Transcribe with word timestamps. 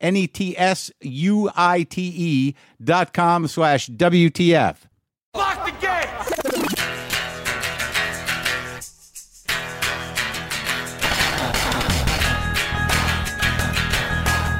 N 0.00 0.16
E 0.16 0.26
T 0.26 0.56
S 0.56 0.90
U 1.00 1.50
I 1.54 1.82
T 1.82 2.12
E 2.16 2.54
dot 2.82 3.12
com 3.12 3.46
slash 3.46 3.88
WTF. 3.88 4.76
Lock 5.34 5.64
the 5.64 5.72
gate! 5.80 6.06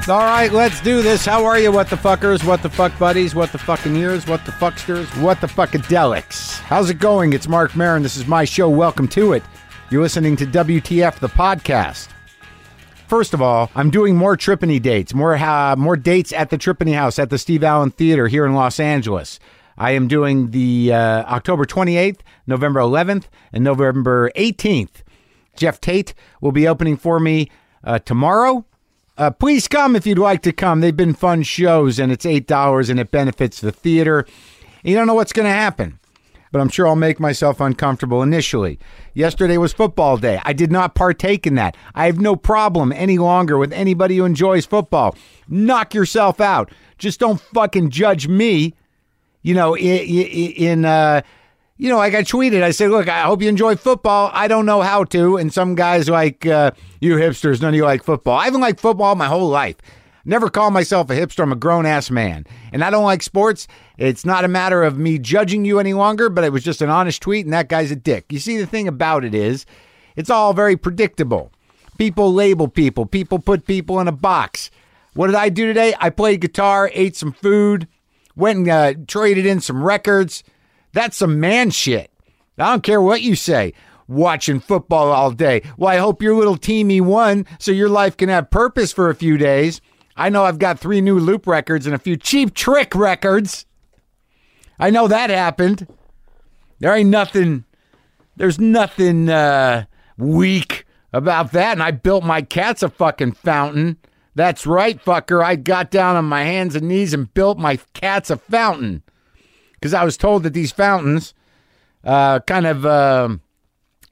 All 0.09 0.17
right, 0.17 0.51
let's 0.51 0.81
do 0.81 1.01
this. 1.01 1.25
How 1.25 1.45
are 1.45 1.59
you, 1.59 1.71
what 1.71 1.89
the 1.89 1.95
fuckers, 1.95 2.43
what 2.43 2.63
the 2.63 2.69
fuck 2.69 2.97
buddies, 2.97 3.35
what 3.35 3.51
the 3.51 3.59
fucking 3.59 3.95
ears, 3.95 4.25
what 4.27 4.43
the 4.45 4.51
fucksters, 4.51 5.05
what 5.21 5.39
the 5.39 5.47
fuckadelics? 5.47 6.59
How's 6.59 6.89
it 6.89 6.99
going? 6.99 7.33
It's 7.33 7.47
Marc 7.47 7.75
Maron. 7.75 8.01
This 8.01 8.17
is 8.17 8.27
my 8.27 8.43
show. 8.43 8.67
Welcome 8.67 9.07
to 9.09 9.33
it. 9.33 9.43
You're 9.91 10.01
listening 10.01 10.35
to 10.37 10.45
WTF, 10.45 11.19
the 11.19 11.29
podcast. 11.29 12.09
First 13.11 13.33
of 13.33 13.41
all, 13.41 13.69
I'm 13.75 13.89
doing 13.89 14.15
more 14.15 14.37
Trepany 14.37 14.81
dates, 14.81 15.13
more 15.13 15.35
uh, 15.35 15.75
more 15.75 15.97
dates 15.97 16.31
at 16.31 16.49
the 16.49 16.57
Trepany 16.57 16.93
House 16.93 17.19
at 17.19 17.29
the 17.29 17.37
Steve 17.37 17.61
Allen 17.61 17.91
Theater 17.91 18.29
here 18.29 18.45
in 18.45 18.53
Los 18.53 18.79
Angeles. 18.79 19.37
I 19.77 19.91
am 19.91 20.07
doing 20.07 20.51
the 20.51 20.93
uh, 20.93 21.23
October 21.23 21.65
28th, 21.65 22.19
November 22.47 22.79
11th, 22.79 23.25
and 23.51 23.65
November 23.65 24.31
18th. 24.37 25.03
Jeff 25.57 25.81
Tate 25.81 26.13
will 26.39 26.53
be 26.53 26.65
opening 26.65 26.95
for 26.95 27.19
me 27.19 27.51
uh, 27.83 27.99
tomorrow. 27.99 28.63
Uh, 29.17 29.29
please 29.29 29.67
come 29.67 29.97
if 29.97 30.07
you'd 30.07 30.17
like 30.17 30.41
to 30.43 30.53
come. 30.53 30.79
They've 30.79 30.95
been 30.95 31.13
fun 31.13 31.43
shows, 31.43 31.99
and 31.99 32.13
it's 32.13 32.25
eight 32.25 32.47
dollars, 32.47 32.89
and 32.89 32.97
it 32.97 33.11
benefits 33.11 33.59
the 33.59 33.73
theater. 33.73 34.25
You 34.85 34.95
don't 34.95 35.05
know 35.05 35.15
what's 35.15 35.33
going 35.33 35.47
to 35.47 35.51
happen, 35.51 35.99
but 36.51 36.59
I'm 36.59 36.69
sure 36.69 36.87
I'll 36.87 36.95
make 36.95 37.19
myself 37.19 37.59
uncomfortable 37.59 38.21
initially. 38.21 38.77
Yesterday 39.13 39.57
was 39.57 39.73
football 39.73 40.17
day. 40.17 40.39
I 40.43 40.53
did 40.53 40.71
not 40.71 40.95
partake 40.95 41.47
in 41.47 41.55
that. 41.55 41.77
I 41.95 42.05
have 42.05 42.19
no 42.19 42.35
problem 42.35 42.91
any 42.91 43.17
longer 43.17 43.57
with 43.57 43.71
anybody 43.71 44.17
who 44.17 44.25
enjoys 44.25 44.65
football. 44.65 45.15
Knock 45.47 45.93
yourself 45.93 46.41
out. 46.41 46.71
Just 46.97 47.19
don't 47.19 47.39
fucking 47.39 47.89
judge 47.89 48.27
me. 48.27 48.73
You 49.43 49.55
know, 49.55 49.75
in, 49.75 50.85
uh, 50.85 51.21
you 51.77 51.89
know, 51.89 51.97
like 51.97 52.13
I 52.13 52.21
tweeted, 52.21 52.61
I 52.61 52.71
said, 52.71 52.91
look, 52.91 53.07
I 53.07 53.21
hope 53.21 53.41
you 53.41 53.49
enjoy 53.49 53.75
football. 53.75 54.29
I 54.33 54.47
don't 54.47 54.67
know 54.67 54.81
how 54.81 55.03
to. 55.05 55.37
And 55.37 55.51
some 55.51 55.73
guys 55.73 56.07
like, 56.07 56.45
uh, 56.45 56.71
you 56.99 57.15
hipsters, 57.15 57.59
none 57.59 57.69
of 57.69 57.75
you 57.75 57.85
like 57.85 58.03
football. 58.03 58.37
I 58.37 58.45
haven't 58.45 58.61
liked 58.61 58.79
football 58.79 59.15
my 59.15 59.25
whole 59.25 59.49
life. 59.49 59.77
Never 60.23 60.49
call 60.49 60.71
myself 60.71 61.09
a 61.09 61.15
hipster. 61.15 61.43
I'm 61.43 61.51
a 61.51 61.55
grown 61.55 61.85
ass 61.85 62.11
man. 62.11 62.45
And 62.71 62.83
I 62.83 62.89
don't 62.89 63.03
like 63.03 63.23
sports. 63.23 63.67
It's 63.97 64.25
not 64.25 64.45
a 64.45 64.49
matter 64.49 64.83
of 64.83 64.97
me 64.97 65.17
judging 65.17 65.65
you 65.65 65.79
any 65.79 65.93
longer, 65.93 66.29
but 66.29 66.43
it 66.43 66.51
was 66.51 66.63
just 66.63 66.81
an 66.81 66.89
honest 66.89 67.21
tweet, 67.21 67.45
and 67.45 67.53
that 67.53 67.69
guy's 67.69 67.91
a 67.91 67.95
dick. 67.95 68.25
You 68.29 68.39
see, 68.39 68.57
the 68.57 68.65
thing 68.65 68.87
about 68.87 69.23
it 69.25 69.33
is, 69.33 69.65
it's 70.15 70.29
all 70.29 70.53
very 70.53 70.77
predictable. 70.77 71.51
People 71.97 72.33
label 72.33 72.67
people, 72.67 73.05
people 73.05 73.39
put 73.39 73.65
people 73.65 73.99
in 73.99 74.07
a 74.07 74.11
box. 74.11 74.71
What 75.13 75.27
did 75.27 75.35
I 75.35 75.49
do 75.49 75.65
today? 75.65 75.93
I 75.99 76.09
played 76.09 76.41
guitar, 76.41 76.89
ate 76.93 77.15
some 77.15 77.33
food, 77.33 77.87
went 78.35 78.59
and 78.59 78.69
uh, 78.69 78.93
traded 79.07 79.45
in 79.45 79.59
some 79.59 79.83
records. 79.83 80.43
That's 80.93 81.17
some 81.17 81.39
man 81.39 81.69
shit. 81.69 82.11
I 82.57 82.71
don't 82.71 82.83
care 82.83 83.01
what 83.01 83.21
you 83.21 83.35
say. 83.35 83.73
Watching 84.07 84.59
football 84.59 85.11
all 85.11 85.31
day. 85.31 85.63
Well, 85.77 85.89
I 85.89 85.97
hope 85.97 86.21
your 86.21 86.35
little 86.35 86.57
teamy 86.57 87.01
won 87.01 87.45
so 87.59 87.71
your 87.71 87.89
life 87.89 88.17
can 88.17 88.29
have 88.29 88.51
purpose 88.51 88.91
for 88.91 89.09
a 89.09 89.15
few 89.15 89.37
days. 89.37 89.79
I 90.15 90.29
know 90.29 90.43
I've 90.43 90.59
got 90.59 90.79
three 90.79 91.01
new 91.01 91.19
loop 91.19 91.47
records 91.47 91.85
and 91.85 91.95
a 91.95 91.99
few 91.99 92.17
cheap 92.17 92.53
trick 92.53 92.93
records. 92.95 93.65
I 94.79 94.89
know 94.89 95.07
that 95.07 95.29
happened. 95.29 95.87
There 96.79 96.95
ain't 96.95 97.09
nothing, 97.09 97.65
there's 98.35 98.59
nothing 98.59 99.29
uh, 99.29 99.85
weak 100.17 100.85
about 101.13 101.51
that. 101.51 101.73
And 101.73 101.83
I 101.83 101.91
built 101.91 102.23
my 102.23 102.41
cats 102.41 102.83
a 102.83 102.89
fucking 102.89 103.33
fountain. 103.33 103.97
That's 104.33 104.65
right, 104.65 105.03
fucker. 105.03 105.43
I 105.43 105.55
got 105.55 105.91
down 105.91 106.15
on 106.15 106.25
my 106.25 106.43
hands 106.43 106.75
and 106.75 106.87
knees 106.87 107.13
and 107.13 107.33
built 107.33 107.57
my 107.57 107.77
cats 107.93 108.29
a 108.29 108.37
fountain 108.37 109.03
because 109.73 109.93
I 109.93 110.03
was 110.03 110.17
told 110.17 110.43
that 110.43 110.53
these 110.53 110.71
fountains 110.71 111.33
uh, 112.03 112.39
kind 112.41 112.65
of 112.65 112.85
uh, 112.85 113.29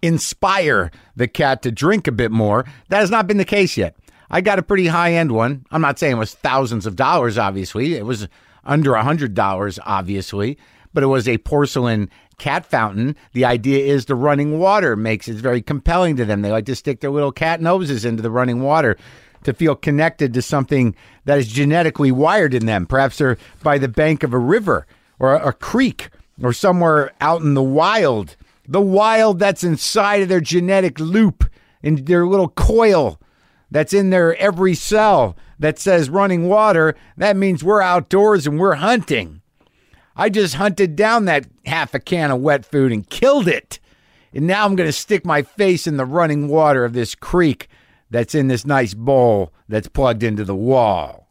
inspire 0.02 0.92
the 1.16 1.28
cat 1.28 1.62
to 1.64 1.72
drink 1.72 2.08
a 2.08 2.12
bit 2.12 2.32
more. 2.32 2.66
That 2.90 3.00
has 3.00 3.12
not 3.12 3.28
been 3.28 3.38
the 3.38 3.46
case 3.46 3.78
yet. 3.78 3.96
I 4.30 4.42
got 4.42 4.60
a 4.60 4.64
pretty 4.64 4.88
high 4.88 5.14
end 5.14 5.32
one. 5.32 5.66
I'm 5.72 5.82
not 5.82 5.98
saying 5.98 6.16
it 6.16 6.20
was 6.20 6.36
thousands 6.36 6.86
of 6.86 6.96
dollars, 6.96 7.38
obviously. 7.38 7.96
It 7.96 8.06
was 8.06 8.28
under 8.64 8.94
a 8.94 9.04
hundred 9.04 9.34
dollars, 9.34 9.80
obviously, 9.86 10.58
but 10.94 11.04
it 11.04 11.08
was 11.08 11.28
a 11.28 11.38
porcelain 11.40 12.10
cat 12.38 12.66
fountain. 12.66 13.16
The 13.34 13.46
idea 13.46 13.86
is 13.86 14.06
the 14.06 14.16
running 14.16 14.60
water 14.60 14.96
makes 14.96 15.28
it 15.28 15.36
very 15.36 15.62
compelling 15.62 16.16
to 16.18 16.26
them. 16.26 16.42
They 16.42 16.52
like 16.52 16.66
to 16.66 16.76
stick 16.76 17.00
their 17.00 17.10
little 17.10 17.32
cat 17.32 17.62
noses 17.62 18.06
into 18.06 18.22
the 18.22 18.32
running 18.32 18.62
water 18.62 18.98
to 19.44 19.54
feel 19.54 19.76
connected 19.76 20.34
to 20.34 20.42
something 20.42 20.96
that 21.26 21.38
is 21.38 21.48
genetically 21.48 22.12
wired 22.12 22.54
in 22.54 22.66
them. 22.66 22.86
Perhaps 22.86 23.18
they're 23.18 23.38
by 23.64 23.78
the 23.78 23.88
bank 23.88 24.24
of 24.24 24.34
a 24.34 24.40
river 24.40 24.86
or 25.18 25.36
a, 25.36 25.50
a 25.50 25.54
creek 25.54 26.10
or 26.42 26.54
somewhere 26.54 27.12
out 27.22 27.42
in 27.42 27.54
the 27.54 27.64
wild. 27.64 28.36
The 28.68 28.82
wild 28.82 29.40
that's 29.40 29.64
inside 29.64 30.22
of 30.22 30.30
their 30.30 30.42
genetic 30.42 31.00
loop 31.00 31.50
in 31.82 32.06
their 32.06 32.28
little 32.28 32.50
coil 32.50 33.20
that's 33.72 33.94
in 33.94 34.10
their 34.10 34.36
every 34.38 34.76
cell 34.76 35.36
that 35.60 35.80
says 35.80 36.10
running 36.10 36.48
water. 36.48 36.96
That 37.18 37.38
means 37.38 37.64
we're 37.64 37.82
outdoors 37.82 38.48
and 38.48 38.60
we're 38.60 38.76
hunting. 38.76 39.42
I 40.16 40.30
just 40.30 40.56
hunted 40.56 40.96
down 40.96 41.26
that 41.26 41.48
half 41.66 41.94
a 41.94 42.00
can 42.00 42.32
of 42.32 42.42
wet 42.42 42.66
food 42.66 42.92
and 42.92 43.10
killed 43.10 43.48
it. 43.48 43.80
And 44.34 44.48
now 44.48 44.66
I'm 44.66 44.76
going 44.76 44.88
to 44.88 44.94
stick 44.94 45.26
my 45.26 45.42
face 45.42 45.88
in 45.88 45.98
the 45.98 46.06
running 46.06 46.48
water 46.48 46.86
of 46.86 46.94
this 46.94 47.16
creek 47.16 47.68
that's 48.10 48.36
in 48.36 48.48
this 48.48 48.66
nice 48.66 48.94
bowl 48.94 49.54
that's 49.68 49.88
plugged 49.88 50.24
into 50.24 50.44
the 50.44 50.56
wall. 50.56 51.28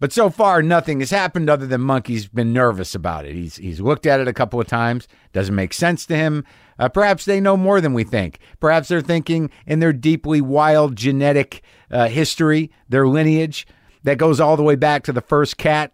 But 0.00 0.12
so 0.12 0.30
far, 0.30 0.62
nothing 0.62 1.00
has 1.00 1.10
happened 1.10 1.50
other 1.50 1.66
than 1.66 1.80
Monkey's 1.80 2.28
been 2.28 2.52
nervous 2.52 2.94
about 2.94 3.24
it. 3.24 3.34
He's 3.34 3.56
he's 3.56 3.80
looked 3.80 4.06
at 4.06 4.20
it 4.20 4.28
a 4.28 4.32
couple 4.32 4.60
of 4.60 4.68
times. 4.68 5.08
Doesn't 5.32 5.54
make 5.54 5.72
sense 5.72 6.06
to 6.06 6.16
him. 6.16 6.44
Uh, 6.78 6.88
perhaps 6.88 7.24
they 7.24 7.40
know 7.40 7.56
more 7.56 7.80
than 7.80 7.92
we 7.94 8.04
think. 8.04 8.38
Perhaps 8.60 8.88
they're 8.88 9.00
thinking 9.00 9.50
in 9.66 9.80
their 9.80 9.92
deeply 9.92 10.40
wild 10.40 10.96
genetic 10.96 11.62
uh, 11.90 12.08
history, 12.08 12.70
their 12.88 13.08
lineage 13.08 13.66
that 14.04 14.18
goes 14.18 14.40
all 14.40 14.56
the 14.56 14.62
way 14.62 14.76
back 14.76 15.02
to 15.04 15.12
the 15.12 15.20
first 15.20 15.56
cat 15.56 15.92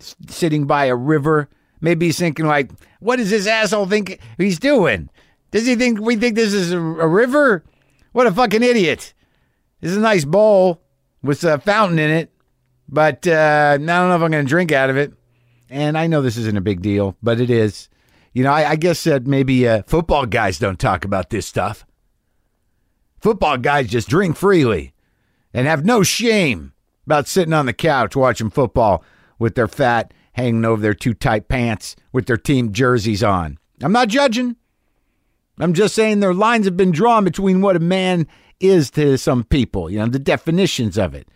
s- 0.00 0.16
sitting 0.28 0.66
by 0.66 0.86
a 0.86 0.96
river. 0.96 1.48
Maybe 1.80 2.06
he's 2.06 2.18
thinking 2.18 2.46
like, 2.46 2.70
"What 2.98 3.16
does 3.16 3.30
this 3.30 3.46
asshole 3.46 3.86
think 3.86 4.18
he's 4.36 4.58
doing? 4.58 5.08
Does 5.50 5.66
he 5.66 5.76
think 5.76 6.00
we 6.00 6.16
think 6.16 6.34
this 6.34 6.52
is 6.52 6.72
a, 6.72 6.78
a 6.78 7.06
river? 7.08 7.64
What 8.12 8.26
a 8.26 8.32
fucking 8.32 8.62
idiot! 8.62 9.14
This 9.80 9.92
is 9.92 9.96
a 9.96 10.00
nice 10.00 10.24
bowl 10.24 10.82
with 11.22 11.44
a 11.44 11.58
fountain 11.58 11.98
in 11.98 12.10
it." 12.10 12.32
but 12.92 13.24
uh, 13.28 13.70
I 13.74 13.76
don't 13.76 13.86
know 13.86 14.16
if 14.16 14.22
I'm 14.22 14.32
going 14.32 14.44
to 14.44 14.48
drink 14.48 14.72
out 14.72 14.90
of 14.90 14.96
it. 14.96 15.12
And 15.70 15.96
I 15.96 16.08
know 16.08 16.22
this 16.22 16.36
isn't 16.36 16.58
a 16.58 16.60
big 16.60 16.82
deal, 16.82 17.16
but 17.22 17.40
it 17.40 17.48
is. 17.48 17.88
You 18.32 18.44
know, 18.44 18.52
I, 18.52 18.70
I 18.70 18.76
guess 18.76 19.04
that 19.04 19.26
maybe 19.26 19.66
uh, 19.66 19.82
football 19.86 20.26
guys 20.26 20.58
don't 20.58 20.78
talk 20.78 21.04
about 21.04 21.30
this 21.30 21.46
stuff. 21.46 21.84
Football 23.20 23.58
guys 23.58 23.88
just 23.88 24.08
drink 24.08 24.36
freely 24.36 24.94
and 25.52 25.66
have 25.66 25.84
no 25.84 26.02
shame 26.02 26.72
about 27.06 27.26
sitting 27.26 27.52
on 27.52 27.66
the 27.66 27.72
couch 27.72 28.14
watching 28.14 28.50
football 28.50 29.04
with 29.38 29.54
their 29.56 29.68
fat 29.68 30.14
hanging 30.32 30.64
over 30.64 30.80
their 30.80 30.94
too 30.94 31.12
tight 31.12 31.48
pants 31.48 31.96
with 32.12 32.26
their 32.26 32.36
team 32.36 32.72
jerseys 32.72 33.22
on. 33.22 33.58
I'm 33.82 33.92
not 33.92 34.08
judging. 34.08 34.56
I'm 35.58 35.74
just 35.74 35.94
saying 35.94 36.20
their 36.20 36.34
lines 36.34 36.66
have 36.66 36.76
been 36.76 36.92
drawn 36.92 37.24
between 37.24 37.60
what 37.60 37.76
a 37.76 37.80
man 37.80 38.26
is 38.60 38.90
to 38.92 39.18
some 39.18 39.44
people, 39.44 39.90
you 39.90 39.98
know, 39.98 40.06
the 40.06 40.18
definitions 40.18 40.96
of 40.96 41.14
it. 41.14 41.28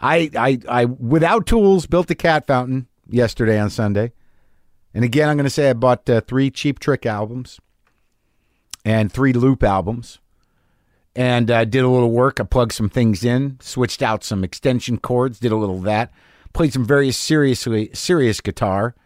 I, 0.00 0.30
I, 0.36 0.58
I, 0.68 0.84
without 0.84 1.46
tools, 1.46 1.86
built 1.86 2.10
a 2.10 2.14
cat 2.14 2.46
fountain 2.46 2.86
yesterday 3.08 3.58
on 3.58 3.70
Sunday, 3.70 4.12
And 4.98 5.04
again, 5.04 5.28
I'm 5.28 5.36
going 5.36 5.44
to 5.44 5.50
say 5.50 5.70
I 5.70 5.74
bought 5.74 6.10
uh, 6.10 6.22
three 6.22 6.50
Cheap 6.50 6.80
Trick 6.80 7.06
albums 7.06 7.60
and 8.84 9.12
three 9.12 9.32
Loop 9.32 9.62
albums 9.62 10.18
and 11.14 11.48
uh, 11.52 11.64
did 11.64 11.84
a 11.84 11.88
little 11.88 12.10
work. 12.10 12.40
I 12.40 12.42
plugged 12.42 12.72
some 12.72 12.88
things 12.88 13.22
in, 13.22 13.58
switched 13.60 14.02
out 14.02 14.24
some 14.24 14.42
extension 14.42 14.98
cords, 14.98 15.38
did 15.38 15.52
a 15.52 15.56
little 15.56 15.76
of 15.76 15.84
that, 15.84 16.10
played 16.52 16.72
some 16.72 16.84
very 16.84 17.12
seriously 17.12 17.90
serious 17.92 18.40
guitar 18.40 18.96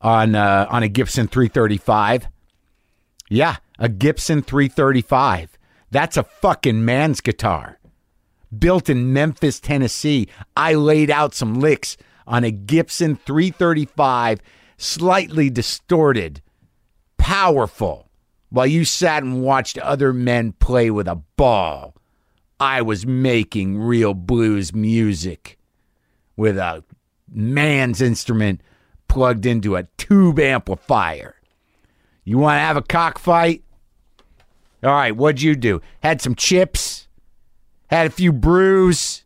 on 0.00 0.34
uh, 0.34 0.66
on 0.68 0.82
a 0.82 0.88
Gibson 0.88 1.28
335. 1.28 2.26
Yeah, 3.28 3.58
a 3.78 3.88
Gibson 3.88 4.42
335. 4.42 5.56
That's 5.92 6.16
a 6.16 6.24
fucking 6.24 6.84
man's 6.84 7.20
guitar. 7.20 7.78
Built 8.58 8.90
in 8.90 9.12
Memphis, 9.12 9.60
Tennessee. 9.60 10.26
I 10.56 10.74
laid 10.74 11.08
out 11.08 11.34
some 11.34 11.60
licks 11.60 11.96
on 12.26 12.42
a 12.42 12.50
Gibson 12.50 13.14
335, 13.14 14.40
slightly 14.80 15.50
distorted, 15.50 16.40
powerful, 17.18 18.08
while 18.48 18.66
you 18.66 18.84
sat 18.84 19.22
and 19.22 19.42
watched 19.42 19.78
other 19.78 20.12
men 20.12 20.52
play 20.52 20.90
with 20.90 21.06
a 21.06 21.16
ball. 21.36 21.94
I 22.58 22.82
was 22.82 23.06
making 23.06 23.78
real 23.78 24.14
blues 24.14 24.74
music 24.74 25.58
with 26.36 26.56
a 26.56 26.82
man's 27.30 28.00
instrument 28.00 28.62
plugged 29.06 29.46
into 29.46 29.76
a 29.76 29.84
tube 29.98 30.40
amplifier. 30.40 31.36
You 32.24 32.38
want 32.38 32.56
to 32.56 32.60
have 32.60 32.76
a 32.76 32.82
cockfight? 32.82 33.62
All 34.82 34.90
right, 34.90 35.14
what'd 35.14 35.42
you 35.42 35.56
do? 35.56 35.82
Had 36.02 36.22
some 36.22 36.34
chips, 36.34 37.06
had 37.88 38.06
a 38.06 38.10
few 38.10 38.32
brews, 38.32 39.24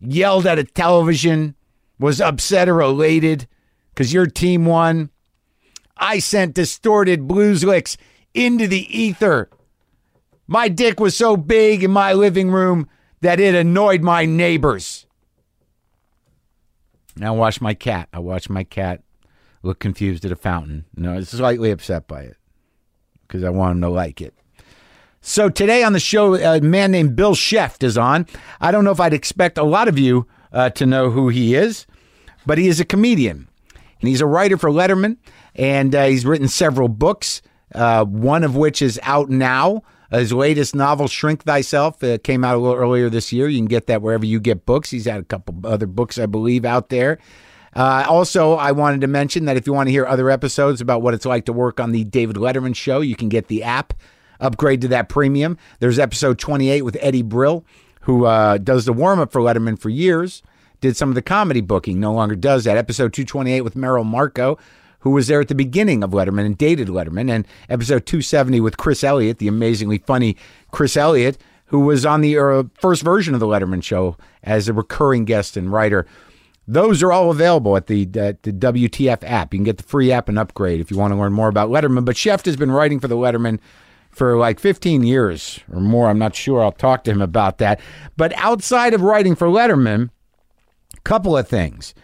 yelled 0.00 0.46
at 0.46 0.58
a 0.58 0.64
television, 0.64 1.54
was 1.98 2.20
upset 2.20 2.68
or 2.68 2.80
elated 2.80 3.46
because 3.94 4.12
your 4.12 4.26
team 4.26 4.66
won. 4.66 5.10
I 5.96 6.18
sent 6.18 6.54
distorted 6.54 7.28
blues 7.28 7.64
licks 7.64 7.96
into 8.34 8.66
the 8.66 8.86
ether. 8.98 9.50
My 10.46 10.68
dick 10.68 10.98
was 10.98 11.16
so 11.16 11.36
big 11.36 11.84
in 11.84 11.90
my 11.90 12.12
living 12.12 12.50
room 12.50 12.88
that 13.20 13.40
it 13.40 13.54
annoyed 13.54 14.02
my 14.02 14.24
neighbors. 14.24 15.06
Now 17.16 17.34
watch 17.34 17.60
my 17.60 17.74
cat. 17.74 18.08
I 18.12 18.18
watch 18.18 18.48
my 18.48 18.64
cat 18.64 19.02
look 19.62 19.78
confused 19.78 20.24
at 20.24 20.32
a 20.32 20.36
fountain. 20.36 20.86
No, 20.96 21.16
it's 21.16 21.30
slightly 21.30 21.70
upset 21.70 22.08
by 22.08 22.22
it 22.22 22.36
because 23.26 23.44
I 23.44 23.50
want 23.50 23.76
him 23.76 23.80
to 23.82 23.88
like 23.88 24.20
it. 24.20 24.34
So 25.20 25.48
today 25.48 25.84
on 25.84 25.92
the 25.92 26.00
show, 26.00 26.34
a 26.34 26.60
man 26.60 26.90
named 26.90 27.14
Bill 27.14 27.34
Scheft 27.34 27.84
is 27.84 27.96
on. 27.96 28.26
I 28.60 28.72
don't 28.72 28.84
know 28.84 28.90
if 28.90 28.98
I'd 28.98 29.14
expect 29.14 29.56
a 29.56 29.62
lot 29.62 29.86
of 29.86 29.98
you 29.98 30.26
uh, 30.52 30.70
to 30.70 30.84
know 30.84 31.10
who 31.10 31.28
he 31.28 31.54
is, 31.54 31.86
but 32.44 32.58
he 32.58 32.66
is 32.66 32.80
a 32.80 32.84
comedian 32.84 33.48
and 34.02 34.08
he's 34.08 34.20
a 34.20 34.26
writer 34.26 34.58
for 34.58 34.68
Letterman, 34.68 35.16
and 35.54 35.94
uh, 35.94 36.06
he's 36.06 36.26
written 36.26 36.48
several 36.48 36.88
books. 36.88 37.40
Uh, 37.74 38.04
one 38.04 38.44
of 38.44 38.54
which 38.54 38.82
is 38.82 39.00
out 39.02 39.30
now. 39.30 39.82
His 40.10 40.30
latest 40.30 40.74
novel, 40.74 41.08
Shrink 41.08 41.44
Thyself, 41.44 42.04
uh, 42.04 42.18
came 42.18 42.44
out 42.44 42.54
a 42.54 42.58
little 42.58 42.76
earlier 42.76 43.08
this 43.08 43.32
year. 43.32 43.48
You 43.48 43.58
can 43.58 43.66
get 43.66 43.86
that 43.86 44.02
wherever 44.02 44.26
you 44.26 44.40
get 44.40 44.66
books. 44.66 44.90
He's 44.90 45.06
had 45.06 45.20
a 45.20 45.24
couple 45.24 45.66
other 45.66 45.86
books, 45.86 46.18
I 46.18 46.26
believe, 46.26 46.66
out 46.66 46.90
there. 46.90 47.18
Uh, 47.74 48.04
also, 48.06 48.54
I 48.54 48.72
wanted 48.72 49.00
to 49.00 49.06
mention 49.06 49.46
that 49.46 49.56
if 49.56 49.66
you 49.66 49.72
want 49.72 49.86
to 49.86 49.90
hear 49.90 50.04
other 50.04 50.28
episodes 50.28 50.82
about 50.82 51.00
what 51.00 51.14
it's 51.14 51.24
like 51.24 51.46
to 51.46 51.52
work 51.54 51.80
on 51.80 51.92
the 51.92 52.04
David 52.04 52.36
Letterman 52.36 52.76
show, 52.76 53.00
you 53.00 53.16
can 53.16 53.30
get 53.30 53.48
the 53.48 53.62
app, 53.62 53.94
upgrade 54.40 54.82
to 54.82 54.88
that 54.88 55.08
premium. 55.08 55.56
There's 55.78 55.98
episode 55.98 56.38
28 56.38 56.82
with 56.82 56.98
Eddie 57.00 57.22
Brill, 57.22 57.64
who 58.02 58.26
uh, 58.26 58.58
does 58.58 58.84
the 58.84 58.92
warm 58.92 59.20
up 59.20 59.32
for 59.32 59.40
Letterman 59.40 59.78
for 59.78 59.88
years, 59.88 60.42
did 60.82 60.96
some 60.96 61.08
of 61.08 61.14
the 61.14 61.22
comedy 61.22 61.62
booking, 61.62 61.98
no 61.98 62.12
longer 62.12 62.36
does 62.36 62.64
that. 62.64 62.76
Episode 62.76 63.14
228 63.14 63.62
with 63.62 63.76
Merrill 63.76 64.04
Markoe, 64.04 64.58
who 65.00 65.10
was 65.10 65.28
there 65.28 65.40
at 65.40 65.48
the 65.48 65.54
beginning 65.54 66.02
of 66.04 66.10
Letterman 66.10 66.44
and 66.44 66.58
dated 66.58 66.88
Letterman, 66.88 67.30
and 67.30 67.46
episode 67.70 68.04
270 68.04 68.60
with 68.60 68.76
Chris 68.76 69.02
Elliott, 69.02 69.38
the 69.38 69.48
amazingly 69.48 69.98
funny 69.98 70.36
Chris 70.72 70.96
Elliott, 70.96 71.38
who 71.66 71.80
was 71.80 72.04
on 72.04 72.20
the 72.20 72.36
uh, 72.36 72.64
first 72.74 73.02
version 73.02 73.32
of 73.32 73.40
the 73.40 73.46
Letterman 73.46 73.82
show 73.82 74.16
as 74.42 74.68
a 74.68 74.72
recurring 74.72 75.24
guest 75.24 75.56
and 75.56 75.72
writer. 75.72 76.04
Those 76.66 77.02
are 77.02 77.12
all 77.12 77.30
available 77.30 77.76
at 77.76 77.86
the, 77.86 78.02
at 78.16 78.42
the 78.42 78.52
WTF 78.52 79.22
app. 79.22 79.54
You 79.54 79.58
can 79.58 79.64
get 79.64 79.78
the 79.78 79.82
free 79.84 80.12
app 80.12 80.28
and 80.28 80.38
upgrade 80.38 80.80
if 80.80 80.90
you 80.90 80.98
want 80.98 81.12
to 81.12 81.18
learn 81.18 81.32
more 81.32 81.48
about 81.48 81.70
Letterman. 81.70 82.04
But 82.04 82.16
Scheft 82.16 82.44
has 82.44 82.56
been 82.56 82.70
writing 82.70 83.00
for 83.00 83.08
the 83.08 83.16
Letterman 83.16 83.58
for 84.10 84.36
like 84.36 84.60
15 84.60 85.04
years 85.04 85.60
or 85.72 85.80
more. 85.80 86.08
I'm 86.08 86.18
not 86.18 86.34
sure. 86.34 86.62
I'll 86.62 86.72
talk 86.72 87.04
to 87.04 87.10
him 87.10 87.22
about 87.22 87.58
that. 87.58 87.80
But 88.16 88.32
outside 88.36 88.94
of 88.94 89.02
writing 89.02 89.34
for 89.34 89.46
Letterman, 89.46 90.10
couple 91.04 91.36
of 91.36 91.48
things. 91.48 91.94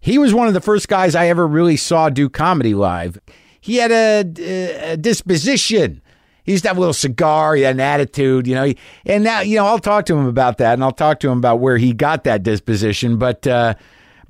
He 0.00 0.18
was 0.18 0.32
one 0.32 0.48
of 0.48 0.54
the 0.54 0.60
first 0.60 0.88
guys 0.88 1.14
I 1.14 1.28
ever 1.28 1.46
really 1.46 1.76
saw 1.76 2.08
do 2.08 2.28
comedy 2.28 2.74
live. 2.74 3.18
He 3.60 3.76
had 3.76 3.90
a, 3.90 4.92
a 4.92 4.96
disposition. 4.96 6.00
He 6.44 6.52
used 6.52 6.64
to 6.64 6.68
have 6.68 6.76
a 6.76 6.80
little 6.80 6.94
cigar. 6.94 7.56
He 7.56 7.62
had 7.62 7.74
an 7.74 7.80
attitude, 7.80 8.46
you 8.46 8.54
know. 8.54 8.72
And 9.04 9.24
now, 9.24 9.40
you 9.40 9.56
know, 9.56 9.66
I'll 9.66 9.78
talk 9.78 10.06
to 10.06 10.16
him 10.16 10.26
about 10.26 10.58
that, 10.58 10.74
and 10.74 10.84
I'll 10.84 10.92
talk 10.92 11.20
to 11.20 11.28
him 11.28 11.38
about 11.38 11.60
where 11.60 11.76
he 11.76 11.92
got 11.92 12.24
that 12.24 12.42
disposition. 12.42 13.18
But, 13.18 13.46
uh, 13.46 13.74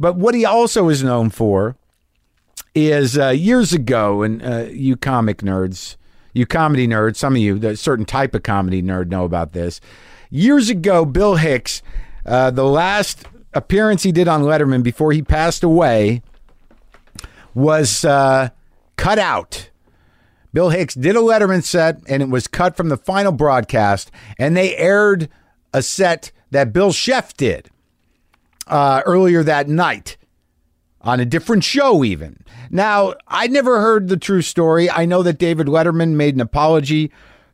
but 0.01 0.17
what 0.17 0.35
he 0.35 0.45
also 0.45 0.89
is 0.89 1.05
known 1.05 1.31
for 1.31 1.77
is 2.75 3.17
uh, 3.19 3.29
years 3.29 3.73
ago, 3.73 4.23
and 4.23 4.43
uh, 4.43 4.67
you 4.71 4.97
comic 4.97 5.39
nerds, 5.39 5.97
you 6.33 6.47
comedy 6.47 6.89
nerds, 6.89 7.17
some 7.17 7.35
of 7.35 7.41
you, 7.41 7.59
the 7.59 7.77
certain 7.77 8.05
type 8.05 8.35
of 8.35 8.43
comedy 8.43 8.83
nerd 8.83 9.09
know 9.09 9.25
about 9.25 9.53
this. 9.53 9.81
Years 10.31 10.69
ago, 10.71 11.05
Bill 11.05 11.37
Hicks, 11.37 11.83
uh, 12.27 12.51
the 12.51 12.65
last 12.65 13.27
appearance 13.59 14.05
he 14.05 14.13
did 14.13 14.29
on 14.29 14.43
Letterman 14.43 14.83
before 14.83 15.13
he 15.13 15.21
passed 15.21 15.63
away 15.63 16.23
was 17.55 18.05
uh, 18.05 18.51
cut 18.97 19.19
out. 19.19 19.71
Bill 20.53 20.71
Hicks 20.71 20.95
did 20.95 21.17
a 21.17 21.21
Letterman 21.21 21.63
set, 21.63 22.01
and 22.09 22.23
it 22.23 22.31
was 22.31 22.47
cut 22.47 22.77
from 22.77 22.89
the 22.89 22.97
final 22.97 23.33
broadcast, 23.33 24.11
and 24.39 24.57
they 24.57 24.77
aired 24.77 25.29
a 25.75 25.83
set 25.83 26.33
that 26.51 26.73
Bill 26.73 26.91
Scheft 26.91 27.37
did 27.37 27.69
uh, 28.67 29.03
earlier 29.05 29.43
that 29.43 29.69
night 29.69 30.17
on 31.03 31.21
a 31.21 31.27
different 31.27 31.65
show, 31.65 32.03
even. 32.05 32.45
Now, 32.71 33.15
I 33.27 33.47
never 33.47 33.81
heard 33.81 34.09
the 34.09 34.17
true 34.17 34.43
story. 34.43 34.91
I 34.91 35.05
know 35.05 35.23
that 35.23 35.39
David 35.39 35.67
Letterman 35.67 36.13
made 36.13 36.35
an 36.35 36.41
apology 36.41 37.11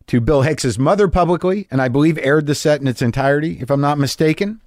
to 0.07 0.21
Bill 0.21 0.43
Hicks's 0.43 0.79
mother 0.79 1.09
publicly, 1.09 1.67
and 1.71 1.81
I 1.81 1.89
believe 1.89 2.19
aired 2.19 2.47
the 2.47 2.55
set 2.55 2.81
in 2.81 2.87
its 2.87 3.03
entirety, 3.03 3.59
if 3.61 3.71
I'm 3.71 3.81
not 3.81 3.99
mistaken. 3.99 4.61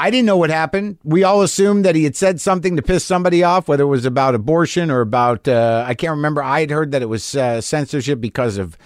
I 0.00 0.10
didn't 0.10 0.24
know 0.24 0.38
what 0.38 0.48
happened. 0.48 0.96
We 1.04 1.24
all 1.24 1.42
assumed 1.42 1.84
that 1.84 1.94
he 1.94 2.04
had 2.04 2.16
said 2.16 2.40
something 2.40 2.74
to 2.76 2.80
piss 2.80 3.04
somebody 3.04 3.44
off, 3.44 3.68
whether 3.68 3.82
it 3.82 3.88
was 3.88 4.06
about 4.06 4.34
abortion 4.34 4.90
or 4.90 5.02
about, 5.02 5.46
uh, 5.46 5.84
I 5.86 5.92
can't 5.92 6.12
remember. 6.12 6.42
I 6.42 6.60
had 6.60 6.70
heard 6.70 6.92
that 6.92 7.02
it 7.02 7.10
was 7.10 7.36
uh, 7.36 7.60
censorship 7.60 8.18
because 8.18 8.56
of, 8.56 8.78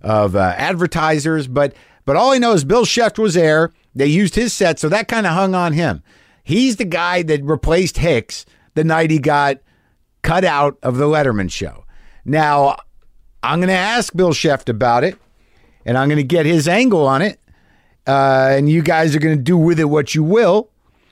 of 0.00 0.36
uh, 0.36 0.54
advertisers, 0.56 1.48
but, 1.48 1.74
but 2.04 2.14
all 2.14 2.30
I 2.30 2.38
know 2.38 2.52
is 2.52 2.64
Bill 2.64 2.84
Scheft 2.84 3.18
was 3.18 3.34
there. 3.34 3.72
They 3.96 4.06
used 4.06 4.36
his 4.36 4.52
set, 4.52 4.78
so 4.78 4.88
that 4.90 5.08
kind 5.08 5.26
of 5.26 5.32
hung 5.32 5.56
on 5.56 5.72
him. 5.72 6.04
He's 6.44 6.76
the 6.76 6.84
guy 6.84 7.24
that 7.24 7.42
replaced 7.42 7.98
Hicks 7.98 8.46
the 8.74 8.84
night 8.84 9.10
he 9.10 9.18
got 9.18 9.56
cut 10.22 10.44
out 10.44 10.78
of 10.84 10.98
the 10.98 11.06
Letterman 11.06 11.50
show. 11.50 11.84
Now, 12.24 12.76
I'm 13.42 13.58
going 13.58 13.70
to 13.70 13.74
ask 13.74 14.14
Bill 14.14 14.30
Scheft 14.30 14.68
about 14.68 15.02
it, 15.02 15.18
and 15.84 15.98
I'm 15.98 16.06
going 16.06 16.18
to 16.18 16.22
get 16.22 16.46
his 16.46 16.68
angle 16.68 17.08
on 17.08 17.22
it. 17.22 17.39
Uh, 18.10 18.48
and 18.56 18.68
you 18.68 18.82
guys 18.82 19.14
are 19.14 19.20
going 19.20 19.36
to 19.36 19.42
do 19.42 19.56
with 19.56 19.78
it 19.78 19.84
what 19.84 20.16
you 20.16 20.24
will. 20.24 20.68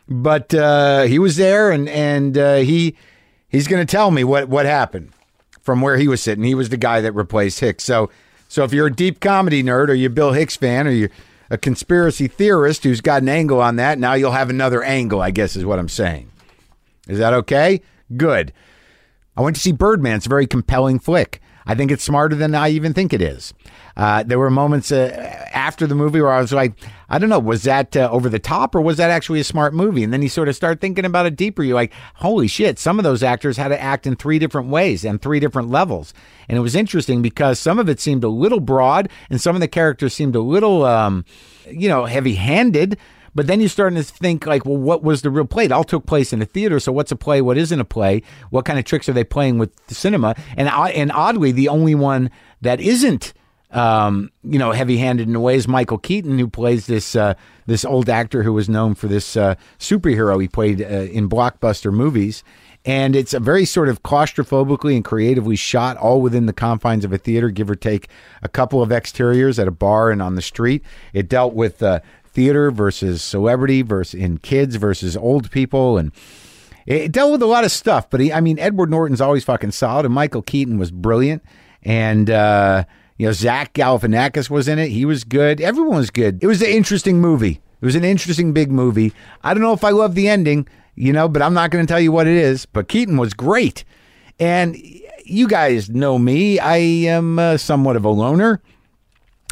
But 0.08 0.52
uh, 0.52 1.02
he 1.02 1.20
was 1.20 1.36
there, 1.36 1.70
and 1.70 1.88
and 1.88 2.36
uh, 2.36 2.56
he 2.56 2.96
he's 3.48 3.68
going 3.68 3.86
to 3.86 3.90
tell 3.90 4.10
me 4.10 4.24
what 4.24 4.48
what 4.48 4.66
happened 4.66 5.12
from 5.60 5.80
where 5.80 5.96
he 5.96 6.08
was 6.08 6.20
sitting. 6.20 6.42
He 6.42 6.56
was 6.56 6.70
the 6.70 6.76
guy 6.76 7.00
that 7.02 7.12
replaced 7.12 7.60
Hicks. 7.60 7.84
So 7.84 8.10
so 8.48 8.64
if 8.64 8.72
you're 8.72 8.88
a 8.88 8.92
deep 8.92 9.20
comedy 9.20 9.62
nerd, 9.62 9.90
or 9.90 9.94
you're 9.94 10.10
Bill 10.10 10.32
Hicks 10.32 10.56
fan, 10.56 10.88
or 10.88 10.90
you're 10.90 11.10
a 11.50 11.58
conspiracy 11.58 12.26
theorist 12.26 12.82
who's 12.82 13.00
got 13.00 13.22
an 13.22 13.28
angle 13.28 13.60
on 13.60 13.76
that, 13.76 13.98
now 13.98 14.14
you'll 14.14 14.32
have 14.32 14.50
another 14.50 14.82
angle. 14.82 15.20
I 15.20 15.30
guess 15.30 15.54
is 15.54 15.64
what 15.64 15.78
I'm 15.78 15.88
saying. 15.88 16.30
Is 17.06 17.18
that 17.18 17.32
okay? 17.32 17.80
Good. 18.16 18.52
I 19.36 19.42
went 19.42 19.54
to 19.54 19.62
see 19.62 19.72
Birdman. 19.72 20.16
It's 20.16 20.26
a 20.26 20.30
very 20.30 20.48
compelling 20.48 20.98
flick. 20.98 21.40
I 21.68 21.74
think 21.74 21.90
it's 21.90 22.02
smarter 22.02 22.34
than 22.34 22.54
I 22.54 22.70
even 22.70 22.94
think 22.94 23.12
it 23.12 23.20
is. 23.20 23.52
Uh, 23.94 24.22
there 24.22 24.38
were 24.38 24.48
moments 24.48 24.90
uh, 24.90 25.10
after 25.52 25.86
the 25.86 25.94
movie 25.94 26.20
where 26.22 26.32
I 26.32 26.40
was 26.40 26.52
like, 26.52 26.72
I 27.10 27.18
don't 27.18 27.28
know, 27.28 27.38
was 27.38 27.64
that 27.64 27.94
uh, 27.94 28.08
over 28.10 28.30
the 28.30 28.38
top 28.38 28.74
or 28.74 28.80
was 28.80 28.96
that 28.96 29.10
actually 29.10 29.40
a 29.40 29.44
smart 29.44 29.74
movie? 29.74 30.02
And 30.02 30.10
then 30.12 30.22
you 30.22 30.30
sort 30.30 30.48
of 30.48 30.56
start 30.56 30.80
thinking 30.80 31.04
about 31.04 31.26
it 31.26 31.36
deeper. 31.36 31.62
You're 31.62 31.74
like, 31.74 31.92
holy 32.14 32.48
shit, 32.48 32.78
some 32.78 32.98
of 32.98 33.04
those 33.04 33.22
actors 33.22 33.58
had 33.58 33.68
to 33.68 33.80
act 33.80 34.06
in 34.06 34.16
three 34.16 34.38
different 34.38 34.68
ways 34.68 35.04
and 35.04 35.20
three 35.20 35.40
different 35.40 35.68
levels. 35.68 36.14
And 36.48 36.56
it 36.56 36.62
was 36.62 36.74
interesting 36.74 37.20
because 37.20 37.60
some 37.60 37.78
of 37.78 37.88
it 37.88 38.00
seemed 38.00 38.24
a 38.24 38.28
little 38.28 38.60
broad 38.60 39.10
and 39.28 39.38
some 39.38 39.54
of 39.54 39.60
the 39.60 39.68
characters 39.68 40.14
seemed 40.14 40.36
a 40.36 40.40
little, 40.40 40.86
um, 40.86 41.26
you 41.70 41.88
know, 41.88 42.06
heavy 42.06 42.36
handed. 42.36 42.96
But 43.38 43.46
then 43.46 43.60
you're 43.60 43.68
starting 43.68 43.96
to 43.96 44.02
think 44.02 44.46
like, 44.46 44.66
well, 44.66 44.76
what 44.76 45.04
was 45.04 45.22
the 45.22 45.30
real 45.30 45.44
play? 45.44 45.66
It 45.66 45.70
all 45.70 45.84
took 45.84 46.06
place 46.06 46.32
in 46.32 46.42
a 46.42 46.44
theater. 46.44 46.80
So 46.80 46.90
what's 46.90 47.12
a 47.12 47.16
play? 47.16 47.40
What 47.40 47.56
isn't 47.56 47.80
a 47.80 47.84
play? 47.84 48.22
What 48.50 48.64
kind 48.64 48.80
of 48.80 48.84
tricks 48.84 49.08
are 49.08 49.12
they 49.12 49.22
playing 49.22 49.58
with 49.58 49.70
the 49.86 49.94
cinema? 49.94 50.34
And 50.56 50.68
and 50.68 51.12
oddly, 51.12 51.52
the 51.52 51.68
only 51.68 51.94
one 51.94 52.32
that 52.62 52.80
isn't 52.80 53.32
um, 53.70 54.32
you 54.42 54.58
know, 54.58 54.72
heavy-handed 54.72 55.28
in 55.28 55.36
a 55.36 55.40
way 55.40 55.54
is 55.54 55.68
Michael 55.68 55.98
Keaton, 55.98 56.36
who 56.36 56.48
plays 56.48 56.86
this 56.86 57.14
uh, 57.14 57.34
this 57.66 57.84
old 57.84 58.08
actor 58.08 58.42
who 58.42 58.54
was 58.54 58.68
known 58.68 58.96
for 58.96 59.06
this 59.06 59.36
uh, 59.36 59.54
superhero 59.78 60.40
he 60.42 60.48
played 60.48 60.82
uh, 60.82 60.86
in 60.86 61.28
blockbuster 61.28 61.92
movies, 61.92 62.42
And 62.84 63.14
it's 63.14 63.34
a 63.34 63.40
very 63.40 63.64
sort 63.64 63.88
of 63.88 64.02
claustrophobically 64.02 64.96
and 64.96 65.04
creatively 65.04 65.56
shot, 65.56 65.96
all 65.96 66.22
within 66.22 66.46
the 66.46 66.52
confines 66.52 67.04
of 67.04 67.12
a 67.12 67.18
theater, 67.18 67.50
give 67.50 67.68
or 67.68 67.74
take 67.74 68.08
a 68.42 68.48
couple 68.48 68.82
of 68.82 68.90
exteriors 68.90 69.58
at 69.58 69.68
a 69.68 69.70
bar 69.72 70.10
and 70.10 70.22
on 70.22 70.36
the 70.36 70.42
street. 70.42 70.82
It 71.12 71.28
dealt 71.28 71.54
with 71.54 71.82
uh, 71.82 72.00
theater 72.38 72.70
versus 72.70 73.20
celebrity 73.20 73.82
versus 73.82 74.14
in 74.14 74.38
kids 74.38 74.76
versus 74.76 75.16
old 75.16 75.50
people 75.50 75.98
and 75.98 76.12
it 76.86 77.10
dealt 77.10 77.32
with 77.32 77.42
a 77.42 77.46
lot 77.46 77.64
of 77.64 77.72
stuff, 77.72 78.08
but 78.08 78.20
he, 78.20 78.32
I 78.32 78.40
mean, 78.40 78.60
Edward 78.60 78.90
Norton's 78.90 79.20
always 79.20 79.42
fucking 79.42 79.72
solid, 79.72 80.06
and 80.06 80.14
Michael 80.14 80.40
Keaton 80.40 80.78
was 80.78 80.92
brilliant, 80.92 81.42
and 81.82 82.30
uh, 82.30 82.84
you 83.18 83.26
know 83.26 83.32
Zach 83.32 83.74
Galifianakis 83.74 84.48
was 84.48 84.68
in 84.68 84.78
it. 84.78 84.88
He 84.88 85.04
was 85.04 85.24
good. 85.24 85.60
Everyone 85.60 85.96
was 85.96 86.10
good. 86.10 86.42
It 86.42 86.46
was 86.46 86.62
an 86.62 86.68
interesting 86.68 87.20
movie. 87.20 87.60
It 87.80 87.84
was 87.84 87.96
an 87.96 88.04
interesting 88.04 88.52
big 88.52 88.70
movie. 88.70 89.12
I 89.42 89.52
don't 89.52 89.62
know 89.62 89.74
if 89.74 89.84
I 89.84 89.90
love 89.90 90.14
the 90.14 90.28
ending, 90.28 90.66
you 90.94 91.12
know, 91.12 91.28
but 91.28 91.42
I'm 91.42 91.54
not 91.54 91.70
going 91.70 91.84
to 91.84 91.92
tell 91.92 92.00
you 92.00 92.12
what 92.12 92.28
it 92.28 92.36
is. 92.36 92.64
But 92.64 92.88
Keaton 92.88 93.18
was 93.18 93.34
great, 93.34 93.84
and 94.38 94.76
you 95.26 95.48
guys 95.48 95.90
know 95.90 96.18
me. 96.18 96.58
I 96.60 96.76
am 96.76 97.38
uh, 97.38 97.56
somewhat 97.58 97.96
of 97.96 98.06
a 98.06 98.10
loner. 98.10 98.62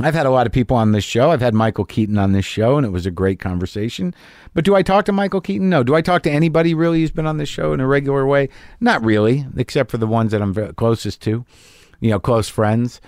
I've 0.00 0.14
had 0.14 0.26
a 0.26 0.30
lot 0.30 0.46
of 0.46 0.52
people 0.52 0.76
on 0.76 0.92
this 0.92 1.04
show. 1.04 1.30
I've 1.30 1.40
had 1.40 1.54
Michael 1.54 1.86
Keaton 1.86 2.18
on 2.18 2.32
this 2.32 2.44
show, 2.44 2.76
and 2.76 2.84
it 2.84 2.90
was 2.90 3.06
a 3.06 3.10
great 3.10 3.40
conversation. 3.40 4.14
But 4.52 4.64
do 4.64 4.74
I 4.74 4.82
talk 4.82 5.06
to 5.06 5.12
Michael 5.12 5.40
Keaton? 5.40 5.70
No. 5.70 5.82
Do 5.82 5.94
I 5.94 6.02
talk 6.02 6.22
to 6.24 6.30
anybody 6.30 6.74
really 6.74 7.00
who's 7.00 7.10
been 7.10 7.26
on 7.26 7.38
this 7.38 7.48
show 7.48 7.72
in 7.72 7.80
a 7.80 7.86
regular 7.86 8.26
way? 8.26 8.50
Not 8.78 9.02
really, 9.02 9.46
except 9.56 9.90
for 9.90 9.96
the 9.96 10.06
ones 10.06 10.32
that 10.32 10.42
I'm 10.42 10.54
closest 10.74 11.22
to, 11.22 11.46
you 12.00 12.10
know, 12.10 12.20
close 12.20 12.48
friends. 12.48 13.00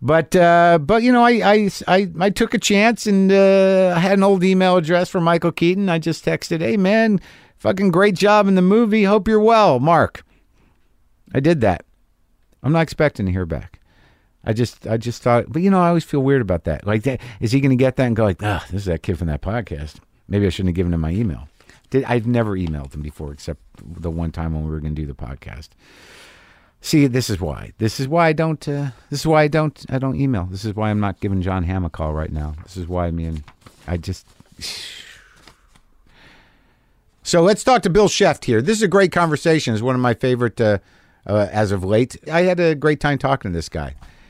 But 0.00 0.36
uh, 0.36 0.78
but 0.78 1.02
you 1.02 1.10
know, 1.10 1.24
I 1.24 1.54
I 1.54 1.70
I, 1.88 2.10
I 2.20 2.30
took 2.30 2.54
a 2.54 2.58
chance 2.58 3.06
and 3.06 3.32
uh, 3.32 3.94
I 3.96 3.98
had 3.98 4.18
an 4.18 4.22
old 4.22 4.44
email 4.44 4.76
address 4.76 5.08
for 5.08 5.20
Michael 5.20 5.50
Keaton. 5.50 5.88
I 5.88 5.98
just 5.98 6.24
texted, 6.24 6.60
"Hey 6.60 6.76
man, 6.76 7.20
fucking 7.56 7.90
great 7.90 8.14
job 8.14 8.46
in 8.46 8.54
the 8.54 8.62
movie. 8.62 9.04
Hope 9.04 9.26
you're 9.26 9.40
well, 9.40 9.80
Marc." 9.80 10.24
I 11.34 11.40
did 11.40 11.60
that. 11.62 11.84
I'm 12.62 12.72
not 12.72 12.82
expecting 12.82 13.26
to 13.26 13.32
hear 13.32 13.44
back. 13.44 13.77
I 14.44 14.52
just 14.52 14.86
I 14.86 14.96
just 14.96 15.22
thought, 15.22 15.46
but 15.48 15.62
you 15.62 15.70
know, 15.70 15.80
I 15.80 15.88
always 15.88 16.04
feel 16.04 16.20
weird 16.20 16.42
about 16.42 16.64
that. 16.64 16.86
Like, 16.86 17.02
that, 17.02 17.20
is 17.40 17.52
he 17.52 17.60
going 17.60 17.70
to 17.70 17.76
get 17.76 17.96
that 17.96 18.06
and 18.06 18.16
go 18.16 18.24
like, 18.24 18.42
"Ah, 18.42 18.64
this 18.70 18.82
is 18.82 18.86
that 18.86 19.02
kid 19.02 19.18
from 19.18 19.26
that 19.26 19.42
podcast"? 19.42 19.96
Maybe 20.28 20.46
I 20.46 20.50
shouldn't 20.50 20.70
have 20.70 20.76
given 20.76 20.94
him 20.94 21.00
my 21.00 21.10
email. 21.10 21.48
Did 21.90 22.04
I've 22.04 22.26
never 22.26 22.56
emailed 22.56 22.94
him 22.94 23.02
before, 23.02 23.32
except 23.32 23.60
the 23.82 24.10
one 24.10 24.30
time 24.30 24.54
when 24.54 24.64
we 24.64 24.70
were 24.70 24.80
going 24.80 24.94
to 24.94 25.00
do 25.00 25.06
the 25.06 25.14
podcast. 25.14 25.70
See, 26.80 27.06
this 27.06 27.28
is 27.28 27.40
why. 27.40 27.72
This 27.78 27.98
is 27.98 28.06
why 28.06 28.28
I 28.28 28.32
don't. 28.32 28.66
Uh, 28.68 28.90
this 29.10 29.20
is 29.20 29.26
why 29.26 29.42
I 29.42 29.48
don't. 29.48 29.84
I 29.88 29.98
don't 29.98 30.16
email. 30.16 30.44
This 30.44 30.64
is 30.64 30.74
why 30.74 30.90
I'm 30.90 31.00
not 31.00 31.20
giving 31.20 31.42
Jon 31.42 31.64
Hamm 31.64 31.84
a 31.84 31.90
call 31.90 32.12
right 32.12 32.30
now. 32.30 32.54
This 32.62 32.76
is 32.76 32.86
why 32.86 33.10
me 33.10 33.24
and 33.24 33.44
I 33.86 33.96
just. 33.96 34.26
So 37.24 37.42
let's 37.42 37.62
talk 37.62 37.82
to 37.82 37.90
Bill 37.90 38.08
Scheft 38.08 38.46
here. 38.46 38.62
This 38.62 38.78
is 38.78 38.82
a 38.82 38.88
great 38.88 39.12
conversation. 39.12 39.74
It's 39.74 39.82
one 39.82 39.94
of 39.94 40.00
my 40.00 40.14
favorite 40.14 40.58
uh, 40.58 40.78
uh, 41.26 41.46
as 41.52 41.72
of 41.72 41.84
late. 41.84 42.16
I 42.32 42.42
had 42.42 42.58
a 42.58 42.74
great 42.74 43.00
time 43.00 43.18
talking 43.18 43.52
to 43.52 43.54
this 43.54 43.68
guy. 43.68 43.96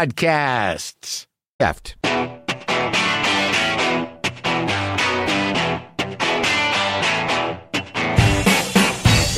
podcasts. 0.00 1.26
Left. 1.60 1.96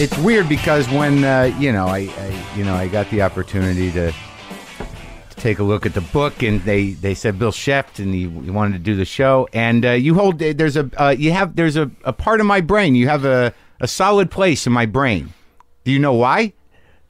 It's 0.01 0.17
weird 0.19 0.49
because 0.49 0.89
when 0.89 1.25
uh, 1.25 1.55
you 1.59 1.73
know 1.73 1.87
I, 1.87 1.99
I 1.99 2.45
you 2.57 2.65
know 2.65 2.75
I 2.75 2.87
got 2.89 3.11
the 3.11 3.23
opportunity 3.23 3.91
to 3.93 4.13
to 4.13 5.37
take 5.37 5.59
a 5.59 5.65
look 5.65 5.85
at 5.85 5.95
the 5.95 6.01
book 6.01 6.43
and 6.45 6.61
they 6.63 6.91
they 6.91 7.15
said 7.15 7.39
Bill 7.41 7.51
Scheft 7.51 7.99
and 7.99 8.15
he, 8.15 8.29
he 8.29 8.51
wanted 8.51 8.75
to 8.75 8.79
do 8.79 8.95
the 8.95 9.05
show 9.05 9.49
and 9.53 9.85
uh, 9.85 9.91
you 9.91 10.15
hold 10.15 10.39
there's 10.39 10.77
a 10.77 10.89
uh, 10.97 11.11
you 11.11 11.33
have 11.33 11.57
there's 11.57 11.77
a, 11.77 11.91
a 12.05 12.13
part 12.13 12.41
of 12.41 12.47
my 12.47 12.61
brain 12.61 12.95
you 12.95 13.09
have 13.09 13.25
a, 13.25 13.53
a 13.81 13.89
solid 13.89 14.31
place 14.31 14.67
in 14.67 14.73
my 14.73 14.87
brain. 14.87 15.33
Do 15.85 15.91
you 15.91 15.99
know 15.99 16.15
why? 16.15 16.53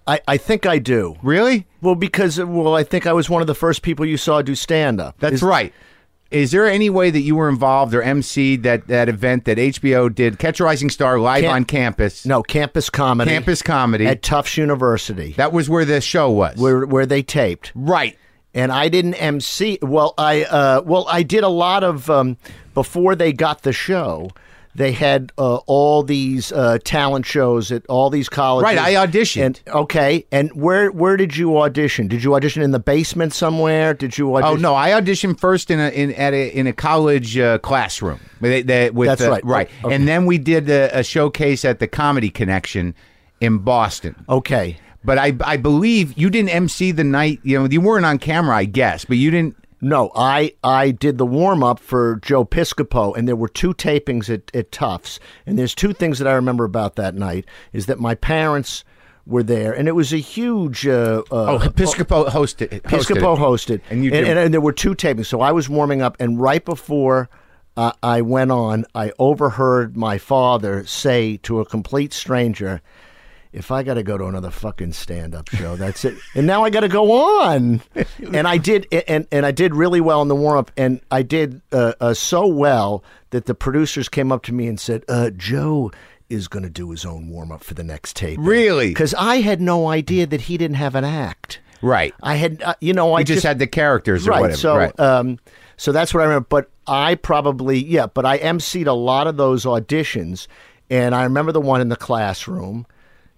I, 0.06 0.20
I 0.26 0.36
think 0.38 0.64
I 0.64 0.78
do. 0.78 1.16
Really? 1.22 1.66
Well, 1.82 1.96
because 1.96 2.38
well, 2.38 2.74
I 2.74 2.84
think 2.84 3.06
I 3.06 3.12
was 3.12 3.28
one 3.28 3.42
of 3.42 3.46
the 3.46 3.54
first 3.54 3.82
people 3.82 4.06
you 4.06 4.16
saw 4.16 4.40
do 4.40 4.54
stand 4.54 5.00
up. 5.00 5.16
That's 5.18 5.42
right. 5.42 5.74
Is 6.30 6.50
there 6.50 6.66
any 6.66 6.88
way 6.88 7.10
that 7.10 7.20
you 7.20 7.36
were 7.36 7.50
involved 7.50 7.92
or 7.92 8.02
emceed 8.02 8.62
that, 8.62 8.86
that 8.86 9.10
event 9.10 9.44
that 9.44 9.58
HBO 9.58 10.12
did, 10.12 10.38
Catch 10.38 10.60
a 10.60 10.64
Rising 10.64 10.88
Star 10.88 11.18
live 11.18 11.42
Camp- 11.42 11.54
on 11.54 11.64
campus? 11.66 12.24
No, 12.24 12.42
campus 12.42 12.88
comedy. 12.88 13.30
Campus 13.30 13.60
comedy. 13.60 14.06
at 14.06 14.22
Tufts 14.22 14.56
University, 14.56 15.32
that 15.32 15.52
was 15.52 15.68
where 15.68 15.84
the 15.84 16.00
show 16.00 16.30
was. 16.30 16.56
where 16.56 16.86
where 16.86 17.04
they 17.04 17.22
taped. 17.22 17.72
right. 17.74 18.16
And 18.54 18.70
I 18.70 18.90
didn't 18.90 19.14
MC. 19.14 19.78
Well, 19.80 20.12
I 20.18 20.44
uh, 20.44 20.82
well 20.84 21.06
I 21.08 21.22
did 21.22 21.42
a 21.42 21.48
lot 21.48 21.82
of 21.82 22.10
um, 22.10 22.36
before 22.74 23.14
they 23.14 23.32
got 23.32 23.62
the 23.62 23.72
show. 23.72 24.30
They 24.74 24.92
had 24.92 25.32
uh, 25.36 25.56
all 25.66 26.02
these 26.02 26.50
uh, 26.50 26.78
talent 26.82 27.26
shows 27.26 27.70
at 27.70 27.84
all 27.86 28.08
these 28.08 28.30
colleges. 28.30 28.64
Right, 28.64 28.78
I 28.78 29.06
auditioned. 29.06 29.42
And 29.44 29.60
okay, 29.68 30.24
and 30.32 30.50
where 30.54 30.90
where 30.90 31.18
did 31.18 31.36
you 31.36 31.58
audition? 31.58 32.08
Did 32.08 32.24
you 32.24 32.34
audition 32.34 32.62
in 32.62 32.70
the 32.70 32.78
basement 32.78 33.34
somewhere? 33.34 33.92
Did 33.92 34.16
you 34.16 34.34
audition? 34.34 34.56
Oh 34.56 34.70
no! 34.70 34.74
I 34.74 34.90
auditioned 34.90 35.38
first 35.38 35.70
in 35.70 35.78
a 35.78 35.90
in 35.90 36.14
at 36.14 36.32
a 36.32 36.48
in 36.48 36.66
a 36.66 36.72
college 36.72 37.36
uh, 37.36 37.58
classroom. 37.58 38.18
They- 38.40 38.90
with, 38.90 39.08
That's 39.08 39.22
right. 39.22 39.44
Right, 39.44 39.70
Okay. 39.84 39.94
and 39.94 40.08
then 40.08 40.24
we 40.26 40.38
did 40.38 40.68
a, 40.70 40.98
a 41.00 41.02
showcase 41.02 41.64
at 41.64 41.78
the 41.78 41.86
Comedy 41.86 42.30
Connection 42.30 42.94
in 43.40 43.58
Boston. 43.58 44.24
Okay. 44.28 44.78
But 45.04 45.18
I 45.18 45.34
I 45.44 45.56
believe 45.56 46.16
you 46.16 46.30
didn't 46.30 46.50
MC 46.50 46.92
the 46.92 47.04
night. 47.04 47.40
You 47.42 47.58
know, 47.58 47.68
you 47.68 47.80
weren't 47.80 48.06
on 48.06 48.18
camera, 48.18 48.56
I 48.56 48.64
guess, 48.64 49.04
but 49.04 49.16
you 49.18 49.30
didn't. 49.30 49.56
No, 49.84 50.12
I 50.14 50.54
I 50.62 50.92
did 50.92 51.18
the 51.18 51.26
warm 51.26 51.62
up 51.64 51.80
for 51.80 52.16
Joe 52.22 52.44
Piscopo, 52.44 53.16
and 53.16 53.26
there 53.26 53.34
were 53.36 53.48
two 53.48 53.74
tapings 53.74 54.32
at, 54.32 54.54
at 54.54 54.70
Tufts. 54.70 55.18
And 55.44 55.58
there's 55.58 55.74
two 55.74 55.92
things 55.92 56.20
that 56.20 56.28
I 56.28 56.34
remember 56.34 56.64
about 56.64 56.94
that 56.96 57.16
night 57.16 57.44
is 57.72 57.86
that 57.86 57.98
my 57.98 58.14
parents 58.14 58.84
were 59.26 59.42
there, 59.42 59.72
and 59.72 59.88
it 59.88 59.92
was 59.96 60.12
a 60.12 60.18
huge. 60.18 60.86
Uh, 60.86 61.22
uh, 61.32 61.54
Oh, 61.54 61.58
Episcopo 61.58 62.28
hosted. 62.28 62.68
hosted 62.68 62.82
Piscopo 62.82 63.36
hosted, 63.36 63.80
And 63.90 64.04
you 64.04 64.12
and, 64.12 64.24
did- 64.26 64.36
and, 64.38 64.54
there 64.54 64.60
were 64.60 64.72
two 64.72 64.94
tapings. 64.94 65.26
So 65.26 65.40
I 65.40 65.50
was 65.50 65.68
warming 65.68 66.00
up, 66.00 66.16
and 66.20 66.40
right 66.40 66.64
before 66.64 67.28
uh, 67.76 67.90
I 68.04 68.20
went 68.20 68.52
on, 68.52 68.84
I 68.94 69.12
overheard 69.18 69.96
my 69.96 70.16
father 70.18 70.86
say 70.86 71.38
to 71.38 71.58
a 71.60 71.64
complete 71.64 72.12
stranger. 72.12 72.82
If 73.52 73.70
I 73.70 73.82
got 73.82 73.94
to 73.94 74.02
go 74.02 74.16
to 74.16 74.24
another 74.24 74.50
fucking 74.50 74.92
stand-up 74.92 75.48
show, 75.50 75.76
that's 75.76 76.04
it. 76.06 76.16
And 76.34 76.46
now 76.46 76.64
I 76.64 76.70
got 76.70 76.80
to 76.80 76.88
go 76.88 77.40
on. 77.40 77.82
And 78.32 78.48
I 78.48 78.56
did, 78.56 78.86
and 79.08 79.26
and 79.30 79.44
I 79.44 79.50
did 79.50 79.74
really 79.74 80.00
well 80.00 80.22
in 80.22 80.28
the 80.28 80.34
warm-up, 80.34 80.70
and 80.76 81.00
I 81.10 81.22
did 81.22 81.60
uh, 81.72 81.92
uh, 82.00 82.14
so 82.14 82.46
well 82.46 83.04
that 83.30 83.46
the 83.46 83.54
producers 83.54 84.08
came 84.08 84.32
up 84.32 84.42
to 84.44 84.54
me 84.54 84.68
and 84.68 84.80
said, 84.80 85.04
uh, 85.08 85.30
"Joe 85.30 85.90
is 86.30 86.48
going 86.48 86.62
to 86.62 86.70
do 86.70 86.90
his 86.90 87.04
own 87.04 87.28
warm-up 87.28 87.62
for 87.62 87.74
the 87.74 87.84
next 87.84 88.16
tape." 88.16 88.38
Really? 88.40 88.88
Because 88.88 89.12
I 89.14 89.36
had 89.36 89.60
no 89.60 89.88
idea 89.88 90.26
that 90.26 90.42
he 90.42 90.56
didn't 90.56 90.76
have 90.76 90.94
an 90.94 91.04
act. 91.04 91.60
Right. 91.82 92.14
I 92.22 92.36
had, 92.36 92.62
uh, 92.62 92.74
you 92.80 92.94
know, 92.94 93.14
I 93.14 93.24
just, 93.24 93.42
had 93.42 93.58
the 93.58 93.66
characters 93.66 94.26
or 94.26 94.30
right. 94.30 94.40
whatever. 94.40 94.58
So, 94.58 94.76
right. 94.76 95.00
um, 95.00 95.38
so 95.76 95.92
that's 95.92 96.14
what 96.14 96.20
I 96.20 96.24
remember. 96.24 96.46
But 96.48 96.70
I 96.86 97.16
probably, 97.16 97.84
yeah, 97.84 98.06
but 98.06 98.24
I 98.24 98.38
emceed 98.38 98.86
a 98.86 98.92
lot 98.92 99.26
of 99.26 99.36
those 99.36 99.64
auditions, 99.64 100.46
and 100.88 101.14
I 101.14 101.24
remember 101.24 101.52
the 101.52 101.60
one 101.60 101.80
in 101.80 101.88
the 101.88 101.96
classroom, 101.96 102.86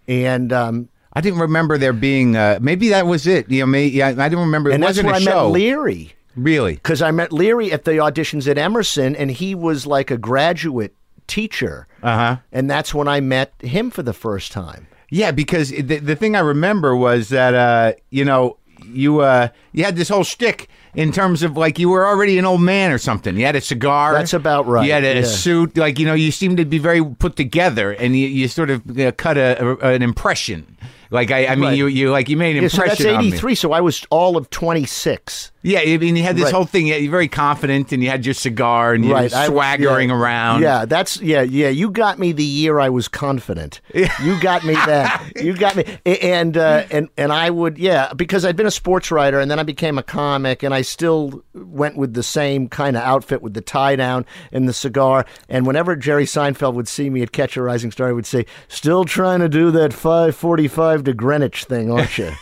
and 0.08 0.52
um, 0.52 0.88
I 1.12 1.20
didn't 1.20 1.40
remember 1.40 1.78
there 1.78 1.92
being. 1.92 2.36
Uh, 2.36 2.58
maybe 2.60 2.88
that 2.90 3.06
was 3.06 3.26
it. 3.26 3.50
You 3.50 3.60
know, 3.60 3.66
maybe 3.66 3.96
yeah, 3.96 4.08
I 4.08 4.28
didn't 4.28 4.40
remember. 4.40 4.70
It 4.70 4.74
and 4.74 4.82
that's 4.82 4.90
wasn't 5.02 5.06
where 5.06 5.14
a 5.14 5.18
I 5.18 5.20
show. 5.20 5.44
met 5.48 5.52
Leary 5.52 6.12
Really? 6.36 6.74
because 6.74 7.00
I 7.02 7.10
met 7.12 7.32
Leary 7.32 7.70
at 7.72 7.84
the 7.84 7.92
auditions 7.92 8.48
at 8.48 8.58
Emerson, 8.58 9.14
and 9.14 9.30
he 9.30 9.54
was 9.54 9.86
like 9.86 10.10
a 10.10 10.18
graduate 10.18 10.94
teacher, 11.26 11.86
Uh 12.02 12.16
huh. 12.16 12.36
and 12.52 12.68
that's 12.68 12.92
when 12.92 13.08
I 13.08 13.20
met 13.20 13.52
him 13.60 13.90
for 13.90 14.02
the 14.02 14.12
first 14.12 14.52
time. 14.52 14.86
Yeah, 15.10 15.30
because 15.30 15.70
the, 15.70 15.82
the 15.98 16.16
thing 16.16 16.34
I 16.34 16.40
remember 16.40 16.96
was 16.96 17.28
that 17.28 17.54
uh, 17.54 17.92
you 18.10 18.24
know 18.24 18.58
you 18.84 19.20
uh, 19.20 19.48
you 19.72 19.84
had 19.84 19.96
this 19.96 20.08
whole 20.08 20.24
shtick 20.24 20.68
in 20.94 21.12
terms 21.12 21.42
of 21.42 21.56
like 21.56 21.78
you 21.78 21.88
were 21.88 22.06
already 22.06 22.38
an 22.38 22.44
old 22.44 22.60
man 22.60 22.92
or 22.92 22.98
something. 22.98 23.36
You 23.36 23.46
had 23.46 23.56
a 23.56 23.60
cigar. 23.60 24.12
That's 24.14 24.32
about 24.32 24.66
right, 24.66 24.86
You 24.86 24.92
had 24.92 25.04
a, 25.04 25.14
yeah. 25.16 25.22
suit, 25.24 25.76
like 25.76 25.98
you 25.98 26.06
know, 26.06 26.14
you 26.14 26.30
seemed 26.30 26.56
to 26.58 26.64
be 26.64 26.78
very 26.78 27.04
put 27.04 27.36
together, 27.36 27.92
and 27.92 28.16
you, 28.16 28.26
you 28.26 28.48
sort 28.48 28.70
of 28.70 28.98
uh, 28.98 29.12
cut 29.12 29.36
a, 29.36 29.76
a, 29.86 29.94
an 29.94 30.02
impression. 30.02 30.76
Like 31.10 31.30
I, 31.30 31.46
I 31.46 31.54
mean, 31.54 31.64
Right. 31.64 31.76
you 31.78 31.86
you 31.86 32.10
like 32.10 32.28
you 32.28 32.36
made 32.36 32.56
an 32.56 32.62
Yeah, 32.62 32.68
so 32.68 32.82
impression 32.82 33.06
that's 33.12 33.26
83. 33.26 33.54
So 33.54 33.72
I 33.72 33.80
was 33.80 34.04
all 34.10 34.36
of 34.36 34.50
26. 34.50 35.52
Yeah, 35.66 35.80
I 35.80 35.96
mean, 35.96 36.14
you 36.14 36.22
had 36.22 36.36
this 36.36 36.44
Right. 36.44 36.52
whole 36.52 36.66
thing. 36.66 36.86
You're 36.88 37.10
very 37.10 37.26
confident, 37.26 37.90
and 37.90 38.02
you 38.02 38.10
had 38.10 38.26
your 38.26 38.34
cigar, 38.34 38.92
and 38.92 39.02
you 39.02 39.12
right. 39.14 39.32
I- 39.32 39.46
swaggering 39.46 40.10
yeah, 40.10 40.14
around. 40.14 40.60
Yeah, 40.60 40.84
that's 40.84 41.20
yeah, 41.22 41.40
yeah. 41.40 41.70
You 41.70 41.90
got 41.90 42.18
me 42.18 42.32
the 42.32 42.44
year 42.44 42.78
I 42.80 42.90
was 42.90 43.08
confident. 43.08 43.80
You 43.94 44.38
got 44.40 44.62
me 44.64 44.74
that. 44.74 45.32
you 45.36 45.56
got 45.56 45.74
me, 45.74 45.84
A- 46.04 46.18
and 46.34 46.56
uh, 46.58 46.84
and 46.90 47.08
and 47.16 47.32
I 47.32 47.48
would 47.48 47.78
yeah 47.78 48.12
because 48.14 48.44
I'd 48.44 48.56
been 48.56 48.66
a 48.66 48.70
sports 48.70 49.10
writer 49.10 49.40
and 49.40 49.50
then 49.50 49.58
I 49.58 49.62
became 49.62 49.96
a 49.96 50.02
comic 50.02 50.62
and 50.62 50.74
I 50.74 50.82
still 50.82 51.42
went 51.54 51.96
with 51.96 52.12
the 52.12 52.22
same 52.22 52.68
kind 52.68 52.94
of 52.94 53.02
outfit 53.02 53.40
with 53.40 53.54
the 53.54 53.62
tie 53.62 53.96
down 53.96 54.26
and 54.52 54.68
the 54.68 54.74
cigar. 54.74 55.24
And 55.48 55.66
whenever 55.66 55.96
Jerry 55.96 56.26
Seinfeld 56.26 56.74
would 56.74 56.88
see 56.88 57.08
me 57.08 57.22
at 57.22 57.32
Catch 57.32 57.56
a 57.56 57.62
Rising 57.62 57.90
Star, 57.90 58.08
he 58.08 58.12
would 58.12 58.26
say, 58.26 58.44
"Still 58.68 59.04
trying 59.04 59.40
to 59.40 59.48
do 59.48 59.70
that 59.70 59.94
5:45 59.94 61.04
to 61.04 61.14
Greenwich 61.14 61.64
thing, 61.64 61.90
aren't 61.90 62.18
you?" 62.18 62.32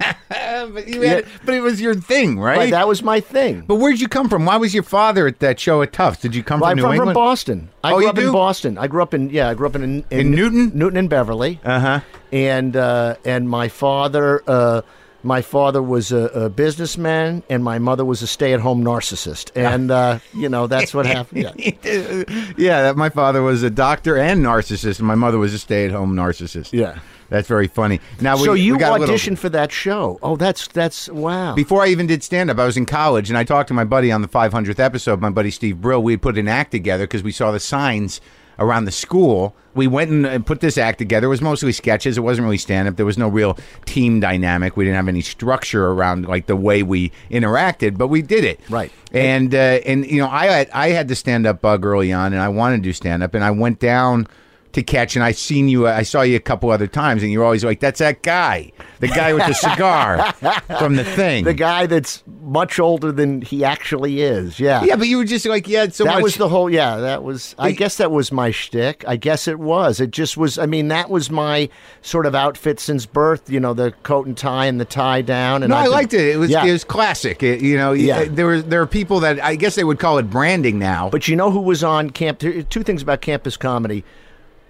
But, 0.30 0.88
you 0.88 1.02
had, 1.02 1.24
but 1.44 1.54
it 1.54 1.60
was 1.60 1.80
your 1.80 1.94
thing, 1.94 2.38
right? 2.38 2.58
Right, 2.58 2.70
that 2.72 2.86
was 2.88 3.02
my 3.02 3.20
thing. 3.20 3.62
but 3.66 3.76
where'd 3.76 4.00
you 4.00 4.08
come 4.08 4.28
from? 4.28 4.44
Why 4.44 4.56
was 4.56 4.74
your 4.74 4.82
father 4.82 5.26
at 5.26 5.38
that 5.38 5.58
show 5.58 5.82
at 5.82 5.92
Tufts? 5.92 6.20
Did 6.20 6.34
you 6.34 6.42
come 6.42 6.60
Well, 6.60 6.70
from 6.70 6.78
I'm 6.80 6.84
New 6.90 6.96
from, 6.96 7.06
from 7.08 7.14
Boston. 7.14 7.68
I 7.82 7.92
Oh, 7.92 7.98
grew 7.98 8.08
up 8.08 8.16
do? 8.16 8.26
in 8.26 8.32
Boston. 8.32 8.76
I 8.78 8.86
grew 8.88 9.02
up 9.02 9.14
in 9.14 9.30
yeah. 9.30 9.48
I 9.48 9.54
grew 9.54 9.66
up 9.66 9.76
in 9.76 9.82
in, 9.84 10.04
In 10.10 10.30
Newton? 10.32 10.72
Newton 10.74 10.98
and 10.98 11.08
Beverly. 11.08 11.60
Uh 11.64 11.80
huh. 11.80 12.00
and 12.32 12.76
uh, 12.76 13.14
and 13.24 13.48
my 13.48 13.68
father 13.68 14.42
uh, 14.46 14.82
my 15.22 15.42
father 15.42 15.82
was 15.82 16.12
a, 16.12 16.24
a 16.26 16.48
businessman 16.50 17.42
and 17.48 17.64
my 17.64 17.78
mother 17.78 18.04
was 18.04 18.20
a 18.22 18.26
stay-at-home 18.26 18.84
narcissist 18.84 19.50
and 19.56 19.90
uh, 19.90 20.18
you 20.34 20.48
know 20.48 20.66
that's 20.66 20.92
what 20.94 21.06
happened 21.06 21.40
yeah. 21.56 22.24
yeah, 22.56 22.82
that 22.82 22.96
my 22.96 23.08
father 23.08 23.42
was 23.42 23.62
a 23.62 23.70
doctor 23.70 24.16
and 24.16 24.44
narcissist, 24.44 24.98
and 24.98 25.08
my 25.08 25.14
mother 25.14 25.38
was 25.38 25.54
a 25.54 25.58
stay-at-home 25.58 26.14
narcissist. 26.14 26.72
Yeah. 26.72 26.98
That's 27.28 27.48
very 27.48 27.66
funny. 27.68 28.00
Now, 28.20 28.36
we, 28.36 28.44
so 28.44 28.54
you 28.54 28.74
we 28.74 28.78
got 28.78 28.96
a 28.96 29.00
little- 29.00 29.14
auditioned 29.14 29.38
for 29.38 29.48
that 29.50 29.70
show 29.72 30.18
oh 30.22 30.36
that's 30.36 30.66
that's 30.68 31.08
wow 31.08 31.54
Before 31.54 31.82
I 31.82 31.88
even 31.88 32.06
did 32.06 32.22
stand 32.22 32.50
up, 32.50 32.58
I 32.58 32.64
was 32.64 32.76
in 32.76 32.86
college 32.86 33.28
and 33.28 33.38
I 33.38 33.44
talked 33.44 33.68
to 33.68 33.74
my 33.74 33.84
buddy 33.84 34.10
on 34.12 34.22
the 34.22 34.28
500th 34.28 34.78
episode, 34.78 35.20
my 35.20 35.30
buddy 35.30 35.50
Steve 35.50 35.80
Brill. 35.80 36.02
We 36.02 36.16
put 36.16 36.38
an 36.38 36.48
act 36.48 36.70
together 36.70 37.04
because 37.06 37.22
we 37.22 37.32
saw 37.32 37.50
the 37.50 37.60
signs 37.60 38.20
around 38.58 38.84
the 38.86 38.90
school. 38.92 39.54
We 39.74 39.86
went 39.86 40.10
and 40.10 40.26
uh, 40.26 40.38
put 40.40 40.60
this 40.60 40.76
act 40.76 40.98
together. 40.98 41.26
It 41.26 41.30
was 41.30 41.40
mostly 41.40 41.70
sketches. 41.70 42.18
It 42.18 42.22
wasn't 42.22 42.46
really 42.46 42.58
stand 42.58 42.88
up. 42.88 42.96
There 42.96 43.06
was 43.06 43.16
no 43.16 43.28
real 43.28 43.56
team 43.86 44.18
dynamic. 44.18 44.76
We 44.76 44.84
didn't 44.84 44.96
have 44.96 45.06
any 45.06 45.20
structure 45.20 45.86
around 45.86 46.26
like 46.26 46.46
the 46.46 46.56
way 46.56 46.82
we 46.82 47.12
interacted, 47.30 47.96
but 47.96 48.08
we 48.08 48.20
did 48.20 48.42
it. 48.42 48.58
Right. 48.68 48.90
And 49.12 49.54
uh, 49.54 49.58
and 49.86 50.04
you 50.04 50.20
know, 50.20 50.28
I 50.28 50.46
had, 50.46 50.70
I 50.70 50.88
had 50.88 51.06
the 51.06 51.14
stand 51.14 51.46
up 51.46 51.60
bug 51.60 51.84
early 51.84 52.12
on 52.12 52.32
and 52.32 52.42
I 52.42 52.48
wanted 52.48 52.78
to 52.78 52.82
do 52.82 52.92
stand 52.92 53.22
up 53.22 53.34
and 53.34 53.44
I 53.44 53.52
went 53.52 53.78
down 53.78 54.26
to 54.72 54.82
catch 54.82 55.16
and 55.16 55.24
I 55.24 55.32
seen 55.32 55.68
you 55.68 55.86
I 55.88 56.02
saw 56.02 56.22
you 56.22 56.36
a 56.36 56.40
couple 56.40 56.70
other 56.70 56.86
times 56.86 57.22
and 57.22 57.32
you're 57.32 57.44
always 57.44 57.64
like 57.64 57.80
that's 57.80 58.00
that 58.00 58.22
guy 58.22 58.70
the 59.00 59.08
guy 59.08 59.32
with 59.32 59.46
the 59.46 59.54
cigar 59.54 60.32
from 60.78 60.96
the 60.96 61.04
thing 61.04 61.44
the 61.44 61.54
guy 61.54 61.86
that's 61.86 62.22
much 62.42 62.78
older 62.78 63.10
than 63.12 63.40
he 63.42 63.64
actually 63.64 64.20
is 64.22 64.58
yeah 64.60 64.82
Yeah, 64.84 64.96
but 64.96 65.06
you 65.08 65.18
were 65.18 65.24
just 65.24 65.46
like, 65.46 65.68
yeah, 65.68 65.88
so 65.88 66.04
that 66.04 66.14
much. 66.16 66.22
was 66.22 66.36
the 66.36 66.48
whole 66.48 66.68
yeah 66.70 66.96
that 66.96 67.22
was 67.22 67.54
i 67.58 67.72
guess 67.72 67.96
that 67.96 68.10
was 68.10 68.30
my 68.32 68.50
shtick 68.50 69.04
i 69.06 69.16
guess 69.16 69.48
it 69.48 69.58
was 69.58 70.00
it 70.00 70.10
just 70.10 70.36
was 70.36 70.58
i 70.58 70.66
mean 70.66 70.88
that 70.88 71.08
was 71.10 71.30
my 71.30 71.68
sort 72.02 72.26
of 72.26 72.34
outfit 72.34 72.78
since 72.80 73.06
birth 73.06 73.48
you 73.50 73.60
know 73.60 73.72
the 73.74 73.92
coat 74.02 74.26
and 74.26 74.36
tie 74.36 74.66
and 74.66 74.80
the 74.80 74.84
tie 74.84 75.22
down 75.22 75.62
and 75.62 75.70
no, 75.70 75.76
I 75.76 75.86
liked 75.86 76.12
it. 76.14 76.20
It 76.34 76.38
was 76.38 76.50
yeah. 76.50 76.64
it 76.64 76.72
was 76.72 76.84
classic. 76.84 77.42
It- 77.42 77.60
you 77.60 77.76
know, 77.76 77.92
Yeah. 77.92 78.24
there 78.28 78.46
were 78.46 78.60
there 78.62 78.80
are 78.82 78.86
people 78.86 79.20
that 79.20 79.40
I 79.42 79.54
guess 79.54 79.74
they 79.74 79.84
would 79.84 79.98
call 79.98 80.18
it 80.18 80.28
branding 80.30 80.78
now. 80.78 81.08
But 81.10 81.28
you 81.28 81.36
know 81.36 81.50
who 81.50 81.60
was 81.60 81.82
on 81.84 82.10
camp? 82.10 82.38
Two 82.40 82.82
things 82.82 83.02
about 83.02 83.20
campus 83.20 83.56
comedy. 83.56 84.04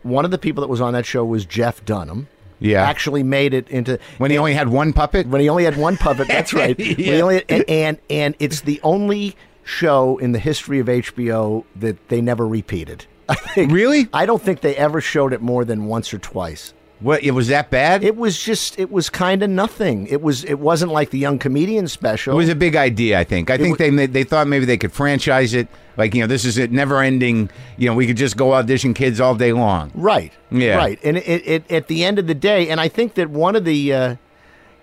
One 0.03 0.25
of 0.25 0.31
the 0.31 0.39
people 0.39 0.61
that 0.63 0.69
was 0.69 0.81
on 0.81 0.93
that 0.95 1.07
show 1.07 1.25
was 1.25 1.45
Jeff 1.45 1.85
Dunham. 1.85 2.29
Yeah. 2.61 2.83
actually 2.83 3.23
made 3.23 3.55
it 3.55 3.69
into 3.69 4.01
when 4.19 4.33
he 4.33 4.37
only 4.39 4.53
had 4.53 4.69
one 4.69 4.93
puppet. 4.93 5.29
when 5.29 5.41
he 5.41 5.49
only 5.49 5.63
had 5.65 5.77
one 5.77 5.97
puppet. 5.97 6.27
That's 6.29 6.53
right. 6.53 6.77
Yeah. 6.77 7.21
only- 7.21 7.45
and, 7.49 7.65
and 7.69 7.99
and 8.11 8.35
it's 8.41 8.63
the 8.63 8.81
only 8.83 9.37
show 9.63 10.19
in 10.19 10.33
the 10.33 10.41
history 10.41 10.81
of 10.81 10.89
HBO 10.89 11.65
that 11.77 12.09
they 12.09 12.21
never 12.21 12.49
repeated. 12.49 13.07
I 13.29 13.35
think. 13.37 13.71
Really? 13.71 14.09
I 14.13 14.27
don't 14.27 14.43
think 14.43 14.61
they 14.63 14.75
ever 14.75 15.01
showed 15.01 15.33
it 15.33 15.41
more 15.41 15.65
than 15.65 15.85
once 15.85 16.13
or 16.13 16.19
twice. 16.19 16.75
What? 17.01 17.23
It 17.23 17.31
was 17.31 17.49
that 17.49 17.71
bad? 17.71 18.03
It 18.03 18.17
was 18.17 18.43
just 18.43 18.79
it 18.79 18.91
was 18.91 19.09
kind 19.09 19.43
of 19.43 19.51
nothing. 19.51 20.07
It 20.09 20.21
was 20.21 20.45
it 20.45 20.59
wasn't 20.59 20.91
like 20.93 21.11
the 21.11 21.19
young 21.19 21.39
comedian 21.39 21.87
special. 21.89 22.35
It 22.35 22.37
was 22.37 22.49
a 22.49 22.57
big 22.57 22.75
idea, 22.75 23.19
I 23.19 23.25
think. 23.25 23.51
I 23.51 23.57
think 23.57 23.79
wa- 23.79 23.91
they 23.91 24.07
they 24.07 24.25
thought 24.25 24.47
maybe 24.49 24.65
they 24.65 24.77
could 24.77 24.93
franchise 24.93 25.55
it. 25.55 25.69
Like 25.97 26.15
you 26.15 26.21
know, 26.23 26.27
this 26.27 26.45
is 26.45 26.59
it, 26.59 26.73
never 26.73 27.01
ending. 27.01 27.51
You 27.77 27.89
know, 27.89 27.95
we 27.95 28.07
could 28.07 28.17
just 28.17 28.37
go 28.37 28.55
audition 28.55 28.95
kids 28.95 29.21
all 29.21 29.35
day 29.35 29.53
long. 29.53 29.93
Right. 29.95 30.33
Yeah. 30.51 30.77
Right. 30.77 30.99
And 31.05 31.17
it, 31.19 31.47
it, 31.47 31.71
at 31.71 31.87
the 31.89 32.05
end 32.05 32.19
of 32.19 32.27
the 32.27 32.35
day, 32.35 32.69
and 32.69 32.81
I 32.81 32.89
think 32.89 33.15
that 33.15 33.31
one 33.31 33.55
of 33.57 33.65
the, 33.65 33.93
uh, 33.93 34.17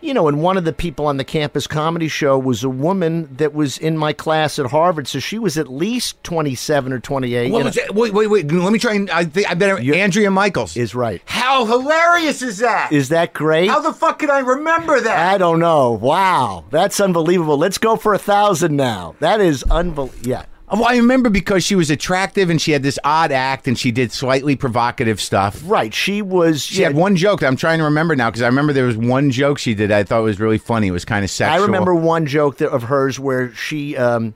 you 0.06 0.14
know, 0.14 0.28
and 0.28 0.42
one 0.42 0.58
of 0.58 0.66
the 0.66 0.74
people 0.74 1.08
on 1.08 1.18
the 1.18 1.24
campus 1.24 1.68
comedy 1.68 2.08
show 2.08 2.38
was 2.38 2.64
a 2.64 2.70
woman 2.70 3.34
that 3.36 3.54
was 3.54 3.78
in 3.78 3.98
my 3.98 4.14
class 4.14 4.60
at 4.60 4.68
Harvard. 4.68 5.08
So 5.08 5.20
she 5.20 5.40
was 5.40 5.58
at 5.58 5.68
least 5.68 6.24
27 6.24 6.94
or 6.94 7.00
28. 7.00 7.52
What 7.52 7.64
was 7.64 7.76
know. 7.76 7.84
that? 7.84 7.96
Wait, 7.96 8.14
wait, 8.14 8.28
wait. 8.28 8.52
Let 8.52 8.72
me 8.72 8.80
try 8.80 8.94
and 8.94 9.10
I 9.10 9.26
think 9.26 9.50
I 9.50 9.54
better. 9.56 9.80
Andrea 9.96 10.32
Michaels 10.32 10.78
Is 10.78 10.94
right. 10.94 11.22
How 11.26 11.66
hilarious 11.66 12.42
is 12.42 12.60
that? 12.60 12.92
Is 12.92 13.10
that 13.10 13.34
great? 13.34 13.70
How 13.70 13.82
the 13.82 13.94
fuck 13.94 14.20
can 14.20 14.30
I 14.30 14.40
remember 14.40 15.00
that? 15.00 15.34
I 15.34 15.38
don't 15.38 15.60
know. 15.60 15.92
Wow. 15.92 16.66
That's 16.70 17.00
unbelievable. 17.00 17.58
Let's 17.58 17.78
go 17.78 17.96
for 17.96 18.14
a 18.14 18.20
thousand 18.20 18.76
now. 18.76 19.16
That 19.20 19.42
is 19.42 19.64
unbelievable. 19.64 20.30
Yeah. 20.30 20.46
Well, 20.72 20.86
I 20.86 20.98
remember 20.98 21.30
because 21.30 21.64
she 21.64 21.76
was 21.76 21.92
attractive 21.92 22.50
and 22.50 22.60
she 22.60 22.72
had 22.72 22.82
this 22.82 22.98
odd 23.04 23.32
act 23.32 23.68
and 23.68 23.78
she 23.78 23.92
did 23.92 24.12
slightly 24.12 24.56
provocative 24.56 25.22
stuff. 25.22 25.62
Right. 25.64 25.94
She 25.94 26.22
was. 26.22 26.64
She 26.64 26.82
had 26.82 26.96
one 26.96 27.16
joke 27.16 27.42
that 27.42 27.48
I'm 27.48 27.56
trying 27.56 27.78
to 27.80 27.86
remember 27.86 28.16
now 28.16 28.30
because 28.30 28.42
I 28.42 28.48
remember 28.48 28.74
there 28.74 28.86
was 28.86 28.98
one 28.98 29.30
joke 29.30 29.60
she 29.60 29.76
did 29.76 29.92
I 29.92 30.04
thought 30.04 30.24
was 30.24 30.40
really 30.40 30.58
funny. 30.58 30.88
It 30.88 30.92
was 30.92 31.06
kind 31.06 31.24
of 31.24 31.30
sexual. 31.30 31.62
I 31.62 31.66
remember 31.66 31.94
one 31.94 32.26
joke 32.26 32.58
that, 32.58 32.70
of 32.70 32.84
hers 32.84 33.20
where 33.20 33.54
she 33.54 33.96
um, 33.96 34.34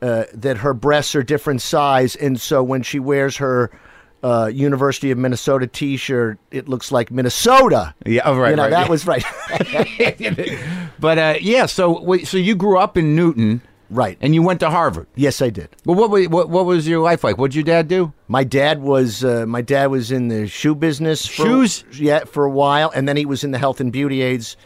uh, 0.00 0.24
that 0.32 0.58
her 0.58 0.74
breasts 0.74 1.16
are 1.16 1.24
different 1.24 1.60
size, 1.60 2.14
and 2.14 2.40
so 2.40 2.62
when 2.62 2.82
she 2.82 3.00
wears 3.00 3.36
her 3.38 3.70
uh, 4.22 4.50
University 4.52 5.10
of 5.10 5.18
Minnesota 5.18 5.66
T-shirt, 5.66 6.38
it 6.50 6.68
looks 6.68 6.92
like 6.92 7.10
Minnesota. 7.10 7.94
Yeah, 8.06 8.22
oh, 8.24 8.36
right, 8.36 8.50
You 8.50 8.56
know 8.56 8.62
right, 8.62 8.70
that 8.70 8.86
yeah. 8.86 8.90
was 8.90 9.06
right. 9.06 9.24
but 11.00 11.18
uh, 11.18 11.34
yeah, 11.40 11.66
so 11.66 12.00
wait, 12.00 12.26
so 12.26 12.36
you 12.36 12.54
grew 12.54 12.78
up 12.78 12.96
in 12.96 13.14
Newton, 13.16 13.60
right. 13.90 14.18
and 14.20 14.34
you 14.34 14.42
went 14.42 14.60
to 14.60 14.70
Harvard. 14.70 15.06
yes, 15.14 15.42
I 15.42 15.50
did. 15.50 15.68
Well, 15.84 15.96
what, 15.96 16.30
what 16.30 16.48
what 16.48 16.66
was 16.66 16.86
your 16.86 17.00
life 17.00 17.24
like? 17.24 17.38
What 17.38 17.52
did 17.52 17.56
your 17.56 17.64
dad 17.64 17.88
do? 17.88 18.12
My 18.28 18.44
dad 18.44 18.82
was 18.82 19.24
uh, 19.24 19.46
my 19.46 19.62
dad 19.62 19.86
was 19.86 20.10
in 20.10 20.28
the 20.28 20.46
shoe 20.48 20.74
business. 20.74 21.26
For, 21.26 21.44
Shoes? 21.44 21.84
yeah, 21.92 22.24
for 22.24 22.44
a 22.44 22.50
while, 22.50 22.90
and 22.94 23.08
then 23.08 23.16
he 23.16 23.26
was 23.26 23.44
in 23.44 23.50
the 23.50 23.58
health 23.58 23.80
and 23.80 23.92
beauty 23.92 24.22
aids 24.22 24.56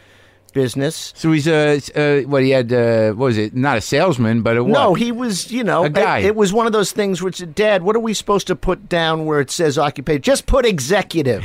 business. 0.53 1.13
So 1.15 1.31
he's 1.31 1.47
uh, 1.47 1.79
uh 1.95 2.21
what 2.21 2.43
he 2.43 2.51
had 2.51 2.71
uh, 2.71 3.11
what 3.13 3.25
was 3.25 3.37
it? 3.37 3.53
Not 3.53 3.77
a 3.77 3.81
salesman, 3.81 4.41
but 4.41 4.57
a 4.57 4.63
what? 4.63 4.71
No, 4.71 4.93
he 4.93 5.11
was, 5.11 5.51
you 5.51 5.63
know, 5.63 5.85
A 5.85 5.89
guy. 5.89 6.19
It, 6.19 6.27
it 6.27 6.35
was 6.35 6.53
one 6.53 6.65
of 6.65 6.71
those 6.71 6.91
things 6.91 7.21
which, 7.21 7.43
Dad, 7.53 7.83
what 7.83 7.95
are 7.95 7.99
we 7.99 8.13
supposed 8.13 8.47
to 8.47 8.55
put 8.55 8.87
down 8.87 9.25
where 9.25 9.41
it 9.41 9.51
says 9.51 9.77
occupation? 9.77 10.21
Just 10.21 10.45
put 10.45 10.65
executive. 10.65 11.43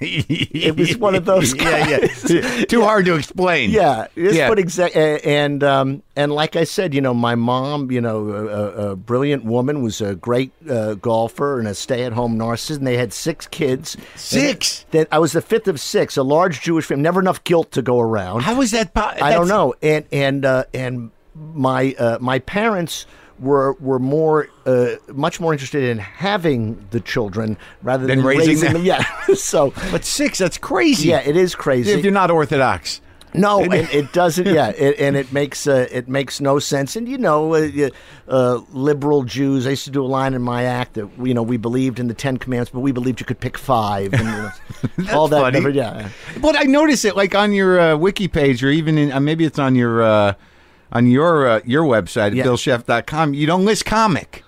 It 0.00 0.76
was 0.76 0.96
one 0.96 1.14
of 1.14 1.24
those 1.24 1.54
yeah, 1.56 1.98
guys. 2.00 2.30
yeah. 2.30 2.64
Too 2.68 2.82
hard 2.82 3.04
to 3.06 3.14
explain. 3.14 3.70
Yeah, 3.70 4.06
just 4.14 4.36
Yeah. 4.36 4.48
put 4.48 4.58
exec. 4.58 4.94
uh, 4.96 4.98
And 5.24 5.62
um, 5.64 6.02
and 6.16 6.32
like 6.32 6.56
I 6.56 6.64
said, 6.64 6.94
you 6.94 7.00
know, 7.00 7.14
my 7.14 7.34
mom, 7.34 7.90
you 7.90 8.00
know, 8.00 8.28
a, 8.30 8.90
a, 8.90 8.96
brilliant 8.96 9.44
woman, 9.44 9.82
was 9.82 10.00
a 10.00 10.14
great 10.14 10.50
uh, 10.68 10.94
golfer 10.94 11.58
and 11.58 11.68
a 11.68 11.74
stay-at-home 11.74 12.38
narcissist, 12.38 12.78
and 12.78 12.86
they 12.86 12.96
had 12.96 13.12
six 13.12 13.46
kids. 13.46 13.96
Six? 14.14 14.84
That 14.90 15.08
I 15.12 15.18
was 15.18 15.32
the 15.32 15.42
fifth 15.42 15.68
of 15.68 15.80
six, 15.80 16.16
a 16.16 16.22
large 16.22 16.60
Jewish 16.62 16.86
family. 16.86 17.02
Never 17.02 17.20
enough 17.20 17.42
guilt 17.44 17.72
to 17.72 17.82
go 17.82 18.00
around. 18.00 18.42
How 18.42 18.56
was 18.56 18.70
that? 18.72 18.94
Po- 18.94 19.02
I 19.20 19.32
don't 19.32 19.48
know. 19.48 19.74
And 19.82 20.04
and 20.12 20.44
uh, 20.44 20.64
and 20.74 21.10
my 21.34 21.94
uh, 21.98 22.18
my 22.20 22.38
parents 22.38 23.06
were 23.38 23.74
were 23.80 23.98
more 23.98 24.48
uh, 24.64 24.96
much 25.12 25.40
more 25.40 25.52
interested 25.52 25.84
in 25.84 25.98
having 25.98 26.86
the 26.90 27.00
children 27.00 27.56
rather 27.82 28.06
Than 28.06 28.18
than, 28.18 28.26
raising 28.26 28.72
them. 28.72 28.84
Yeah. 28.84 29.04
so 29.34 29.72
But 29.90 30.04
six, 30.04 30.38
that's 30.38 30.58
crazy. 30.58 31.08
yeah, 31.08 31.20
it 31.20 31.36
is 31.36 31.54
crazy. 31.54 31.92
If 31.92 32.02
you're 32.04 32.12
not 32.12 32.30
Orthodox. 32.30 33.00
No, 33.34 33.60
and 33.64 33.74
it 33.90 34.12
doesn't. 34.14 34.46
Yeah, 34.46 34.68
it, 34.70 34.98
and 34.98 35.14
it 35.14 35.30
makes 35.30 35.66
uh, 35.66 35.86
it 35.90 36.08
makes 36.08 36.40
no 36.40 36.58
sense. 36.58 36.96
And 36.96 37.06
you 37.06 37.18
know, 37.18 37.52
uh, 37.54 37.90
uh, 38.28 38.60
liberal 38.72 39.24
Jews. 39.24 39.66
I 39.66 39.70
used 39.70 39.84
to 39.84 39.90
do 39.90 40.02
a 40.02 40.06
line 40.06 40.32
in 40.32 40.40
my 40.40 40.64
act 40.64 40.94
that 40.94 41.06
you 41.20 41.34
know 41.34 41.42
we 41.42 41.58
believed 41.58 41.98
in 42.00 42.08
the 42.08 42.14
Ten 42.14 42.38
Commandments, 42.38 42.70
but 42.72 42.80
we 42.80 42.92
believed 42.92 43.20
you 43.20 43.26
could 43.26 43.40
pick 43.40 43.58
five. 43.58 44.14
And, 44.14 44.22
you 44.22 45.04
know, 45.04 45.12
all 45.12 45.28
that. 45.28 45.40
funny. 45.40 45.58
never- 45.58 45.68
yeah. 45.70 46.08
But 46.40 46.56
I 46.56 46.62
noticed 46.62 47.04
it 47.04 47.14
like 47.14 47.34
on 47.34 47.52
your 47.52 47.78
uh, 47.78 47.96
wiki 47.96 48.26
page 48.28 48.64
or 48.64 48.70
even 48.70 48.96
in 48.96 49.12
uh, 49.12 49.20
maybe 49.20 49.44
it's 49.44 49.58
on 49.58 49.74
your 49.74 50.02
uh, 50.02 50.32
on 50.92 51.06
your 51.06 51.46
uh, 51.48 51.60
your 51.64 51.84
website 51.84 52.28
at 52.28 52.34
Yeah. 52.34 52.44
billscheft.com. 52.44 53.34
You 53.34 53.46
don't 53.46 53.64
list 53.64 53.84
comic. 53.84 54.42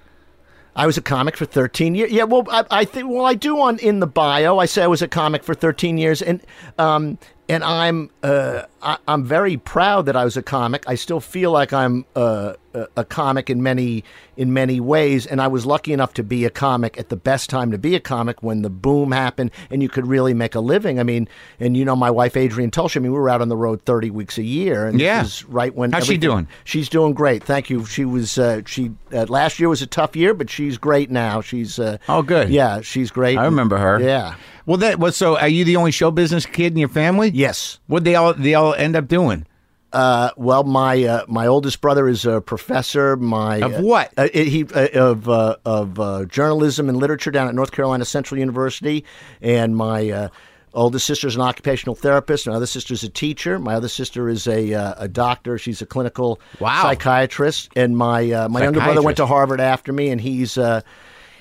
I 0.77 0.87
was 0.87 0.97
a 0.97 1.03
comic 1.03 1.37
for 1.37 1.45
13 1.45 1.97
years. 1.97 2.13
Yeah, 2.13 2.23
well, 2.25 2.45
I, 2.51 2.65
I 2.71 2.85
think 2.85 3.09
well, 3.11 3.25
I 3.27 3.35
do 3.35 3.59
on 3.61 3.79
in 3.81 3.99
the 3.99 4.07
bio. 4.07 4.59
I 4.59 4.67
say 4.67 4.85
I 4.85 4.87
was 4.87 5.03
a 5.03 5.09
comic 5.09 5.43
for 5.43 5.53
13 5.55 5.99
years, 5.99 6.23
and 6.23 6.41
um, 6.79 7.19
and 7.49 7.65
I'm 7.65 8.11
uh, 8.23 8.63
I, 8.83 8.99
I'm 9.09 9.25
very 9.25 9.57
proud 9.57 10.07
that 10.07 10.17
I 10.17 10.25
was 10.25 10.37
a 10.37 10.43
comic. 10.43 10.85
I 10.87 10.95
still 10.95 11.21
feel 11.21 11.51
like 11.51 11.73
I'm 11.73 12.05
uh, 12.15 12.55
a, 12.75 12.87
a 12.99 13.05
comic 13.05 13.49
in 13.51 13.63
many 13.63 14.05
in 14.37 14.53
many 14.53 14.79
ways, 14.81 15.27
and 15.27 15.41
I 15.41 15.49
was 15.49 15.65
lucky 15.67 15.93
enough 15.93 16.15
to 16.15 16.23
be 16.23 16.45
a 16.45 16.51
comic 16.51 16.99
at 16.99 17.09
the 17.09 17.17
best 17.17 17.51
time 17.51 17.71
to 17.73 17.79
be 17.79 17.95
a 17.97 18.01
comic 18.01 18.43
when 18.43 18.63
the 18.63 18.71
boom 18.71 19.13
happened, 19.13 19.51
and 19.71 19.83
you 19.83 19.89
could 19.89 20.07
really 20.07 20.35
make 20.35 20.55
a 20.55 20.61
living. 20.61 21.01
I 21.01 21.03
mean, 21.03 21.27
and 21.59 21.77
you 21.77 21.85
know, 21.85 21.97
my 21.97 22.11
wife 22.11 22.35
Adrianne 22.35 22.71
Tolsch. 22.71 22.97
I 22.97 23.01
mean, 23.01 23.13
we 23.13 23.19
were 23.19 23.31
out 23.31 23.41
on 23.41 23.49
the 23.49 23.57
road 23.57 23.83
30 23.85 24.11
weeks 24.11 24.39
a 24.39 24.43
year, 24.43 24.87
and 24.87 25.01
Yeah. 25.01 25.27
right 25.49 25.75
when 25.75 25.93
How's 25.93 26.07
she 26.07 26.19
doing? 26.19 26.47
She's 26.65 26.89
doing 26.89 27.15
great. 27.15 27.43
Thank 27.43 27.71
you. 27.71 27.85
She 27.87 28.05
was 28.05 28.39
uh, 28.39 28.63
she 28.67 28.93
uh, 29.13 29.27
last 29.29 29.59
year 29.59 29.69
was 29.69 29.83
a 29.83 29.87
tough 29.87 30.15
year, 30.15 30.35
but 30.35 30.51
she's 30.51 30.77
great 30.79 31.11
now. 31.11 31.41
She's 31.41 31.79
uh, 31.79 31.99
Oh, 32.09 32.23
good. 32.23 32.51
Yeah, 32.51 32.83
she's 32.83 33.11
great. 33.11 33.39
I 33.39 33.45
remember 33.47 33.79
her. 33.79 34.01
Yeah. 34.01 34.35
Well, 34.69 34.77
that 34.77 34.99
was 34.99 35.17
so. 35.17 35.39
Are 35.39 35.49
you 35.49 35.65
the 35.65 35.77
only 35.77 35.93
show 35.93 36.11
business 36.11 36.45
kid 36.45 36.73
in 36.75 36.79
your 36.79 36.91
family? 36.91 37.31
Yes. 37.33 37.79
What 37.87 38.05
they 38.05 38.15
all 38.17 38.35
they 38.35 38.53
all 38.53 38.75
end 38.75 38.97
up 38.97 39.09
doing? 39.09 39.47
Uh, 39.95 40.29
well, 40.37 40.63
my 40.63 41.03
uh, 41.05 41.25
my 41.27 41.47
oldest 41.47 41.81
brother 41.81 42.07
is 42.07 42.27
a 42.27 42.43
professor. 42.43 43.17
My 43.17 43.63
Of 43.63 43.81
what? 43.81 44.13
Uh, 44.19 44.29
he 44.35 44.67
uh, 44.75 44.89
of 44.93 45.27
uh, 45.27 45.57
of 45.65 45.99
uh, 45.99 46.27
journalism 46.27 46.91
and 46.91 46.99
literature 46.99 47.31
down 47.31 47.49
at 47.49 47.55
North 47.55 47.73
Carolina 47.73 48.05
Central 48.05 48.39
University, 48.39 49.05
and 49.41 49.75
my. 49.75 50.11
Uh, 50.11 50.29
Oldest 50.75 51.07
sister's 51.07 51.35
an 51.35 51.41
occupational 51.41 51.95
therapist. 51.95 52.47
My 52.47 52.53
other 52.53 52.67
sister's 52.67 53.03
a 53.03 53.09
teacher. 53.09 53.59
My 53.59 53.75
other 53.75 53.89
sister 53.89 54.29
is 54.29 54.47
a 54.47 54.75
uh, 54.75 54.95
a 54.99 55.09
doctor. 55.09 55.57
She's 55.57 55.81
a 55.81 55.87
clinical 55.87 56.41
Wow. 56.61 56.83
psychiatrist. 56.83 57.71
And 57.75 57.97
my 57.97 58.31
uh, 58.31 58.49
my 58.51 58.63
younger 58.63 58.81
brother 58.81 59.01
went 59.01 59.17
to 59.17 59.27
Harvard 59.27 59.61
after 59.63 59.95
me, 59.95 60.11
and 60.11 60.21
he's 60.21 60.59
uh, 60.59 60.83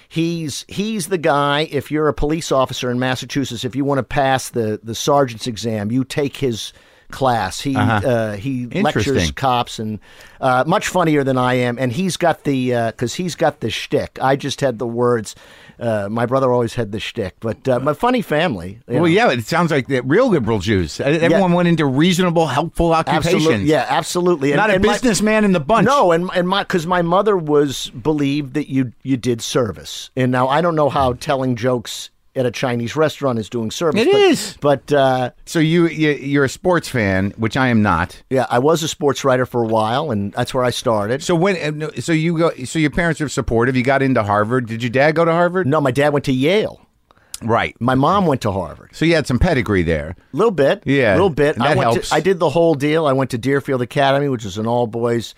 he's 0.07 0.65
he's 0.67 1.07
the 1.07 1.17
guy. 1.17 1.61
If 1.71 1.91
you're 1.91 2.07
a 2.07 2.13
police 2.13 2.51
officer 2.51 2.89
in 2.91 2.99
Massachusetts, 2.99 3.63
if 3.63 3.75
you 3.75 3.85
want 3.85 3.99
to 3.99 4.03
pass 4.03 4.49
the 4.49 4.79
the 4.83 4.95
sergeant's 4.95 5.47
exam, 5.47 5.91
you 5.91 6.03
take 6.03 6.37
his 6.37 6.73
class. 7.09 7.61
He 7.61 7.75
uh 7.75 8.33
he 8.33 8.65
lectures 8.83 9.31
cops 9.31 9.79
and 9.79 9.99
uh, 10.41 10.65
much 10.67 10.87
funnier 10.87 11.23
than 11.23 11.37
I 11.37 11.53
am. 11.55 11.77
And 11.79 11.91
he's 11.91 12.17
got 12.17 12.43
the 12.43 12.91
because 12.91 13.15
he's 13.15 13.35
got 13.35 13.61
the 13.61 13.69
shtick. 13.69 14.17
I 14.21 14.35
just 14.35 14.61
had 14.61 14.79
the 14.79 14.87
words. 14.87 15.35
Uh, 15.79 16.07
my 16.09 16.25
brother 16.25 16.51
always 16.51 16.73
had 16.73 16.91
the 16.91 16.99
shtick, 16.99 17.35
but 17.39 17.67
uh, 17.67 17.79
my 17.79 17.93
funny 17.93 18.21
family. 18.21 18.79
you 18.87 18.95
know. 18.95 19.01
Well, 19.03 19.11
yeah, 19.11 19.29
it 19.31 19.45
sounds 19.45 19.69
like 19.71 19.87
the 19.87 20.01
real 20.01 20.27
liberal 20.27 20.59
Jews. 20.59 20.99
Uh, 20.99 21.03
Everyone 21.03 21.53
went 21.53 21.67
into 21.67 21.85
reasonable, 21.85 22.47
helpful 22.47 22.93
occupations. 22.93 23.35
Absolutely, 23.45 23.65
yeah, 23.69 23.85
absolutely. 23.87 24.51
And- 24.51 24.57
Not 24.57 24.71
a 24.71 24.79
businessman 24.79 25.45
in 25.45 25.51
the 25.51 25.59
bunch. 25.59 25.85
No, 25.85 26.11
and 26.11 26.29
and 26.33 26.47
my 26.49 26.63
because 26.63 26.87
my 26.87 27.01
mother 27.01 27.37
was 27.37 27.89
believed 27.91 28.53
that 28.55 28.69
you 28.69 28.93
you 29.03 29.17
did 29.17 29.41
service, 29.41 30.09
and 30.15 30.31
now 30.31 30.47
I 30.47 30.61
don't 30.61 30.75
know 30.75 30.89
how 30.89 31.13
telling 31.13 31.55
jokes 31.55 32.09
at 32.37 32.45
a 32.45 32.51
Chinese 32.51 32.95
restaurant 32.95 33.39
is 33.39 33.49
doing 33.49 33.71
service. 33.71 34.01
It 34.01 34.11
but, 34.11 34.21
is. 34.21 34.57
but 34.61 34.93
uh, 34.93 35.31
So 35.45 35.59
you, 35.59 35.87
you 35.87 36.11
you're 36.11 36.45
a 36.45 36.49
sports 36.49 36.87
fan, 36.87 37.31
which 37.37 37.57
I 37.57 37.67
am 37.67 37.81
not. 37.81 38.21
yeah, 38.29 38.45
I 38.49 38.59
was 38.59 38.83
a 38.83 38.87
sports 38.87 39.23
writer 39.25 39.45
for 39.45 39.63
a 39.63 39.67
while, 39.67 40.11
and 40.11 40.31
that's 40.33 40.53
where 40.53 40.63
I 40.63 40.69
started. 40.69 41.23
So 41.23 41.35
when 41.35 41.83
uh, 41.83 41.91
so 41.99 42.11
you 42.13 42.37
go 42.37 42.51
so 42.65 42.79
your 42.79 42.91
parents 42.91 43.19
are 43.21 43.27
supportive. 43.29 43.75
You 43.75 43.83
got 43.83 44.01
into 44.01 44.23
Harvard. 44.23 44.67
Did 44.67 44.81
your 44.83 44.91
dad 44.91 45.15
go 45.15 45.25
to 45.25 45.31
Harvard? 45.31 45.67
No, 45.67 45.81
my 45.81 45.91
dad 45.91 46.13
went 46.13 46.25
to 46.25 46.31
Yale. 46.31 46.79
Right. 47.43 47.75
My 47.79 47.93
mom 47.93 48.25
went 48.25 48.41
to 48.41 48.51
Harvard. 48.51 48.89
So 48.95 49.05
you 49.05 49.13
had 49.13 49.27
some 49.27 49.37
pedigree 49.37 49.83
there. 49.83 50.15
A 50.33 50.35
little 50.35 50.49
bit, 50.51 50.81
Yeah, 50.87 51.11
a 51.11 51.15
little 51.15 51.29
bit. 51.29 51.55
and 51.55 51.63
I 51.63 51.69
that 51.69 51.77
went 51.77 51.91
helps. 51.93 52.09
To, 52.09 52.15
I 52.15 52.19
did 52.19 52.39
the 52.39 52.49
whole 52.49 52.73
deal. 52.73 53.05
I 53.05 53.13
went 53.13 53.29
to 53.31 53.37
Deerfield 53.37 53.81
Academy, 53.83 54.27
which 54.27 54.43
is 54.43 54.57
an 54.57 54.65
all 54.65 54.87
boys 54.87 55.35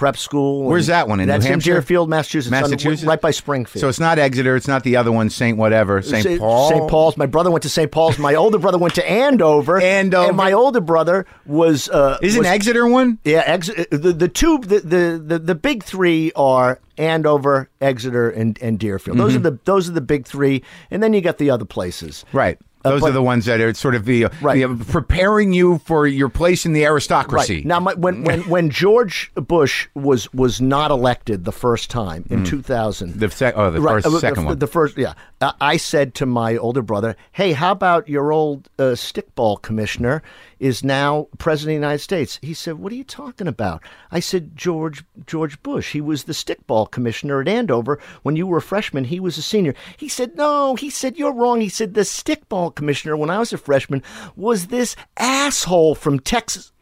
prep 0.00 0.16
school. 0.16 0.64
Where's 0.64 0.86
that 0.86 1.08
one, 1.08 1.20
in 1.20 1.26
New 1.26 1.32
Hampshire? 1.32 1.52
in 1.52 1.58
Deerfield, 1.60 2.08
Massachusetts, 2.08 2.50
Massachusetts? 2.50 3.04
right 3.04 3.20
by 3.20 3.30
Springfield. 3.30 3.80
So 3.82 3.88
it's 3.90 4.00
not 4.00 4.18
Exeter. 4.18 4.56
It's 4.56 4.66
not 4.66 4.82
the 4.82 4.96
other 4.96 5.12
one, 5.12 5.28
Saint 5.28 5.58
whatever, 5.58 6.00
Saint 6.00 6.22
St. 6.24 6.40
Paul. 6.40 6.70
St. 6.70 6.88
Paul's. 6.90 7.16
My 7.18 7.26
brother 7.26 7.50
went 7.50 7.62
to 7.64 7.68
St. 7.68 7.92
Paul's. 7.92 8.18
My 8.18 8.34
older 8.34 8.58
brother 8.58 8.78
went 8.78 8.94
to 8.94 9.08
Andover. 9.08 9.78
Andover. 9.78 10.28
And 10.28 10.36
my 10.38 10.52
older 10.52 10.80
brother 10.80 11.26
was. 11.44 11.88
Uh, 11.90 12.16
Isn't 12.22 12.38
was, 12.40 12.48
Exeter 12.48 12.86
one? 12.86 13.18
Yeah, 13.24 13.42
ex- 13.44 13.66
the 13.68 14.14
the 14.16 14.28
two 14.28 14.58
the, 14.60 14.80
the 14.80 15.22
the 15.24 15.38
the 15.38 15.54
big 15.54 15.84
three 15.84 16.32
are 16.34 16.80
Andover, 16.96 17.68
Exeter, 17.82 18.30
and 18.30 18.58
and 18.62 18.78
Deerfield. 18.78 19.18
Those 19.18 19.34
Mm-hmm. 19.34 19.46
are 19.46 19.50
the 19.50 19.58
those 19.64 19.88
are 19.88 19.92
the 19.92 20.00
big 20.00 20.26
three, 20.26 20.62
and 20.90 21.02
then 21.02 21.12
you 21.12 21.20
got 21.20 21.36
the 21.36 21.50
other 21.50 21.66
places. 21.66 22.24
Right. 22.32 22.58
Those 22.82 23.00
but- 23.02 23.10
are 23.10 23.12
the 23.12 23.22
ones 23.22 23.44
that 23.44 23.60
are 23.60 23.74
sort 23.74 23.94
of 23.94 24.04
the, 24.06 24.28
Right. 24.40 24.66
the- 24.66 24.84
preparing 24.84 25.52
you 25.52 25.78
for 25.84 26.06
your 26.06 26.28
place 26.28 26.64
in 26.64 26.72
the 26.72 26.84
aristocracy. 26.84 27.56
Right 27.56 27.64
now, 27.66 27.80
my, 27.80 27.94
when 27.94 28.24
when 28.24 28.40
when 28.48 28.70
George 28.70 29.30
Bush 29.34 29.88
was 29.94 30.32
was 30.32 30.60
not 30.60 30.90
elected 30.90 31.44
the 31.44 31.52
first 31.52 31.90
time 31.90 32.24
in 32.30 32.44
two 32.44 32.62
thousand, 32.62 33.14
Mm. 33.14 33.18
The 33.20 33.30
sec- 33.30 33.54
oh, 33.56 33.70
the 33.70 33.80
Right, 33.80 34.02
first, 34.02 34.06
uh, 34.06 34.18
second 34.20 34.44
the, 34.44 34.46
one. 34.48 34.58
The 34.58 34.66
first, 34.66 34.96
yeah. 34.98 35.12
Uh, 35.40 35.52
I 35.60 35.76
said 35.78 36.14
to 36.16 36.26
my 36.26 36.56
older 36.56 36.82
brother, 36.82 37.16
"Hey, 37.32 37.52
how 37.52 37.72
about 37.72 38.08
your 38.08 38.32
old 38.32 38.68
uh, 38.78 38.94
stickball 38.94 39.60
commissioner 39.60 40.22
is 40.58 40.84
now 40.84 41.28
president 41.38 41.76
of 41.76 41.80
the 41.80 41.86
United 41.86 42.02
States?" 42.02 42.38
He 42.42 42.54
said, 42.54 42.78
"What 42.78 42.92
are 42.92 42.96
you 42.96 43.04
talking 43.04 43.46
about?" 43.46 43.82
I 44.12 44.20
said, 44.20 44.56
"George 44.56 45.04
George 45.26 45.62
Bush. 45.62 45.92
He 45.92 46.00
was 46.00 46.24
the 46.24 46.32
stickball 46.34 46.90
commissioner 46.90 47.40
at 47.40 47.48
Andover 47.48 47.98
when 48.22 48.36
you 48.36 48.46
were 48.46 48.58
a 48.58 48.62
freshman. 48.62 49.04
He 49.04 49.20
was 49.20 49.36
a 49.38 49.42
senior." 49.42 49.74
He 49.96 50.08
said, 50.08 50.36
"No." 50.36 50.74
He 50.76 50.90
said, 50.90 51.16
"You're 51.18 51.34
wrong." 51.34 51.60
He 51.60 51.68
said, 51.68 51.94
"The 51.94 52.02
stickball 52.02 52.69
commissioner 52.70 53.16
when 53.16 53.30
I 53.30 53.38
was 53.38 53.52
a 53.52 53.58
freshman 53.58 54.02
was 54.36 54.66
this 54.66 54.96
asshole 55.16 55.94
from 55.94 56.20
Texas." 56.20 56.72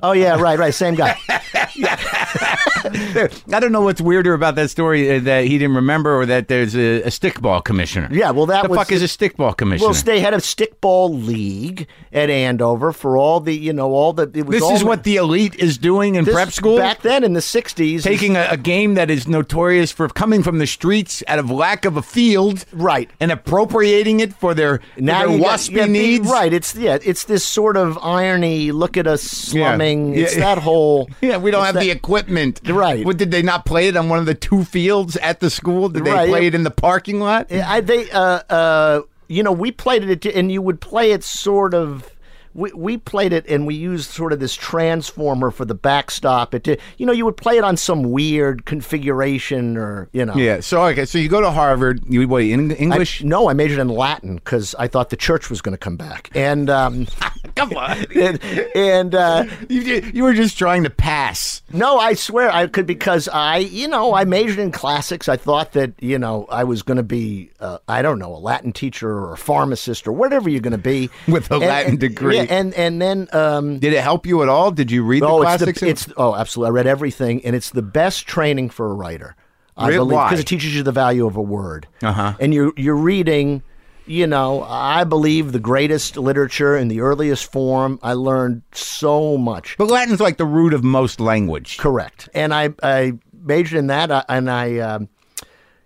Oh 0.00 0.12
yeah, 0.12 0.40
right, 0.40 0.58
right, 0.58 0.72
same 0.74 0.94
guy. 0.94 1.16
I 1.78 3.58
don't 3.60 3.72
know 3.72 3.80
what's 3.80 4.00
weirder 4.00 4.32
about 4.34 4.54
that 4.56 4.70
story 4.70 5.10
uh, 5.16 5.20
that 5.20 5.44
he 5.44 5.58
didn't 5.58 5.74
remember, 5.76 6.14
or 6.20 6.26
that 6.26 6.48
there's 6.48 6.74
a, 6.76 7.02
a 7.02 7.08
stickball 7.08 7.62
commissioner. 7.64 8.08
Yeah, 8.12 8.30
well, 8.30 8.46
that 8.46 8.62
the 8.64 8.68
was 8.68 8.78
fuck 8.78 8.92
is 8.92 9.02
a 9.02 9.06
stickball 9.06 9.56
commissioner? 9.56 9.90
Well, 9.90 10.02
they 10.02 10.20
had 10.20 10.34
a 10.34 10.38
stickball 10.38 11.26
league 11.26 11.86
at 12.12 12.30
Andover 12.30 12.92
for 12.92 13.16
all 13.16 13.40
the 13.40 13.54
you 13.56 13.72
know 13.72 13.92
all 13.92 14.12
the. 14.12 14.30
It 14.34 14.46
was 14.46 14.56
this 14.56 14.62
all 14.62 14.74
is 14.76 14.84
what 14.84 15.02
the 15.04 15.16
elite 15.16 15.54
is 15.56 15.78
doing 15.78 16.14
in 16.14 16.24
this- 16.24 16.34
prep 16.34 16.50
school. 16.52 16.76
back 16.78 17.02
then 17.02 17.24
in 17.24 17.32
the 17.32 17.40
'60s. 17.40 18.02
Taking 18.02 18.36
a, 18.36 18.46
a 18.50 18.56
game 18.56 18.94
that 18.94 19.10
is 19.10 19.26
notorious 19.26 19.90
for 19.90 20.08
coming 20.08 20.42
from 20.42 20.58
the 20.58 20.66
streets 20.66 21.22
out 21.26 21.38
of 21.38 21.50
lack 21.50 21.84
of 21.84 21.96
a 21.96 22.02
field, 22.02 22.64
Right. 22.72 23.10
and 23.20 23.32
appropriating 23.32 24.20
it 24.20 24.32
for 24.32 24.54
their, 24.54 24.78
for 24.94 25.00
their 25.02 25.26
got- 25.26 25.40
waspy 25.40 25.76
yeah, 25.76 25.86
be- 25.86 25.92
needs. 25.92 26.28
right? 26.30 26.52
It's 26.52 26.74
yeah, 26.76 26.98
it's 27.02 27.24
this 27.24 27.44
sort 27.44 27.76
of 27.76 27.98
irony. 27.98 28.70
Look 28.72 28.96
at 28.96 29.06
us 29.06 29.22
slumming. 29.22 29.87
Yeah. 29.87 29.87
It's 30.14 30.34
Yeah. 30.36 30.40
that 30.54 30.58
whole. 30.58 31.08
Yeah, 31.20 31.36
we 31.38 31.50
don't 31.50 31.64
have 31.64 31.74
that- 31.74 31.80
the 31.80 31.90
equipment. 31.90 32.60
Right. 32.68 33.04
What, 33.04 33.16
did 33.16 33.30
they 33.30 33.42
not 33.42 33.64
play 33.64 33.88
it 33.88 33.96
on 33.96 34.08
one 34.08 34.18
of 34.18 34.26
the 34.26 34.34
two 34.34 34.64
fields 34.64 35.16
at 35.18 35.40
the 35.40 35.50
school? 35.50 35.88
Did 35.88 36.04
they 36.04 36.12
Right. 36.12 36.28
play 36.28 36.46
it 36.46 36.54
in 36.54 36.62
the 36.64 36.70
parking 36.70 37.20
lot? 37.20 37.50
I, 37.52 37.80
they, 37.80 38.10
uh, 38.10 38.40
uh, 38.50 39.00
you 39.28 39.42
know, 39.42 39.52
we 39.52 39.70
played 39.72 40.04
it, 40.04 40.24
and 40.26 40.50
you 40.50 40.62
would 40.62 40.80
play 40.80 41.12
it 41.12 41.22
sort 41.24 41.74
of. 41.74 42.10
We, 42.54 42.72
we 42.72 42.96
played 42.96 43.32
it 43.32 43.46
and 43.46 43.66
we 43.68 43.76
used 43.76 44.10
sort 44.10 44.32
of 44.32 44.40
this 44.40 44.54
transformer 44.54 45.52
for 45.52 45.64
the 45.64 45.74
backstop. 45.76 46.54
It, 46.54 46.64
did- 46.64 46.80
you 46.96 47.06
know, 47.06 47.12
you 47.12 47.24
would 47.24 47.36
play 47.36 47.56
it 47.58 47.62
on 47.62 47.76
some 47.76 48.02
weird 48.10 48.64
configuration 48.64 49.76
or 49.76 50.08
you 50.12 50.24
know. 50.24 50.34
Yeah. 50.34 50.58
So 50.60 50.82
okay. 50.86 51.04
So 51.04 51.18
you 51.18 51.28
go 51.28 51.40
to 51.40 51.50
Harvard. 51.52 52.02
You 52.08 52.26
what? 52.26 52.42
In 52.42 52.72
I- 52.72 52.76
English? 52.76 53.22
no, 53.22 53.48
I 53.48 53.52
majored 53.52 53.78
in 53.78 53.88
Latin 53.88 54.36
because 54.36 54.74
I 54.76 54.88
thought 54.88 55.10
the 55.10 55.16
church 55.16 55.50
was 55.50 55.60
going 55.60 55.74
to 55.74 55.78
come 55.78 55.96
back, 55.96 56.30
and 56.34 56.68
um, 56.70 57.06
Come 57.58 57.76
on. 57.76 58.06
and, 58.16 58.42
and 58.74 59.14
uh, 59.14 59.44
you, 59.68 59.80
you 60.14 60.22
were 60.22 60.32
just 60.34 60.56
trying 60.56 60.84
to 60.84 60.90
pass. 60.90 61.60
no, 61.72 61.98
I 61.98 62.14
swear 62.14 62.50
I 62.50 62.66
could 62.68 62.86
because 62.86 63.28
I, 63.28 63.58
you 63.58 63.88
know, 63.88 64.14
I 64.14 64.24
majored 64.24 64.58
in 64.60 64.70
classics. 64.72 65.28
I 65.28 65.36
thought 65.36 65.72
that 65.72 65.92
you 66.00 66.18
know 66.18 66.46
I 66.50 66.64
was 66.64 66.82
going 66.82 66.96
to 66.98 67.02
be, 67.02 67.50
uh, 67.60 67.78
I 67.88 68.00
don't 68.02 68.18
know, 68.18 68.34
a 68.34 68.38
Latin 68.38 68.72
teacher 68.72 69.10
or 69.10 69.32
a 69.32 69.36
pharmacist 69.36 70.06
or 70.06 70.12
whatever 70.12 70.48
you're 70.48 70.60
going 70.60 70.70
to 70.72 70.78
be 70.78 71.10
With 71.26 71.50
a 71.50 71.54
And- 71.54 71.64
Latin 71.64 71.90
and- 71.92 72.00
degree. 72.00 72.36
Yeah, 72.36 72.46
and 72.48 72.72
and 72.74 73.02
then 73.02 73.28
um, 73.32 73.78
Did 73.78 73.92
it 73.92 74.02
help 74.02 74.24
you 74.26 74.42
at 74.42 74.48
all? 74.48 74.70
Did 74.70 74.90
you 74.90 75.02
read 75.02 75.22
the 75.22 75.26
oh, 75.26 75.42
it's 75.42 75.44
classics? 75.58 75.80
the, 75.80 75.88
it's 75.88 76.08
oh, 76.16 76.34
absolutely. 76.34 76.68
I 76.68 76.72
read 76.74 76.86
everything, 76.86 77.44
and 77.44 77.54
it's 77.56 77.70
the 77.70 77.82
best 77.82 78.26
training 78.26 78.70
for 78.70 78.90
a 78.90 78.94
writer. 78.94 79.34
I 79.76 79.88
Really? 79.88 79.98
believe 79.98 80.16
Why? 80.16 80.26
because 80.28 80.40
it 80.40 80.46
teaches 80.46 80.74
you 80.74 80.82
the 80.82 80.92
value 80.92 81.26
of 81.26 81.36
a 81.36 81.42
word. 81.42 81.86
Uh-huh. 82.02 82.34
And 82.40 82.52
you're 82.54 82.72
you're 82.76 82.96
reading. 82.96 83.62
You 84.08 84.26
know, 84.26 84.62
I 84.62 85.04
believe 85.04 85.52
the 85.52 85.58
greatest 85.58 86.16
literature 86.16 86.76
in 86.76 86.88
the 86.88 87.00
earliest 87.00 87.52
form. 87.52 87.98
I 88.02 88.14
learned 88.14 88.62
so 88.72 89.36
much. 89.36 89.76
but 89.76 89.88
Latin's 89.88 90.20
like 90.20 90.38
the 90.38 90.46
root 90.46 90.72
of 90.72 90.82
most 90.82 91.20
language. 91.20 91.76
Correct. 91.76 92.28
And 92.34 92.54
I, 92.54 92.70
I 92.82 93.12
majored 93.32 93.78
in 93.78 93.88
that, 93.88 94.10
uh, 94.10 94.24
and 94.28 94.50
I, 94.50 94.78
um, 94.78 95.08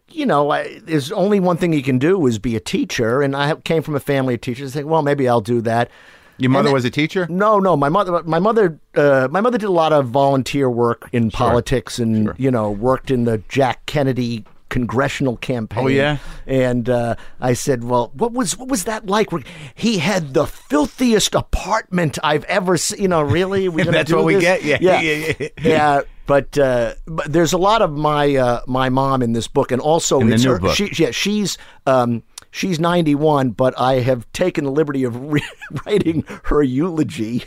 you 0.09 0.25
know, 0.25 0.51
I, 0.51 0.79
there's 0.85 1.11
only 1.11 1.41
one 1.41 1.57
thing 1.57 1.73
you 1.73 1.83
can 1.83 1.99
do 1.99 2.25
is 2.27 2.39
be 2.39 2.55
a 2.55 2.61
teacher. 2.61 3.23
And 3.23 3.35
I 3.35 3.55
came 3.57 3.83
from 3.83 3.97
a 3.97 4.01
family 4.01 4.35
of 4.35 4.41
teachers. 4.41 4.73
I 4.73 4.81
think, 4.81 4.89
well, 4.89 5.03
maybe 5.03 5.29
I'll 5.29 5.41
do 5.41 5.61
that. 5.63 5.91
Your 6.39 6.51
mother 6.51 6.65
then- 6.65 6.75
was 6.75 6.85
a 6.85 6.91
teacher. 6.91 7.27
No, 7.29 7.59
no, 7.59 7.77
my 7.77 7.89
mother, 7.89 8.23
my 8.23 8.39
mother, 8.39 8.79
uh, 8.95 9.29
my 9.31 9.41
mother 9.41 9.59
did 9.59 9.67
a 9.67 9.73
lot 9.73 9.93
of 9.93 10.09
volunteer 10.09 10.69
work 10.71 11.09
in 11.13 11.31
politics, 11.31 11.99
and 11.99 12.33
you 12.39 12.51
know, 12.51 12.71
worked 12.71 13.11
in 13.11 13.25
the 13.25 13.39
Jack 13.49 13.85
Kennedy 13.87 14.45
congressional 14.73 15.37
campaign. 15.37 15.85
Oh, 15.85 15.89
yeah? 15.89 16.17
And 16.47 16.89
uh, 16.89 17.15
I 17.41 17.53
said, 17.53 17.85
"Well, 17.85 18.11
what 18.15 18.33
was 18.33 18.57
what 18.57 18.69
was 18.69 18.85
that 18.85 19.07
like?" 19.07 19.29
He 19.75 19.99
had 19.99 20.33
the 20.35 20.47
filthiest 20.47 21.35
apartment 21.35 22.19
I've 22.25 22.45
ever 22.45 22.77
seen. 22.79 23.03
You 23.03 23.09
know, 23.09 23.23
really? 23.23 23.69
We 23.69 23.83
gonna 23.85 23.99
That's 23.99 24.11
do 24.11 24.17
what 24.17 24.25
we 24.25 24.41
get? 24.41 24.65
Yeah, 24.65 24.79
yeah, 24.81 25.01
yeah, 25.01 25.33
yeah. 25.39 25.49
Yeah, 25.61 26.01
But, 26.27 26.57
uh, 26.57 26.95
but 27.07 27.31
there's 27.31 27.53
a 27.53 27.59
lot 27.59 27.83
of 27.83 27.93
my 27.93 28.35
uh, 28.35 28.63
my 28.67 28.89
mom 28.89 29.23
in 29.23 29.33
this 29.35 29.47
book, 29.47 29.71
and 29.71 29.81
also 29.81 30.19
In 30.21 30.29
the 30.29 30.35
it's 30.35 30.45
new 30.45 30.53
her, 30.53 30.59
book. 30.59 30.75
She, 30.75 30.91
yeah, 30.97 31.11
she's. 31.13 31.59
Um, 31.87 32.23
She's 32.55 32.79
91, 32.79 33.53
but 33.53 33.73
I 33.81 34.01
have 34.01 34.31
taken 34.35 34.65
the 34.65 34.71
liberty 34.71 35.05
of 35.05 35.33
re- 35.33 35.43
writing 35.87 36.23
her 36.45 36.63
eulogy 36.63 37.45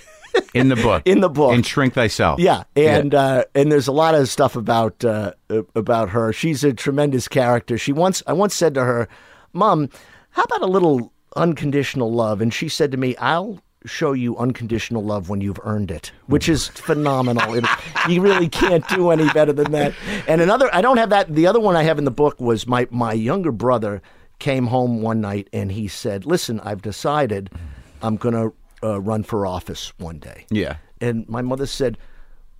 in 0.54 0.70
the 0.70 0.76
book. 0.76 1.04
in 1.06 1.22
the 1.22 1.30
book. 1.30 1.54
And 1.54 1.66
shrink 1.66 1.94
thyself. 1.94 2.40
Yeah, 2.40 2.64
and 2.76 3.14
Uh, 3.14 3.44
and 3.54 3.72
there's 3.72 3.88
a 3.88 3.92
lot 3.92 4.16
of 4.16 4.30
stuff 4.30 4.56
about 4.56 5.04
uh, 5.06 5.34
uh, 5.50 5.62
about 5.76 6.10
her. 6.10 6.32
She's 6.34 6.64
a 6.64 6.74
tremendous 6.74 7.28
character. 7.28 7.78
She 7.78 7.92
once 7.94 8.22
I 8.28 8.34
once 8.34 8.54
said 8.56 8.74
to 8.76 8.84
her, 8.84 9.08
"Mom, 9.54 9.90
how 10.32 10.44
about 10.44 10.62
a 10.62 10.68
little 10.68 11.12
unconditional 11.36 12.12
love?" 12.12 12.42
And 12.42 12.54
she 12.54 12.70
said 12.70 12.92
to 12.92 12.98
me, 12.98 13.16
"I'll." 13.18 13.60
Show 13.88 14.14
you 14.14 14.36
unconditional 14.38 15.04
love 15.04 15.30
when 15.30 15.42
you've 15.42 15.60
earned 15.64 15.92
it, 15.92 16.12
which 16.26 16.50
is 16.50 16.70
phenomenal. 16.70 17.54
It- 17.54 17.66
you 18.10 18.20
really 18.20 18.50
can't 18.50 18.84
do 18.90 19.12
any 19.12 19.30
better 19.30 19.54
than 19.54 19.74
that. 19.74 19.94
And 20.28 20.42
another, 20.42 20.72
I 20.74 20.82
don't 20.82 20.98
have 20.98 21.12
that. 21.12 21.36
The 21.36 21.46
other 21.46 21.60
one 21.60 21.76
I 21.76 21.84
have 21.84 22.00
in 22.00 22.04
the 22.04 22.10
book 22.10 22.42
was 22.42 22.66
my 22.66 22.88
my 22.90 23.14
younger 23.14 23.52
brother 23.52 24.02
came 24.40 24.66
home 24.66 25.04
one 25.04 25.22
night 25.22 25.50
and 25.54 25.72
he 25.72 25.88
said, 25.88 26.26
"Listen, 26.26 26.60
I've 26.62 26.82
decided 26.82 27.52
I'm 28.02 28.16
going 28.16 28.34
to 28.34 28.54
uh, 28.86 29.02
run 29.02 29.24
for 29.24 29.46
office 29.48 29.92
one 29.98 30.20
day." 30.20 30.46
Yeah. 30.52 30.78
And 31.02 31.28
my 31.28 31.42
mother 31.42 31.66
said, 31.66 31.98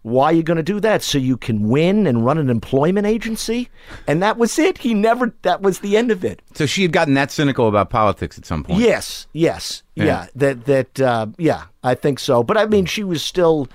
Why 0.02 0.26
are 0.26 0.34
you 0.34 0.44
going 0.44 0.58
to 0.58 0.64
do 0.64 0.80
that? 0.82 1.02
So 1.02 1.18
you 1.18 1.36
can 1.38 1.68
win 1.68 2.06
and 2.06 2.24
run 2.26 2.38
an 2.38 2.50
employment 2.50 3.08
agency? 3.08 3.70
And 4.08 4.22
that 4.22 4.38
was 4.38 4.60
it. 4.60 4.78
He 4.78 4.94
never, 4.94 5.34
that 5.42 5.62
was 5.62 5.80
the 5.80 5.98
end 5.98 6.12
of 6.12 6.24
it. 6.24 6.42
So 6.54 6.66
she 6.68 6.84
had 6.84 6.92
gotten 6.92 7.16
that 7.16 7.32
cynical 7.32 7.68
about 7.68 7.90
politics 7.90 8.38
at 8.38 8.46
some 8.46 8.64
point. 8.64 8.82
Yes, 8.82 9.26
yes, 9.34 9.82
yeah. 9.96 10.06
Yeah. 10.06 10.28
That, 10.36 10.66
that, 10.66 11.00
uh, 11.02 11.28
yeah, 11.40 11.64
I 11.84 11.96
think 11.96 12.20
so. 12.20 12.44
But 12.44 12.58
I 12.58 12.66
mean, 12.68 12.86
she 12.86 13.04
was 13.04 13.24
still 13.24 13.68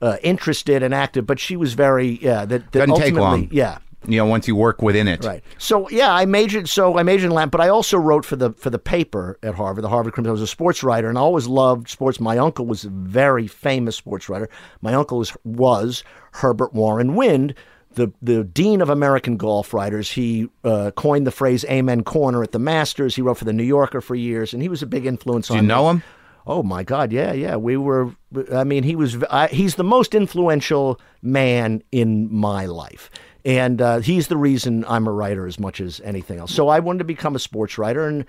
uh, 0.00 0.16
interested 0.22 0.82
and 0.82 0.94
active, 0.94 1.26
but 1.26 1.38
she 1.38 1.56
was 1.56 1.74
very, 1.74 2.18
yeah, 2.22 2.46
that, 2.46 2.72
that 2.72 2.86
Doesn't 2.86 2.94
take 2.94 3.14
ultimately, 3.14 3.20
long. 3.20 3.48
yeah. 3.50 3.78
You 4.06 4.18
know, 4.18 4.26
once 4.26 4.46
you 4.46 4.56
work 4.56 4.82
within 4.82 5.08
it. 5.08 5.24
Right. 5.24 5.42
So 5.58 5.88
yeah, 5.88 6.12
I 6.12 6.26
majored. 6.26 6.68
So 6.68 6.98
I 6.98 7.02
majored 7.02 7.26
in 7.26 7.32
Latin, 7.32 7.50
but 7.50 7.60
I 7.60 7.68
also 7.68 7.96
wrote 7.96 8.24
for 8.24 8.36
the 8.36 8.52
for 8.52 8.70
the 8.70 8.78
paper 8.78 9.38
at 9.42 9.54
Harvard, 9.54 9.84
the 9.84 9.88
Harvard 9.88 10.12
Crimson. 10.12 10.30
I 10.30 10.32
was 10.32 10.42
a 10.42 10.46
sports 10.46 10.82
writer, 10.82 11.08
and 11.08 11.16
I 11.16 11.20
always 11.20 11.46
loved 11.46 11.88
sports. 11.88 12.20
My 12.20 12.38
uncle 12.38 12.66
was 12.66 12.84
a 12.84 12.90
very 12.90 13.46
famous 13.46 13.96
sports 13.96 14.28
writer. 14.28 14.48
My 14.80 14.94
uncle 14.94 15.18
was, 15.18 15.36
was 15.44 16.04
Herbert 16.32 16.74
Warren 16.74 17.14
Wind, 17.14 17.54
the 17.94 18.12
the 18.20 18.44
dean 18.44 18.80
of 18.80 18.90
American 18.90 19.36
golf 19.36 19.72
writers. 19.72 20.10
He 20.10 20.48
uh, 20.64 20.90
coined 20.96 21.26
the 21.26 21.30
phrase 21.32 21.64
"Amen 21.66 22.04
Corner" 22.04 22.42
at 22.42 22.52
the 22.52 22.58
Masters. 22.58 23.16
He 23.16 23.22
wrote 23.22 23.38
for 23.38 23.44
the 23.44 23.52
New 23.52 23.64
Yorker 23.64 24.00
for 24.00 24.14
years, 24.14 24.52
and 24.52 24.62
he 24.62 24.68
was 24.68 24.82
a 24.82 24.86
big 24.86 25.06
influence 25.06 25.48
Do 25.48 25.54
on 25.54 25.58
you 25.58 25.62
me. 25.62 25.68
know 25.68 25.90
him? 25.90 26.02
Oh 26.46 26.62
my 26.62 26.82
God, 26.82 27.10
yeah, 27.10 27.32
yeah. 27.32 27.56
We 27.56 27.76
were. 27.76 28.14
I 28.52 28.64
mean, 28.64 28.82
he 28.82 28.96
was. 28.96 29.22
I, 29.30 29.46
he's 29.48 29.76
the 29.76 29.84
most 29.84 30.14
influential 30.14 31.00
man 31.22 31.82
in 31.90 32.28
my 32.34 32.66
life, 32.66 33.08
and 33.44 33.80
uh, 33.82 33.98
he's 34.00 34.28
the 34.28 34.36
reason 34.36 34.84
I'm 34.88 35.06
a 35.06 35.12
writer 35.12 35.46
as 35.46 35.58
much 35.58 35.80
as 35.80 36.00
anything 36.04 36.38
else. 36.38 36.52
So 36.52 36.68
I 36.68 36.78
wanted 36.80 36.98
to 36.98 37.04
become 37.04 37.34
a 37.36 37.38
sports 37.38 37.76
writer, 37.78 38.06
and 38.06 38.24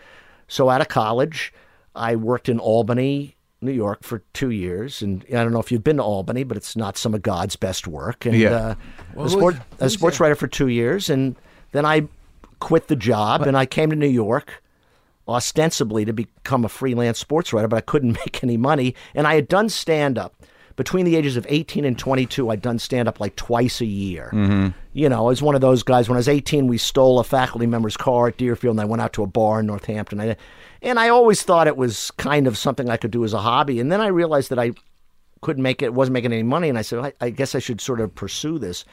so 0.47 0.69
out 0.69 0.81
of 0.81 0.87
college, 0.89 1.53
I 1.95 2.15
worked 2.15 2.49
in 2.49 2.59
Albany, 2.59 3.35
New 3.61 3.71
York, 3.71 4.03
for 4.03 4.21
two 4.33 4.49
years. 4.51 5.01
And 5.01 5.25
I 5.29 5.35
don't 5.35 5.51
know 5.53 5.59
if 5.59 5.71
you've 5.71 5.83
been 5.83 5.97
to 5.97 6.03
Albany, 6.03 6.43
but 6.43 6.57
it's 6.57 6.75
not 6.75 6.97
some 6.97 7.13
of 7.13 7.21
God's 7.21 7.55
best 7.55 7.87
work. 7.87 8.25
And 8.25 8.35
Yeah. 8.35 8.49
uh, 8.51 8.75
Well, 9.13 9.25
a, 9.25 9.29
who's- 9.29 9.31
sport, 9.31 9.55
a 9.79 9.89
sports 9.89 10.19
writer 10.19 10.35
for 10.35 10.47
two 10.47 10.67
years, 10.67 11.09
and 11.09 11.35
then 11.71 11.85
I 11.85 12.07
quit 12.59 12.87
the 12.89 12.95
job, 12.95 13.41
and 13.43 13.57
I 13.57 13.65
came 13.65 13.89
to 13.89 13.95
New 13.95 14.07
York 14.07 14.61
ostensibly 15.27 16.05
to 16.05 16.13
become 16.13 16.63
a 16.65 16.69
freelance 16.69 17.17
sports 17.19 17.51
writer, 17.53 17.67
but 17.67 17.77
I 17.77 17.81
couldn't 17.81 18.11
make 18.25 18.43
any 18.43 18.57
money. 18.57 18.93
And 19.15 19.25
I 19.27 19.35
had 19.35 19.47
done 19.47 19.69
stand 19.69 20.17
up. 20.17 20.35
Between 20.75 21.05
the 21.05 21.15
ages 21.15 21.37
of 21.37 21.45
18 21.47 21.85
and 21.85 21.97
22, 21.97 22.49
I'd 22.49 22.61
done 22.61 22.79
stand 22.79 23.07
up 23.07 23.21
like 23.21 23.35
twice 23.37 23.79
a 23.79 23.85
year. 23.85 24.29
Mm-hmm. 24.33 24.69
You 24.91 25.07
know, 25.07 25.19
I 25.19 25.29
was 25.29 25.41
one 25.41 25.55
of 25.55 25.61
those 25.61 25.83
guys. 25.83 26.09
When 26.09 26.17
I 26.17 26.19
was 26.19 26.27
18, 26.27 26.67
we 26.67 26.77
stole 26.77 27.19
a 27.19 27.23
faculty 27.23 27.65
member's 27.65 27.95
car 27.95 28.27
at 28.27 28.37
Deerfield, 28.37 28.73
and 28.73 28.81
I 28.81 28.85
went 28.85 29.01
out 29.01 29.13
to 29.13 29.23
a 29.23 29.27
bar 29.27 29.61
in 29.61 29.67
Northampton. 29.67 30.19
I, 30.19 30.35
and 30.81 30.99
I 30.99 31.09
always 31.09 31.43
thought 31.43 31.67
it 31.67 31.77
was 31.77 32.11
kind 32.11 32.45
of 32.45 32.57
something 32.57 32.89
I 32.89 32.97
could 32.97 33.11
do 33.11 33.23
as 33.23 33.33
a 33.33 33.39
hobby. 33.39 33.79
And 33.79 33.91
then 33.91 34.01
I 34.01 34.07
realized 34.07 34.49
that 34.49 34.59
I 34.59 34.73
couldn't 35.41 35.63
make 35.63 35.81
it, 35.81 35.93
wasn't 35.93 36.13
making 36.13 36.33
any 36.33 36.43
money. 36.43 36.67
And 36.67 36.77
I 36.77 36.81
said, 36.81 36.99
I, 36.99 37.13
I 37.21 37.29
guess 37.29 37.55
I 37.55 37.59
should 37.59 37.79
sort 37.79 38.01
of 38.01 38.13
pursue 38.13 38.59
this. 38.59 38.83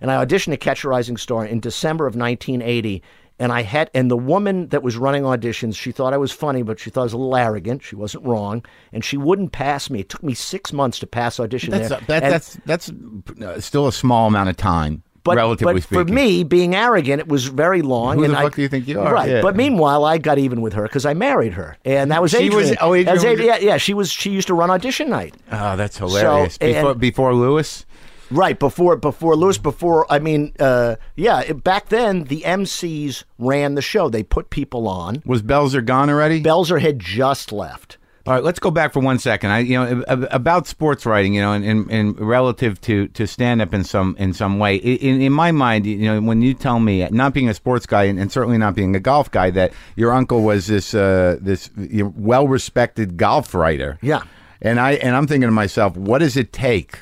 And 0.00 0.10
I 0.10 0.24
auditioned 0.24 0.54
at 0.54 0.60
Catch 0.60 0.84
a 0.84 0.88
Rising 0.88 1.16
Star 1.16 1.44
in 1.44 1.60
December 1.60 2.06
of 2.06 2.16
1980. 2.16 3.02
And 3.40 3.52
I 3.52 3.62
had, 3.62 3.88
and 3.94 4.10
the 4.10 4.16
woman 4.16 4.68
that 4.68 4.82
was 4.82 4.96
running 4.96 5.22
auditions, 5.22 5.76
she 5.76 5.92
thought 5.92 6.12
I 6.12 6.16
was 6.16 6.32
funny, 6.32 6.62
but 6.62 6.80
she 6.80 6.90
thought 6.90 7.02
I 7.02 7.04
was 7.04 7.12
a 7.12 7.18
little 7.18 7.36
arrogant. 7.36 7.84
She 7.84 7.94
wasn't 7.94 8.24
wrong, 8.24 8.64
and 8.92 9.04
she 9.04 9.16
wouldn't 9.16 9.52
pass 9.52 9.88
me. 9.90 10.00
It 10.00 10.08
took 10.08 10.24
me 10.24 10.34
six 10.34 10.72
months 10.72 10.98
to 10.98 11.06
pass 11.06 11.38
audition 11.38 11.70
That's 11.70 11.88
there. 11.88 12.00
that, 12.08 12.22
And- 12.24 12.32
that's 12.32 12.58
that's 12.66 12.90
uh, 12.90 13.60
still 13.60 13.86
a 13.86 13.92
small 13.92 14.26
amount 14.26 14.48
of 14.48 14.56
time, 14.56 15.04
but, 15.22 15.36
relatively 15.36 15.74
but 15.74 15.82
speaking. 15.84 16.06
for 16.08 16.12
me, 16.12 16.42
being 16.42 16.74
arrogant, 16.74 17.20
it 17.20 17.28
was 17.28 17.46
very 17.46 17.80
long. 17.82 18.16
Who 18.16 18.24
and 18.24 18.34
the 18.34 18.38
I, 18.38 18.42
fuck 18.42 18.56
do 18.56 18.62
you 18.62 18.68
think 18.68 18.88
you 18.88 18.98
are? 19.00 19.12
Right. 19.14 19.30
Yeah. 19.30 19.40
But 19.42 19.54
meanwhile, 19.54 20.04
I 20.04 20.18
got 20.18 20.38
even 20.38 20.60
with 20.60 20.72
her 20.72 20.82
because 20.82 21.06
I 21.06 21.14
married 21.14 21.52
her, 21.52 21.76
and 21.84 22.10
that 22.10 22.20
was 22.20 22.32
She 22.32 22.50
was- 22.50 22.72
oh, 22.80 22.90
Adrianne 22.90 23.12
was- 23.36 23.40
yeah, 23.40 23.58
yeah. 23.58 23.76
She 23.76 23.94
was. 23.94 24.10
She 24.10 24.30
used 24.30 24.48
to 24.48 24.54
run 24.54 24.68
audition 24.70 25.10
night. 25.10 25.36
oh, 25.52 25.76
that's 25.76 25.96
hilarious. 25.98 26.58
and- 26.60 26.74
before, 26.74 26.94
before 26.96 27.34
Lewis, 27.34 27.86
Right 28.30 28.58
before 28.58 28.96
before 28.96 29.36
Lewis 29.36 29.58
before 29.58 30.06
I 30.12 30.18
mean 30.18 30.52
uh, 30.60 30.96
yeah 31.16 31.40
it- 31.40 31.64
back 31.64 31.88
then 31.88 32.24
the 32.24 32.42
MCs 32.42 33.24
ran 33.38 33.74
the 33.74 33.82
show 33.82 34.08
they 34.08 34.22
put 34.22 34.50
people 34.50 34.86
on 34.88 35.22
was 35.24 35.42
Belzer 35.42 35.84
gone 35.84 36.10
already? 36.10 36.42
Belzer 36.42 36.80
had 36.80 36.98
just 36.98 37.52
left 37.52 37.96
All 38.26 38.34
right, 38.34 38.44
let's 38.44 38.58
go 38.58 38.70
back 38.70 38.92
for 38.92 39.00
one 39.00 39.18
second. 39.18 39.50
I, 39.52 39.60
you 39.60 39.78
know, 39.78 40.04
ab- 40.06 40.28
about 40.30 40.66
sports 40.66 41.06
writing, 41.06 41.32
you 41.32 41.40
know, 41.40 41.52
and, 41.54 41.64
and, 41.64 41.90
and 41.90 42.20
relative 42.20 42.78
to, 42.82 43.08
to 43.08 43.26
stand 43.26 43.62
up 43.62 43.72
in 43.72 43.84
some 43.84 44.14
in 44.18 44.34
some 44.34 44.58
way. 44.58 44.76
In, 44.76 45.22
in 45.22 45.32
my 45.32 45.50
mind, 45.50 45.86
you 45.86 45.96
know, 46.04 46.20
when 46.20 46.42
you 46.42 46.52
tell 46.52 46.78
me, 46.78 47.08
not 47.10 47.32
being 47.32 47.48
a 47.48 47.54
sports 47.54 47.86
guy 47.86 48.04
and, 48.04 48.20
and 48.20 48.30
certainly 48.30 48.58
not 48.58 48.74
being 48.74 48.94
a 48.94 49.00
golf 49.00 49.30
guy, 49.30 49.48
that 49.52 49.72
your 49.96 50.12
uncle 50.12 50.42
was 50.42 50.66
this 50.66 50.92
uh, 50.92 51.38
this 51.40 51.70
well 51.76 52.46
respected 52.46 53.16
golf 53.16 53.54
writer. 53.54 53.96
Yeah. 54.02 54.24
and 54.60 54.78
I 54.78 54.92
and 55.00 55.16
I'm 55.16 55.26
thinking 55.26 55.48
to 55.48 55.52
myself, 55.64 55.96
what 55.96 56.18
does 56.18 56.36
it 56.36 56.52
take? 56.52 56.98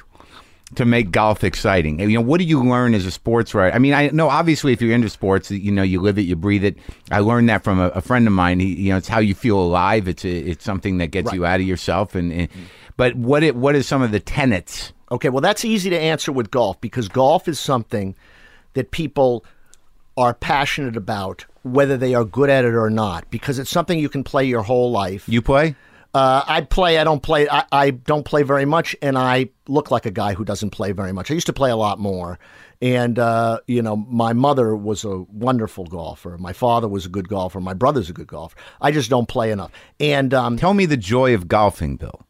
To 0.74 0.84
make 0.84 1.12
golf 1.12 1.44
exciting, 1.44 2.00
you 2.00 2.18
know, 2.18 2.20
what 2.20 2.38
do 2.38 2.44
you 2.44 2.60
learn 2.60 2.92
as 2.94 3.06
a 3.06 3.12
sports 3.12 3.54
writer? 3.54 3.72
I 3.72 3.78
mean, 3.78 3.94
I 3.94 4.08
know 4.08 4.28
obviously 4.28 4.72
if 4.72 4.82
you're 4.82 4.92
into 4.92 5.08
sports, 5.08 5.48
you 5.48 5.70
know, 5.70 5.84
you 5.84 6.00
live 6.00 6.18
it, 6.18 6.22
you 6.22 6.34
breathe 6.34 6.64
it. 6.64 6.76
I 7.12 7.20
learned 7.20 7.48
that 7.50 7.62
from 7.62 7.78
a, 7.78 7.86
a 7.90 8.00
friend 8.00 8.26
of 8.26 8.32
mine. 8.32 8.58
He, 8.58 8.74
you 8.74 8.90
know, 8.90 8.96
it's 8.96 9.06
how 9.06 9.20
you 9.20 9.32
feel 9.32 9.60
alive. 9.60 10.08
It's 10.08 10.24
a, 10.24 10.28
it's 10.28 10.64
something 10.64 10.98
that 10.98 11.12
gets 11.12 11.32
you 11.32 11.46
out 11.46 11.60
of 11.60 11.66
yourself. 11.66 12.16
And, 12.16 12.32
and 12.32 12.48
but 12.96 13.14
what 13.14 13.44
it 13.44 13.54
what 13.54 13.76
is 13.76 13.86
some 13.86 14.02
of 14.02 14.10
the 14.10 14.18
tenets? 14.18 14.92
Okay, 15.12 15.28
well, 15.28 15.40
that's 15.40 15.64
easy 15.64 15.88
to 15.88 15.98
answer 15.98 16.32
with 16.32 16.50
golf 16.50 16.80
because 16.80 17.06
golf 17.06 17.46
is 17.46 17.60
something 17.60 18.16
that 18.72 18.90
people 18.90 19.44
are 20.16 20.34
passionate 20.34 20.96
about, 20.96 21.44
whether 21.62 21.96
they 21.96 22.14
are 22.14 22.24
good 22.24 22.50
at 22.50 22.64
it 22.64 22.74
or 22.74 22.90
not, 22.90 23.30
because 23.30 23.60
it's 23.60 23.70
something 23.70 24.00
you 24.00 24.08
can 24.08 24.24
play 24.24 24.44
your 24.44 24.62
whole 24.62 24.90
life. 24.90 25.28
You 25.28 25.42
play? 25.42 25.76
Uh, 26.16 26.42
I 26.48 26.62
play. 26.62 26.96
I 26.96 27.04
don't 27.04 27.22
play. 27.22 27.46
I, 27.46 27.64
I 27.70 27.90
don't 27.90 28.24
play 28.24 28.42
very 28.42 28.64
much, 28.64 28.96
and 29.02 29.18
I 29.18 29.50
look 29.68 29.90
like 29.90 30.06
a 30.06 30.10
guy 30.10 30.32
who 30.32 30.46
doesn't 30.46 30.70
play 30.70 30.92
very 30.92 31.12
much. 31.12 31.30
I 31.30 31.34
used 31.34 31.46
to 31.48 31.52
play 31.52 31.70
a 31.70 31.76
lot 31.76 31.98
more, 31.98 32.38
and 32.80 33.18
uh, 33.18 33.60
you 33.66 33.82
know, 33.82 33.96
my 33.96 34.32
mother 34.32 34.74
was 34.74 35.04
a 35.04 35.18
wonderful 35.30 35.84
golfer. 35.84 36.38
My 36.38 36.54
father 36.54 36.88
was 36.88 37.04
a 37.04 37.10
good 37.10 37.28
golfer. 37.28 37.60
My 37.60 37.74
brother's 37.74 38.08
a 38.08 38.14
good 38.14 38.28
golfer. 38.28 38.56
I 38.80 38.92
just 38.92 39.10
don't 39.10 39.28
play 39.28 39.50
enough. 39.50 39.72
And 40.00 40.32
um, 40.32 40.56
Tell 40.56 40.72
me 40.72 40.86
the 40.86 40.96
joy 40.96 41.34
of 41.34 41.48
golfing, 41.48 41.96
Bill. 41.96 42.22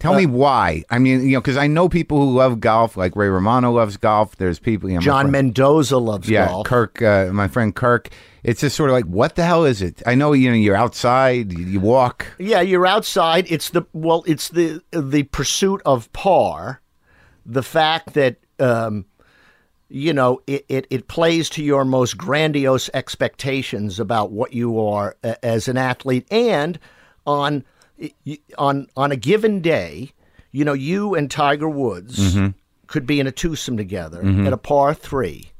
Tell 0.00 0.14
Uh, 0.14 0.18
me 0.18 0.26
why. 0.26 0.82
I 0.90 0.98
mean, 0.98 1.22
you 1.26 1.34
know, 1.34 1.40
because 1.40 1.56
I 1.56 1.68
know 1.68 1.88
people 1.88 2.18
who 2.18 2.36
love 2.36 2.58
golf, 2.60 2.96
like 2.96 3.14
Ray 3.14 3.28
Romano 3.28 3.70
loves 3.72 3.96
golf. 3.96 4.36
There's 4.36 4.58
people, 4.58 4.88
you 4.90 4.96
know, 4.96 5.00
John 5.00 5.26
friend- 5.26 5.32
Mendoza 5.32 5.98
loves 5.98 6.28
yeah, 6.28 6.48
golf. 6.48 6.66
Kirk, 6.66 7.00
uh, 7.00 7.26
my 7.32 7.46
friend 7.48 7.74
Kirk. 7.74 8.08
It's 8.42 8.60
just 8.60 8.76
sort 8.76 8.90
of 8.90 8.94
like, 8.94 9.04
what 9.06 9.36
the 9.36 9.44
hell 9.44 9.64
is 9.64 9.80
it? 9.80 10.02
I 10.04 10.14
know, 10.16 10.32
you 10.32 10.50
know, 10.50 10.56
you're 10.56 10.74
outside, 10.76 11.52
you, 11.52 11.64
you 11.64 11.80
walk. 11.80 12.26
Yeah, 12.38 12.60
you're 12.60 12.86
outside. 12.86 13.46
It's 13.48 13.70
the 13.70 13.84
well, 13.92 14.24
it's 14.26 14.48
the 14.48 14.82
the 14.90 15.22
pursuit 15.24 15.80
of 15.86 16.12
par, 16.12 16.80
the 17.46 17.62
fact 17.62 18.14
that 18.14 18.36
um, 18.58 19.06
you 19.88 20.12
know 20.12 20.42
it, 20.46 20.66
it 20.68 20.86
it 20.90 21.08
plays 21.08 21.48
to 21.50 21.62
your 21.62 21.84
most 21.84 22.18
grandiose 22.18 22.90
expectations 22.92 24.00
about 24.00 24.32
what 24.32 24.52
you 24.52 24.78
are 24.80 25.16
a- 25.22 25.42
as 25.44 25.68
an 25.68 25.76
athlete, 25.78 26.26
and 26.30 26.78
on 27.26 27.64
on 28.58 28.88
on 28.96 29.12
a 29.12 29.16
given 29.16 29.60
day, 29.60 30.10
you 30.52 30.64
know, 30.64 30.72
you 30.72 31.14
and 31.14 31.30
Tiger 31.30 31.68
Woods 31.68 32.36
could 32.86 33.06
be 33.06 33.20
in 33.20 33.26
a 33.26 33.32
twosome 33.32 33.76
together 33.76 34.20
at 34.46 34.52
a 34.52 34.56
par 34.58 34.94
three 34.94 35.50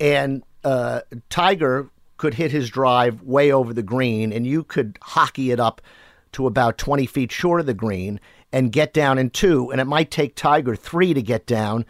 and 0.00 0.42
uh, 0.64 1.00
Tiger 1.30 1.88
could 2.16 2.34
hit 2.34 2.50
his 2.50 2.68
drive 2.70 3.22
way 3.22 3.52
over 3.52 3.72
the 3.72 3.82
green, 3.82 4.32
and 4.32 4.46
you 4.46 4.64
could 4.64 4.98
hockey 5.02 5.50
it 5.50 5.60
up 5.60 5.80
to 6.32 6.46
about 6.46 6.78
20 6.78 7.06
feet 7.06 7.32
short 7.32 7.60
of 7.60 7.66
the 7.66 7.74
green 7.74 8.20
and 8.52 8.72
get 8.72 8.92
down 8.92 9.18
in 9.18 9.30
two, 9.30 9.70
and 9.70 9.80
it 9.80 9.84
might 9.84 10.10
take 10.10 10.34
Tiger 10.34 10.74
three 10.74 11.14
to 11.14 11.22
get 11.22 11.46
down. 11.46 11.84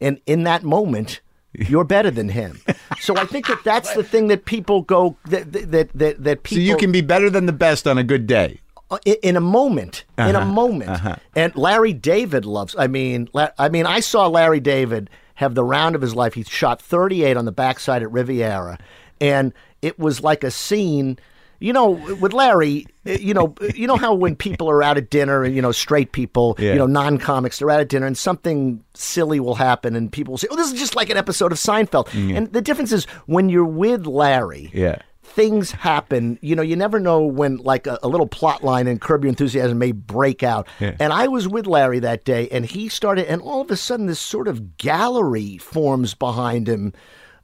And 0.00 0.20
in 0.26 0.44
that 0.44 0.62
moment, 0.62 1.20
You're 1.68 1.84
better 1.84 2.10
than 2.10 2.30
him. 2.30 2.60
So 3.00 3.16
I 3.16 3.26
think 3.26 3.46
that 3.46 3.62
that's 3.62 3.94
the 3.94 4.02
thing 4.02 4.26
that 4.26 4.44
people 4.44 4.82
go 4.82 5.16
that 5.26 5.52
that 5.52 5.92
that, 5.94 6.24
that 6.24 6.42
people. 6.42 6.56
So 6.64 6.68
you 6.68 6.76
can 6.76 6.90
be 6.90 7.00
better 7.00 7.30
than 7.30 7.46
the 7.46 7.52
best 7.52 7.86
on 7.86 7.96
a 7.96 8.02
good 8.02 8.26
day. 8.26 8.60
In, 9.04 9.16
in 9.22 9.36
a 9.36 9.40
moment, 9.40 10.04
in 10.18 10.36
Uh-huh. 10.36 10.40
a 10.40 10.44
moment. 10.44 11.18
And 11.36 11.54
Larry 11.56 11.92
David 11.92 12.44
loves. 12.44 12.74
I 12.78 12.86
mean, 12.86 13.28
La- 13.32 13.50
I 13.58 13.68
mean, 13.68 13.86
I 13.86 14.00
saw 14.00 14.26
Larry 14.26 14.60
David 14.60 15.10
have 15.36 15.54
the 15.54 15.64
round 15.64 15.94
of 15.96 16.02
his 16.02 16.14
life. 16.14 16.34
He 16.34 16.42
shot 16.44 16.80
38 16.80 17.36
on 17.36 17.44
the 17.44 17.52
backside 17.52 18.02
at 18.02 18.10
Riviera, 18.12 18.78
and 19.20 19.52
it 19.82 19.98
was 19.98 20.22
like 20.22 20.44
a 20.44 20.50
scene. 20.50 21.18
You 21.60 21.72
know, 21.72 21.90
with 22.20 22.32
Larry, 22.34 22.84
you 23.04 23.32
know, 23.32 23.54
you 23.74 23.86
know 23.86 23.96
how 23.96 24.12
when 24.12 24.36
people 24.36 24.68
are 24.68 24.82
out 24.82 24.98
at 24.98 25.08
dinner, 25.08 25.44
and 25.44 25.54
you 25.54 25.62
know, 25.62 25.72
straight 25.72 26.12
people, 26.12 26.56
Yeah. 26.58 26.72
you 26.72 26.78
know, 26.78 26.86
non-comics, 26.86 27.58
they're 27.58 27.70
out 27.70 27.80
at 27.80 27.88
dinner, 27.88 28.04
and 28.06 28.18
something 28.18 28.82
silly 28.92 29.40
will 29.40 29.54
happen, 29.54 29.96
and 29.96 30.12
people 30.12 30.32
will 30.32 30.38
say, 30.38 30.48
"Oh, 30.50 30.56
this 30.56 30.70
is 30.72 30.78
just 30.78 30.94
like 30.94 31.08
an 31.10 31.16
episode 31.16 31.52
of 31.52 31.58
Seinfeld." 31.58 32.08
And 32.36 32.52
the 32.52 32.60
difference 32.60 32.92
is 32.92 33.06
when 33.26 33.48
you're 33.48 33.64
with 33.64 34.04
Larry, 34.06 34.70
Yeah. 34.74 34.96
Things 35.24 35.72
happen. 35.72 36.38
You 36.42 36.54
know, 36.54 36.62
you 36.62 36.76
never 36.76 37.00
know 37.00 37.22
when 37.22 37.56
like 37.56 37.86
a, 37.86 37.98
a 38.02 38.08
little 38.08 38.26
plot 38.26 38.62
line 38.62 38.86
in 38.86 38.98
Curb 38.98 39.24
Your 39.24 39.30
Enthusiasm 39.30 39.78
may 39.78 39.92
break 39.92 40.42
out. 40.42 40.68
Yeah. 40.78 40.96
And 41.00 41.12
I 41.12 41.28
was 41.28 41.48
with 41.48 41.66
Larry 41.66 41.98
that 42.00 42.24
day, 42.24 42.48
and 42.50 42.64
he 42.64 42.88
started, 42.88 43.26
and 43.26 43.42
all 43.42 43.62
of 43.62 43.70
a 43.70 43.76
sudden, 43.76 44.06
this 44.06 44.20
sort 44.20 44.48
of 44.48 44.76
gallery 44.76 45.58
forms 45.58 46.14
behind 46.14 46.68
him 46.68 46.92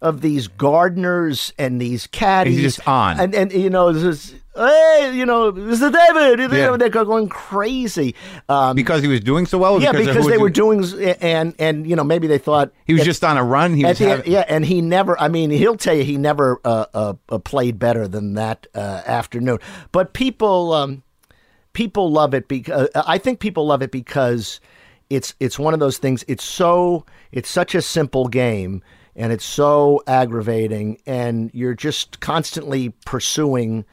of 0.02 0.20
these 0.22 0.48
gardeners 0.48 1.52
and 1.58 1.80
these 1.80 2.06
caddies. 2.06 2.56
He's 2.56 2.76
just 2.76 2.88
on. 2.88 3.20
and 3.20 3.34
and 3.34 3.52
you 3.52 3.68
know, 3.70 3.92
this 3.92 4.02
is, 4.02 4.34
hey, 4.56 5.12
you 5.14 5.26
know, 5.26 5.52
Mr. 5.52 5.92
David, 5.92 6.38
you 6.52 6.58
Yeah. 6.58 6.76
they're 6.76 6.88
going 6.88 7.28
crazy. 7.28 8.14
Um, 8.48 8.74
Because 8.76 9.02
he 9.02 9.08
was 9.08 9.20
doing 9.20 9.44
so 9.46 9.58
well? 9.58 9.74
or 9.74 9.80
yeah, 9.80 9.92
because 9.92 10.26
they 10.26 10.38
were 10.38 10.48
doing, 10.50 10.84
and 11.20 11.54
and 11.58 11.86
you 11.86 11.96
know, 11.96 12.04
maybe 12.04 12.26
they 12.26 12.38
thought 12.38 12.72
He 12.86 12.94
was 12.94 13.02
at- 13.02 13.06
just 13.06 13.24
on 13.24 13.36
a 13.36 13.44
run. 13.44 13.74
He 13.74 13.84
was 13.84 13.98
the 13.98 14.08
having, 14.08 14.32
yeah, 14.32 14.44
and 14.48 14.64
he 14.64 14.80
never. 14.80 15.20
I 15.20 15.28
mean, 15.28 15.50
he'll 15.50 15.76
tell 15.76 15.94
you 15.94 16.02
he 16.04 16.16
never 16.16 16.60
uh, 16.64 16.86
uh, 16.94 17.12
uh, 17.28 17.38
played 17.38 17.78
better 17.78 18.08
than 18.08 18.34
that 18.34 18.66
uh, 18.74 19.02
afternoon. 19.06 19.58
But 19.92 20.14
people, 20.14 20.72
um, 20.72 21.02
people 21.72 22.10
love 22.10 22.32
it 22.34 22.48
because 22.48 22.88
I 22.94 23.18
think 23.18 23.38
people 23.40 23.66
love 23.66 23.82
it 23.82 23.90
because 23.90 24.60
it's 25.10 25.34
it's 25.40 25.58
one 25.58 25.74
of 25.74 25.80
those 25.80 25.98
things. 25.98 26.24
It's 26.26 26.44
so 26.44 27.04
it's 27.32 27.50
such 27.50 27.74
a 27.74 27.82
simple 27.82 28.28
game, 28.28 28.82
and 29.16 29.32
it's 29.32 29.44
so 29.44 30.02
aggravating, 30.06 30.98
and 31.06 31.50
you're 31.52 31.74
just 31.74 32.20
constantly 32.20 32.90
pursuing 33.04 33.84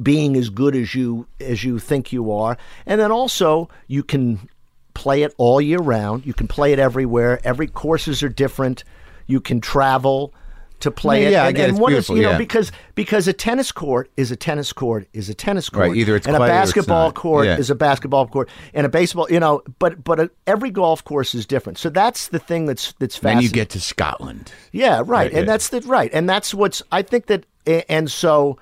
being 0.00 0.36
as 0.36 0.50
good 0.50 0.76
as 0.76 0.94
you 0.94 1.26
as 1.40 1.64
you 1.64 1.78
think 1.78 2.12
you 2.12 2.32
are. 2.32 2.58
And 2.86 3.00
then 3.00 3.10
also 3.10 3.68
you 3.86 4.02
can 4.02 4.48
play 4.94 5.22
it 5.22 5.34
all 5.36 5.60
year 5.60 5.78
round. 5.78 6.26
You 6.26 6.34
can 6.34 6.48
play 6.48 6.72
it 6.72 6.78
everywhere. 6.78 7.40
Every 7.44 7.66
courses 7.66 8.22
are 8.22 8.28
different. 8.28 8.84
You 9.26 9.40
can 9.40 9.60
travel 9.60 10.32
to 10.80 10.90
play 10.90 11.22
Yeah, 11.22 11.28
it 11.28 11.32
yeah, 11.32 11.48
and, 11.48 11.58
and 11.58 11.70
It's 11.72 11.80
what 11.80 11.92
is 11.92 12.08
you 12.08 12.22
know 12.22 12.36
because 12.36 12.70
because 12.94 13.26
a 13.28 13.32
tennis 13.32 13.72
court 13.72 14.10
is 14.16 14.30
a 14.30 14.36
tennis 14.36 14.72
court 14.72 15.08
is 15.14 15.28
a 15.30 15.34
tennis 15.34 15.70
court 15.70 15.88
Right, 15.88 15.96
either 15.96 16.16
it's 16.16 16.26
and 16.26 16.36
a 16.36 16.38
clay 16.38 16.48
or 16.48 16.52
it's 16.52 16.60
basketball 16.72 17.12
court 17.12 17.46
Yeah. 17.46 17.56
is 17.58 17.70
a 17.70 17.74
basketball 17.74 18.26
court 18.26 18.48
and 18.74 18.84
a 18.84 18.88
baseball 18.90 19.26
you 19.30 19.40
know 19.40 19.62
but 19.78 20.04
but 20.04 20.20
a, 20.20 20.30
every 20.46 20.70
golf 20.70 21.02
course 21.04 21.34
is 21.34 21.46
different 21.46 21.78
so 21.78 21.88
that's 21.88 22.28
the 22.28 22.38
thing 22.38 22.66
that's 22.66 22.92
that's 22.98 23.18
Then 23.18 23.36
fascinating 23.36 23.42
you 23.48 23.52
get 23.52 23.70
to 23.70 23.80
Scotland. 23.80 24.52
yeah, 24.72 24.98
right. 24.98 25.08
Right, 25.08 25.26
and 25.32 25.40
yeah. 25.40 25.52
that's 25.52 25.68
the 25.70 25.80
right. 25.82 26.10
And 26.12 26.28
that's 26.28 26.52
what's 26.52 26.82
I 26.92 27.00
think 27.02 27.26
that 27.26 27.46
and 27.88 28.10
so 28.10 28.58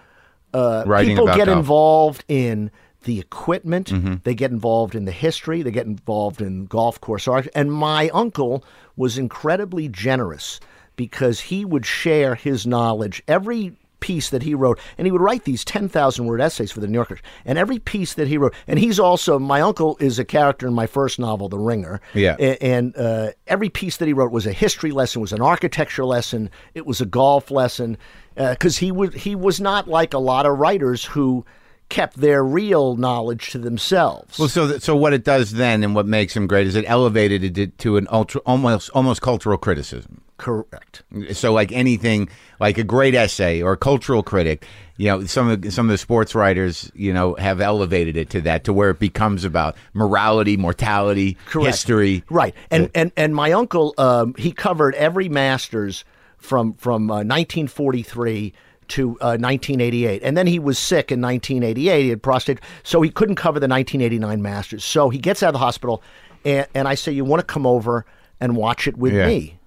uh, 0.52 0.84
people 1.02 1.26
get 1.26 1.46
golf. 1.46 1.48
involved 1.58 2.24
in 2.28 2.70
the 3.02 3.18
equipment, 3.18 3.88
Mm-hmm. 3.90 4.14
they 4.24 4.34
get 4.34 4.50
involved 4.50 4.94
in 4.94 5.04
the 5.04 5.12
history, 5.12 5.62
they 5.62 5.70
get 5.72 5.84
involved 5.86 6.40
in 6.40 6.66
golf 6.66 7.00
course 7.00 7.26
art. 7.28 7.48
And 7.54 7.72
my 7.72 8.08
uncle 8.10 8.64
was 8.96 9.18
incredibly 9.18 9.88
generous 9.88 10.60
because 10.96 11.40
he 11.40 11.64
would 11.64 11.86
share 11.86 12.34
his 12.34 12.66
knowledge 12.66 13.22
every 13.28 13.76
piece 14.00 14.28
that 14.28 14.42
he 14.42 14.54
wrote 14.54 14.78
and 14.98 15.06
he 15.06 15.10
would 15.10 15.22
write 15.22 15.44
these 15.44 15.64
10,000 15.64 16.26
word 16.26 16.38
essays 16.38 16.70
for 16.70 16.80
the 16.80 16.86
New 16.86 16.98
Yorker 16.98 17.18
and 17.46 17.56
every 17.56 17.78
piece 17.78 18.12
that 18.14 18.28
he 18.28 18.36
wrote 18.36 18.52
and 18.66 18.78
he's 18.78 19.00
also 19.00 19.38
my 19.38 19.62
uncle 19.62 19.96
is 19.98 20.18
a 20.18 20.26
character 20.26 20.66
in 20.66 20.74
my 20.74 20.86
first 20.86 21.18
novel 21.18 21.48
The 21.48 21.58
Ringer 21.58 22.02
Yeah. 22.12 22.36
And 22.36 22.94
uh, 22.98 23.30
every 23.46 23.70
piece 23.70 23.96
that 23.96 24.06
he 24.06 24.12
wrote 24.12 24.30
was 24.30 24.46
a 24.46 24.52
history 24.52 24.90
lesson, 24.90 25.22
was 25.22 25.32
an 25.32 25.40
architecture 25.40 26.04
lesson, 26.04 26.50
it 26.74 26.84
was 26.84 27.00
a 27.00 27.06
golf 27.06 27.50
lesson, 27.50 27.96
because 28.36 28.76
he 28.76 28.92
was 28.92 29.14
he 29.14 29.34
was 29.34 29.58
not 29.58 29.88
like 29.88 30.12
a 30.12 30.18
lot 30.18 30.44
of 30.44 30.58
writers 30.58 31.04
who 31.04 31.46
kept 31.94 32.16
their 32.16 32.42
real 32.42 32.96
knowledge 32.96 33.50
to 33.50 33.58
themselves. 33.58 34.36
Well, 34.36 34.48
so 34.48 34.66
th- 34.66 34.82
so 34.82 34.96
what 34.96 35.12
it 35.12 35.22
does 35.22 35.52
then, 35.52 35.84
and 35.84 35.94
what 35.94 36.06
makes 36.06 36.36
him 36.36 36.48
great, 36.48 36.66
is 36.66 36.74
it 36.74 36.84
elevated 36.88 37.56
it 37.56 37.78
to 37.78 37.96
an 37.96 38.08
ultra, 38.10 38.40
almost 38.44 38.90
almost 38.90 39.22
cultural 39.22 39.56
criticism. 39.56 40.20
Correct. 40.36 41.04
So, 41.32 41.52
like 41.52 41.70
anything, 41.70 42.28
like 42.58 42.78
a 42.78 42.82
great 42.82 43.14
essay 43.14 43.62
or 43.62 43.74
a 43.74 43.76
cultural 43.76 44.24
critic, 44.24 44.66
you 44.96 45.06
know, 45.06 45.24
some 45.24 45.48
of 45.48 45.72
some 45.72 45.86
of 45.86 45.92
the 45.92 45.98
sports 45.98 46.34
writers, 46.34 46.90
you 46.96 47.12
know, 47.12 47.34
have 47.34 47.60
elevated 47.60 48.16
it 48.16 48.28
to 48.30 48.40
that, 48.40 48.64
to 48.64 48.72
where 48.72 48.90
it 48.90 48.98
becomes 48.98 49.44
about 49.44 49.76
morality, 49.92 50.56
mortality, 50.56 51.38
Correct. 51.46 51.66
history. 51.66 52.24
Right. 52.28 52.56
And 52.72 52.90
and 52.96 53.12
and 53.16 53.36
my 53.36 53.52
uncle, 53.52 53.94
um, 53.98 54.34
he 54.36 54.50
covered 54.50 54.96
every 54.96 55.28
Masters 55.28 56.04
from 56.38 56.74
from 56.74 57.08
uh, 57.08 57.22
1943 57.22 58.52
to 58.88 59.10
uh, 59.20 59.36
1988, 59.38 60.22
and 60.22 60.36
then 60.36 60.46
he 60.46 60.58
was 60.58 60.78
sick 60.78 61.10
in 61.12 61.20
1988. 61.20 62.02
He 62.02 62.08
had 62.10 62.22
prostate, 62.22 62.60
so 62.82 63.02
he 63.02 63.10
couldn't 63.10 63.36
cover 63.36 63.60
the 63.60 63.68
1989 63.68 64.42
Masters. 64.42 64.84
So 64.84 65.08
he 65.10 65.18
gets 65.18 65.42
out 65.42 65.48
of 65.48 65.52
the 65.54 65.58
hospital, 65.58 66.02
and, 66.44 66.66
and 66.74 66.88
I 66.88 66.94
say, 66.94 67.12
"You 67.12 67.24
want 67.24 67.40
to 67.40 67.46
come 67.46 67.66
over 67.66 68.04
and 68.40 68.56
watch 68.56 68.86
it 68.88 68.96
with 68.96 69.12
Yeah. 69.14 69.26
me?" 69.26 69.58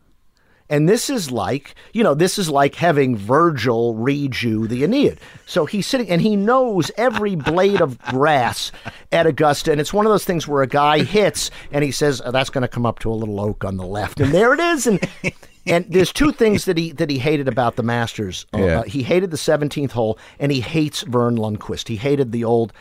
And 0.70 0.90
this 0.90 1.10
is 1.10 1.32
like, 1.32 1.76
you 1.94 2.04
know, 2.04 2.14
this 2.14 2.38
is 2.38 2.50
like 2.50 2.76
having 2.76 3.16
Virgil 3.16 3.96
read 3.96 4.42
you 4.42 4.68
the 4.68 4.84
Aeneid. 4.84 5.18
So 5.46 5.66
he's 5.66 5.88
sitting 5.88 6.10
and 6.10 6.22
he 6.22 6.36
knows 6.36 6.92
every 6.98 7.36
blade 7.36 7.80
of 7.80 7.98
grass 8.00 8.74
at 9.14 9.26
Augusta. 9.26 9.72
And 9.72 9.80
it's 9.80 9.94
one 9.94 10.06
of 10.06 10.12
those 10.12 10.26
things 10.26 10.46
where 10.46 10.62
a 10.64 10.68
guy 10.68 11.04
hits 11.04 11.52
and 11.72 11.86
he 11.86 11.92
says, 11.92 12.22
oh, 12.26 12.32
that's 12.32 12.50
going 12.50 12.64
to 12.64 12.68
come 12.68 12.86
up 12.86 13.00
to 13.00 13.10
a 13.10 13.16
little 13.16 13.40
oak 13.40 13.64
on 13.64 13.78
the 13.78 13.86
left. 13.86 14.20
And 14.20 14.34
there 14.34 14.54
it 14.54 14.60
is. 14.60 14.88
And 14.88 15.00
and 15.68 15.86
there's 15.90 16.12
two 16.14 16.32
things 16.32 16.66
that 16.66 16.78
he 16.78 16.92
that 16.94 17.10
he 17.10 17.18
hated 17.20 17.48
about 17.48 17.76
the 17.76 17.84
Masters. 17.84 18.46
Uh, 18.54 18.58
Yeah. 18.60 18.84
he 18.86 19.04
hated 19.04 19.32
the 19.32 19.38
17th 19.38 19.92
hole 19.92 20.18
and 20.40 20.52
he 20.52 20.62
hates 20.62 21.02
Verne 21.04 21.38
Lundquist. 21.38 21.88
He 21.88 21.96
hated 21.98 22.32
the 22.32 22.44
old 22.44 22.74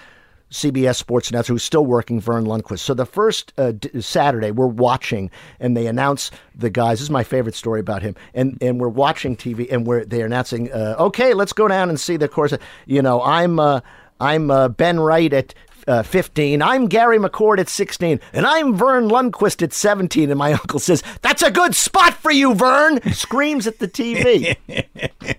CBS 0.50 0.94
Sports 0.96 1.28
announcer 1.30 1.52
who's 1.52 1.64
still 1.64 1.84
working, 1.84 2.20
Verne 2.20 2.44
Lundquist. 2.46 2.78
So 2.78 2.94
the 2.94 3.04
first 3.04 3.52
uh, 3.58 3.72
d- 3.72 4.00
Saturday, 4.00 4.52
we're 4.52 4.68
watching, 4.68 5.28
and 5.58 5.76
they 5.76 5.88
announce 5.88 6.30
the 6.54 6.70
guys. 6.70 6.98
This 6.98 7.02
is 7.06 7.10
my 7.10 7.24
favorite 7.24 7.56
story 7.56 7.80
about 7.80 8.02
him. 8.02 8.14
And 8.32 8.56
and 8.60 8.80
we're 8.80 8.88
watching 8.88 9.36
TV, 9.36 9.66
and 9.72 9.86
we're 9.86 10.04
they're 10.04 10.26
announcing, 10.26 10.70
uh, 10.72 10.94
okay, 11.00 11.34
let's 11.34 11.52
go 11.52 11.66
down 11.66 11.88
and 11.88 11.98
see 11.98 12.16
the 12.16 12.28
course. 12.28 12.54
You 12.86 13.02
know, 13.02 13.20
I'm 13.22 13.58
uh, 13.58 13.80
I'm 14.20 14.50
uh, 14.50 14.68
Ben 14.68 15.00
Wright 15.00 15.32
at. 15.32 15.52
Uh, 15.86 16.02
15. 16.02 16.62
I'm 16.62 16.86
Gary 16.88 17.18
McCord 17.18 17.58
at 17.58 17.68
16. 17.68 18.18
And 18.32 18.44
I'm 18.46 18.74
Verne 18.74 19.08
Lundquist 19.08 19.62
at 19.62 19.72
17. 19.72 20.30
And 20.30 20.38
my 20.38 20.52
uncle 20.52 20.80
says, 20.80 21.02
That's 21.22 21.42
a 21.42 21.50
good 21.50 21.74
spot 21.76 22.14
for 22.14 22.30
you, 22.32 22.54
Verne! 22.54 23.00
Screams 23.12 23.66
at 23.68 23.78
the 23.78 23.86
TV. 23.86 24.56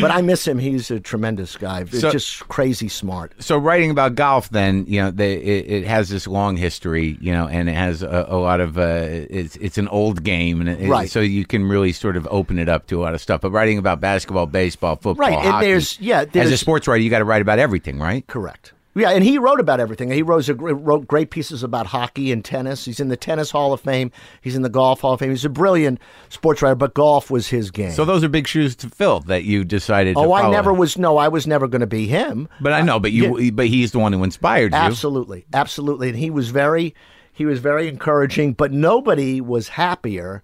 but 0.00 0.10
I 0.10 0.22
miss 0.22 0.46
him. 0.46 0.58
He's 0.58 0.90
a 0.90 1.00
tremendous 1.00 1.56
guy. 1.56 1.84
So- 1.84 2.10
just 2.10 2.48
crazy 2.48 2.88
smart. 2.88 3.32
So, 3.42 3.58
writing 3.58 3.90
about 3.90 4.14
golf, 4.14 4.48
then 4.50 4.86
you 4.86 5.02
know, 5.02 5.10
they, 5.10 5.34
it, 5.34 5.70
it 5.70 5.86
has 5.86 6.08
this 6.08 6.26
long 6.26 6.56
history, 6.56 7.18
you 7.20 7.32
know, 7.32 7.46
and 7.48 7.68
it 7.68 7.74
has 7.74 8.02
a, 8.02 8.26
a 8.28 8.38
lot 8.38 8.60
of. 8.60 8.78
Uh, 8.78 9.26
it's 9.28 9.56
it's 9.56 9.76
an 9.78 9.88
old 9.88 10.22
game, 10.22 10.60
and 10.60 10.70
it, 10.70 10.88
Right. 10.88 11.10
so 11.10 11.20
you 11.20 11.44
can 11.44 11.64
really 11.68 11.92
sort 11.92 12.16
of 12.16 12.26
open 12.30 12.58
it 12.58 12.68
up 12.68 12.86
to 12.86 13.00
a 13.00 13.02
lot 13.02 13.12
of 13.14 13.20
stuff. 13.20 13.40
But 13.42 13.50
writing 13.50 13.76
about 13.78 14.00
basketball, 14.00 14.46
baseball, 14.46 14.96
football, 14.96 15.26
Right, 15.28 15.34
and 15.38 15.52
hockey, 15.52 15.66
there's- 15.66 16.00
yeah, 16.00 16.24
as 16.34 16.50
a 16.50 16.56
sports 16.56 16.86
writer, 16.88 17.02
you 17.02 17.10
got 17.10 17.18
to 17.18 17.24
write 17.24 17.42
about 17.42 17.58
everything, 17.58 17.98
right? 17.98 18.26
Correct. 18.26 18.72
Yeah, 18.94 19.10
and 19.10 19.24
he 19.24 19.38
wrote 19.38 19.58
about 19.58 19.80
everything. 19.80 20.10
He 20.10 20.22
wrote, 20.22 20.48
a, 20.48 20.54
wrote 20.54 21.06
great 21.06 21.30
pieces 21.30 21.62
about 21.62 21.86
hockey 21.86 22.30
and 22.30 22.44
tennis. 22.44 22.84
He's 22.84 23.00
in 23.00 23.08
the 23.08 23.16
Tennis 23.16 23.50
Hall 23.50 23.72
of 23.72 23.80
Fame. 23.80 24.12
He's 24.42 24.54
in 24.54 24.62
the 24.62 24.68
Golf 24.68 25.00
Hall 25.00 25.14
of 25.14 25.20
Fame. 25.20 25.30
He's 25.30 25.46
a 25.46 25.50
brilliant 25.50 25.98
sports 26.28 26.60
writer, 26.60 26.74
but 26.74 26.92
golf 26.92 27.30
was 27.30 27.48
his 27.48 27.70
game. 27.70 27.92
So 27.92 28.04
those 28.04 28.22
are 28.22 28.28
big 28.28 28.46
shoes 28.46 28.76
to 28.76 28.90
fill 28.90 29.20
that 29.20 29.44
you 29.44 29.64
decided. 29.64 30.14
to 30.14 30.20
oh, 30.20 30.32
I 30.34 30.50
never 30.50 30.74
was. 30.74 30.98
No, 30.98 31.16
I 31.16 31.28
was 31.28 31.46
never 31.46 31.68
going 31.68 31.80
to 31.80 31.86
be 31.86 32.06
him. 32.06 32.48
But 32.60 32.74
I 32.74 32.82
know, 32.82 33.00
but 33.00 33.12
you, 33.12 33.50
but 33.52 33.66
he's 33.66 33.92
the 33.92 33.98
one 33.98 34.12
who 34.12 34.24
inspired 34.24 34.72
you. 34.72 34.78
Absolutely, 34.78 35.46
absolutely, 35.54 36.10
and 36.10 36.18
he 36.18 36.30
was 36.30 36.50
very, 36.50 36.94
he 37.32 37.46
was 37.46 37.60
very 37.60 37.88
encouraging. 37.88 38.52
But 38.52 38.72
nobody 38.72 39.40
was 39.40 39.68
happier 39.68 40.42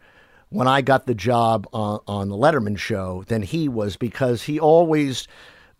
when 0.48 0.66
I 0.66 0.80
got 0.80 1.06
the 1.06 1.14
job 1.14 1.66
on, 1.74 2.00
on 2.06 2.28
the 2.30 2.37
Letterman 2.37 2.78
show 2.78 3.24
than 3.28 3.42
he 3.42 3.68
was 3.68 3.96
because 3.96 4.44
he 4.44 4.58
always 4.58 5.29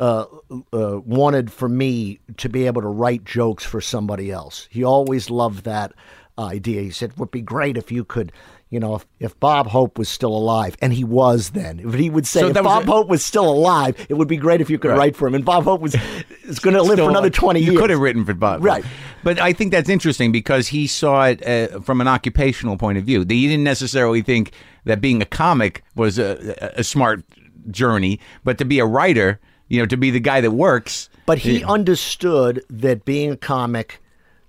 uh, 0.01 0.25
uh, 0.73 1.01
wanted 1.05 1.51
for 1.53 1.69
me 1.69 2.21
to 2.37 2.49
be 2.49 2.67
able 2.67 2.83
to 2.83 2.89
write 2.89 3.25
jokes 3.25 3.65
for 3.65 3.81
somebody 3.81 4.31
else. 4.31 4.69
He 4.71 4.85
always 4.85 5.31
loved 5.31 5.65
that 5.65 5.93
idea. 6.39 6.83
He 6.83 6.91
said, 6.91 7.11
"It 7.11 7.19
would 7.19 7.31
be 7.31 7.41
great 7.43 7.77
if 7.77 7.91
you 7.93 8.05
could." 8.05 8.33
You 8.71 8.79
know, 8.81 8.97
if, 8.97 9.07
if 9.19 9.41
Bob 9.41 9.67
Hope 9.69 9.97
was 9.97 10.11
still 10.11 10.37
alive, 10.37 10.77
and 10.83 10.93
he 10.93 11.03
was 11.03 11.51
then, 11.51 11.81
if 11.81 11.95
he 11.95 12.11
would 12.11 12.27
say, 12.27 12.41
So 12.41 12.49
if 12.49 12.53
that 12.53 12.65
Bob 12.65 12.83
a- 12.83 12.93
Hope 12.93 13.09
was 13.09 13.25
still 13.25 13.49
alive, 13.49 13.97
it 14.11 14.15
would 14.15 14.29
be 14.29 14.37
great 14.37 14.61
if 14.61 14.69
you 14.69 14.79
could 14.79 14.91
Right. 14.91 14.99
write 14.99 15.17
for 15.17 15.27
him. 15.27 15.35
And 15.35 15.43
Bob 15.43 15.65
Hope 15.65 15.81
was 15.81 15.95
is 16.45 16.59
going 16.59 16.77
to 16.77 16.83
live 16.83 16.99
for 16.99 17.09
another 17.09 17.31
20 17.31 17.61
years. 17.61 17.73
you 17.73 17.79
could 17.81 17.89
have 17.89 17.99
written 18.01 18.27
for 18.27 18.35
Bob, 18.35 18.63
Right. 18.63 18.85
But 19.25 19.41
I 19.41 19.55
think 19.55 19.73
that's 19.73 19.89
interesting 19.89 20.33
because 20.33 20.69
he 20.69 20.87
saw 20.87 21.25
it 21.25 21.43
uh, 21.47 21.81
from 21.81 22.03
an 22.03 22.09
occupational 22.09 22.77
point 22.77 22.99
of 22.99 23.05
view. 23.05 23.21
He 23.21 23.49
didn't 23.49 23.65
necessarily 23.65 24.21
think 24.21 24.53
that 24.85 25.01
being 25.01 25.23
a 25.23 25.27
comic 25.27 25.83
was 25.97 26.19
a, 26.19 26.73
a 26.77 26.85
smart 26.85 27.25
journey, 27.71 28.21
but 28.45 28.59
to 28.59 28.67
be 28.67 28.81
a 28.81 28.87
writer, 28.87 29.41
you 29.69 29.79
know, 29.81 29.87
to 29.87 29.97
be 29.97 30.11
the 30.11 30.21
guy 30.21 30.41
that 30.41 30.51
works. 30.51 31.09
But 31.27 31.39
he 31.39 31.63
understood 31.65 32.65
that 32.71 33.05
being 33.05 33.31
a 33.33 33.37
comic, 33.37 34.01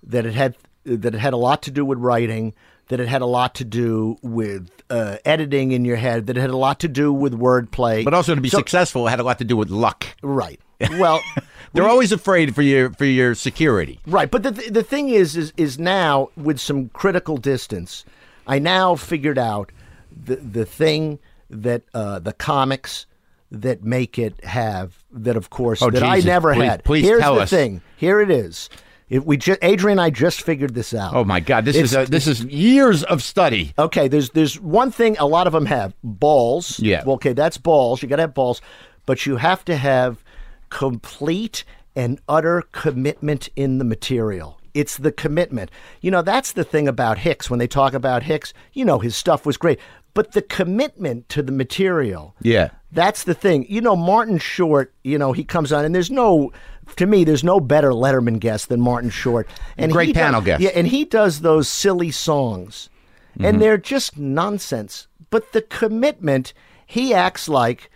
that 0.04 0.26
it 0.26 0.34
had 0.34 0.56
that 0.86 1.14
it 1.14 1.20
had 1.20 1.34
a 1.34 1.38
lot 1.38 1.62
to 1.64 1.72
do 1.72 1.84
with 1.86 1.98
writing, 2.00 2.54
that 2.88 3.00
it 3.00 3.08
had 3.08 3.22
a 3.22 3.26
lot 3.26 3.54
to 3.56 3.66
do 3.66 4.18
with 4.22 4.70
uh, 4.90 5.18
editing 5.26 5.72
in 5.74 5.84
your 5.86 5.98
head, 5.98 6.28
that 6.28 6.38
it 6.38 6.42
had 6.42 6.50
a 6.50 6.58
lot 6.58 6.80
to 6.80 6.88
do 6.88 7.12
with 7.14 7.34
wordplay. 7.34 8.04
But 8.06 8.14
also 8.14 8.34
to 8.34 8.42
be 8.42 8.50
So- 8.50 8.58
successful 8.60 9.08
had 9.08 9.20
a 9.20 9.24
lot 9.24 9.38
to 9.40 9.44
do 9.46 9.58
with 9.58 9.70
luck. 9.70 10.06
right. 10.24 10.60
Well, 10.98 11.22
They're 11.74 11.88
always 11.88 12.12
afraid 12.12 12.56
for 12.56 12.62
your 12.64 12.92
for 12.94 13.06
your 13.06 13.36
security. 13.36 14.00
Right, 14.08 14.32
but 14.32 14.42
the 14.42 14.52
the 14.52 14.82
thing 14.84 15.10
is, 15.10 15.36
is 15.38 15.54
is 15.58 15.78
now 15.78 16.30
with 16.36 16.60
some 16.60 16.90
critical 16.90 17.38
distance, 17.38 18.06
I 18.48 18.58
now 18.58 18.96
figured 18.96 19.38
out 19.38 19.72
the 20.26 20.38
the 20.38 20.66
thing 20.66 21.20
that 21.52 21.84
uh, 21.94 22.18
the 22.20 22.34
comics 22.34 23.06
that 23.52 23.84
make 23.84 24.20
it 24.20 24.44
have 24.46 25.04
that 25.12 25.36
of 25.36 25.50
course 25.50 25.82
Oh, 25.82 25.90
that 25.90 26.04
I 26.04 26.20
never 26.20 26.54
Please- 26.54 26.66
had. 26.68 26.84
please 26.84 27.06
Here's 27.06 27.22
tell 27.22 27.36
the 27.36 27.42
us. 27.42 27.50
thing. 27.50 27.82
Here 27.98 28.20
it 28.22 28.30
is. 28.30 28.70
If 29.10 29.26
we 29.26 29.38
ju- 29.38 29.56
Adrianne 29.64 29.94
and 29.94 30.02
I 30.02 30.12
just 30.12 30.44
figured 30.44 30.76
this 30.76 30.94
out. 30.94 31.16
Oh 31.16 31.24
my 31.24 31.40
God! 31.40 31.66
This 31.66 31.76
It's- 31.76 31.92
is 31.94 32.08
a, 32.08 32.12
this 32.12 32.28
is 32.28 32.44
years 32.46 33.04
of 33.04 33.24
study. 33.24 33.74
Okay, 33.80 34.08
there's 34.08 34.30
there's 34.32 34.60
one 34.62 34.92
thing 34.92 35.18
a 35.18 35.26
lot 35.26 35.48
of 35.48 35.54
them 35.54 35.66
have 35.66 35.96
balls. 36.04 36.80
Yeah. 36.80 37.04
Well, 37.04 37.16
okay, 37.16 37.34
that's 37.34 37.58
balls. 37.58 38.04
You 38.04 38.08
got 38.08 38.18
to 38.18 38.22
have 38.24 38.36
balls, 38.36 38.62
but 39.08 39.26
you 39.26 39.38
have 39.38 39.66
to 39.66 39.76
have 39.78 40.24
complete 40.70 41.64
and 41.96 42.20
utter 42.30 42.64
commitment 42.72 43.50
in 43.56 43.80
the 43.80 43.84
material. 43.84 44.60
It's 44.76 44.98
the 44.98 45.12
commitment. 45.12 45.72
You 46.02 46.12
know, 46.12 46.22
that's 46.22 46.52
the 46.52 46.64
thing 46.64 46.88
about 46.88 47.18
Hicks. 47.18 47.50
When 47.50 47.58
they 47.60 47.68
talk 47.68 47.94
about 47.94 48.22
Hicks, 48.24 48.54
you 48.74 48.86
know, 48.86 49.00
his 49.00 49.16
stuff 49.16 49.46
was 49.46 49.58
great, 49.58 49.80
but 50.14 50.34
the 50.34 50.44
commitment 50.44 51.28
to 51.30 51.42
the 51.42 51.52
material. 51.52 52.36
Yeah. 52.42 52.70
That's 52.92 53.24
the 53.24 53.34
thing. 53.34 53.66
You 53.70 53.82
know, 53.82 53.96
Martin 53.96 54.38
Short, 54.40 54.94
you 55.04 55.18
know, 55.18 55.32
he 55.32 55.44
comes 55.44 55.72
on 55.72 55.86
and 55.86 55.94
there's 55.94 56.12
no 56.12 56.52
to 56.96 57.06
me 57.06 57.24
there's 57.24 57.44
no 57.44 57.60
better 57.60 57.92
Letterman 57.92 58.40
guest 58.40 58.70
than 58.70 58.82
Martin 58.82 59.10
Short. 59.10 59.48
And 59.78 59.92
Great 59.92 60.08
he 60.08 60.14
does- 60.14 60.22
panel 60.22 60.42
guest. 60.42 60.62
Yeah, 60.62 60.72
and 60.74 60.88
he 60.88 61.06
does 61.06 61.42
those 61.42 61.68
silly 61.68 62.12
songs. 62.12 62.90
Mm-hmm. 63.34 63.46
And 63.46 63.62
they're 63.62 63.78
just 63.78 64.18
nonsense. 64.18 65.08
But 65.30 65.52
the 65.52 65.62
commitment, 65.62 66.54
he 66.88 67.14
acts 67.14 67.48
like 67.48 67.92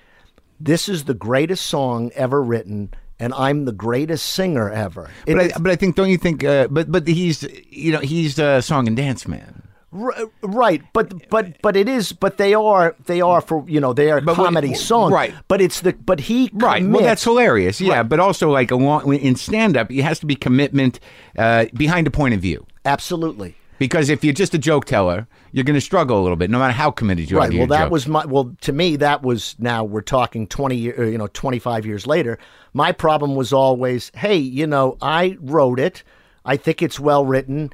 this 0.60 0.88
is 0.88 1.06
the 1.06 1.16
greatest 1.16 1.66
song 1.66 2.12
ever 2.14 2.42
written 2.42 2.94
and 3.20 3.34
I'm 3.34 3.66
the 3.66 3.72
greatest 3.72 4.26
singer 4.26 4.70
ever. 4.70 5.10
It 5.26 5.36
But 5.36 5.56
I, 5.56 5.60
but 5.60 5.72
I 5.72 5.76
think 5.76 5.96
don't 5.96 6.10
you 6.10 6.18
think? 6.18 6.44
Uh, 6.44 6.68
but 6.68 6.92
but 6.92 7.08
he's 7.08 7.44
you 7.70 7.92
know 7.92 8.00
he's 8.00 8.38
a 8.38 8.62
song 8.62 8.88
and 8.88 8.98
dance 8.98 9.28
man. 9.28 9.64
R- 9.96 10.30
right, 10.42 10.82
but 10.94 11.30
but 11.30 11.62
but 11.62 11.76
it 11.76 11.88
is. 11.88 12.12
But 12.14 12.38
they 12.38 12.54
are 12.54 12.96
they 13.06 13.22
are 13.22 13.42
for 13.42 13.64
you 13.68 13.80
know 13.80 13.94
they 13.94 14.10
are 14.12 14.22
But 14.22 14.38
what- 14.38 14.46
comedy 14.46 14.74
songs. 14.74 15.12
right. 15.14 15.34
But 15.48 15.62
it's 15.62 15.82
the 15.82 15.94
but 15.94 16.20
he 16.22 16.50
Right. 16.54 16.84
Well, 16.86 17.02
that's 17.04 17.24
hilarious. 17.24 17.80
Yeah. 17.80 18.04
But 18.04 18.20
also 18.20 18.50
like 18.50 18.72
along 18.72 19.14
in 19.14 19.36
stand 19.36 19.78
up, 19.78 19.92
it 19.92 20.02
has 20.02 20.20
to 20.20 20.26
be 20.26 20.36
commitment 20.36 21.00
uh, 21.38 21.66
behind 21.74 22.08
a 22.08 22.12
point 22.12 22.34
of 22.34 22.42
view. 22.42 22.66
absolutely. 22.86 23.56
Because 23.80 24.08
if 24.10 24.24
you're 24.24 24.34
just 24.34 24.54
a 24.54 24.58
joke 24.60 24.86
teller, 24.86 25.28
you're 25.52 25.66
going 25.66 25.74
to 25.74 25.82
struggle 25.82 26.18
a 26.18 26.22
little 26.22 26.38
bit, 26.38 26.50
no 26.50 26.60
matter 26.60 26.72
how 26.74 26.90
committed 26.92 27.30
you 27.30 27.38
are. 27.38 27.42
Right. 27.42 27.58
Well, 27.58 27.68
that 27.68 27.86
joke. 27.86 27.92
was 27.92 28.08
my. 28.08 28.24
Well, 28.26 28.56
to 28.62 28.72
me, 28.72 28.96
that 28.98 29.24
was. 29.24 29.56
Now 29.60 29.84
we're 29.84 30.02
talking 30.02 30.48
twenty 30.48 30.76
year, 30.78 31.04
you 31.10 31.18
know, 31.18 31.28
twenty 31.34 31.60
five 31.60 31.86
years 31.86 32.08
later. 32.08 32.38
My 32.74 32.92
problem 32.94 33.36
was 33.36 33.52
always, 33.52 34.12
hey, 34.16 34.38
you 34.38 34.68
know, 34.68 34.98
I 35.02 35.38
wrote 35.42 35.80
it. 35.80 36.04
I 36.46 36.56
think 36.56 36.82
it's 36.82 37.00
well 37.00 37.26
written. 37.26 37.72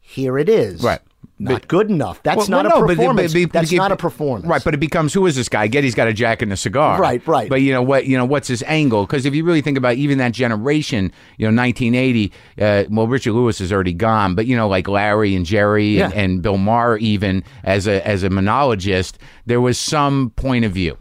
Here 0.00 0.38
it 0.38 0.48
is. 0.48 0.82
Right. 0.82 1.00
Not 1.40 1.52
But- 1.52 1.68
good 1.68 1.88
enough. 1.90 2.20
That's 2.24 2.36
Well, 2.36 2.48
not 2.48 2.64
well, 2.64 2.78
a 2.78 2.80
no, 2.80 2.86
performance. 2.94 3.32
but- 3.32 3.42
but- 3.44 3.52
That's 3.52 3.72
not 3.72 3.92
a 3.92 3.96
performance. 3.96 4.46
Right, 4.48 4.62
but 4.64 4.74
it 4.74 4.78
becomes 4.80 5.14
who 5.14 5.24
is 5.26 5.36
this 5.36 5.48
guy? 5.48 5.68
Getty's 5.68 5.94
got 5.94 6.08
a 6.08 6.12
jacket 6.12 6.44
and 6.46 6.52
a 6.52 6.56
cigar. 6.56 7.00
Right, 7.00 7.24
right. 7.28 7.48
But 7.48 7.62
you 7.62 7.72
know 7.72 7.82
what? 7.82 8.06
You 8.06 8.18
know 8.18 8.24
what's 8.24 8.48
his 8.48 8.64
angle? 8.66 9.06
Because 9.06 9.24
if 9.24 9.34
you 9.36 9.44
really 9.44 9.60
think 9.60 9.78
about 9.78 9.94
even 9.94 10.18
that 10.18 10.32
generation, 10.32 11.12
you 11.36 11.46
know, 11.48 11.54
1980. 11.54 12.32
Uh, 12.60 12.84
well, 12.90 13.06
Richard 13.06 13.34
Lewis 13.34 13.60
is 13.60 13.72
already 13.72 13.92
gone, 13.92 14.34
but 14.34 14.46
you 14.46 14.56
know, 14.56 14.66
like 14.68 14.88
Larry 14.88 15.36
and 15.36 15.46
Jerry 15.46 16.00
and, 16.00 16.12
Yeah. 16.12 16.20
and 16.20 16.42
Bill 16.42 16.58
Maher, 16.58 16.96
even 16.98 17.44
as 17.62 17.86
a 17.86 18.04
as 18.06 18.24
a 18.24 18.30
monologist, 18.30 19.18
there 19.46 19.60
was 19.60 19.78
some 19.78 20.30
point 20.34 20.64
of 20.64 20.72
view. 20.72 20.96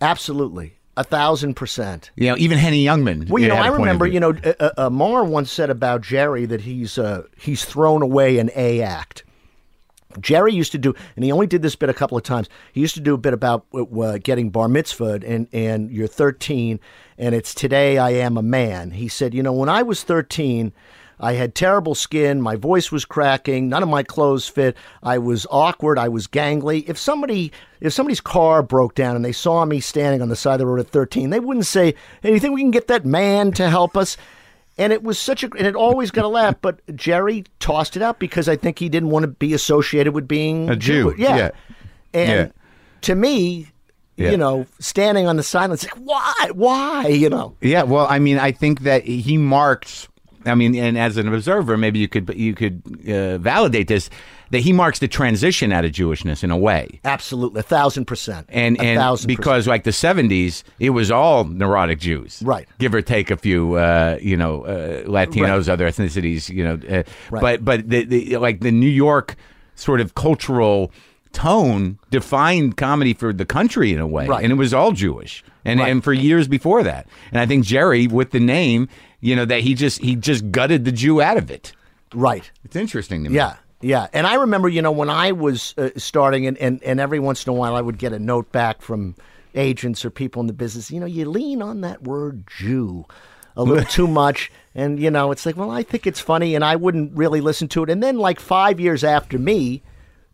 Absolutely, 0.00 0.74
a 0.96 1.04
thousand 1.04 1.54
percent. 1.54 2.10
You 2.16 2.28
know, 2.30 2.36
even 2.38 2.58
Henny 2.58 2.84
Youngman. 2.84 3.28
Well, 3.30 3.42
you 3.42 3.48
know, 3.48 3.54
I 3.54 3.58
a 3.58 3.62
point 3.70 3.74
of 3.74 3.78
remember, 3.80 4.06
you 4.06 4.20
know, 4.20 4.34
uh, 4.44 4.52
uh, 4.60 4.70
uh, 4.76 4.90
Marr 4.90 5.24
once 5.24 5.50
said 5.50 5.70
about 5.70 6.00
Jerry 6.02 6.44
that 6.46 6.62
he's 6.62 6.98
uh, 6.98 7.22
he's 7.38 7.64
thrown 7.64 8.02
away 8.02 8.38
an 8.38 8.50
A 8.56 8.82
act. 8.82 9.22
Jerry 10.20 10.52
used 10.52 10.72
to 10.72 10.78
do, 10.78 10.94
and 11.14 11.24
he 11.24 11.32
only 11.32 11.46
did 11.46 11.62
this 11.62 11.76
bit 11.76 11.88
a 11.88 11.94
couple 11.94 12.16
of 12.16 12.24
times. 12.24 12.48
He 12.72 12.80
used 12.80 12.94
to 12.94 13.00
do 13.00 13.14
a 13.14 13.18
bit 13.18 13.32
about 13.32 13.66
uh, 13.74 14.18
getting 14.18 14.50
bar 14.50 14.68
mitzvahed, 14.68 15.24
and 15.26 15.48
and 15.52 15.90
you're 15.90 16.06
13, 16.06 16.80
and 17.18 17.34
it's 17.34 17.54
today 17.54 17.98
I 17.98 18.10
am 18.10 18.36
a 18.36 18.42
man. 18.42 18.92
He 18.92 19.08
said, 19.08 19.34
you 19.34 19.42
know, 19.42 19.52
when 19.52 19.68
I 19.68 19.82
was 19.82 20.02
13. 20.02 20.72
I 21.18 21.32
had 21.32 21.54
terrible 21.54 21.94
skin. 21.94 22.42
My 22.42 22.56
voice 22.56 22.92
was 22.92 23.06
cracking. 23.06 23.70
None 23.70 23.82
of 23.82 23.88
my 23.88 24.02
clothes 24.02 24.48
fit. 24.48 24.76
I 25.02 25.16
was 25.16 25.46
awkward. 25.50 25.98
I 25.98 26.08
was 26.08 26.26
gangly. 26.26 26.86
If 26.86 26.98
somebody, 26.98 27.52
if 27.80 27.94
somebody's 27.94 28.20
car 28.20 28.62
broke 28.62 28.94
down 28.94 29.16
and 29.16 29.24
they 29.24 29.32
saw 29.32 29.64
me 29.64 29.80
standing 29.80 30.20
on 30.20 30.28
the 30.28 30.36
side 30.36 30.54
of 30.54 30.58
the 30.58 30.66
road 30.66 30.80
at 30.80 30.88
13, 30.88 31.30
they 31.30 31.40
wouldn't 31.40 31.64
say, 31.64 31.94
"Hey, 32.20 32.32
you 32.32 32.40
think 32.40 32.54
we 32.54 32.60
can 32.60 32.70
get 32.70 32.88
that 32.88 33.06
man 33.06 33.52
to 33.52 33.70
help 33.70 33.96
us?" 33.96 34.18
And 34.78 34.92
it 34.92 35.02
was 35.02 35.18
such 35.18 35.42
a, 35.42 35.46
and 35.56 35.66
it 35.66 35.74
always 35.74 36.10
got 36.10 36.24
a 36.24 36.28
laugh. 36.28 36.56
But 36.60 36.80
Jerry 36.94 37.44
tossed 37.60 37.96
it 37.96 38.02
out 38.02 38.18
because 38.18 38.48
I 38.48 38.56
think 38.56 38.78
he 38.78 38.88
didn't 38.88 39.08
want 39.10 39.22
to 39.22 39.28
be 39.28 39.54
associated 39.54 40.12
with 40.12 40.28
being 40.28 40.68
A 40.68 40.76
Jew, 40.76 41.14
Yeah. 41.16 41.36
yeah. 41.36 41.50
And 42.12 42.30
Yeah. 42.30 42.48
to 43.02 43.14
me, 43.14 43.68
Yeah. 44.16 44.30
you 44.32 44.36
know, 44.36 44.66
standing 44.78 45.26
on 45.26 45.36
the 45.36 45.42
silence, 45.42 45.84
like, 45.84 45.94
why, 46.04 46.50
why, 46.52 47.06
you 47.08 47.28
know? 47.30 47.54
Yeah, 47.60 47.84
well, 47.84 48.06
I 48.08 48.18
mean, 48.18 48.38
I 48.38 48.52
think 48.52 48.80
that 48.80 49.04
he 49.04 49.36
marks. 49.38 50.08
I 50.44 50.54
mean, 50.54 50.74
and 50.76 50.96
as 50.96 51.16
an 51.16 51.32
observer, 51.32 51.76
maybe 51.76 51.98
you 51.98 52.06
could 52.08 52.32
you 52.36 52.54
could 52.54 52.80
uh, 53.10 53.38
validate 53.38 53.88
this 53.88 54.08
that 54.50 54.60
he 54.60 54.72
marks 54.72 54.98
the 55.00 55.08
transition 55.08 55.72
out 55.72 55.84
of 55.84 55.92
Jewishness 55.92 56.44
in 56.44 56.50
a 56.50 56.56
way. 56.56 57.00
Absolutely, 57.04 57.60
a 57.60 57.62
thousand 57.62 58.04
percent, 58.06 58.46
And 58.48 58.76
a 58.78 58.80
and 58.82 58.98
thousand 58.98 59.28
because 59.28 59.66
like 59.66 59.84
the 59.84 59.92
seventies, 59.92 60.62
it 60.78 60.90
was 60.90 61.10
all 61.10 61.44
neurotic 61.44 61.98
Jews, 61.98 62.42
Right. 62.44 62.68
Give 62.78 62.94
or 62.94 63.02
take 63.02 63.30
a 63.30 63.36
few, 63.36 63.74
uh, 63.74 64.18
you 64.20 64.36
know, 64.36 64.62
uh, 64.64 65.02
Latinos, 65.04 65.68
other 65.68 65.88
ethnicities, 65.88 66.48
you 66.48 66.62
know. 66.64 66.74
Uh, 66.88 67.02
Right. 67.30 67.40
But 67.40 67.64
but 67.64 67.88
the, 67.90 68.04
the 68.04 68.36
like 68.38 68.60
the 68.60 68.70
New 68.72 68.88
York 68.90 69.34
sort 69.74 70.00
of 70.00 70.14
cultural 70.14 70.90
tone 71.32 71.98
defined 72.10 72.76
comedy 72.76 73.12
for 73.12 73.32
the 73.32 73.44
country 73.44 73.92
in 73.92 74.00
a 74.00 74.06
way, 74.06 74.26
Right. 74.26 74.42
and 74.42 74.52
it 74.52 74.56
was 74.56 74.72
all 74.72 74.92
Jewish, 74.92 75.44
and 75.64 75.80
Right. 75.80 75.90
and 75.90 76.02
for 76.02 76.12
years 76.12 76.48
before 76.48 76.82
that. 76.84 77.06
And 77.30 77.40
I 77.40 77.46
think 77.46 77.64
Jerry, 77.64 78.06
with 78.06 78.30
the 78.30 78.40
name, 78.40 78.88
you 79.20 79.36
know, 79.36 79.44
that 79.44 79.60
he 79.60 79.74
just 79.74 80.00
he 80.00 80.16
just 80.16 80.50
gutted 80.50 80.84
the 80.84 80.92
Jew 80.92 81.20
out 81.20 81.36
of 81.36 81.50
it. 81.50 81.72
right. 82.14 82.50
It's 82.64 82.76
interesting 82.76 83.24
to 83.24 83.30
me. 83.30 83.36
Yeah, 83.36 83.56
yeah. 83.86 84.08
And 84.12 84.26
I 84.26 84.34
remember, 84.34 84.68
you 84.68 84.82
know, 84.82 84.90
when 84.92 85.08
I 85.10 85.32
was 85.32 85.74
uh, 85.78 85.90
starting, 85.96 86.46
and, 86.46 86.58
and, 86.58 86.82
and 86.82 86.98
every 86.98 87.18
once 87.20 87.46
in 87.46 87.50
a 87.50 87.54
while 87.54 87.74
I 87.76 87.80
would 87.80 87.98
get 87.98 88.12
a 88.12 88.18
note 88.18 88.50
back 88.52 88.82
from 88.82 89.14
agents 89.54 90.04
or 90.04 90.10
people 90.10 90.40
in 90.40 90.46
the 90.48 90.52
business, 90.52 90.90
you 90.90 90.98
know, 91.00 91.06
you 91.06 91.28
lean 91.28 91.62
on 91.62 91.82
that 91.82 92.02
word 92.02 92.46
Jew 92.46 93.06
a 93.56 93.62
little 93.62 93.84
too 93.90 94.08
much. 94.08 94.50
And, 94.74 94.98
you 94.98 95.10
know, 95.10 95.30
it's 95.30 95.46
like, 95.46 95.56
well, 95.56 95.70
I 95.70 95.82
think 95.82 96.06
it's 96.06 96.20
funny, 96.20 96.54
and 96.54 96.64
I 96.64 96.76
wouldn't 96.76 97.16
really 97.16 97.40
listen 97.40 97.68
to 97.68 97.84
it. 97.84 97.90
And 97.90 98.02
then, 98.02 98.18
like 98.18 98.40
five 98.40 98.80
years 98.80 99.04
after 99.04 99.38
me, 99.38 99.82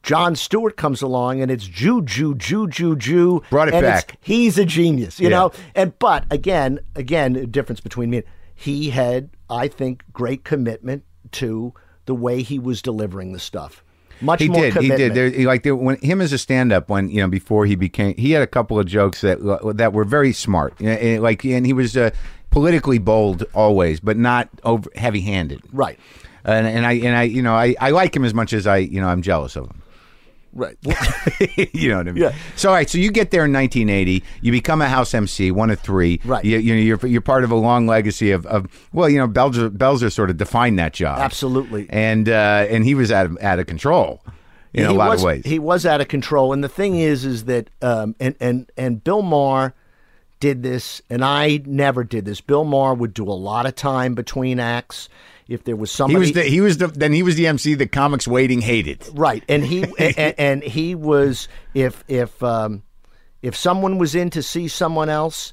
Jon 0.02 0.34
Stewart 0.34 0.76
comes 0.76 1.00
along 1.00 1.40
and 1.40 1.50
it's 1.50 1.64
Jew, 1.64 2.02
Jew, 2.02 2.34
Jew, 2.34 2.66
Jew, 2.68 2.96
Jew. 2.96 3.42
Brought 3.50 3.68
it 3.68 3.74
and 3.74 3.84
back. 3.84 4.16
He's 4.20 4.58
a 4.58 4.64
genius, 4.64 5.20
you 5.20 5.28
Yeah. 5.28 5.36
know? 5.36 5.52
And, 5.76 5.96
but 6.00 6.24
again, 6.30 6.80
again, 6.96 7.50
difference 7.50 7.80
between 7.80 8.10
me 8.10 8.16
and 8.18 8.26
he 8.54 8.90
had, 8.90 9.30
I 9.48 9.68
think, 9.68 10.02
great 10.12 10.42
commitment 10.44 11.04
to 11.32 11.72
the 12.06 12.14
way 12.14 12.42
he 12.42 12.58
was 12.58 12.82
delivering 12.82 13.32
the 13.32 13.38
stuff. 13.38 13.84
Much 14.20 14.40
He 14.40 14.48
more 14.48 14.62
did. 14.70 14.76
He 14.76 14.88
did. 14.88 15.14
There, 15.14 15.30
he- 15.30 15.46
like 15.46 15.64
there, 15.64 15.74
when 15.74 15.96
him 15.96 16.20
as 16.20 16.32
a 16.32 16.38
stand-up, 16.38 16.88
when 16.88 17.10
you 17.10 17.20
know 17.20 17.28
before 17.28 17.66
he 17.66 17.74
became, 17.74 18.14
he 18.16 18.30
had 18.32 18.42
a 18.42 18.46
couple 18.46 18.78
of 18.78 18.86
jokes 18.86 19.20
that 19.22 19.38
that 19.76 19.92
were 19.92 20.04
very 20.04 20.32
smart. 20.32 20.74
And, 20.80 21.20
Like, 21.22 21.44
and 21.44 21.66
he 21.66 21.72
was 21.72 21.96
uh, 21.96 22.10
politically 22.50 22.98
bold 22.98 23.44
always, 23.54 23.98
but 23.98 24.16
not 24.16 24.48
over 24.62 24.88
heavy-handed. 24.94 25.62
Right. 25.72 25.98
And, 26.44 26.66
and 26.66 26.86
I 26.86 26.92
and 26.94 27.16
I 27.16 27.22
you 27.24 27.42
know 27.42 27.54
I, 27.54 27.74
I 27.80 27.90
like 27.90 28.14
him 28.14 28.24
as 28.24 28.32
much 28.34 28.52
as 28.52 28.66
I 28.66 28.78
you 28.78 29.00
know 29.00 29.08
I'm 29.08 29.22
jealous 29.22 29.56
of 29.56 29.64
him. 29.66 29.81
Right. 30.52 30.76
you 31.72 31.88
know 31.88 31.98
what 31.98 32.08
I 32.08 32.12
mean? 32.12 32.22
Yeah. 32.22 32.34
So 32.56 32.68
all 32.68 32.74
right, 32.74 32.88
so 32.88 32.98
you 32.98 33.10
get 33.10 33.30
there 33.30 33.44
in 33.44 33.52
1980. 33.52 34.22
You 34.42 34.52
become 34.52 34.82
a 34.82 34.88
house 34.88 35.14
MC, 35.14 35.50
one 35.50 35.70
of 35.70 35.80
three. 35.80 36.20
Right. 36.24 36.44
You, 36.44 36.58
you 36.58 36.74
know 36.74 36.80
you're 36.80 37.06
you're 37.06 37.20
part 37.22 37.44
of 37.44 37.50
a 37.50 37.56
long 37.56 37.86
legacy 37.86 38.30
of, 38.32 38.44
of 38.46 38.66
well 38.92 39.08
you 39.08 39.18
know 39.18 39.28
Belzer 39.28 39.70
Belzer 39.70 40.12
sort 40.12 40.30
of 40.30 40.36
defined 40.36 40.78
that 40.78 40.92
job 40.92 41.18
Absolutely. 41.18 41.86
and 41.90 42.28
uh, 42.28 42.66
and 42.68 42.84
he 42.84 42.94
was 42.94 43.10
out 43.10 43.26
of 43.26 43.38
out 43.40 43.58
of 43.58 43.66
control 43.66 44.22
in 44.74 44.86
a 44.86 44.92
lot 44.92 45.10
was, 45.10 45.20
of 45.20 45.26
ways. 45.26 45.42
He 45.44 45.58
was 45.58 45.84
out 45.86 46.00
of 46.00 46.08
control. 46.08 46.52
And 46.52 46.62
the 46.62 46.68
thing 46.68 46.96
is, 46.96 47.24
is 47.24 47.44
that, 47.44 47.68
um, 47.80 48.14
and, 48.18 48.34
and, 48.40 48.72
and 48.76 49.02
Bill 49.04 49.22
Maher 49.22 49.74
did 50.40 50.62
this, 50.62 51.02
and 51.10 51.24
I 51.24 51.62
never 51.64 52.04
did 52.04 52.24
this. 52.24 52.40
Bill 52.40 52.64
Maher 52.64 52.94
would 52.94 53.14
do 53.14 53.24
a 53.24 53.32
lot 53.32 53.66
of 53.66 53.74
time 53.74 54.14
between 54.14 54.58
acts. 54.58 55.08
If 55.52 55.64
there 55.64 55.76
was 55.76 55.90
He 55.90 55.96
somebody 55.96 56.18
was 56.18 56.32
the 56.32 56.42
he 56.44 56.60
was 56.60 56.78
the 56.78 56.88
then 56.88 57.12
he 57.12 57.22
was 57.22 57.36
the 57.36 57.46
MC 57.46 57.74
that 57.74 57.92
comics 57.92 58.26
waiting 58.26 58.60
hated. 58.60 59.06
right, 59.14 59.42
and 59.48 59.64
he 59.64 59.84
and, 59.98 60.34
and 60.38 60.62
he 60.62 60.94
was 60.94 61.48
if 61.74 62.02
if 62.08 62.42
um, 62.42 62.82
if 63.42 63.54
someone 63.56 63.98
was 63.98 64.14
in 64.14 64.30
to 64.30 64.42
see 64.42 64.68
someone 64.68 65.08
else, 65.08 65.52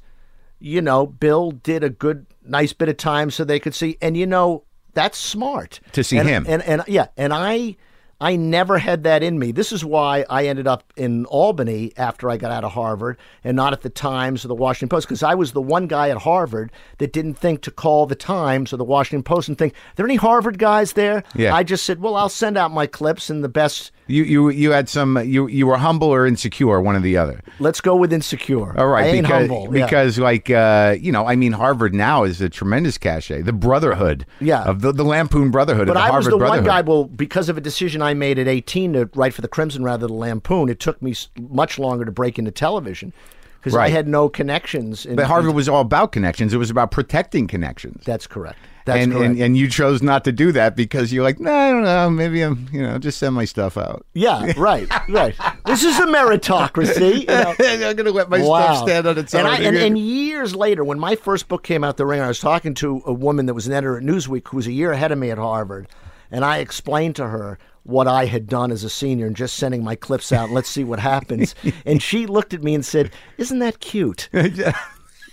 you 0.60 0.82
know, 0.82 1.06
Bill 1.08 1.52
did 1.52 1.84
a 1.84 1.90
good 1.90 2.26
nice 2.44 2.74
bit 2.74 2.90
of 2.90 2.98
time 2.98 3.30
so 3.32 3.44
they 3.44 3.60
could 3.60 3.76
see, 3.76 3.98
and 4.02 4.16
you 4.18 4.26
know 4.26 4.64
that's 4.94 5.18
smart 5.18 5.80
To 5.94 6.04
see 6.04 6.18
And- 6.18 6.28
him. 6.30 6.46
and 6.48 6.62
and 6.64 6.84
yeah, 6.88 7.08
and 7.18 7.34
I. 7.34 7.76
I 8.22 8.36
never 8.36 8.78
had 8.78 9.04
that 9.04 9.24
in 9.24 9.40
me. 9.40 9.52
This 9.54 9.72
is 9.72 9.86
why 9.86 10.26
I 10.30 10.48
ended 10.48 10.68
up 10.68 10.92
in 10.98 11.26
Albany 11.26 11.94
after 11.96 12.30
I 12.30 12.36
got 12.36 12.52
out 12.52 12.66
of 12.66 12.74
Harvard 12.74 13.18
and 13.44 13.56
not 13.56 13.72
at 13.72 13.82
the 13.82 13.90
Times 13.90 14.44
or 14.44 14.50
the 14.50 14.56
Washington 14.56 14.90
Post 14.90 15.08
because 15.08 15.24
I 15.24 15.36
was 15.36 15.54
the 15.54 15.62
one 15.62 15.88
guy 15.88 16.10
at 16.10 16.18
Harvard 16.18 16.72
that 16.98 17.14
didn't 17.14 17.36
think 17.36 17.62
to 17.62 17.72
call 17.72 18.06
the 18.06 18.16
Times 18.16 18.74
or 18.74 18.78
the 18.78 18.84
Washington 18.84 19.24
Post 19.24 19.48
and 19.48 19.58
think, 19.58 19.74
"Are 19.74 19.96
there 19.96 20.06
any 20.06 20.18
Harvard 20.18 20.60
guys 20.60 20.94
there?" 20.94 21.24
Yeah. 21.34 21.56
I 21.56 21.64
just 21.64 21.86
said, 21.86 22.02
"Well, 22.02 22.16
I'll 22.16 22.30
send 22.30 22.58
out 22.58 22.72
my 22.72 22.88
clips 22.88 23.30
and 23.30 23.42
the 23.44 23.50
best 23.50 23.92
You 24.10 24.24
you 24.24 24.50
you 24.50 24.72
had 24.72 24.90
some 24.90 25.18
you 25.24 25.48
you 25.48 25.68
were 25.68 25.78
humble 25.78 26.08
or 26.08 26.26
insecure, 26.26 26.82
one 26.82 26.96
or 26.96 27.00
the 27.00 27.16
other. 27.16 27.42
Let's 27.60 27.80
go 27.80 27.96
with 27.96 28.12
insecure. 28.12 28.78
All 28.78 28.88
right, 28.88 29.14
I 29.14 29.22
because 29.22 29.48
humble. 29.48 29.64
yeah. 29.76 29.86
because 29.86 30.18
like 30.18 30.50
uh, 30.50 30.96
you 31.00 31.12
know, 31.12 31.28
I 31.28 31.36
mean, 31.36 31.52
Harvard 31.52 31.94
now 31.94 32.24
is 32.24 32.42
a 32.42 32.50
tremendous 32.50 32.98
cachet. 32.98 33.44
The 33.44 33.54
brotherhood, 33.54 34.26
Yeah. 34.40 34.64
of 34.64 34.82
the, 34.82 34.92
the 34.92 35.04
Lampoon 35.04 35.52
Brotherhood, 35.52 35.88
But 35.88 35.98
of 35.98 36.04
the 36.04 36.14
I 36.14 36.18
was 36.18 36.28
the 36.28 36.38
one 36.38 36.64
guy. 36.64 36.82
Well, 36.82 37.06
because 37.06 37.50
of 37.50 37.58
a 37.58 37.62
decision 37.62 38.02
I 38.02 38.14
made 38.16 38.40
at 38.40 38.48
18 38.48 38.94
to 38.94 39.10
write 39.14 39.34
for 39.34 39.42
the 39.42 39.48
Crimson 39.48 39.84
rather 39.84 40.08
than 40.08 40.18
Lampoon, 40.18 40.70
it 40.70 40.80
took 40.80 41.02
me 41.02 41.14
much 41.40 41.78
longer 41.78 42.04
to 42.04 42.12
break 42.12 42.40
into 42.40 42.52
television 42.52 43.14
because 43.60 43.76
I 43.76 43.90
had 43.90 44.08
no 44.08 44.30
connections. 44.30 45.06
In, 45.06 45.16
but 45.16 45.26
Harvard 45.26 45.54
was 45.54 45.70
all 45.70 45.82
about 45.82 46.12
connections. 46.12 46.54
It 46.54 46.58
was 46.58 46.70
about 46.70 46.92
protecting 46.92 47.48
connections. 47.48 48.04
That's 48.06 48.26
correct. 48.28 48.58
That's 48.90 49.04
and, 49.04 49.14
correct. 49.14 49.26
and 49.32 49.40
and 49.42 49.58
you 49.58 49.70
chose 49.70 50.02
not 50.04 50.24
to 50.26 50.32
do 50.32 50.52
that 50.52 50.76
because 50.76 51.14
you're 51.14 51.24
like, 51.24 51.40
no, 51.40 51.54
I 51.54 51.70
don't 51.72 51.84
know. 51.84 52.10
Maybe 52.10 52.42
I'm, 52.42 52.68
you 52.72 52.82
know, 52.82 52.98
just 52.98 53.18
send 53.20 53.36
my 53.36 53.46
stuff 53.46 53.78
out. 53.78 54.06
yeah, 54.14 54.52
right, 54.58 54.88
right. 55.10 55.36
This 55.66 55.84
is 55.84 55.98
a 56.00 56.06
meritocracy. 56.06 57.22
You 57.22 57.26
know? 57.28 57.56
I'm 57.90 57.96
gonna 57.96 58.12
let 58.12 58.30
my 58.30 58.42
Wow. 58.42 58.74
stuff 58.76 58.88
stand 58.88 59.08
on 59.08 59.18
its 59.18 59.34
own. 59.34 59.42
and, 59.42 59.48
I, 59.50 59.58
and, 59.62 59.78
and 59.78 59.98
years 59.98 60.56
later, 60.56 60.84
when 60.84 61.00
my 61.00 61.16
first 61.16 61.48
book 61.48 61.64
came 61.64 61.84
out, 61.84 61.98
The 61.98 62.06
Ringer, 62.06 62.24
I 62.26 62.28
was 62.30 62.40
talking 62.40 62.74
to 62.76 63.02
a 63.06 63.14
woman 63.14 63.46
that 63.48 63.54
was 63.54 63.68
an 63.68 63.74
editor 63.74 63.98
at 63.98 64.04
Newsweek 64.04 64.48
who 64.48 64.58
was 64.58 64.68
a 64.68 64.72
year 64.72 64.92
ahead 64.92 65.12
of 65.12 65.18
me 65.18 65.30
at 65.32 65.38
Harvard, 65.38 65.88
and 66.32 66.44
I 66.46 66.58
explained 66.60 67.16
to 67.18 67.28
her 67.28 67.58
what 67.84 68.08
I 68.08 68.26
had 68.26 68.48
done 68.48 68.72
as 68.72 68.84
a 68.84 68.90
senior 68.90 69.26
and 69.26 69.36
just 69.36 69.56
sending 69.56 69.84
my 69.84 69.96
clips 69.96 70.32
out. 70.32 70.52
Let's 70.52 70.70
see 70.70 70.84
what 70.84 71.00
happens. 71.00 71.56
and 71.86 72.04
she 72.04 72.26
looked 72.28 72.54
at 72.54 72.62
me 72.64 72.76
and 72.76 72.86
said, 72.86 73.12
"Isn't 73.38 73.60
that 73.60 73.80
cute?" 73.80 74.30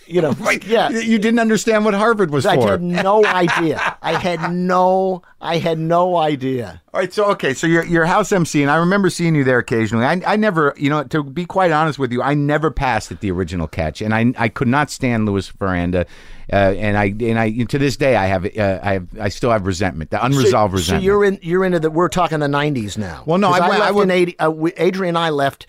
You 0.06 0.22
know, 0.22 0.34
yeah. 0.66 0.88
you 0.90 1.18
didn't 1.18 1.40
understand 1.40 1.84
what 1.84 1.94
Harvard 1.94 2.30
was 2.30 2.46
I 2.46 2.56
for. 2.56 2.70
had 2.72 2.82
no 2.82 3.24
idea. 3.24 3.96
I 4.02 4.12
had 4.14 4.52
no. 4.52 5.22
I 5.40 5.58
had 5.58 5.78
no 5.78 6.16
idea. 6.16 6.82
All 6.94 7.00
right, 7.00 7.12
so 7.12 7.26
okay, 7.32 7.54
so 7.54 7.66
you're 7.66 7.84
you're 7.84 8.06
house 8.06 8.32
MC, 8.32 8.62
and 8.62 8.70
I 8.70 8.76
remember 8.76 9.10
seeing 9.10 9.34
you 9.34 9.44
there 9.44 9.58
occasionally. 9.58 10.04
I 10.04 10.20
I 10.26 10.36
never, 10.36 10.74
you 10.76 10.88
know, 10.90 11.04
to 11.04 11.22
be 11.22 11.44
quite 11.44 11.70
honest 11.72 11.98
with 11.98 12.12
you, 12.12 12.22
I 12.22 12.34
never 12.34 12.70
passed 12.70 13.12
at 13.12 13.20
the 13.20 13.30
original 13.30 13.66
catch, 13.68 14.00
and 14.00 14.14
I 14.14 14.32
I 14.38 14.48
could 14.48 14.68
not 14.68 14.90
stand 14.90 15.26
Louis 15.26 15.50
Faranda, 15.52 16.06
uh, 16.52 16.56
and 16.56 16.96
I 16.96 17.06
and 17.06 17.38
I 17.38 17.64
to 17.64 17.78
this 17.78 17.96
day 17.96 18.16
I 18.16 18.26
have 18.26 18.44
uh, 18.44 18.80
I 18.82 18.92
have 18.94 19.08
I 19.20 19.28
still 19.28 19.50
have 19.50 19.66
resentment, 19.66 20.10
the 20.10 20.24
unresolved 20.24 20.72
so, 20.72 20.76
resentment. 20.78 21.02
So 21.02 21.04
you're 21.04 21.24
in. 21.24 21.38
You're 21.42 21.64
into 21.64 21.80
the. 21.80 21.90
We're 21.90 22.08
talking 22.08 22.38
the 22.40 22.46
'90s 22.46 22.96
now. 22.96 23.22
Well, 23.26 23.38
no, 23.38 23.48
I 23.48 23.60
went- 23.60 23.72
I 23.74 23.78
left 23.78 23.94
went- 23.94 24.10
in 24.10 24.16
'80. 24.16 24.38
Uh, 24.38 24.50
Adrianne 24.50 25.08
and 25.08 25.18
I 25.18 25.30
left. 25.30 25.66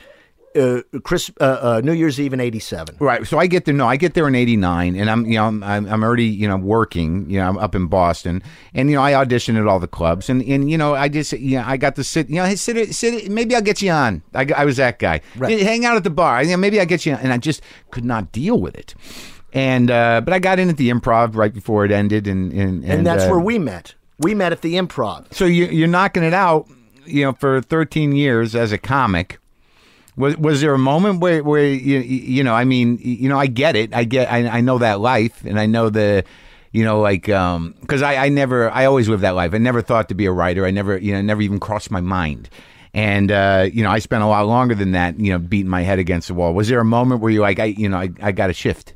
Uh, 0.58 0.82
Chris, 1.04 1.30
uh, 1.40 1.44
uh, 1.44 1.82
New 1.84 1.94
Year's 1.94 2.20
Eve 2.20 2.34
in 2.34 2.40
'87. 2.40 2.98
Right. 3.00 3.26
So 3.28 3.38
I 3.38 3.48
get 3.48 3.66
there. 3.66 3.74
No, 3.74 3.88
I 3.88 3.98
get 3.98 4.14
there 4.14 4.28
in 4.28 4.36
'89, 4.36 4.96
and 4.96 5.10
I'm, 5.10 5.26
you 5.26 5.36
know, 5.36 5.46
I'm, 5.46 5.64
I'm 5.64 6.04
already, 6.04 6.26
you 6.26 6.48
know, 6.48 6.58
working. 6.58 7.30
You 7.30 7.40
know, 7.40 7.48
I'm 7.48 7.58
up 7.58 7.76
in 7.76 7.88
Boston, 7.88 8.42
and 8.74 8.90
you 8.90 8.96
know, 8.96 9.02
I 9.02 9.14
audition 9.14 9.56
at 9.58 9.68
all 9.68 9.80
the 9.80 9.88
clubs, 9.88 10.30
and 10.30 10.42
and 10.44 10.70
you 10.70 10.78
know, 10.78 10.96
I 10.96 11.10
just, 11.10 11.34
you 11.34 11.58
know, 11.58 11.64
I 11.66 11.78
got 11.78 11.96
to 11.96 12.04
sit, 12.04 12.30
you 12.30 12.36
know, 12.38 12.46
hey, 12.46 12.56
sit, 12.56 12.94
sit. 12.96 13.30
Maybe 13.30 13.56
I'll 13.56 13.62
get 13.62 13.82
you 13.82 13.92
on. 13.92 14.24
I, 14.34 14.48
I 14.56 14.66
was 14.66 14.78
that 14.78 15.00
guy. 15.00 15.22
Right. 15.36 15.60
Hang 15.62 15.86
out 15.86 15.98
at 15.98 16.04
the 16.04 16.10
bar. 16.10 16.44
You 16.44 16.52
know, 16.52 16.58
maybe 16.58 16.80
I'll 16.80 16.86
get 16.86 17.06
you 17.06 17.14
on, 17.14 17.20
and 17.20 17.32
I 17.32 17.38
just 17.38 17.62
could 17.92 18.06
not 18.06 18.32
deal 18.32 18.60
with 18.60 18.76
it. 18.76 18.96
And 19.54 19.90
uh, 19.90 20.22
but 20.22 20.34
I 20.34 20.40
got 20.40 20.60
in 20.60 20.70
at 20.70 20.78
the 20.78 20.90
Improv 20.90 21.36
right 21.36 21.54
before 21.54 21.86
it 21.86 21.92
ended, 21.92 22.28
and 22.28 22.52
and 22.52 22.84
and, 22.84 22.86
and 22.86 23.08
that's 23.08 23.24
uh, 23.24 23.30
where 23.30 23.40
we 23.40 23.60
met. 23.60 23.96
We 24.20 24.34
met 24.34 24.52
at 24.52 24.62
the 24.62 24.76
Improv. 24.76 25.34
So 25.34 25.46
you, 25.46 25.66
you're 25.66 25.88
knocking 25.88 26.24
it 26.24 26.34
out, 26.34 26.68
you 27.06 27.24
know, 27.24 27.34
for 27.34 27.62
13 27.62 28.14
years 28.14 28.56
as 28.56 28.72
a 28.72 28.78
comic. 28.78 29.40
Was 30.18 30.36
was 30.38 30.62
there 30.62 30.74
a 30.74 30.80
moment 30.80 31.20
where 31.20 31.44
where 31.44 31.66
you 31.66 32.00
you 32.00 32.44
know 32.44 32.54
I 32.54 32.66
mean 32.66 32.98
you 33.02 33.30
know 33.30 33.40
I 33.40 33.48
get 33.48 33.76
it. 33.76 33.94
I 33.94 34.04
get 34.04 34.32
I, 34.32 34.48
I 34.48 34.62
know 34.62 34.80
that 34.80 35.00
life 35.00 35.46
and 35.46 35.60
I 35.60 35.68
know 35.68 35.90
the 35.90 36.24
you 36.72 36.84
know 36.84 37.00
like 37.00 37.30
um 37.30 37.76
because 37.82 38.02
I 38.02 38.16
I 38.26 38.30
never 38.30 38.70
I 38.72 38.86
always 38.86 39.08
lived 39.08 39.24
that 39.24 39.36
life. 39.36 39.54
I 39.54 39.60
never 39.60 39.82
thought 39.82 40.10
to 40.10 40.16
be 40.16 40.26
a 40.26 40.32
writer. 40.32 40.66
I 40.66 40.72
never 40.72 40.98
you 40.98 41.14
know 41.14 41.22
never 41.22 41.42
even 41.42 41.60
crossed 41.60 41.92
my 41.92 42.02
mind. 42.02 42.50
And 42.94 43.32
uh, 43.32 43.70
you 43.72 43.84
know 43.84 43.92
I 43.92 44.00
spent 44.00 44.24
a 44.24 44.28
lot 44.28 44.48
longer 44.48 44.74
than 44.74 44.92
that 44.94 45.20
you 45.20 45.32
know 45.32 45.38
beating 45.38 45.70
my 45.70 45.84
head 45.84 46.00
against 46.00 46.30
the 46.30 46.34
wall. 46.34 46.54
Was 46.54 46.68
there 46.68 46.80
a 46.80 46.86
moment 46.86 47.22
where 47.22 47.32
you 47.32 47.42
like 47.42 47.60
I 47.60 47.66
you 47.66 47.88
know 47.88 47.98
I, 47.98 48.10
I 48.22 48.32
got 48.32 48.50
a 48.50 48.54
shift? 48.54 48.96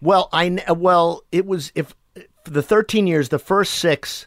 Well, 0.00 0.28
I 0.32 0.56
well, 0.72 1.22
it 1.32 1.46
was 1.46 1.72
if 1.74 1.94
the 2.44 2.62
13 2.62 3.06
years, 3.06 3.28
the 3.28 3.38
first 3.38 3.74
six, 3.74 4.26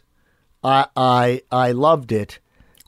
I 0.62 0.86
I 0.96 1.42
I 1.50 1.72
loved 1.72 2.12
it, 2.12 2.38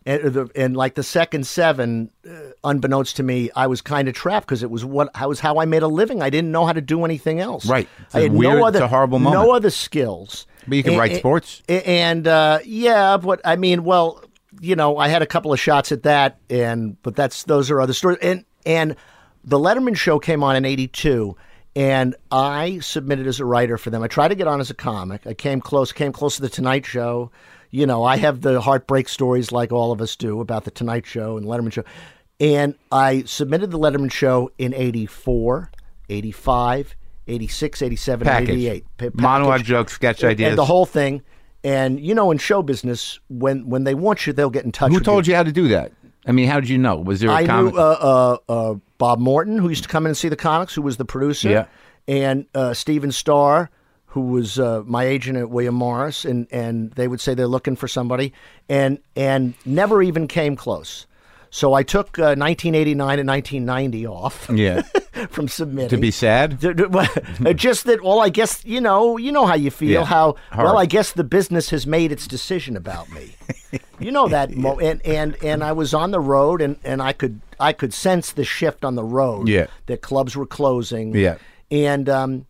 and 0.07 0.23
the 0.33 0.49
and 0.55 0.77
like 0.77 0.95
the 0.95 1.03
second 1.03 1.47
seven, 1.47 2.11
uh, 2.29 2.33
unbeknownst 2.65 3.17
to 3.17 3.23
me, 3.23 3.51
I 3.57 3.67
was 3.67 3.83
kind 3.83 4.09
of 4.09 4.15
trapped 4.15 4.47
because 4.47 4.63
it 4.63 4.71
was 4.71 4.85
what 4.85 5.11
I 5.15 5.27
was 5.27 5.41
how 5.41 5.59
I 5.59 5.65
made 5.65 5.83
a 5.83 5.89
living. 5.89 6.23
I 6.23 6.31
didn't 6.31 6.53
know 6.53 6.65
how 6.65 6.73
to 6.73 6.81
do 6.81 7.05
anything 7.05 7.41
else. 7.41 7.67
Right. 7.67 7.89
It's 8.07 8.15
I 8.15 8.21
had 8.23 8.33
weird- 8.33 8.55
no 8.59 8.67
it's 8.67 8.77
other 8.77 8.85
a 8.85 8.89
horrible 8.89 9.19
moment. 9.19 9.43
no 9.45 9.53
other 9.55 9.71
skills. 9.71 10.47
But 10.69 10.77
you 10.77 10.83
can 10.83 10.95
A- 10.95 10.99
write 10.99 11.17
sports. 11.17 11.63
and 11.69 12.27
uh, 12.27 12.61
yeah, 12.65 13.17
but 13.19 13.41
I 13.45 13.57
mean, 13.57 13.85
well, 13.85 14.23
you 14.61 14.75
know, 14.77 14.97
I 14.97 15.09
had 15.09 15.23
a 15.23 15.27
couple 15.27 15.53
of 15.53 15.61
shots 15.61 15.93
at 15.93 16.05
that, 16.05 16.39
and 16.49 16.97
but 17.03 17.15
that's 17.17 17.43
those 17.45 17.71
are 17.71 17.81
other 17.81 17.93
stories. 17.93 18.19
And 18.23 18.45
and 18.65 18.97
the 19.45 19.59
Letterman 19.59 19.97
show 19.97 20.19
came 20.19 20.43
on 20.43 20.57
in 20.57 20.65
'82, 20.65 21.37
and 21.77 22.17
I 22.33 22.79
submitted 22.81 23.27
as 23.27 23.39
a 23.39 23.45
writer 23.45 23.77
for 23.79 23.91
them. 23.91 24.03
I 24.03 24.09
tried 24.09 24.29
to 24.29 24.35
get 24.35 24.47
on 24.49 24.61
as 24.61 24.71
a 24.71 24.75
comic. 24.75 25.27
I 25.27 25.35
came 25.35 25.61
close, 25.61 25.93
came 25.93 26.13
close 26.13 26.37
to 26.37 26.43
the 26.43 26.49
Tonight 26.49 26.87
Show. 26.87 27.31
You 27.71 27.87
know, 27.87 28.05
I 28.05 28.17
have 28.17 28.41
the 28.41 28.61
heartbreak 28.61 29.09
stories 29.09 29.53
like 29.53 29.73
all 29.73 29.93
of 29.93 30.01
us 30.01 30.17
do 30.17 30.41
about 30.41 30.65
the 30.65 30.71
Tonight 30.71 31.07
Show 31.07 31.37
and 31.37 31.47
Letterman 31.47 31.73
show. 31.73 31.85
And 32.39 32.75
I 32.93 33.23
submitted 33.25 33.71
the 33.71 33.79
Letterman 33.79 34.13
show 34.13 34.51
in 34.59 34.75
84, 34.75 35.71
85, 36.09 36.97
86, 37.29 37.83
87, 37.83 38.25
package 38.27 38.49
88. 38.51 38.85
Pa- 38.99 39.07
monologue 39.15 39.65
jokes 39.65 39.93
sketch 39.95 40.23
ideas 40.23 40.51
and 40.51 40.59
the 40.59 40.65
whole 40.65 40.87
thing. 40.87 41.23
And 41.65 41.99
you 41.99 42.15
know, 42.15 42.31
in 42.31 42.39
show 42.39 42.63
business, 42.63 43.19
when 43.29 43.69
when 43.69 43.85
they 43.85 43.95
want 43.95 44.27
you, 44.27 44.33
they'll 44.33 44.51
get 44.51 44.65
in 44.65 44.73
touch. 44.73 44.91
With 44.91 44.95
you. 44.95 44.99
Who 45.01 45.05
told 45.05 45.27
you 45.27 45.35
how 45.35 45.43
to 45.43 45.53
do 45.53 45.69
that 45.69 45.93
I 46.27 46.33
mean 46.33 46.49
how 46.49 46.61
did 46.61 46.69
you 46.69 46.79
know 46.79 46.97
was 46.97 47.21
there 47.21 47.31
a 47.31 47.35
I 47.35 47.47
comic 47.47 47.75
knew 47.75 47.81
uh, 47.81 48.39
uh, 48.49 48.53
uh, 48.53 48.75
Bob 48.99 49.19
Morton, 49.21 49.59
who 49.59 49.69
used 49.69 49.85
to 49.85 49.89
come 49.89 50.05
in 50.07 50.11
and 50.11 50.17
see 50.17 50.29
the 50.29 50.37
comics, 50.37 50.75
who 50.75 50.83
was 50.83 50.97
the 50.97 51.05
producer, 51.05 51.49
Yeah. 51.51 51.67
and 52.09 52.47
uh, 52.55 52.75
Steven 52.75 53.13
Starr, 53.13 53.71
who 54.17 54.23
was 54.23 54.59
uh, 54.59 54.83
my 54.87 55.05
agent 55.05 55.37
at 55.37 55.51
William 55.51 55.75
Morris, 55.75 56.25
and 56.25 56.47
and 56.51 56.91
they 56.93 57.07
would 57.07 57.21
say 57.21 57.35
they're 57.35 57.47
looking 57.47 57.77
for 57.77 57.87
somebody, 57.87 58.33
and 58.67 58.99
and 59.15 59.53
never 59.67 60.03
even 60.03 60.27
came 60.27 60.57
close. 60.57 61.05
So 61.51 61.75
I 61.75 61.83
took 61.83 62.19
uh, 62.19 62.33
1989 62.35 63.19
and 63.19 63.29
1990 63.29 64.07
off 64.07 64.49
yeah 64.53 64.83
from 65.31 65.49
submitting 65.49 65.91
to 65.91 65.97
be 65.99 66.11
sad 66.11 66.63
well, 66.91 67.09
just 67.55 67.85
that 67.85 68.03
well 68.03 68.21
i 68.21 68.29
guess 68.29 68.63
you 68.65 68.81
know 68.81 69.17
you 69.17 69.31
know 69.33 69.47
how 69.47 69.55
you 69.55 69.71
feel 69.71 70.01
Yeah. 70.01 70.05
how 70.05 70.35
Hard. 70.51 70.65
well 70.67 70.77
i 70.79 70.85
guess 70.87 71.13
the 71.13 71.25
business 71.25 71.71
has 71.71 71.87
made 71.87 72.11
its 72.13 72.27
decision 72.27 72.77
about 72.77 73.09
me 73.11 73.35
you 74.01 74.11
know 74.11 74.29
that 74.29 74.51
mo- 74.51 74.79
and 74.81 75.01
and 75.07 75.37
and 75.43 75.63
i 75.65 75.73
was 75.73 75.95
on 75.95 76.11
the 76.11 76.21
road 76.21 76.61
and 76.61 76.77
and 76.85 77.01
i 77.01 77.13
could 77.15 77.41
i 77.61 77.73
could 77.73 77.95
sense 77.95 78.33
the 78.33 78.45
shift 78.45 78.85
on 78.85 78.95
the 78.97 79.05
road 79.05 79.49
Yeah. 79.49 79.67
that 79.87 80.03
clubs 80.03 80.37
were 80.37 80.47
closing 80.47 81.15
Yeah. 81.15 81.37
and 81.71 82.09
um 82.09 82.45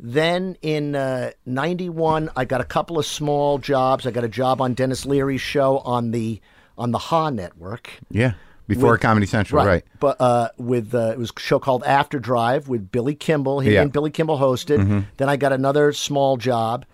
then 0.00 0.56
in 0.62 0.94
uh, 0.94 1.30
91 1.46 2.30
i 2.36 2.44
got 2.44 2.60
a 2.60 2.64
couple 2.64 2.98
of 2.98 3.04
small 3.06 3.58
jobs 3.58 4.06
i 4.06 4.10
got 4.12 4.22
a 4.24 4.28
job 4.28 4.60
on 4.60 4.74
Denis 4.74 5.04
Leary's 5.04 5.40
show 5.40 5.78
on 5.78 6.12
the 6.12 6.40
on 6.76 6.92
the 6.92 6.98
ha 6.98 7.30
network 7.30 7.90
Yeah, 8.10 8.34
before 8.68 8.92
With- 8.92 9.00
Comedy 9.00 9.26
Central, 9.26 9.64
right? 9.64 9.84
But 9.98 10.20
uh, 10.20 10.50
with 10.58 10.94
uh, 10.94 11.10
it 11.12 11.18
was 11.18 11.32
a 11.36 11.40
show 11.40 11.58
called 11.58 11.82
After 11.84 12.20
Drive 12.20 12.68
with 12.68 12.92
Billy 12.92 13.16
Kimball. 13.16 13.58
He 13.60 13.72
Yeah. 13.74 13.82
and 13.82 13.92
Billy 13.92 14.10
Kimball 14.12 14.38
hosted. 14.38 15.04
Then 15.16 15.28
I 15.28 15.36
got 15.36 15.52
another 15.52 15.92
small 15.92 16.36
job, 16.36 16.84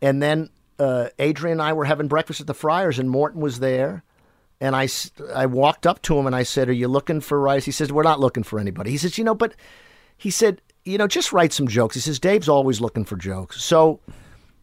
and 0.00 0.22
then 0.22 0.48
uh, 0.78 1.08
Adrianne 1.18 1.52
and 1.52 1.60
I 1.62 1.74
were 1.74 1.84
having 1.84 2.08
breakfast 2.08 2.40
at 2.40 2.46
the 2.46 2.54
Friars, 2.54 2.98
and 2.98 3.10
Morton 3.10 3.40
was 3.42 3.58
there. 3.60 4.02
And 4.58 4.74
I, 4.74 4.84
s- 4.84 5.10
I 5.34 5.44
walked 5.44 5.86
up 5.86 6.00
to 6.02 6.16
him 6.18 6.26
and 6.26 6.34
I 6.34 6.42
said, 6.44 6.70
"Are 6.70 6.72
you 6.72 6.88
looking 6.88 7.20
for 7.20 7.38
rice?" 7.38 7.66
He 7.66 7.72
says, 7.72 7.92
"We're 7.92 8.02
not 8.04 8.20
looking 8.20 8.42
for 8.42 8.58
anybody." 8.58 8.90
He 8.92 8.96
says, 8.96 9.18
"You 9.18 9.24
know, 9.24 9.34
but," 9.34 9.52
he 10.16 10.30
said, 10.30 10.62
"You 10.86 10.98
know, 10.98 11.06
just 11.06 11.32
write 11.32 11.52
some 11.52 11.68
jokes." 11.68 11.94
He 11.94 12.00
says, 12.00 12.18
"Dave's 12.18 12.48
always 12.48 12.80
looking 12.80 13.04
for 13.04 13.16
jokes." 13.16 13.62
So 13.62 14.00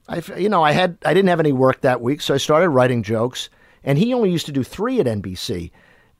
I, 0.07 0.21
you 0.37 0.49
know, 0.49 0.63
I 0.63 0.71
had 0.71 0.97
I 1.05 1.13
didn't 1.13 1.29
have 1.29 1.39
any 1.39 1.51
work 1.51 1.81
that 1.81 2.01
week, 2.01 2.21
so 2.21 2.33
I 2.33 2.37
started 2.37 2.69
writing 2.69 3.03
jokes. 3.03 3.49
And 3.83 3.97
he 3.97 4.13
only 4.13 4.31
used 4.31 4.45
to 4.45 4.51
do 4.53 4.63
three 4.63 4.99
at 5.01 5.05
NBC. 5.07 5.71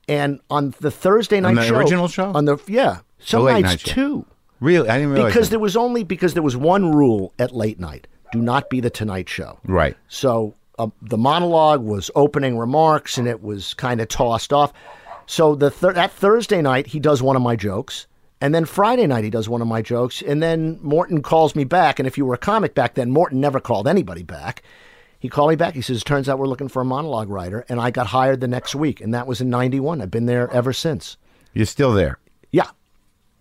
And 0.06 0.40
on 0.50 0.74
the 0.80 0.90
Thursday 0.90 1.40
night 1.40 1.54
the 1.54 1.64
show, 1.64 1.76
original 1.76 2.08
show? 2.08 2.30
on 2.34 2.44
the 2.44 2.58
yeah, 2.66 2.98
some 3.18 3.44
nights 3.44 3.62
night 3.64 3.80
two, 3.80 4.26
Really, 4.60 4.88
I 4.88 4.98
didn't 4.98 5.12
realize 5.12 5.32
because 5.32 5.48
that. 5.48 5.52
there 5.52 5.60
was 5.60 5.76
only 5.76 6.04
because 6.04 6.34
there 6.34 6.42
was 6.42 6.56
one 6.56 6.92
rule 6.94 7.32
at 7.38 7.54
late 7.54 7.80
night: 7.80 8.06
do 8.32 8.42
not 8.42 8.68
be 8.68 8.80
the 8.80 8.90
Tonight 8.90 9.28
Show. 9.28 9.58
right. 9.64 9.96
So 10.08 10.54
uh, 10.78 10.88
the 11.00 11.16
monologue 11.16 11.82
was 11.82 12.10
opening 12.14 12.58
remarks, 12.58 13.16
and 13.16 13.26
it 13.26 13.42
was 13.42 13.72
kind 13.74 14.00
of 14.00 14.08
tossed 14.08 14.52
off. 14.52 14.72
So 15.26 15.54
the 15.54 15.70
that 15.94 16.12
Thursday 16.12 16.60
night, 16.60 16.86
he 16.88 17.00
does 17.00 17.22
one 17.22 17.36
of 17.36 17.42
my 17.42 17.56
jokes. 17.56 18.06
And 18.40 18.54
then 18.54 18.64
Friday 18.64 19.06
night, 19.06 19.24
he 19.24 19.30
does 19.30 19.48
one 19.48 19.62
of 19.62 19.68
my 19.68 19.80
jokes. 19.80 20.20
And 20.20 20.42
then 20.42 20.78
Morton 20.82 21.22
calls 21.22 21.54
me 21.54 21.64
back. 21.64 21.98
And 21.98 22.06
if 22.06 22.18
you 22.18 22.26
were 22.26 22.34
a 22.34 22.38
comic 22.38 22.74
back 22.74 22.94
then, 22.94 23.10
Morton 23.10 23.40
never 23.40 23.60
called 23.60 23.88
anybody 23.88 24.22
back. 24.22 24.62
He 25.18 25.28
called 25.28 25.50
me 25.50 25.56
back. 25.56 25.74
He 25.74 25.80
says, 25.80 26.04
Turns 26.04 26.28
out 26.28 26.38
we're 26.38 26.46
looking 26.46 26.68
for 26.68 26.82
a 26.82 26.84
monologue 26.84 27.30
writer. 27.30 27.64
And 27.68 27.80
I 27.80 27.90
got 27.90 28.08
hired 28.08 28.40
the 28.40 28.48
next 28.48 28.74
week. 28.74 29.00
And 29.00 29.14
that 29.14 29.26
was 29.26 29.40
in 29.40 29.48
91. 29.48 30.02
I've 30.02 30.10
been 30.10 30.26
there 30.26 30.50
ever 30.50 30.72
since. 30.72 31.16
You're 31.54 31.66
still 31.66 31.92
there. 31.92 32.18
Yeah. 32.50 32.70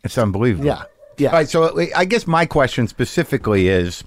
It's 0.04 0.18
unbelievable. 0.18 0.66
Yeah. 0.66 0.84
Yeah. 1.18 1.30
All 1.30 1.36
right. 1.36 1.50
So 1.50 1.80
I 1.96 2.06
guess 2.06 2.26
my 2.26 2.46
question 2.46 2.88
specifically 2.88 3.68
is, 3.68 4.04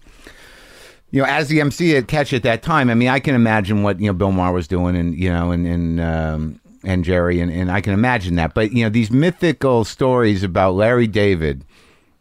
you 1.11 1.22
know, 1.22 1.28
as 1.28 1.49
the 1.49 1.61
MC 1.61 1.97
at 1.97 2.09
Catch 2.09 2.32
at 2.32 2.43
that 2.43 2.62
time, 2.62 2.91
I 2.91 2.95
mean, 2.95 3.09
I 3.09 3.20
can 3.20 3.34
imagine 3.34 3.82
what 3.82 4.01
you 4.01 4.07
know 4.07 4.12
Bill 4.12 4.32
Maher 4.32 4.53
was 4.53 4.66
doing, 4.66 4.97
and 4.97 5.14
you 5.14 5.32
know, 5.32 5.53
and 5.53 5.66
and 5.66 6.01
um, 6.01 6.61
and 6.87 7.05
Jerry, 7.05 7.41
and, 7.41 7.53
and 7.53 7.70
I 7.70 7.80
can 7.82 7.93
imagine 7.93 8.37
that. 8.37 8.55
But 8.55 8.72
you 8.72 8.84
know, 8.84 8.89
these 8.89 9.11
mythical 9.11 9.84
stories 9.84 10.43
about 10.43 10.74
Larry 10.74 11.07
David 11.07 11.64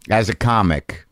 as 0.10 0.28
a 0.28 0.36
comic. 0.36 1.06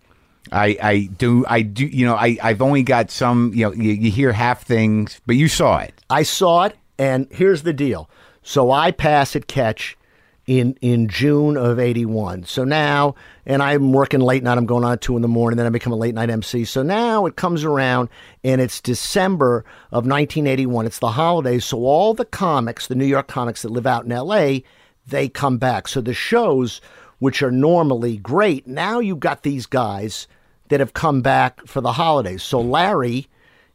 I, 0.52 0.78
I 0.84 1.10
do 1.18 1.46
I 1.48 1.62
do 1.62 1.86
you 1.86 2.06
know 2.06 2.16
I 2.16 2.38
I've 2.44 2.62
only 2.62 2.84
got 2.84 3.10
some 3.10 3.54
you 3.56 3.66
know 3.66 3.72
you, 3.72 3.92
you 3.92 4.12
hear 4.12 4.34
half 4.34 4.64
things 4.64 5.20
but 5.26 5.36
you 5.36 5.48
saw 5.48 5.80
it 5.80 6.04
I 6.10 6.24
saw 6.24 6.66
it, 6.66 6.76
and 7.00 7.28
here's 7.32 7.64
the 7.64 7.74
deal. 7.74 8.10
So 8.44 8.70
I 8.70 8.92
pass 8.92 9.36
at 9.36 9.48
catch 9.48 9.98
in 10.46 10.78
in 10.82 11.08
June 11.08 11.58
of 11.58 11.80
'81. 11.80 12.44
So 12.46 12.64
now, 12.64 13.16
and 13.46 13.64
I'm 13.64 13.94
working 13.94 14.20
late 14.20 14.44
night. 14.44 14.58
I'm 14.58 14.66
going 14.66 14.84
on 14.84 14.94
at 14.94 15.02
two 15.02 15.16
in 15.16 15.22
the 15.22 15.28
morning. 15.28 15.58
Then 15.58 15.66
I 15.66 15.70
become 15.70 15.94
a 15.94 15.98
late 15.98 16.16
night 16.16 16.30
MC. 16.30 16.66
So 16.66 16.84
now 16.84 17.26
it 17.26 17.36
comes 17.36 17.64
around, 17.64 18.10
and 18.44 18.60
it's 18.60 18.82
December 18.82 19.60
of 19.92 20.06
1981. 20.06 20.86
It's 20.86 21.00
the 21.00 21.12
holidays. 21.12 21.66
So 21.66 21.80
all 21.86 22.14
the 22.14 22.26
comics, 22.26 22.88
the 22.88 22.96
New 22.96 23.06
York 23.06 23.28
comics 23.28 23.62
that 23.62 23.72
live 23.72 23.88
out 23.88 24.06
in 24.06 24.12
L.A., 24.12 24.64
they 25.08 25.30
come 25.30 25.58
back. 25.58 25.88
So 25.88 26.02
the 26.02 26.14
shows, 26.14 26.82
which 27.20 27.42
are 27.42 27.52
normally 27.52 28.18
great, 28.18 28.68
now 28.68 29.00
you've 29.00 29.20
got 29.20 29.44
these 29.44 29.66
guys 29.66 30.28
that 30.70 30.80
have 30.80 30.94
come 30.94 31.22
back 31.22 31.66
for 31.68 31.82
the 31.82 31.94
holidays. 31.94 32.44
So 32.44 32.60
Larry 32.60 33.28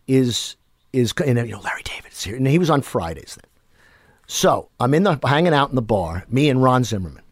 is 0.07 0.57
is 0.93 1.13
and 1.25 1.39
you 1.39 1.55
know 1.55 1.61
Larry 1.61 1.83
David's 1.83 2.23
here, 2.25 2.37
and 2.37 2.47
he 2.47 2.59
was 2.59 2.71
on 2.71 2.83
Fridays 2.83 3.37
then. 3.41 3.48
So 4.31 4.69
I'm 4.79 4.95
in 4.95 5.03
the 5.03 5.19
hanging 5.25 5.55
out 5.55 5.71
in 5.71 5.75
the 5.75 5.83
bar, 5.83 6.25
me 6.29 6.49
and 6.51 6.63
Ron 6.63 6.85
Zimmerman. 6.85 7.23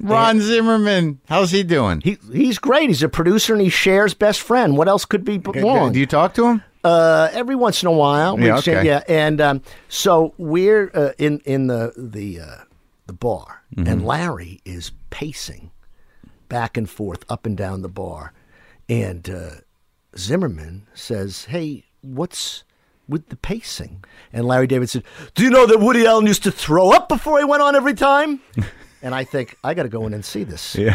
Ron 0.00 0.40
Zimmerman 0.40 1.20
how's 1.28 1.52
he 1.52 1.62
doing 1.62 2.00
He 2.00 2.18
he's 2.32 2.58
great. 2.58 2.88
He's 2.88 3.02
a 3.02 3.08
producer 3.08 3.52
and 3.54 3.62
he 3.62 3.68
shares 3.68 4.14
best 4.14 4.40
friend. 4.40 4.76
What 4.76 4.88
else 4.88 5.04
could 5.04 5.24
be 5.24 5.38
wrong? 5.38 5.92
do 5.92 6.00
you 6.00 6.06
talk 6.06 6.34
to 6.34 6.46
him 6.46 6.62
uh, 6.84 7.28
every 7.32 7.54
once 7.54 7.82
in 7.82 7.86
a 7.86 7.92
while. 7.92 8.38
Yeah, 8.40 8.58
okay. 8.58 8.84
yeah. 8.84 9.02
And 9.08 9.40
um, 9.40 9.62
so 9.88 10.34
we're 10.38 10.90
uh, 10.94 11.12
in 11.18 11.40
in 11.44 11.68
the 11.68 11.92
the 11.96 12.40
uh, 12.40 12.56
the 13.06 13.12
bar, 13.12 13.60
Mm-hmm. 13.76 13.88
and 13.88 14.04
Larry 14.04 14.60
is 14.66 14.92
pacing 15.08 15.70
back 16.50 16.76
and 16.76 16.90
forth 16.90 17.24
up 17.30 17.46
and 17.46 17.56
down 17.56 17.80
the 17.80 17.88
bar, 17.88 18.34
and 18.88 19.30
uh, 19.30 19.50
Zimmerman 20.18 20.86
says, 20.94 21.44
"Hey, 21.46 21.84
what's?" 22.02 22.64
With 23.08 23.28
the 23.28 23.36
pacing, 23.36 24.04
and 24.32 24.46
Larry 24.46 24.66
David 24.66 24.88
said, 24.88 25.02
"Do 25.34 25.42
you 25.44 25.50
know 25.50 25.66
that 25.66 25.80
Woody 25.80 26.06
Allen 26.06 26.26
used 26.26 26.44
to 26.44 26.50
throw 26.52 26.90
up 26.92 27.08
before 27.08 27.38
he 27.38 27.44
went 27.44 27.62
on 27.62 27.74
every 27.76 27.94
time?" 27.94 28.40
and 29.02 29.14
I 29.14 29.24
think 29.24 29.56
I 29.64 29.74
got 29.74 29.82
to 29.82 29.88
go 29.88 30.06
in 30.06 30.14
and 30.14 30.24
see 30.24 30.44
this. 30.44 30.74
yeah 30.76 30.94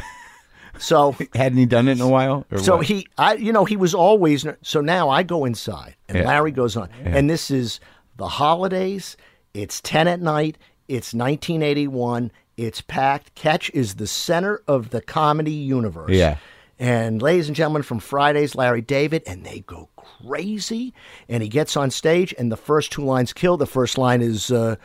So 0.80 1.16
hadn't 1.36 1.58
he 1.58 1.66
done 1.66 1.88
it 1.88 1.93
in 1.93 2.01
a 2.01 2.08
while 2.08 2.45
so 2.58 2.78
what? 2.78 2.86
he, 2.86 3.08
I, 3.18 3.34
you 3.36 3.51
know, 3.51 3.66
he 3.66 3.76
was 3.76 3.93
always. 3.93 4.45
So 4.62 4.80
now 4.82 5.10
I 5.10 5.24
go 5.24 5.43
inside, 5.45 5.95
and 6.08 6.18
Yeah. 6.20 6.28
Larry 6.28 6.51
goes 6.51 6.78
on, 6.78 6.89
and 7.03 7.30
this 7.30 7.51
is 7.51 7.80
the 8.16 8.28
holidays. 8.28 9.18
It's 9.53 9.82
ten 9.82 10.08
at 10.08 10.22
night. 10.22 10.58
It's 10.88 11.14
1981. 11.14 12.32
It's 12.55 12.82
packed. 12.82 13.36
Catch 13.36 13.70
is 13.74 13.95
the 13.95 14.08
center 14.08 14.62
of 14.68 14.89
the 14.91 15.01
comedy 15.01 15.51
universe. 15.51 16.12
Yeah. 16.12 16.38
And 16.80 17.22
ladies 17.22 17.47
and 17.47 17.55
gentlemen, 17.55 17.82
from 17.84 17.99
Fridays, 17.99 18.55
Larry 18.55 18.82
David, 18.82 19.24
and 19.28 19.43
they 19.43 19.60
go 19.62 19.89
crazy. 20.26 20.93
And 21.30 21.43
he 21.43 21.49
gets 21.49 21.78
on 21.78 21.91
stage, 21.91 22.34
and 22.38 22.51
the 22.51 22.58
first 22.58 22.91
tú 22.91 23.03
lines 23.03 23.34
kill. 23.34 23.58
The 23.58 23.66
first 23.66 23.97
line 23.97 24.22
is, 24.22 24.51
uh, 24.51 24.76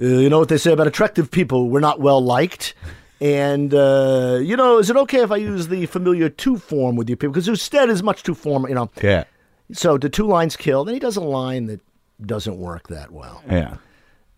uh, 0.00 0.04
you 0.04 0.28
know 0.28 0.38
what 0.38 0.48
they 0.48 0.58
say 0.58 0.72
about 0.72 0.86
attractive 0.86 1.30
people? 1.30 1.68
We're 1.68 1.80
not 1.80 2.00
well 2.00 2.22
liked. 2.22 2.74
And 3.20 3.72
uh, 3.72 4.40
you 4.42 4.56
know, 4.56 4.78
is 4.78 4.90
it 4.90 4.96
okay 4.96 5.22
if 5.22 5.30
I 5.30 5.36
use 5.36 5.68
the 5.68 5.86
familiar 5.86 6.28
two 6.28 6.58
form 6.58 6.96
with 6.96 7.08
you 7.08 7.16
people? 7.16 7.32
Because 7.32 7.48
usted 7.48 7.88
is 7.88 8.02
much 8.02 8.22
too 8.22 8.34
formal. 8.34 8.68
You 8.68 8.74
know. 8.74 8.90
yeah 9.00 9.24
So 9.72 9.96
the 9.96 10.08
two 10.08 10.26
lines 10.26 10.56
kill. 10.56 10.84
Then 10.84 10.94
he 10.94 11.00
does 11.00 11.16
a 11.16 11.20
line 11.20 11.66
that 11.66 11.80
doesn't 12.24 12.58
work 12.58 12.88
that 12.88 13.12
well, 13.12 13.42
yeah 13.48 13.76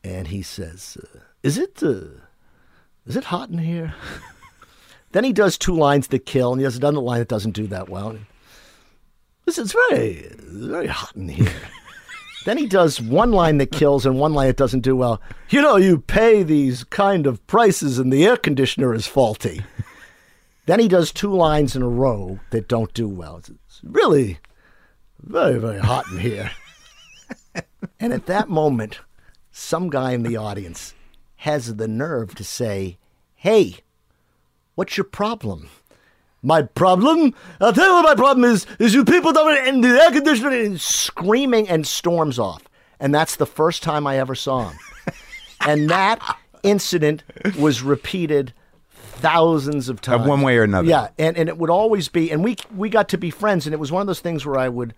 and 0.05 0.29
he 0.29 0.43
says, 0.43 0.99
uh, 1.03 1.19
"Is 1.43 1.59
it 1.59 1.83
uh, 1.83 2.21
is 3.07 3.17
it 3.17 3.25
hot 3.25 3.49
in 3.49 3.59
here?" 3.59 3.95
then 5.13 5.25
he 5.25 5.33
does 5.33 5.57
two 5.57 5.75
lines 5.75 6.09
that 6.09 6.27
kill, 6.27 6.53
and 6.53 6.61
he 6.61 6.65
does 6.65 6.77
another 6.77 7.01
line 7.01 7.21
that 7.21 7.29
doesn't 7.29 7.53
do 7.53 7.67
that 7.69 7.89
well. 7.89 8.17
Listen, 9.47 9.65
it's 9.65 9.77
very 9.89 10.31
very 10.39 10.87
hot 10.87 11.15
in 11.17 11.29
here. 11.29 11.53
Then 12.45 12.59
he 12.59 12.67
does 12.67 13.01
one 13.01 13.33
line 13.33 13.57
that 13.59 13.73
kills 13.73 14.05
and 14.05 14.19
one 14.19 14.35
line 14.35 14.49
that 14.49 14.59
doesn't 14.59 14.81
do 14.81 14.95
well. 14.95 15.21
You 15.49 15.63
know, 15.63 15.77
you 15.77 15.99
pay 15.99 16.43
these 16.43 16.85
kind 16.85 17.27
of 17.27 17.45
prices 17.47 17.99
and 17.99 18.13
the 18.13 18.27
air 18.27 18.37
conditioner 18.37 18.95
is 18.95 19.07
faulty. 19.07 19.65
then 20.67 20.79
he 20.79 20.87
does 20.87 21.11
two 21.11 21.35
lines 21.35 21.75
in 21.75 21.81
a 21.81 21.89
row 21.89 22.39
that 22.51 22.69
don't 22.69 22.93
do 22.93 23.09
well. 23.09 23.39
It's 23.39 23.81
really 23.83 24.41
very, 25.23 25.59
very 25.59 25.79
hot 25.79 26.07
in 26.13 26.19
here. 26.19 26.51
and 27.99 28.13
at 28.13 28.27
that 28.27 28.51
moment, 28.51 29.01
some 29.51 29.89
guy 29.89 30.13
in 30.13 30.23
the 30.23 30.37
audience 30.37 30.95
has 31.37 31.77
the 31.77 31.89
nerve 31.89 32.35
to 32.35 32.45
say, 32.45 32.99
Hey, 33.37 33.77
what's 34.75 34.99
your 34.99 35.05
problem? 35.05 35.71
My 36.45 36.63
problem? 36.63 37.35
I'll 37.59 37.73
tell 37.73 37.87
you 37.87 37.95
what 37.95 38.05
my 38.05 38.15
problem 38.15 38.45
is, 38.45 38.67
is 38.79 38.93
you 38.93 39.05
people 39.05 39.33
don't 39.33 39.57
and 39.67 39.83
the 39.83 39.89
air 39.89 40.11
conditioner 40.11 40.51
and 40.51 40.79
screaming 40.79 41.69
and 41.69 41.87
storms 41.87 42.39
off. 42.39 42.63
And 43.01 43.15
that's 43.15 43.37
the 43.37 43.47
first 43.47 43.83
time 43.83 44.07
I 44.07 44.19
ever 44.19 44.35
saw 44.35 44.69
him. 44.69 44.79
and 45.67 45.89
that 45.89 46.39
incident 46.63 47.25
was 47.59 47.83
repeated 47.83 48.53
thousands 48.91 49.89
of 49.89 50.03
times. 50.03 50.29
one 50.29 50.43
way 50.43 50.59
or 50.59 50.65
another. 50.65 50.87
Yeah, 50.87 51.09
and, 51.19 51.37
and 51.39 51.49
it 51.49 51.57
would 51.57 51.71
always 51.71 52.09
be 52.09 52.31
and 52.31 52.45
we 52.45 52.57
we 52.75 52.91
got 52.91 53.09
to 53.11 53.19
be 53.19 53.31
friends 53.31 53.67
and 53.67 53.73
it 53.73 53.79
was 53.79 53.91
one 53.91 54.03
of 54.03 54.07
those 54.07 54.21
things 54.21 54.45
where 54.45 54.59
I 54.59 54.69
would 54.69 54.95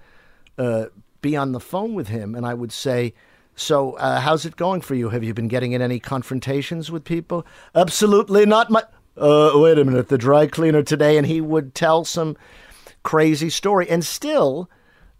uh, 0.58 0.86
be 1.20 1.36
on 1.36 1.52
the 1.52 1.60
phone 1.60 1.94
with 1.94 2.08
him 2.08 2.34
and 2.34 2.44
I 2.44 2.54
would 2.54 2.72
say, 2.72 3.14
So, 3.54 3.92
uh, 3.92 4.20
how's 4.20 4.44
it 4.44 4.56
going 4.56 4.80
for 4.80 4.96
you? 4.96 5.10
Have 5.10 5.22
you 5.22 5.32
been 5.32 5.48
getting 5.48 5.72
in 5.72 5.80
any 5.80 6.00
confrontations 6.00 6.90
with 6.90 7.04
people? 7.04 7.46
Absolutely 7.72 8.46
not. 8.46 8.68
My 8.68 8.82
uh, 9.16 9.52
wait 9.54 9.78
a 9.78 9.84
minute, 9.84 10.08
the 10.08 10.18
dry 10.18 10.46
cleaner 10.46 10.82
today, 10.82 11.16
and 11.16 11.26
he 11.26 11.40
would 11.40 11.74
tell 11.74 12.04
some 12.04 12.36
crazy 13.02 13.50
story. 13.50 13.88
And 13.88 14.04
still, 14.04 14.70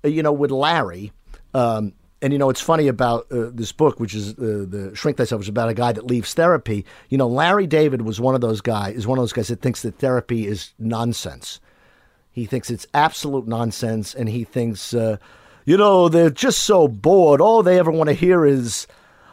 uh, 0.04 0.08
you 0.08 0.22
know, 0.22 0.32
with 0.32 0.50
Larry, 0.50 1.12
um, 1.54 1.92
and 2.22 2.32
you 2.32 2.38
know, 2.38 2.50
it's 2.50 2.60
funny 2.60 2.88
about 2.88 3.30
uh, 3.30 3.50
this 3.52 3.72
book, 3.72 4.00
which 4.00 4.14
is 4.14 4.32
uh, 4.32 4.64
the 4.68 4.92
Shrink 4.94 5.18
Thyself, 5.18 5.40
which 5.40 5.46
is 5.46 5.50
about 5.50 5.68
a 5.68 5.74
guy 5.74 5.92
that 5.92 6.06
leaves 6.06 6.34
therapy. 6.34 6.84
You 7.08 7.18
know, 7.18 7.28
Larry 7.28 7.66
David 7.66 8.02
was 8.02 8.20
one 8.20 8.34
of 8.34 8.40
those 8.40 8.60
guys. 8.60 8.96
Is 8.96 9.06
one 9.06 9.18
of 9.18 9.22
those 9.22 9.32
guys 9.32 9.48
that 9.48 9.60
thinks 9.60 9.82
that 9.82 9.98
therapy 9.98 10.46
is 10.46 10.72
nonsense. 10.78 11.60
He 12.30 12.44
thinks 12.46 12.70
it's 12.70 12.86
absolute 12.92 13.46
nonsense, 13.46 14.14
and 14.14 14.28
he 14.28 14.44
thinks, 14.44 14.92
uh, 14.92 15.16
you 15.64 15.76
know, 15.76 16.08
they're 16.08 16.30
just 16.30 16.60
so 16.64 16.86
bored. 16.88 17.40
All 17.40 17.62
they 17.62 17.78
ever 17.78 17.90
want 17.90 18.08
to 18.08 18.14
hear 18.14 18.44
is, 18.44 18.86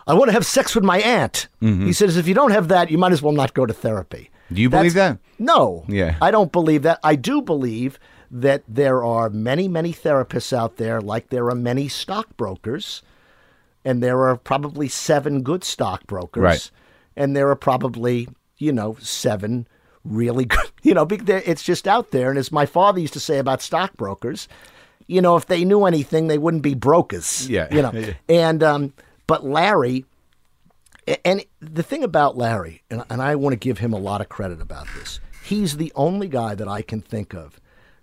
"I 0.07 0.13
want 0.13 0.29
to 0.29 0.33
have 0.33 0.45
sex 0.45 0.75
with 0.75 0.83
my 0.83 0.99
aunt." 0.99 1.47
He 1.85 1.93
says, 1.93 2.17
if 2.17 2.27
you 2.27 2.33
don't 2.33 2.51
have 2.51 2.67
that, 2.69 2.91
you 2.91 2.97
might 2.97 3.11
as 3.11 3.21
well 3.21 3.33
not 3.33 3.53
go 3.53 3.65
to 3.65 3.73
therapy. 3.73 4.29
Do 4.53 4.61
you 4.61 4.69
believe 4.69 4.93
that? 4.93 5.19
No. 5.39 5.83
Yeah. 5.87 6.17
I 6.21 6.31
don't 6.31 6.51
believe 6.51 6.83
that. 6.83 6.99
I 7.03 7.15
do 7.15 7.41
believe 7.41 7.99
that 8.31 8.63
there 8.67 9.03
are 9.03 9.29
many, 9.29 9.67
many 9.67 9.93
therapists 9.93 10.51
out 10.51 10.77
there, 10.77 10.99
like 11.01 11.29
there 11.29 11.49
are 11.49 11.55
many 11.55 11.87
stockbrokers, 11.87 13.03
and 13.85 14.01
there 14.01 14.21
are 14.27 14.37
probably 14.37 14.87
seven 14.87 15.43
good 15.43 15.63
stockbrokers. 15.63 16.41
Right. 16.41 16.71
And 17.15 17.35
there 17.35 17.49
are 17.49 17.55
probably, 17.55 18.27
you 18.57 18.71
know, 18.71 18.97
seven 18.99 19.67
really 20.03 20.45
good, 20.45 20.71
you 20.81 20.93
know, 20.93 21.07
it's 21.09 21.63
just 21.63 21.87
out 21.87 22.11
there. 22.11 22.29
And 22.29 22.39
as 22.39 22.51
my 22.51 22.65
father 22.65 22.99
used 22.99 23.13
to 23.13 23.19
say 23.19 23.37
about 23.37 23.61
stockbrokers, 23.61 24.47
you 25.07 25.21
know, 25.21 25.35
if 25.35 25.45
they 25.45 25.63
knew 25.63 25.85
anything, 25.85 26.27
they 26.27 26.37
wouldn't 26.37 26.63
be 26.63 26.73
brokers. 26.73 27.47
Yeah. 27.49 27.67
You 27.71 27.81
know, 27.83 28.13
and, 28.29 28.63
um, 28.63 28.93
but 29.27 29.45
Larry, 29.45 30.05
And 31.25 31.45
the 31.59 31.83
thing 31.83 32.03
about 32.03 32.37
Larry, 32.37 32.83
and, 32.89 33.03
and 33.09 33.21
I 33.21 33.35
want 33.35 33.53
to 33.53 33.57
give 33.57 33.79
him 33.79 33.93
a 33.93 33.97
lot 33.97 34.21
of 34.21 34.29
credit 34.29 34.61
about 34.61 34.87
this, 34.95 35.19
he's 35.43 35.77
the 35.77 35.91
only 35.95 36.27
guy 36.27 36.55
that 36.55 36.67
I 36.67 36.81
can 36.81 37.01
think 37.01 37.33
of 37.33 37.59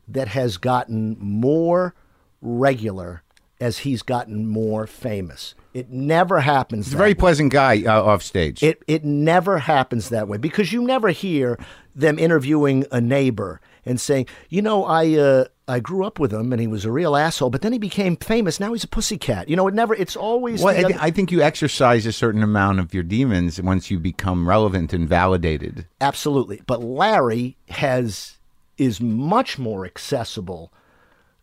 that 0.08 0.28
has 0.28 0.56
gotten 0.56 1.16
more 1.18 1.94
regular 2.40 3.22
as 3.60 3.78
he's 3.78 4.02
gotten 4.02 4.46
more 4.46 4.86
famous. 4.86 5.54
It 5.72 5.90
never 5.90 6.40
happens. 6.40 6.86
He's 6.86 6.94
a 6.94 6.98
very 6.98 7.14
pleasant 7.14 7.52
guy 7.52 7.82
uh, 7.84 8.02
off 8.02 8.22
stage. 8.22 8.62
It 8.62 8.82
it 8.88 9.04
never 9.04 9.58
happens 9.58 10.08
that 10.08 10.26
way 10.26 10.38
because 10.38 10.72
you 10.72 10.82
never 10.82 11.10
hear 11.10 11.58
them 11.94 12.18
interviewing 12.18 12.86
a 12.90 13.00
neighbor 13.00 13.60
and 13.84 14.00
saying, 14.00 14.26
you 14.48 14.62
know, 14.62 14.84
I 14.84 15.14
uh, 15.14 15.44
I 15.70 15.80
grew 15.80 16.04
up 16.04 16.18
with 16.18 16.32
him, 16.32 16.52
and 16.52 16.60
he 16.60 16.66
was 16.66 16.84
a 16.84 16.92
real 16.92 17.16
asshole. 17.16 17.50
But 17.50 17.62
then 17.62 17.72
he 17.72 17.78
became 17.78 18.16
famous. 18.16 18.58
Now 18.60 18.72
he's 18.72 18.84
a 18.84 18.88
pussycat. 18.88 19.48
You 19.48 19.56
know, 19.56 19.66
it 19.68 19.74
never. 19.74 19.94
It's 19.94 20.16
always. 20.16 20.62
Well, 20.62 20.76
I, 20.76 20.82
thi- 20.82 20.98
I 21.00 21.10
think 21.10 21.30
you 21.30 21.40
exercise 21.42 22.06
a 22.06 22.12
certain 22.12 22.42
amount 22.42 22.80
of 22.80 22.92
your 22.92 23.02
demons 23.02 23.60
once 23.62 23.90
you 23.90 23.98
become 23.98 24.48
relevant 24.48 24.92
and 24.92 25.08
validated. 25.08 25.86
Absolutely. 26.00 26.60
But 26.66 26.82
Larry 26.82 27.56
has 27.68 28.36
is 28.78 29.00
much 29.00 29.58
more 29.58 29.84
accessible 29.86 30.72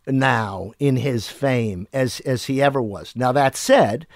now 0.05 0.71
in 0.80 0.95
his 0.97 1.28
fame 1.28 1.88
as 1.93 2.19
as 2.21 2.45
he 2.45 2.61
ever 2.61 2.82
was. 2.82 3.13
Now 3.15 3.32
that 3.34 3.55
said, 3.55 4.07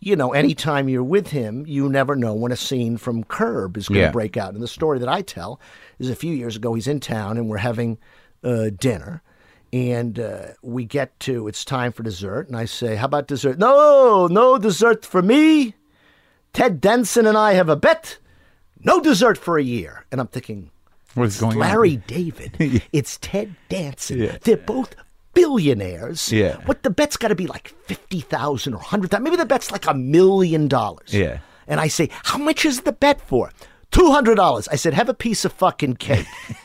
you 0.00 0.16
know, 0.16 0.32
anytime 0.32 0.88
you're 0.88 1.02
with 1.02 1.28
him, 1.28 1.64
you 1.66 1.88
never 1.88 2.16
know 2.16 2.34
when 2.34 2.52
a 2.52 2.56
scene 2.56 2.96
from 2.96 3.24
Curb 3.24 3.76
is 3.76 3.88
going 3.88 3.96
to 4.00 4.06
Yeah. 4.06 4.10
break 4.12 4.36
out. 4.36 4.54
And 4.54 4.62
the 4.62 4.68
story 4.68 4.98
that 5.00 5.08
I 5.08 5.22
tell 5.22 5.60
is 5.98 6.08
a 6.10 6.16
few 6.16 6.32
years 6.34 6.56
ago 6.56 6.74
he's 6.74 6.86
in 6.88 7.00
town 7.00 7.36
and 7.36 7.48
we're 7.48 7.58
having 7.58 7.98
uh, 8.44 8.70
dinner. 8.78 9.22
And 9.72 10.18
uh, 10.18 10.46
we 10.62 10.84
get 10.84 11.18
to 11.20 11.46
it's 11.46 11.64
time 11.64 11.92
for 11.92 12.02
dessert, 12.02 12.48
and 12.48 12.56
I 12.56 12.64
say, 12.64 12.96
"How 12.96 13.04
about 13.04 13.26
dessert?" 13.26 13.58
No, 13.58 14.26
no 14.26 14.56
dessert 14.56 15.04
for 15.04 15.20
me. 15.20 15.74
Ted 16.54 16.80
Danson 16.80 17.26
and 17.26 17.36
I 17.36 17.52
have 17.52 17.68
a 17.68 17.76
bet. 17.76 18.18
No 18.80 19.00
dessert 19.00 19.36
for 19.36 19.58
a 19.58 19.62
year. 19.62 20.06
And 20.10 20.20
I'm 20.20 20.28
thinking, 20.28 20.70
What's 21.14 21.38
going 21.38 21.52
on?" 21.54 21.58
Larry? 21.58 21.96
David. 21.96 22.82
it's 22.92 23.18
Ted 23.20 23.54
Danson. 23.68 24.20
Yeah. 24.20 24.38
They're 24.40 24.56
both 24.56 24.94
billionaires. 25.34 26.32
Yeah. 26.32 26.56
What 26.64 26.82
the 26.82 26.90
bet's 26.90 27.16
got 27.16 27.28
to 27.28 27.34
be 27.34 27.46
like 27.46 27.68
50,000 27.86 28.72
or 28.72 28.78
100,000. 28.78 29.22
Maybe 29.22 29.36
the 29.36 29.44
bet's 29.46 29.70
like 29.70 29.86
a 29.86 29.94
million 29.94 30.68
dollars. 30.68 31.12
Yeah. 31.12 31.38
And 31.66 31.80
I 31.80 31.88
say, 31.88 32.08
how 32.24 32.38
much 32.38 32.64
is 32.64 32.80
the 32.80 32.92
bet 32.92 33.20
for? 33.20 33.52
$200. 33.92 34.68
I 34.70 34.76
said, 34.76 34.94
have 34.94 35.08
a 35.08 35.14
piece 35.14 35.44
of 35.44 35.52
fucking 35.52 35.96
cake. 35.96 36.26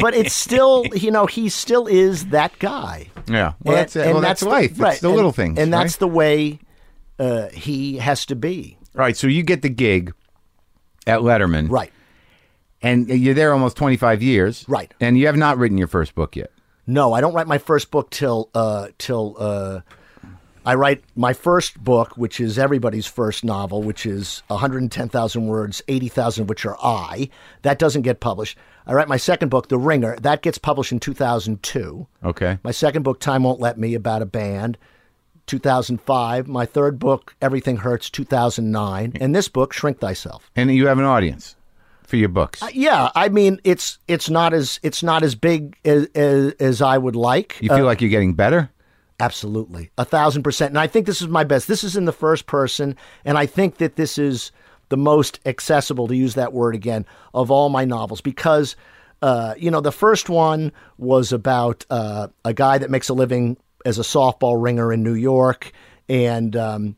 but 0.00 0.14
it's 0.14 0.34
still, 0.34 0.84
you 0.94 1.10
know, 1.10 1.26
he 1.26 1.48
still 1.48 1.86
is 1.86 2.26
that 2.26 2.58
guy. 2.58 3.08
Yeah. 3.28 3.52
Well, 3.62 3.76
that's, 3.76 3.96
it. 3.96 4.06
well, 4.12 4.20
that's, 4.20 4.40
the- 4.40 4.48
life. 4.48 4.78
right, 4.80 4.92
It's 4.92 5.00
the 5.00 5.08
and- 5.08 5.16
little 5.16 5.32
things. 5.32 5.58
And 5.58 5.72
right? 5.72 5.80
that's 5.82 5.96
the 5.96 6.08
way 6.08 6.58
uh, 7.18 7.48
he 7.48 7.98
has 7.98 8.26
to 8.26 8.36
be. 8.36 8.76
All 8.94 9.00
right. 9.00 9.16
So 9.16 9.26
you 9.26 9.42
get 9.42 9.62
the 9.62 9.68
gig 9.68 10.12
at 11.06 11.20
Letterman. 11.20 11.70
Right. 11.70 11.92
And 12.82 13.08
you're 13.08 13.34
there 13.34 13.52
almost 13.52 13.76
25 13.76 14.22
years. 14.22 14.64
Right. 14.66 14.92
And 15.00 15.18
you 15.18 15.26
have 15.26 15.36
not 15.36 15.58
written 15.58 15.76
your 15.76 15.86
first 15.86 16.14
book 16.14 16.34
yet. 16.34 16.50
No, 16.86 17.12
I 17.12 17.20
don't 17.20 17.34
write 17.34 17.46
my 17.46 17.58
first 17.58 17.90
book 17.90 18.10
till 18.10 18.48
uh, 18.54 18.88
till 18.98 19.36
uh, 19.38 19.80
I 20.70 20.74
write 20.74 21.02
my 21.16 21.32
first 21.32 21.82
book, 21.82 22.16
which 22.16 22.38
is 22.38 22.56
everybody's 22.56 23.04
first 23.04 23.42
novel, 23.42 23.82
which 23.82 24.06
is 24.06 24.44
110,000 24.46 25.46
words, 25.48 25.82
80,000 25.88 26.42
of 26.42 26.48
which 26.48 26.64
are 26.64 26.76
I. 26.80 27.28
That 27.62 27.80
doesn't 27.80 28.02
get 28.02 28.20
published. 28.20 28.56
I 28.86 28.92
write 28.92 29.08
my 29.08 29.16
second 29.16 29.48
book, 29.48 29.66
The 29.66 29.78
Ringer. 29.78 30.14
That 30.20 30.42
gets 30.42 30.58
published 30.58 30.92
in 30.92 31.00
2002. 31.00 32.06
Okay. 32.22 32.58
My 32.62 32.70
second 32.70 33.02
book, 33.02 33.18
Time 33.18 33.42
Won't 33.42 33.58
Let 33.58 33.80
Me, 33.80 33.94
about 33.94 34.22
a 34.22 34.26
band, 34.26 34.78
2005. 35.46 36.46
My 36.46 36.66
third 36.66 37.00
book, 37.00 37.34
Everything 37.42 37.78
Hurts, 37.78 38.08
2009. 38.08 39.14
And 39.20 39.34
this 39.34 39.48
book, 39.48 39.72
Shrink 39.72 39.98
Thyself. 39.98 40.52
And 40.54 40.72
you 40.72 40.86
have 40.86 41.00
an 41.00 41.04
audience 41.04 41.56
for 42.04 42.14
your 42.14 42.28
books. 42.28 42.62
Uh, 42.62 42.68
yeah, 42.72 43.10
I 43.16 43.28
mean, 43.28 43.58
it's 43.64 43.98
it's 44.06 44.30
not 44.30 44.54
as 44.54 44.78
it's 44.84 45.02
not 45.02 45.24
as 45.24 45.34
big 45.34 45.76
as 45.84 46.06
as, 46.14 46.52
as 46.60 46.80
I 46.80 46.96
would 46.96 47.16
like. 47.16 47.60
you 47.60 47.70
feel 47.70 47.78
uh, 47.78 47.82
like 47.82 48.00
you're 48.00 48.08
getting 48.08 48.34
better? 48.34 48.70
Absolutely. 49.20 49.90
A 49.98 50.04
thousand 50.04 50.42
percent. 50.42 50.70
And 50.70 50.78
I 50.78 50.86
think 50.86 51.06
this 51.06 51.20
is 51.20 51.28
my 51.28 51.44
best. 51.44 51.68
This 51.68 51.84
is 51.84 51.96
in 51.96 52.06
the 52.06 52.12
first 52.12 52.46
person. 52.46 52.96
And 53.24 53.36
I 53.36 53.46
think 53.46 53.76
that 53.76 53.96
this 53.96 54.18
is 54.18 54.50
the 54.88 54.96
most 54.96 55.38
accessible, 55.46 56.08
to 56.08 56.16
use 56.16 56.34
that 56.34 56.52
word 56.52 56.74
again, 56.74 57.06
of 57.32 57.50
all 57.50 57.68
my 57.68 57.84
novels 57.84 58.20
because, 58.20 58.74
uh, 59.22 59.54
you 59.56 59.70
know, 59.70 59.80
the 59.80 59.92
first 59.92 60.28
one 60.28 60.72
was 60.98 61.32
about 61.32 61.84
uh, 61.90 62.28
a 62.44 62.52
guy 62.52 62.78
that 62.78 62.90
makes 62.90 63.08
a 63.08 63.14
living 63.14 63.56
as 63.84 63.98
a 63.98 64.02
softball 64.02 64.60
ringer 64.60 64.92
in 64.92 65.02
New 65.02 65.14
York. 65.14 65.70
And, 66.08 66.56
um, 66.56 66.96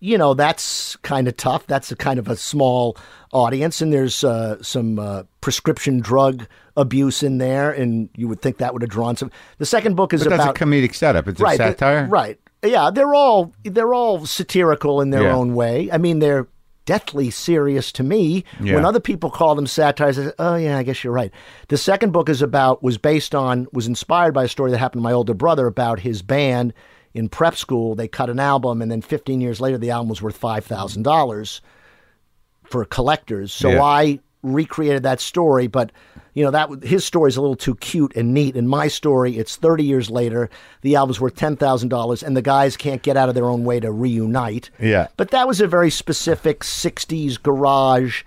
you 0.00 0.16
know 0.18 0.34
that's 0.34 0.96
kind 0.96 1.28
of 1.28 1.36
tough. 1.36 1.66
That's 1.66 1.90
a 1.92 1.96
kind 1.96 2.18
of 2.18 2.28
a 2.28 2.36
small 2.36 2.96
audience, 3.32 3.80
and 3.82 3.92
there's 3.92 4.24
uh, 4.24 4.62
some 4.62 4.98
uh, 4.98 5.24
prescription 5.40 6.00
drug 6.00 6.46
abuse 6.76 7.22
in 7.22 7.38
there, 7.38 7.70
and 7.72 8.08
you 8.16 8.28
would 8.28 8.40
think 8.40 8.58
that 8.58 8.72
would 8.72 8.82
have 8.82 8.90
drawn 8.90 9.16
some. 9.16 9.30
The 9.58 9.66
second 9.66 9.96
book 9.96 10.12
is 10.14 10.22
But 10.24 10.30
that's 10.30 10.42
about 10.44 10.60
a 10.60 10.64
comedic 10.64 10.94
setup. 10.94 11.26
It's 11.28 11.40
a 11.40 11.44
right, 11.44 11.58
th- 11.58 11.70
satire. 11.78 12.06
right? 12.06 12.38
Yeah, 12.64 12.90
they're 12.90 13.14
all 13.14 13.52
they're 13.64 13.94
all 13.94 14.24
satirical 14.26 15.00
in 15.00 15.10
their 15.10 15.22
Yeah. 15.24 15.34
own 15.34 15.54
way. 15.54 15.88
I 15.92 15.98
mean, 15.98 16.18
they're 16.18 16.48
deathly 16.86 17.28
serious 17.30 17.92
to 17.92 18.02
me. 18.02 18.44
Yeah. 18.60 18.74
When 18.76 18.84
other 18.86 18.98
people 19.00 19.30
call 19.30 19.54
them 19.54 19.66
satires, 19.66 20.18
I 20.18 20.24
say, 20.24 20.32
"Oh 20.38 20.56
yeah, 20.56 20.78
I 20.78 20.82
guess 20.82 21.04
you're 21.04 21.12
right." 21.12 21.30
The 21.68 21.76
second 21.76 22.12
book 22.12 22.28
is 22.28 22.40
about 22.42 22.82
was 22.82 22.96
based 22.98 23.34
on 23.34 23.66
was 23.72 23.86
inspired 23.86 24.32
by 24.34 24.44
a 24.44 24.48
story 24.48 24.70
that 24.70 24.78
happened 24.78 25.00
to 25.00 25.04
my 25.04 25.12
older 25.12 25.34
brother 25.34 25.66
about 25.66 26.00
his 26.00 26.22
band 26.22 26.72
in 27.18 27.28
prep 27.28 27.56
school. 27.56 27.94
They 27.94 28.08
cut 28.08 28.30
an 28.30 28.40
album, 28.40 28.80
and 28.80 28.90
then 28.90 29.02
15 29.02 29.40
years 29.40 29.60
later, 29.60 29.76
the 29.76 29.90
album 29.90 30.08
was 30.08 30.22
worth 30.22 30.36
five 30.36 30.64
thousand 30.64 31.02
dollars 31.02 31.60
for 32.64 32.84
collectors. 32.84 33.52
So 33.52 33.70
Yeah. 33.70 33.82
I 33.82 34.18
recreated 34.42 35.02
that 35.02 35.20
story, 35.20 35.66
but 35.66 35.90
you 36.34 36.44
know 36.44 36.52
that 36.52 36.84
his 36.84 37.04
story 37.04 37.28
is 37.28 37.36
a 37.36 37.40
little 37.40 37.56
too 37.56 37.74
cute 37.76 38.14
and 38.14 38.32
neat. 38.32 38.54
In 38.56 38.68
my 38.68 38.86
story, 38.86 39.36
it's 39.36 39.56
30 39.56 39.82
years 39.82 40.08
later. 40.10 40.48
The 40.82 40.94
album's 40.94 41.20
worth 41.20 41.34
ten 41.34 41.56
thousand 41.56 41.88
dollars, 41.88 42.22
and 42.22 42.36
the 42.36 42.42
guys 42.42 42.76
can't 42.76 43.02
get 43.02 43.16
out 43.16 43.28
of 43.28 43.34
their 43.34 43.46
own 43.46 43.64
way 43.64 43.80
to 43.80 43.90
reunite. 43.90 44.70
Yeah. 44.78 45.08
But 45.16 45.30
that 45.32 45.48
was 45.48 45.60
a 45.60 45.66
very 45.66 45.90
specific 45.90 46.60
60s 46.60 47.42
garage, 47.42 48.22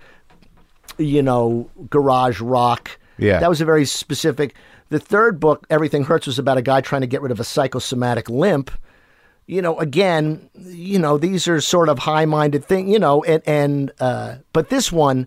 you 0.98 1.22
know, 1.22 1.70
garage 1.88 2.40
rock. 2.40 2.98
Yeah. 3.22 3.40
That 3.40 3.48
was 3.48 3.60
a 3.60 3.64
very 3.64 3.84
specific. 3.84 4.54
The 4.88 4.98
third 4.98 5.40
book, 5.40 5.66
Everything 5.70 6.04
Hurts, 6.04 6.26
was 6.26 6.38
about 6.38 6.58
a 6.58 6.62
guy 6.62 6.80
trying 6.80 7.00
to 7.00 7.06
get 7.06 7.22
rid 7.22 7.32
of 7.32 7.40
a 7.40 7.44
psychosomatic 7.44 8.28
limp. 8.28 8.70
You 9.46 9.62
know, 9.62 9.78
again, 9.78 10.50
you 10.54 10.98
know, 10.98 11.18
these 11.18 11.48
are 11.48 11.60
sort 11.60 11.88
of 11.88 12.00
high-minded 12.00 12.64
things, 12.64 12.90
you 12.90 12.98
know, 12.98 13.24
and 13.24 13.42
and 13.46 13.92
uh, 13.98 14.36
but 14.52 14.68
this 14.68 14.92
one, 14.92 15.26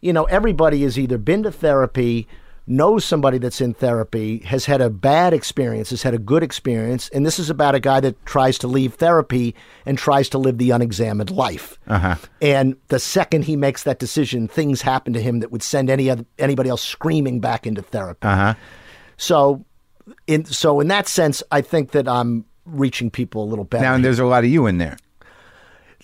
you 0.00 0.12
know, 0.12 0.24
everybody 0.24 0.82
has 0.82 0.98
either 0.98 1.18
been 1.18 1.42
to 1.42 1.52
therapy, 1.52 2.28
knows 2.66 3.04
somebody 3.04 3.38
that's 3.38 3.60
in 3.60 3.74
therapy, 3.74 4.38
has 4.40 4.64
had 4.64 4.80
a 4.80 4.88
bad 4.90 5.32
experience, 5.32 5.90
has 5.90 6.02
had 6.02 6.14
a 6.14 6.18
good 6.18 6.42
experience, 6.42 7.08
and 7.10 7.26
this 7.26 7.38
is 7.38 7.50
about 7.50 7.74
a 7.74 7.80
guy 7.80 8.00
that 8.00 8.24
tries 8.26 8.58
to 8.58 8.68
leave 8.68 8.94
therapy 8.94 9.54
and 9.86 9.98
tries 9.98 10.28
to 10.28 10.38
live 10.38 10.58
the 10.58 10.70
unexamined 10.70 11.30
life. 11.30 11.78
Uh-huh. 11.88 12.14
And 12.40 12.76
the 12.88 12.98
second 12.98 13.44
he 13.44 13.56
makes 13.56 13.82
that 13.84 13.98
decision, 13.98 14.46
things 14.46 14.82
happen 14.82 15.12
to 15.14 15.20
him 15.20 15.40
that 15.40 15.50
would 15.50 15.62
send 15.62 15.90
any 15.90 16.08
other, 16.08 16.24
anybody 16.38 16.70
else 16.70 16.82
screaming 16.82 17.40
back 17.40 17.66
into 17.66 17.82
therapy. 17.82 18.26
Uh 18.26 18.36
huh. 18.36 18.54
So, 19.16 19.64
in 20.26 20.44
so 20.44 20.80
in 20.80 20.88
that 20.88 21.08
sense, 21.08 21.42
I 21.50 21.60
think 21.62 21.90
that 21.90 22.06
I'm 22.08 22.44
reaching 22.64 23.10
people 23.10 23.42
a 23.44 23.48
little 23.48 23.64
better. 23.64 23.82
Now, 23.84 23.94
and 23.94 24.04
there's 24.04 24.18
a 24.20 24.24
lot 24.26 24.44
of 24.44 24.50
you 24.50 24.66
in 24.66 24.78
there. 24.78 24.96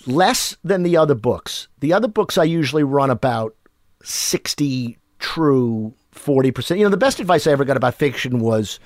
less 0.06 0.56
than 0.64 0.82
the 0.82 0.96
other 0.96 1.14
books. 1.14 1.68
The 1.80 1.92
other 1.92 2.08
books 2.08 2.36
I 2.38 2.44
usually 2.44 2.84
run 2.84 3.10
about 3.10 3.54
60 4.02 4.98
true, 5.18 5.94
40%. 6.16 6.78
You 6.78 6.84
know, 6.84 6.90
the 6.90 6.96
best 6.96 7.20
advice 7.20 7.46
I 7.46 7.52
ever 7.52 7.64
got 7.64 7.76
about 7.76 7.94
fiction 7.94 8.38
was 8.38 8.78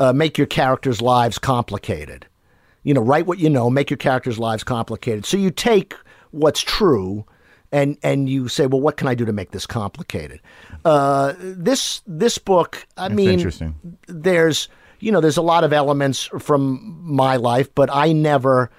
uh, 0.00 0.12
make 0.12 0.38
your 0.38 0.46
characters' 0.46 1.00
lives 1.00 1.38
complicated. 1.38 2.26
You 2.82 2.94
know, 2.94 3.00
write 3.00 3.26
what 3.26 3.38
you 3.38 3.48
know, 3.48 3.70
make 3.70 3.90
your 3.90 3.96
characters' 3.96 4.38
lives 4.38 4.62
complicated. 4.62 5.24
So 5.24 5.36
you 5.36 5.50
take 5.50 5.94
what's 6.30 6.60
true 6.60 7.24
and 7.72 7.98
and 8.02 8.28
you 8.28 8.48
say, 8.48 8.66
well, 8.66 8.80
what 8.80 8.96
can 8.96 9.08
I 9.08 9.14
do 9.14 9.24
to 9.24 9.32
make 9.32 9.50
this 9.50 9.66
complicated? 9.66 10.40
Uh, 10.84 11.34
this 11.38 12.02
this 12.06 12.38
book, 12.38 12.86
I 12.96 13.08
mean, 13.08 13.30
interesting. 13.30 13.74
there's 14.06 14.68
you 15.00 15.10
know 15.10 15.20
there's 15.20 15.36
a 15.36 15.42
lot 15.42 15.64
of 15.64 15.72
elements 15.72 16.30
from 16.38 16.98
my 17.02 17.36
life, 17.36 17.74
but 17.74 17.90
I 17.92 18.12
never. 18.12 18.70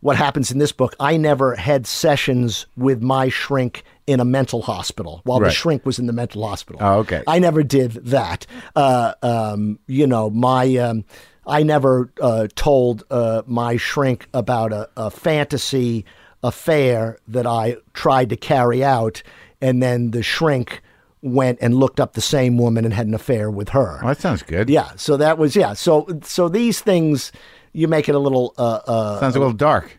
What 0.00 0.16
happens 0.16 0.50
in 0.50 0.58
this 0.58 0.72
book? 0.72 0.96
I 0.98 1.16
never 1.16 1.54
had 1.54 1.86
sessions 1.86 2.66
with 2.76 3.00
my 3.02 3.28
shrink 3.28 3.84
in 4.06 4.20
a 4.20 4.24
mental 4.24 4.62
hospital 4.62 5.20
while 5.24 5.40
the 5.40 5.50
shrink 5.50 5.86
was 5.86 5.98
in 5.98 6.06
the 6.06 6.12
mental 6.12 6.46
hospital. 6.46 6.80
Oh, 6.82 6.98
okay. 7.00 7.22
I 7.26 7.38
never 7.38 7.62
did 7.62 7.92
that. 8.06 8.46
Uh, 8.74 9.14
um, 9.22 9.78
you 9.86 10.06
know, 10.06 10.30
my 10.30 10.76
um, 10.76 11.04
I 11.46 11.62
never 11.62 12.12
uh, 12.20 12.48
told 12.54 13.04
uh, 13.10 13.42
my 13.46 13.76
shrink 13.76 14.28
about 14.34 14.72
a, 14.72 14.88
a 14.96 15.10
fantasy 15.10 16.04
affair 16.42 17.18
that 17.28 17.46
I 17.46 17.76
tried 17.94 18.30
to 18.30 18.36
carry 18.36 18.82
out, 18.84 19.22
and 19.60 19.82
then 19.82 20.10
the 20.10 20.22
shrink 20.22 20.82
went 21.22 21.58
and 21.60 21.74
looked 21.74 22.00
up 22.00 22.14
the 22.14 22.20
same 22.20 22.58
woman 22.58 22.84
and 22.84 22.92
had 22.92 23.06
an 23.06 23.14
affair 23.14 23.50
with 23.50 23.68
her. 23.70 23.98
Well, 24.02 24.08
that 24.08 24.20
sounds 24.20 24.42
good. 24.42 24.68
Yeah, 24.68 24.90
so 24.96 25.16
that 25.16 25.38
was 25.38 25.54
yeah. 25.54 25.74
So 25.74 26.06
so 26.22 26.48
these 26.48 26.80
things 26.80 27.30
you 27.72 27.88
make 27.88 28.08
it 28.08 28.14
a 28.14 28.18
little 28.18 28.54
uh, 28.58 28.80
uh, 28.86 29.20
Sounds 29.20 29.36
a 29.36 29.38
little 29.38 29.54
dark. 29.54 29.98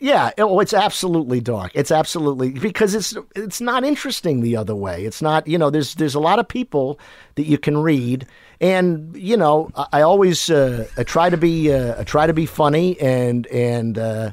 Yeah, 0.00 0.30
oh, 0.38 0.60
it's 0.60 0.72
absolutely 0.72 1.40
dark. 1.40 1.72
It's 1.74 1.90
absolutely 1.90 2.50
because 2.50 2.94
it's 2.94 3.16
it's 3.34 3.60
not 3.60 3.84
interesting 3.84 4.40
the 4.40 4.56
other 4.56 4.74
way. 4.74 5.04
It's 5.04 5.20
not 5.20 5.46
you 5.46 5.58
know 5.58 5.70
there's 5.70 5.94
there's 5.96 6.14
a 6.14 6.20
lot 6.20 6.38
of 6.38 6.46
people 6.46 7.00
that 7.34 7.46
you 7.46 7.58
can 7.58 7.78
read, 7.78 8.26
and 8.60 9.16
you 9.16 9.36
know 9.36 9.70
I, 9.74 9.86
I 9.94 10.00
always 10.02 10.50
uh, 10.50 10.86
I 10.96 11.02
try 11.02 11.30
to 11.30 11.36
be 11.36 11.72
uh, 11.72 12.00
I 12.00 12.04
try 12.04 12.26
to 12.26 12.32
be 12.32 12.46
funny 12.46 12.98
and 13.00 13.46
and 13.48 13.98
uh, 13.98 14.32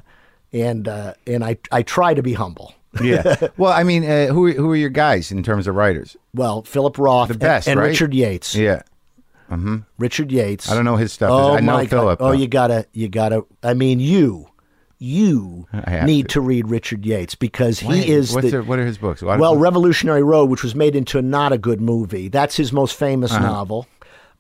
and 0.53 0.87
uh, 0.87 1.15
and 1.25 1.43
I 1.43 1.57
I 1.71 1.81
try 1.81 2.13
to 2.13 2.21
be 2.21 2.33
humble. 2.33 2.73
Yeah. 3.01 3.47
well, 3.57 3.73
I 3.73 3.83
mean, 3.83 4.03
uh, 4.09 4.27
who 4.27 4.47
are, 4.47 4.51
who 4.51 4.71
are 4.71 4.75
your 4.75 4.89
guys 4.89 5.31
in 5.31 5.43
terms 5.43 5.67
of 5.67 5.75
writers? 5.75 6.15
Well, 6.33 6.61
Philip 6.63 6.97
Roth 6.97 7.27
The 7.29 7.37
best, 7.37 7.67
and, 7.67 7.73
and 7.73 7.81
right? 7.81 7.87
Richard 7.87 8.13
Yates. 8.13 8.55
Yeah. 8.55 8.83
Mm-hmm. 9.49 9.77
Richard 9.97 10.31
Yates. 10.31 10.71
I 10.71 10.75
don't 10.75 10.85
know 10.85 10.95
his 10.95 11.11
stuff. 11.13 11.29
Oh 11.31 11.55
I 11.55 11.59
know 11.59 11.73
my 11.73 11.87
Philip. 11.87 12.19
God. 12.19 12.25
Oh, 12.25 12.27
though. 12.29 12.37
you 12.37 12.47
gotta, 12.47 12.85
you 12.93 13.09
gotta. 13.09 13.45
I 13.61 13.73
mean, 13.73 13.99
you, 13.99 14.47
you 15.05 15.67
need 16.05 16.23
to. 16.29 16.33
to. 16.35 16.41
read 16.41 16.67
Richard 16.69 17.05
Yates 17.05 17.35
because 17.35 17.83
Wait, 17.83 18.03
he 18.05 18.11
is 18.11 18.33
the. 18.33 18.61
what 18.63 18.79
are 18.79 18.85
his 18.85 18.97
books? 18.97 19.21
What- 19.21 19.39
well, 19.39 19.55
Revolutionary 19.57 20.23
Road, 20.23 20.49
which 20.49 20.63
was 20.63 20.75
made 20.75 20.95
into 20.95 21.21
not 21.21 21.51
a 21.53 21.57
good 21.57 21.79
movie. 21.81 22.27
That's 22.27 22.55
his 22.57 22.73
most 22.73 22.95
famous 22.95 23.31
Uh-huh. 23.31 23.45
novel. 23.45 23.87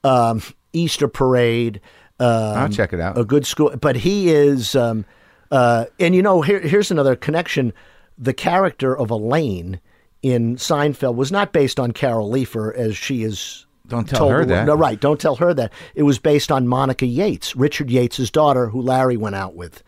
Um, 0.03 0.41
Easter 0.73 1.07
Parade. 1.07 1.81
Um, 2.19 2.27
I'll 2.29 2.69
check 2.69 2.93
it 2.93 2.99
out. 2.99 3.17
A 3.17 3.25
good 3.25 3.45
school, 3.45 3.75
but 3.79 3.95
he 3.95 4.29
is. 4.29 4.75
Um, 4.75 5.05
uh, 5.51 5.85
and 5.99 6.15
you 6.15 6.21
know, 6.21 6.41
here, 6.41 6.59
here's 6.59 6.91
another 6.91 7.15
connection. 7.15 7.73
The 8.17 8.33
character 8.33 8.97
of 8.97 9.09
Elaine 9.11 9.79
in 10.21 10.55
Seinfeld 10.55 11.15
was 11.15 11.31
not 11.31 11.51
based 11.53 11.79
on 11.79 11.91
Carol 11.91 12.31
Leifer, 12.31 12.73
as 12.75 12.95
she 12.97 13.23
is. 13.23 13.65
Don't 13.87 14.07
tell 14.09 14.19
told 14.19 14.31
her 14.31 14.45
that. 14.45 14.65
No, 14.65 14.73
right. 14.75 14.99
Don't 14.99 15.19
tell 15.19 15.35
her 15.35 15.53
that. 15.53 15.71
It 15.93 16.03
was 16.03 16.17
based 16.17 16.51
on 16.51 16.67
Monica 16.67 17.05
Yates, 17.05 17.55
Richard 17.55 17.91
Yates' 17.91 18.31
daughter, 18.31 18.67
who 18.69 18.81
Larry 18.81 19.17
went 19.17 19.35
out 19.35 19.55
with. 19.55 19.83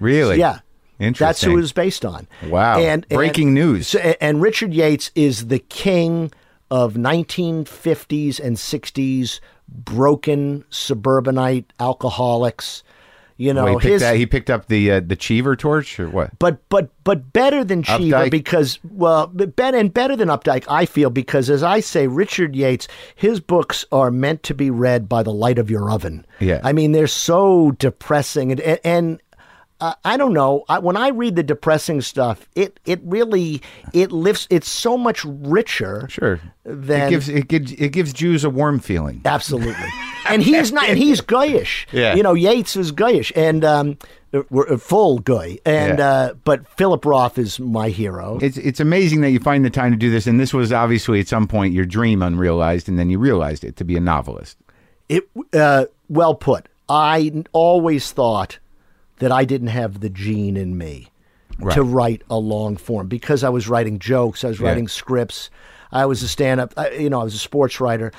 Really? 0.00 0.38
Yeah. 0.38 0.60
Interesting. 1.00 1.26
That's 1.26 1.42
who 1.42 1.52
it 1.52 1.56
was 1.56 1.72
based 1.72 2.04
on. 2.04 2.28
Wow. 2.46 2.78
And 2.78 3.06
Breaking 3.08 3.48
and- 3.48 3.54
news. 3.54 3.88
so- 3.88 3.98
and 4.20 4.40
Richard 4.40 4.72
Yates 4.72 5.10
is 5.16 5.48
the 5.48 5.58
king 5.58 6.30
of 6.70 6.94
1950s 6.94 8.38
and 8.38 8.56
60s 8.56 9.40
broken 9.68 10.64
suburbanite 10.70 11.72
alcoholics. 11.80 12.82
You 13.36 13.52
know, 13.52 13.64
Well, 13.64 13.72
he, 13.78 13.80
picked 13.80 13.92
his 13.94 14.02
that, 14.02 14.16
he 14.16 14.26
picked 14.26 14.48
up 14.48 14.66
the 14.68 14.92
uh, 14.92 15.00
the 15.04 15.16
Cheever 15.16 15.56
torch 15.56 15.98
or 15.98 16.08
what? 16.08 16.38
but 16.38 16.60
but 16.68 16.90
but 17.02 17.32
better 17.32 17.64
than 17.64 17.82
Cheever 17.82 18.16
Updike? 18.16 18.30
because 18.30 18.78
well, 18.88 19.26
better 19.26 19.76
and 19.76 19.92
better 19.92 20.14
than 20.14 20.28
Updike, 20.28 20.64
I 20.68 20.86
feel 20.86 21.10
because 21.10 21.50
as 21.50 21.64
I 21.64 21.80
say, 21.80 22.06
Richard 22.06 22.54
Yates, 22.54 22.86
his 23.16 23.40
books 23.40 23.84
are 23.90 24.12
meant 24.12 24.44
to 24.44 24.54
be 24.54 24.70
read 24.70 25.08
by 25.08 25.24
the 25.24 25.32
light 25.32 25.58
of 25.58 25.68
your 25.68 25.90
oven. 25.90 26.24
Yeah. 26.38 26.60
I 26.62 26.72
mean 26.72 26.92
they're 26.92 27.08
so 27.08 27.72
depressing 27.72 28.52
and 28.52 28.60
and. 28.60 28.80
and 28.84 29.20
uh, 29.80 29.94
I 30.04 30.16
don't 30.16 30.32
know. 30.32 30.64
I, 30.68 30.78
when 30.78 30.96
I 30.96 31.08
read 31.08 31.36
the 31.36 31.42
depressing 31.42 32.00
stuff, 32.00 32.48
it 32.54 32.78
it 32.84 33.00
really 33.04 33.60
it 33.92 34.12
lifts. 34.12 34.46
It's 34.50 34.68
so 34.68 34.96
much 34.96 35.24
richer. 35.24 36.06
Sure. 36.08 36.40
Then- 36.64 37.08
it 37.08 37.10
gives 37.10 37.28
it 37.28 37.48
gives 37.48 37.72
it 37.72 37.88
gives 37.90 38.12
Jews 38.12 38.44
a 38.44 38.50
warm 38.50 38.78
feeling. 38.78 39.20
Absolutely. 39.24 39.74
and 40.28 40.42
he's 40.42 40.72
not, 40.72 40.88
and 40.88 40.98
he's 40.98 41.20
guyish. 41.20 41.86
Yeah. 41.92 42.14
You 42.14 42.22
know, 42.22 42.34
Yates 42.34 42.76
is 42.76 42.92
guyish 42.92 43.30
and 43.36 43.64
um, 43.64 43.98
full 44.78 45.18
guy. 45.18 45.58
And, 45.66 45.98
Yeah. 45.98 46.06
uh, 46.08 46.34
but 46.44 46.66
Philip 46.76 47.04
Roth 47.04 47.38
is 47.38 47.60
my 47.60 47.88
hero. 47.90 48.38
It's 48.40 48.56
it's 48.56 48.80
amazing 48.80 49.20
that 49.20 49.30
you 49.30 49.40
find 49.40 49.64
the 49.64 49.70
time 49.70 49.90
to 49.92 49.98
do 49.98 50.10
this, 50.10 50.26
and 50.26 50.40
this 50.40 50.54
was 50.54 50.72
obviously 50.72 51.20
at 51.20 51.28
some 51.28 51.46
point 51.46 51.74
your 51.74 51.84
dream 51.84 52.22
unrealized, 52.22 52.88
and 52.88 52.98
then 52.98 53.10
you 53.10 53.18
realized 53.18 53.64
it 53.64 53.76
to 53.76 53.84
be 53.84 53.96
a 53.96 54.00
novelist. 54.00 54.56
It, 55.08 55.28
uh, 55.52 55.86
well 56.08 56.34
put. 56.34 56.68
I 56.88 57.44
always 57.52 58.10
thought 58.12 58.58
that 59.18 59.32
I 59.32 59.44
didn't 59.44 59.68
have 59.68 60.00
the 60.00 60.10
gene 60.10 60.56
in 60.56 60.76
me 60.76 61.08
Right. 61.58 61.74
to 61.74 61.82
write 61.84 62.22
a 62.28 62.36
long 62.38 62.76
form 62.76 63.06
because 63.06 63.44
I 63.44 63.48
was 63.48 63.68
writing 63.68 63.98
jokes, 64.00 64.42
I 64.44 64.48
was 64.48 64.60
Yeah. 64.60 64.68
writing 64.68 64.88
scripts, 64.88 65.50
I 65.92 66.04
was 66.06 66.22
a 66.22 66.28
stand 66.28 66.60
up, 66.60 66.74
you 66.98 67.08
know, 67.08 67.20
I 67.20 67.24
was 67.24 67.34
a 67.34 67.38
sports 67.38 67.80
writer. 67.80 68.10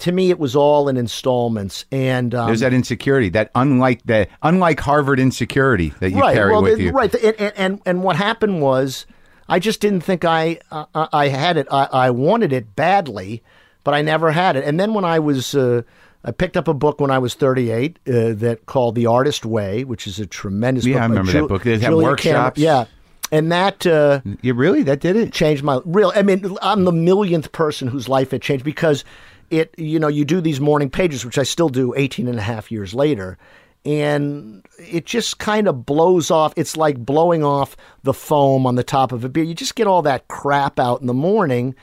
To 0.00 0.12
me, 0.12 0.30
it 0.30 0.38
was 0.38 0.54
all 0.54 0.88
in 0.88 0.96
installments. 0.96 1.84
And 1.90 2.34
um, 2.34 2.46
There's 2.46 2.60
that 2.60 2.72
insecurity, 2.74 3.28
that 3.30 3.50
unlike 3.54 4.02
that 4.04 4.28
unlike 4.42 4.78
Harvard 4.80 5.18
insecurity 5.18 5.94
that 6.00 6.10
you 6.10 6.20
carry 6.22 6.52
well, 6.52 6.62
with 6.62 6.78
you. 6.78 6.92
Right. 6.92 7.12
And, 7.14 7.34
and, 7.40 7.52
and, 7.56 7.80
and 7.86 8.02
what 8.02 8.14
happened 8.16 8.60
was 8.62 9.06
I 9.48 9.58
just 9.58 9.80
didn't 9.80 10.02
think 10.02 10.24
I, 10.24 10.60
I, 10.70 11.08
I 11.12 11.28
had 11.28 11.56
it. 11.56 11.66
I, 11.72 11.88
I 11.92 12.10
wanted 12.10 12.52
it 12.52 12.76
badly, 12.76 13.42
but 13.84 13.94
I 13.94 14.02
never 14.02 14.30
had 14.32 14.54
it. 14.54 14.64
And 14.64 14.78
then 14.78 14.92
when 14.94 15.04
I 15.04 15.18
was, 15.18 15.54
uh, 15.54 15.82
I 16.26 16.32
picked 16.32 16.56
up 16.56 16.66
a 16.68 16.74
book 16.74 17.00
when 17.00 17.10
I 17.10 17.18
was 17.18 17.34
38 17.34 17.98
uh, 18.06 18.10
that 18.34 18.66
called 18.66 18.96
The 18.96 19.06
Artist 19.06 19.46
Way, 19.46 19.84
which 19.84 20.06
is 20.08 20.18
a 20.18 20.26
tremendous 20.26 20.84
Yeah, 20.84 20.94
book. 20.94 20.98
I 21.02 21.06
by 21.06 21.08
remember 21.14 21.32
that 21.32 21.48
book. 21.48 21.62
They 21.62 21.70
had 21.78 21.80
Julia 21.82 22.16
Cameron- 22.16 22.42
workshops. 22.42 22.58
Yeah. 22.60 22.84
And 23.32 23.50
that 23.52 23.86
uh, 23.86 24.20
You 24.42 24.54
really 24.54 24.82
that 24.84 25.00
did 25.00 25.16
it? 25.16 25.32
changed 25.32 25.62
my 25.64 25.80
real. 25.84 26.12
I 26.14 26.22
mean, 26.22 26.56
I'm 26.62 26.84
the 26.84 26.92
millionth 26.92 27.50
person 27.52 27.88
whose 27.88 28.08
life 28.08 28.32
it 28.32 28.40
changed 28.42 28.64
because 28.64 29.04
it. 29.50 29.74
You 29.78 29.98
know, 29.98 30.06
you 30.08 30.24
do 30.24 30.40
these 30.40 30.60
morning 30.60 30.90
pages, 30.90 31.24
which 31.24 31.36
I 31.38 31.42
still 31.42 31.68
do 31.68 31.92
18 31.96 32.28
and 32.28 32.38
a 32.38 32.42
half 32.42 32.70
years 32.70 32.94
later, 32.94 33.36
and 33.84 34.64
it 34.78 35.06
just 35.06 35.38
kind 35.38 35.66
of 35.66 35.84
blows 35.86 36.30
off. 36.30 36.52
It's 36.56 36.76
like 36.76 36.98
blowing 37.04 37.42
off 37.42 37.76
the 38.04 38.14
foam 38.14 38.64
on 38.64 38.76
the 38.76 38.84
top 38.84 39.10
of 39.10 39.24
a 39.24 39.28
beer. 39.28 39.42
You 39.44 39.54
just 39.54 39.74
get 39.74 39.88
all 39.88 40.02
that 40.02 40.28
crap 40.28 40.78
out 40.78 41.00
in 41.00 41.08
the 41.08 41.14
morning, 41.14 41.74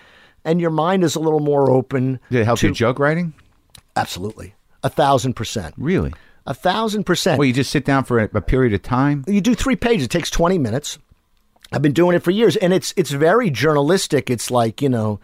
and 0.45 0.61
your 0.61 0.69
mind 0.71 1.03
is 1.03 1.13
a 1.15 1.19
little 1.19 1.39
more 1.41 1.69
open. 1.69 2.19
Did 2.31 2.41
it 2.41 2.45
help 2.45 2.59
to, 2.59 2.67
your 2.67 2.73
joke 2.75 2.99
writing? 2.99 3.33
Absolutely, 3.95 4.55
a 4.83 4.89
thousand 4.89 5.33
percent, 5.35 5.75
Really? 5.77 6.13
a 6.45 6.53
thousand 6.53 7.05
percent. 7.05 7.37
Well, 7.39 7.45
you 7.45 7.53
just 7.53 7.71
sit 7.71 7.85
down 7.85 8.03
for 8.03 8.19
a, 8.19 8.29
a 8.33 8.41
period 8.41 8.73
of 8.73 8.81
time. 8.81 9.23
you 9.27 9.41
do 9.41 9.55
three 9.55 9.75
pages. 9.75 10.05
It 10.05 10.11
takes 10.11 10.29
twenty 10.29 10.57
minutes. 10.57 10.97
I've 11.71 11.81
been 11.81 11.93
doing 11.93 12.15
it 12.15 12.23
for 12.23 12.31
years, 12.31 12.55
and 12.57 12.73
it's 12.73 12.93
it's 12.97 13.11
very 13.11 13.49
journalistic. 13.49 14.29
It's 14.29 14.51
like 14.51 14.81
you 14.81 14.89
know, 14.89 15.19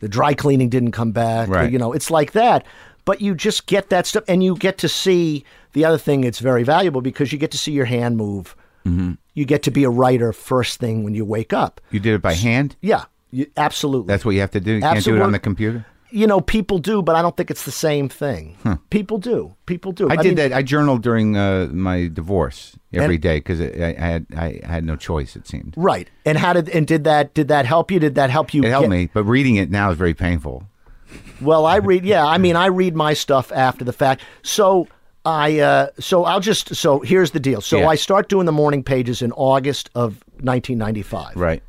the 0.00 0.08
dry 0.08 0.34
cleaning 0.34 0.68
didn't 0.68 0.92
come 0.92 1.12
back. 1.12 1.48
Right. 1.48 1.70
You 1.70 1.78
know, 1.78 1.92
it's 1.92 2.10
like 2.10 2.32
that. 2.32 2.64
But 3.06 3.20
you 3.22 3.34
just 3.34 3.66
get 3.66 3.88
that 3.90 4.06
stuff, 4.06 4.24
and 4.28 4.44
you 4.44 4.54
get 4.56 4.78
to 4.78 4.88
see 4.88 5.44
the 5.72 5.84
other 5.84 5.98
thing. 5.98 6.24
It's 6.24 6.38
very 6.38 6.62
valuable 6.62 7.00
because 7.00 7.32
you 7.32 7.38
get 7.38 7.50
to 7.52 7.58
see 7.58 7.72
your 7.72 7.86
hand 7.86 8.16
move. 8.16 8.54
Mm-hmm. 8.86 9.12
You 9.34 9.44
get 9.44 9.62
to 9.64 9.70
be 9.70 9.84
a 9.84 9.90
writer 9.90 10.32
first 10.32 10.78
thing 10.80 11.02
when 11.04 11.14
you 11.14 11.24
wake 11.24 11.52
up. 11.52 11.80
You 11.90 12.00
did 12.00 12.14
it 12.14 12.22
by 12.22 12.34
hand. 12.34 12.76
Yeah, 12.80 13.04
you, 13.30 13.46
absolutely. 13.56 14.06
That's 14.06 14.24
what 14.24 14.32
you 14.34 14.40
have 14.40 14.50
to 14.52 14.60
do. 14.60 14.74
You 14.74 14.80
can't 14.80 15.04
do 15.04 15.16
it 15.16 15.22
on 15.22 15.32
the 15.32 15.38
computer. 15.38 15.84
You 16.12 16.26
know, 16.26 16.40
people 16.40 16.78
do, 16.78 17.02
but 17.02 17.16
I 17.16 17.22
don't 17.22 17.36
think 17.36 17.50
it's 17.50 17.64
the 17.64 17.70
same 17.70 18.08
thing. 18.08 18.56
People 18.90 19.18
do. 19.18 19.54
People 19.66 19.92
do. 19.92 20.08
I, 20.10 20.16
did 20.16 20.24
mean, 20.24 20.34
that. 20.36 20.52
I 20.52 20.62
journaled 20.62 21.02
during 21.02 21.36
uh, 21.36 21.68
my 21.72 22.08
divorce 22.08 22.76
every 22.92 23.14
And- 23.16 23.22
day 23.22 23.38
because 23.38 23.60
I, 23.60 23.94
I 23.98 24.00
had 24.00 24.26
I 24.36 24.60
had 24.64 24.84
no 24.84 24.96
choice. 24.96 25.36
It 25.36 25.46
seemed 25.46 25.74
Right. 25.76 26.08
And 26.24 26.36
how 26.38 26.52
did 26.52 26.68
and 26.70 26.86
did 26.86 27.04
that 27.04 27.34
did 27.34 27.48
that 27.48 27.66
help 27.66 27.90
you? 27.90 27.98
Did 28.00 28.14
that 28.16 28.30
help 28.30 28.52
you? 28.54 28.62
it 28.64 28.68
helped 28.70 28.84
get- 28.84 28.90
me, 28.90 29.10
but 29.12 29.24
reading 29.24 29.56
it 29.56 29.70
now 29.70 29.90
is 29.90 29.96
very 29.98 30.14
painful. 30.14 30.64
Well, 31.40 31.66
I 31.66 31.76
read. 31.76 32.04
Yeah, 32.04 32.24
I 32.26 32.38
mean, 32.44 32.56
I 32.56 32.66
read 32.66 32.94
my 32.96 33.14
stuff 33.14 33.50
after 33.52 33.84
the 33.84 33.92
fact. 33.92 34.22
So 34.42 34.86
I, 35.24 35.58
uh, 35.60 35.88
so 35.98 36.24
I'll 36.24 36.40
just. 36.40 36.74
So 36.74 37.00
here's 37.00 37.32
the 37.32 37.40
deal. 37.40 37.60
So 37.60 37.80
Yeah. 37.80 37.88
I 37.88 37.94
start 37.96 38.28
doing 38.28 38.46
the 38.46 38.52
morning 38.52 38.82
pages 38.82 39.20
in 39.22 39.32
August 39.32 39.90
of 39.94 40.22
1995, 40.40 41.36
Right. 41.36 41.62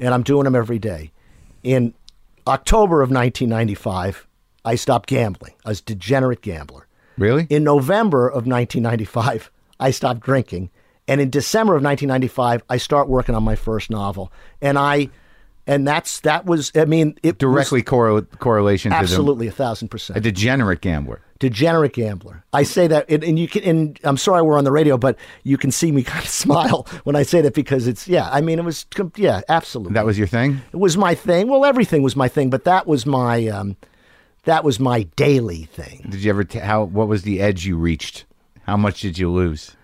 and 0.00 0.12
I'm 0.12 0.22
doing 0.22 0.44
them 0.44 0.54
every 0.56 0.78
day. 0.78 1.12
In 1.62 1.94
October 2.46 3.02
of 3.02 3.10
1995, 3.10 4.26
I 4.64 4.74
stopped 4.74 5.08
gambling. 5.08 5.54
I 5.64 5.70
was 5.70 5.80
a 5.80 5.84
degenerate 5.84 6.42
gambler. 6.42 6.86
Really? 7.16 7.46
In 7.48 7.64
November 7.64 8.28
of 8.28 8.46
1995, 8.46 9.50
I 9.80 9.90
stopped 9.90 10.20
drinking, 10.20 10.70
and 11.08 11.20
in 11.20 11.30
December 11.30 11.74
of 11.74 11.82
1995, 11.82 12.62
I 12.68 12.76
start 12.76 13.08
working 13.08 13.34
on 13.34 13.42
my 13.42 13.56
first 13.56 13.90
novel, 13.90 14.32
and 14.60 14.78
I. 14.78 15.10
And 15.66 15.88
that's 15.88 16.20
that 16.20 16.44
was 16.44 16.70
I 16.74 16.84
mean 16.84 17.18
it 17.22 17.34
was 17.42 17.54
Directly 17.54 17.82
correl- 17.82 18.22
correlation 18.38 18.90
to 18.92 18.96
absolutely 18.98 19.46
a 19.46 19.50
thousand 19.52 19.88
percent 19.88 20.18
a 20.18 20.20
degenerate 20.20 20.82
gambler. 20.82 21.22
degenerate 21.38 21.94
gambler. 21.94 22.44
I 22.52 22.64
say 22.64 22.86
that, 22.88 23.08
and, 23.08 23.24
and 23.24 23.38
you 23.38 23.48
can. 23.48 23.62
And 23.64 24.00
I'm 24.04 24.18
sorry 24.18 24.42
we're 24.42 24.58
on 24.58 24.64
the 24.64 24.72
radio, 24.72 24.98
but 24.98 25.16
you 25.42 25.56
can 25.56 25.70
see 25.70 25.90
me 25.90 26.02
kind 26.12 26.22
of 26.22 26.28
smile 26.30 26.86
when 27.04 27.16
I 27.16 27.22
say 27.22 27.40
that 27.40 27.54
because 27.54 27.86
it's 27.86 28.06
yeah. 28.06 28.28
I 28.30 28.42
mean, 28.42 28.58
it 28.58 28.64
was 28.64 28.84
yeah, 29.16 29.40
absolutely. 29.48 29.94
That 29.94 30.04
was 30.04 30.18
your 30.18 30.26
thing. 30.26 30.60
it 30.72 30.76
was 30.76 30.98
my 30.98 31.14
thing. 31.14 31.48
Well, 31.48 31.64
everything 31.64 32.02
was 32.02 32.14
my 32.14 32.28
thing, 32.28 32.50
but 32.50 32.64
that 32.64 32.86
was 32.86 33.06
my 33.06 33.46
um, 33.48 33.76
that 34.44 34.64
was 34.64 34.78
my 34.78 35.04
daily 35.16 35.64
thing. 35.64 36.04
Did 36.10 36.22
you 36.22 36.28
ever? 36.30 36.44
T- 36.44 36.58
how? 36.58 36.84
What 36.84 37.08
was 37.08 37.22
the 37.22 37.40
edge 37.40 37.64
you 37.64 37.78
reached? 37.78 38.26
How 38.64 38.76
much 38.76 39.00
did 39.00 39.16
you 39.16 39.30
lose? 39.30 39.74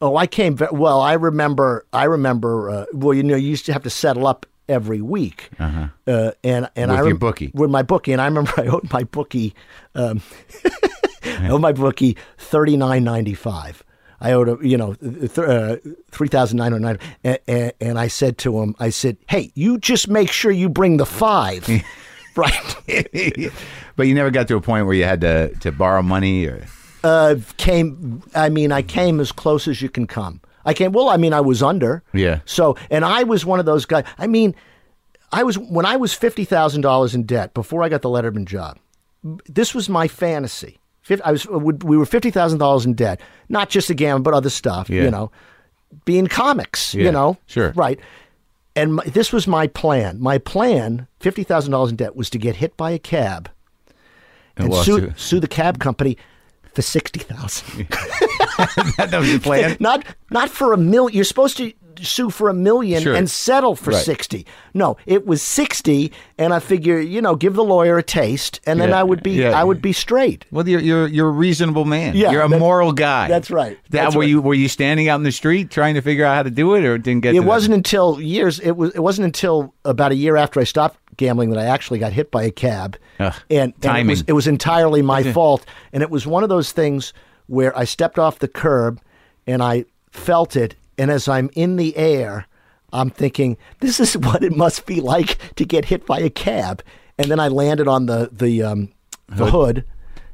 Oh, 0.00 0.16
I 0.16 0.28
came 0.28 0.56
well. 0.70 1.00
I 1.00 1.14
remember. 1.14 1.86
I 1.92 2.04
remember. 2.04 2.70
Uh, 2.70 2.84
well, 2.92 3.14
you 3.14 3.24
know, 3.24 3.34
you 3.34 3.48
used 3.48 3.66
to 3.66 3.72
have 3.72 3.82
to 3.82 3.90
settle 3.90 4.28
up 4.28 4.46
every 4.68 5.00
week, 5.00 5.50
uh 5.58 5.88
and 6.06 6.34
and 6.44 6.64
Uh-huh. 6.64 6.70
With 6.76 6.90
I 6.90 7.02
your 7.08 7.14
bookie. 7.16 7.50
with 7.54 7.70
my 7.70 7.82
bookie, 7.82 8.12
and 8.12 8.20
I 8.20 8.26
remember 8.26 8.52
I 8.58 8.66
owed 8.66 8.92
my 8.92 9.04
bookie, 9.04 9.54
um, 9.94 10.20
I 11.24 11.48
owed 11.48 11.60
my 11.60 11.72
bookie 11.72 12.16
thirty 12.38 12.76
nine 12.76 13.04
ninety 13.04 13.34
five. 13.34 13.82
I 14.20 14.32
owed 14.32 14.48
a, 14.48 14.56
you 14.66 14.76
know 14.78 14.94
th- 14.94 15.38
uh, 15.38 15.76
three 16.10 16.28
thousand 16.28 16.56
nine 16.58 16.72
hundred 16.72 16.98
nine, 17.24 17.38
and, 17.46 17.72
and 17.80 17.98
I 17.98 18.08
said 18.08 18.38
to 18.38 18.60
him, 18.60 18.74
I 18.78 18.90
said, 18.90 19.16
"Hey, 19.28 19.50
you 19.54 19.76
just 19.78 20.08
make 20.08 20.30
sure 20.30 20.50
you 20.50 20.68
bring 20.68 20.96
the 20.96 21.04
five, 21.06 21.68
right?" 22.36 22.76
but 23.96 24.06
you 24.06 24.14
never 24.14 24.30
got 24.30 24.48
to 24.48 24.56
a 24.56 24.60
point 24.60 24.86
where 24.86 24.94
you 24.94 25.04
had 25.04 25.20
to 25.22 25.48
to 25.60 25.72
borrow 25.72 26.02
money 26.02 26.46
or. 26.46 26.64
uh, 27.02 27.36
came. 27.58 28.22
I 28.34 28.48
mean, 28.48 28.72
I 28.72 28.82
came 28.82 29.20
as 29.20 29.30
close 29.32 29.68
as 29.68 29.82
you 29.82 29.88
can 29.90 30.06
come. 30.06 30.40
I 30.64 30.74
can't. 30.74 30.92
Well, 30.92 31.08
I 31.08 31.16
mean, 31.16 31.32
I 31.32 31.40
was 31.40 31.62
under. 31.62 32.02
Yeah. 32.12 32.40
So, 32.44 32.76
and 32.90 33.04
I 33.04 33.22
was 33.24 33.44
one 33.44 33.60
of 33.60 33.66
those 33.66 33.84
guys. 33.86 34.04
I 34.18 34.26
mean, 34.26 34.54
I 35.32 35.42
was 35.42 35.58
when 35.58 35.86
I 35.86 35.96
was 35.96 36.14
fifty 36.14 36.44
thousand 36.44 36.80
dollars 36.82 37.14
in 37.14 37.24
debt 37.24 37.54
before 37.54 37.82
I 37.82 37.88
got 37.88 38.02
the 38.02 38.08
Letterman 38.08 38.44
job. 38.46 38.78
This 39.46 39.74
was 39.74 39.88
my 39.88 40.08
fantasy. 40.08 40.78
I 41.24 41.32
was. 41.32 41.46
Uh, 41.46 41.58
we 41.58 41.96
were 41.96 42.06
fifty 42.06 42.30
thousand 42.30 42.58
dollars 42.58 42.86
in 42.86 42.94
debt, 42.94 43.20
not 43.48 43.68
just 43.68 43.90
a 43.90 43.94
gamma, 43.94 44.20
but 44.20 44.32
other 44.34 44.50
stuff. 44.50 44.88
Yeah. 44.88 45.04
You 45.04 45.10
know, 45.10 45.30
being 46.04 46.26
comics. 46.26 46.94
Yeah, 46.94 47.04
You 47.04 47.12
know, 47.12 47.36
sure. 47.46 47.72
right. 47.76 47.98
And 48.76 48.94
my, 48.96 49.04
this 49.04 49.32
was 49.32 49.46
my 49.46 49.66
plan. 49.66 50.20
My 50.20 50.38
plan, 50.38 51.06
fifty 51.20 51.42
thousand 51.44 51.72
dollars 51.72 51.90
in 51.90 51.96
debt, 51.96 52.16
was 52.16 52.30
to 52.30 52.38
get 52.38 52.56
hit 52.56 52.76
by 52.76 52.90
a 52.90 52.98
cab 52.98 53.50
and 54.56 54.70
lawsuit. 54.70 55.10
sue, 55.10 55.12
sue 55.16 55.40
the 55.40 55.48
cab 55.48 55.78
company 55.78 56.16
for 56.74 56.82
sixty 56.82 57.20
thousand. 57.20 57.86
that 58.98 59.10
was 59.18 59.32
the 59.32 59.40
plan. 59.42 59.76
not 59.80 60.04
not 60.30 60.50
for 60.50 60.72
a 60.72 60.76
million. 60.76 61.14
You're 61.14 61.24
supposed 61.24 61.56
to 61.58 61.72
sue 62.02 62.28
for 62.28 62.48
a 62.48 62.54
million 62.54 63.00
Sure. 63.00 63.14
and 63.14 63.30
settle 63.30 63.76
for 63.76 63.92
Right. 63.92 64.04
60. 64.04 64.44
No, 64.74 64.96
it 65.06 65.26
was 65.26 65.40
60 65.42 66.10
and 66.38 66.52
I 66.52 66.58
figure, 66.58 66.98
you 66.98 67.22
know, 67.22 67.36
give 67.36 67.54
the 67.54 67.62
lawyer 67.62 67.96
a 67.96 68.02
taste 68.02 68.60
and 68.66 68.80
then 68.80 68.88
Yeah, 68.88 68.98
I 68.98 69.02
would 69.04 69.22
be 69.22 69.30
yeah. 69.30 69.50
I 69.58 69.62
would 69.62 69.80
be 69.80 69.92
straight. 69.92 70.44
Well, 70.50 70.68
you're 70.68 70.80
you're 70.80 71.06
you're 71.06 71.28
a 71.28 71.32
reasonable 71.32 71.84
man. 71.84 72.16
Yeah, 72.16 72.32
you're 72.32 72.42
a 72.42 72.48
that- 72.48 72.58
moral 72.58 72.92
guy. 72.92 73.28
that's 73.28 73.48
right. 73.50 73.78
That 73.90 74.02
That's 74.02 74.14
were 74.16 74.22
right. 74.22 74.28
you 74.28 74.42
were 74.42 74.54
you 74.54 74.68
standing 74.68 75.08
out 75.08 75.16
in 75.16 75.22
the 75.22 75.30
street 75.32 75.70
trying 75.70 75.94
to 75.94 76.00
figure 76.02 76.24
out 76.24 76.34
how 76.34 76.42
to 76.42 76.50
do 76.50 76.74
it, 76.74 76.84
or 76.84 76.98
didn't 76.98 77.22
get? 77.22 77.36
It 77.36 77.40
wasn't 77.44 77.74
until 77.74 78.20
years 78.20 78.58
it 78.58 78.72
was 78.72 78.92
it 78.94 79.00
wasn't 79.00 79.26
until 79.26 79.72
about 79.84 80.10
a 80.10 80.16
year 80.16 80.36
after 80.36 80.58
I 80.58 80.64
stopped 80.64 80.98
gambling 81.16 81.50
that 81.50 81.58
I 81.58 81.64
actually 81.64 81.98
got 81.98 82.12
hit 82.12 82.30
by 82.30 82.42
a 82.42 82.50
cab. 82.50 82.96
Ugh, 83.20 83.34
and, 83.50 83.72
and 83.82 83.98
it 83.98 84.06
was 84.06 84.24
it 84.26 84.32
was 84.32 84.46
entirely 84.46 85.02
my 85.02 85.22
fault. 85.32 85.64
And 85.92 86.02
it 86.02 86.10
was 86.10 86.26
one 86.26 86.42
of 86.42 86.48
those 86.48 86.72
things 86.72 87.12
where 87.46 87.76
I 87.76 87.84
stepped 87.84 88.18
off 88.18 88.38
the 88.38 88.48
curb 88.48 89.00
and 89.46 89.62
I 89.62 89.84
felt 90.10 90.56
it. 90.56 90.76
And 90.96 91.10
as 91.10 91.28
I'm 91.28 91.50
in 91.54 91.76
the 91.76 91.96
air 91.96 92.46
I'm 92.94 93.10
thinking 93.10 93.58
this 93.80 94.00
is 94.00 94.16
what 94.16 94.42
it 94.42 94.56
must 94.56 94.86
be 94.86 95.00
like 95.00 95.38
to 95.56 95.64
get 95.64 95.86
hit 95.86 96.06
by 96.06 96.20
a 96.20 96.30
cab. 96.30 96.82
And 97.18 97.30
then 97.30 97.40
I 97.40 97.48
landed 97.48 97.88
on 97.88 98.06
the 98.06 98.30
the 98.32 98.62
um, 98.62 98.92
the 99.28 99.50
hood 99.50 99.84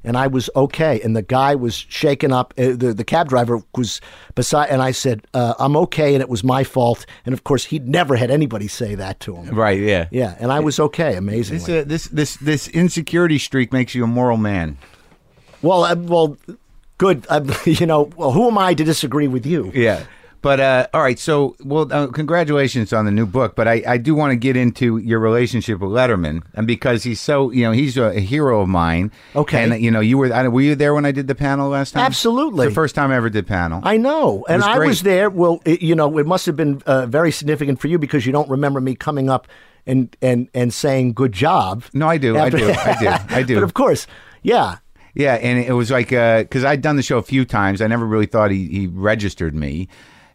and 0.04 0.16
I 0.16 0.26
was 0.26 0.48
okay. 0.54 1.00
And 1.02 1.14
the 1.14 1.22
guy 1.22 1.54
was 1.54 1.74
shaken 1.74 2.32
up. 2.32 2.54
Uh, 2.56 2.72
the 2.76 2.94
the 2.94 3.04
cab 3.04 3.28
driver 3.28 3.62
was 3.76 4.00
beside, 4.34 4.70
and 4.70 4.82
I 4.82 4.92
said, 4.92 5.26
uh, 5.34 5.54
"I'm 5.58 5.76
okay," 5.76 6.14
and 6.14 6.22
it 6.22 6.28
was 6.28 6.42
my 6.42 6.64
fault. 6.64 7.06
And 7.26 7.32
of 7.32 7.44
course, 7.44 7.64
he'd 7.66 7.88
never 7.88 8.16
had 8.16 8.30
anybody 8.30 8.68
say 8.68 8.94
that 8.94 9.20
to 9.20 9.36
him. 9.36 9.54
right. 9.54 9.78
Yeah. 9.80 10.08
Yeah, 10.10 10.36
and 10.40 10.50
I 10.52 10.60
was 10.60 10.80
okay, 10.80 11.16
amazingly. 11.16 11.64
This, 11.64 11.68
uh, 11.68 11.84
this 11.86 12.04
this 12.08 12.36
this 12.36 12.68
insecurity 12.68 13.38
streak 13.38 13.72
makes 13.72 13.94
you 13.94 14.04
a 14.04 14.06
moral 14.06 14.36
man. 14.36 14.78
well, 15.62 15.84
uh, 15.84 15.94
well, 15.96 16.36
good. 16.98 17.26
Uh, 17.28 17.42
you 17.64 17.86
know, 17.86 18.10
well, 18.16 18.32
who 18.32 18.48
am 18.48 18.58
I 18.58 18.74
to 18.74 18.84
disagree 18.84 19.28
with 19.28 19.46
you? 19.46 19.70
Yeah. 19.74 20.04
But 20.42 20.58
uh, 20.58 20.86
all 20.94 21.02
right, 21.02 21.18
so 21.18 21.54
well, 21.62 21.92
uh, 21.92 22.06
congratulations 22.06 22.92
on 22.92 23.04
the 23.04 23.10
new 23.10 23.26
book. 23.26 23.54
But 23.54 23.68
I, 23.68 23.82
I 23.86 23.96
do 23.98 24.14
want 24.14 24.30
to 24.30 24.36
get 24.36 24.56
into 24.56 24.96
your 24.96 25.18
relationship 25.18 25.80
with 25.80 25.90
Letterman, 25.90 26.42
and 26.54 26.66
because 26.66 27.02
he's 27.02 27.20
so, 27.20 27.50
you 27.50 27.62
know, 27.62 27.72
he's 27.72 27.98
a, 27.98 28.04
a 28.04 28.20
hero 28.20 28.62
of 28.62 28.68
mine. 28.68 29.12
Okay. 29.36 29.62
and 29.62 29.82
you 29.82 29.90
know, 29.90 30.00
you 30.00 30.16
were 30.16 30.32
I, 30.32 30.48
were 30.48 30.62
you 30.62 30.74
there 30.74 30.94
when 30.94 31.04
I 31.04 31.12
did 31.12 31.26
the 31.26 31.34
panel 31.34 31.68
last 31.68 31.92
time? 31.92 32.04
Absolutely. 32.04 32.66
It's 32.66 32.70
the 32.70 32.74
first 32.74 32.94
time 32.94 33.10
I 33.10 33.16
ever 33.16 33.28
did 33.28 33.46
panel. 33.46 33.80
I 33.84 33.98
know, 33.98 34.44
and 34.48 34.62
I 34.62 34.78
was 34.78 35.02
there. 35.02 35.28
Well, 35.28 35.60
it, 35.66 35.82
you 35.82 35.94
know, 35.94 36.16
it 36.18 36.26
must 36.26 36.46
have 36.46 36.56
been 36.56 36.80
uh, 36.86 37.06
very 37.06 37.32
significant 37.32 37.80
for 37.80 37.88
you 37.88 37.98
because 37.98 38.24
you 38.24 38.32
don't 38.32 38.48
remember 38.48 38.80
me 38.80 38.94
coming 38.94 39.28
up 39.28 39.46
and 39.86 40.16
and 40.22 40.48
and 40.54 40.72
saying 40.72 41.12
"good 41.12 41.32
job." 41.32 41.84
no, 41.92 42.08
I 42.08 42.16
do, 42.16 42.38
I 42.38 42.48
do, 42.48 42.70
I 42.70 42.96
do, 42.98 43.34
I 43.34 43.42
do. 43.46 43.54
But 43.56 43.64
of 43.64 43.74
course, 43.74 44.06
yeah. 44.42 44.78
Yeah, 45.12 45.34
and 45.34 45.58
it 45.58 45.72
was 45.72 45.90
like 45.90 46.10
because 46.10 46.64
I'd 46.64 46.82
done 46.82 46.96
the 46.96 47.02
show 47.02 47.18
a 47.18 47.22
few 47.22 47.44
times. 47.44 47.82
I 47.82 47.88
never 47.88 48.06
really 48.06 48.26
thought 48.26 48.52
he, 48.52 48.68
he 48.68 48.86
registered 48.86 49.54
me, 49.54 49.88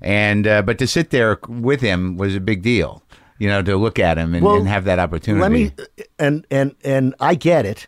and 0.06 0.45
uh, 0.45 0.62
but 0.62 0.78
to 0.78 0.88
sit 0.88 1.10
there 1.10 1.39
with 1.49 1.82
him 1.82 2.16
was 2.16 2.36
a 2.36 2.39
big 2.39 2.62
deal. 2.62 3.01
You 3.39 3.49
know, 3.49 3.62
to 3.64 3.76
look 3.76 3.99
at 3.99 4.18
him 4.18 4.34
and, 4.34 4.45
Well, 4.45 4.56
and 4.56 4.68
have 4.68 4.86
that 4.86 4.99
opportunity. 4.99 5.41
Let 5.41 5.51
me 5.51 5.72
and 6.18 6.45
and 6.49 6.76
and 6.86 7.16
I 7.20 7.36
get 7.36 7.66
it, 7.66 7.88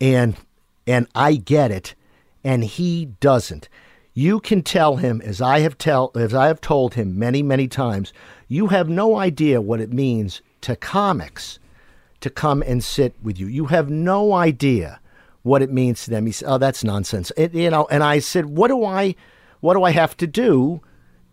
and 0.00 0.36
and 0.86 1.06
I 1.14 1.36
get 1.36 1.70
it, 1.70 1.94
and 2.44 2.64
he 2.64 3.06
doesn't. 3.20 3.68
You 4.12 4.40
can 4.40 4.62
tell 4.62 4.96
him 4.96 5.22
as 5.22 5.40
I 5.40 5.60
have 5.60 5.78
tell 5.78 6.10
as 6.14 6.34
I 6.34 6.48
have 6.48 6.60
told 6.60 6.94
him 6.94 7.18
many 7.18 7.42
many 7.42 7.68
times. 7.68 8.12
You 8.48 8.66
have 8.66 8.88
no 8.88 9.16
idea 9.16 9.62
what 9.62 9.80
it 9.80 9.92
means 9.92 10.42
to 10.62 10.76
comics 10.76 11.58
to 12.20 12.28
come 12.28 12.62
and 12.62 12.84
sit 12.84 13.14
with 13.22 13.38
you. 13.38 13.46
You 13.46 13.66
have 13.66 13.88
no 13.88 14.34
idea 14.34 15.00
what 15.42 15.62
it 15.62 15.72
means 15.72 16.04
to 16.04 16.10
them. 16.10 16.26
He 16.26 16.32
said, 16.32 16.48
"Oh, 16.50 16.58
that's 16.58 16.84
nonsense." 16.84 17.32
It, 17.36 17.54
you 17.54 17.70
know, 17.70 17.86
and 17.90 18.02
I 18.02 18.18
said, 18.18 18.46
"What 18.46 18.68
do 18.68 18.84
I, 18.84 19.14
what 19.60 19.74
do 19.74 19.84
I 19.84 19.92
have 19.92 20.16
to 20.18 20.26
do 20.26 20.82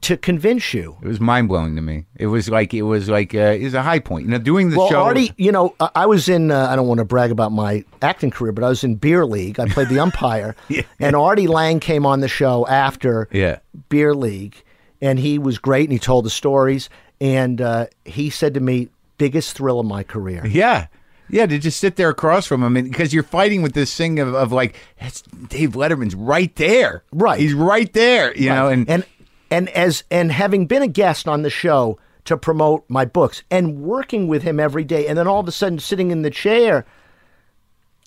to 0.02 0.18
convince 0.18 0.74
you?" 0.74 0.98
It 1.02 1.08
was 1.08 1.20
mind 1.20 1.48
blowing 1.48 1.76
to 1.76 1.82
me. 1.82 2.06
It 2.16 2.28
was 2.28 2.50
like 2.50 2.74
it 2.74 2.84
was 2.84 3.10
like 3.10 3.34
uh, 3.36 3.56
it 3.60 3.64
was 3.64 3.74
a 3.74 3.82
high 3.84 4.00
point. 4.00 4.26
You 4.26 4.32
know, 4.32 4.38
doing 4.38 4.70
the 4.70 4.78
Well, 4.78 4.90
show. 4.90 5.02
Artie, 5.04 5.32
you 5.38 5.52
know, 5.52 5.76
I- 5.80 5.90
I 5.96 6.06
was 6.06 6.30
in. 6.30 6.52
Uh, 6.52 6.68
I 6.70 6.76
don't 6.76 6.88
want 6.88 7.00
to 7.00 7.06
brag 7.06 7.32
about 7.32 7.52
my 7.52 7.84
acting 8.02 8.32
career, 8.32 8.52
but 8.52 8.64
I 8.64 8.70
was 8.70 8.84
in 8.84 8.96
Beer 8.96 9.26
League. 9.26 9.60
I 9.60 9.68
played 9.68 9.90
the 9.90 10.00
umpire, 10.06 10.56
yeah. 10.68 10.82
and 11.00 11.16
Artie 11.16 11.48
Lange 11.48 11.80
came 11.80 12.06
on 12.06 12.20
the 12.22 12.28
show 12.28 12.66
after 12.68 13.28
Yeah. 13.32 13.60
Beer 13.90 14.14
League, 14.16 14.64
and 15.02 15.20
he 15.20 15.38
was 15.40 15.58
great, 15.58 15.84
and 15.86 15.94
he 15.94 16.00
told 16.00 16.26
the 16.26 16.30
stories, 16.30 16.90
and 17.22 17.60
uh, 17.62 17.88
he 18.06 18.30
said 18.30 18.54
to 18.54 18.60
me, 18.60 18.90
"Biggest 19.18 19.56
thrill 19.56 19.80
of 19.80 19.86
my 19.86 20.04
career." 20.04 20.46
Yeah. 20.48 20.88
Yeah, 21.32 21.46
to 21.46 21.60
just 21.60 21.80
sit 21.80 21.96
there 21.96 22.10
across 22.10 22.48
from 22.48 22.64
him, 22.64 22.76
and 22.76 22.90
because 22.90 23.14
you're 23.14 23.22
fighting 23.22 23.62
with 23.62 23.74
this 23.74 23.96
thing 23.96 24.18
of, 24.18 24.34
of 24.34 24.52
like, 24.52 24.76
that's 25.00 25.22
Dave 25.22 25.74
Letterman's 25.74 26.16
right 26.16 26.56
there, 26.56 27.04
Right. 27.14 27.40
He's 27.40 27.54
right 27.54 27.94
there, 27.94 28.36
you 28.36 28.50
know, 28.50 28.68
and, 28.68 28.90
and 28.90 29.06
and 29.52 29.70
as 29.70 30.04
and 30.10 30.32
having 30.32 30.66
been 30.66 30.82
a 30.82 30.88
guest 30.88 31.28
on 31.28 31.42
the 31.42 31.50
show 31.50 31.98
to 32.26 32.38
promote 32.38 32.86
my 32.90 33.06
books 33.06 33.44
and 33.50 33.82
working 33.82 34.28
with 34.28 34.44
him 34.44 34.60
every 34.60 34.84
day 34.84 35.08
and 35.08 35.18
then 35.18 35.28
all 35.28 35.40
of 35.40 35.48
a 35.48 35.52
sudden 35.52 35.80
sitting 35.80 36.12
in 36.12 36.22
the 36.22 36.30
chair 36.30 36.86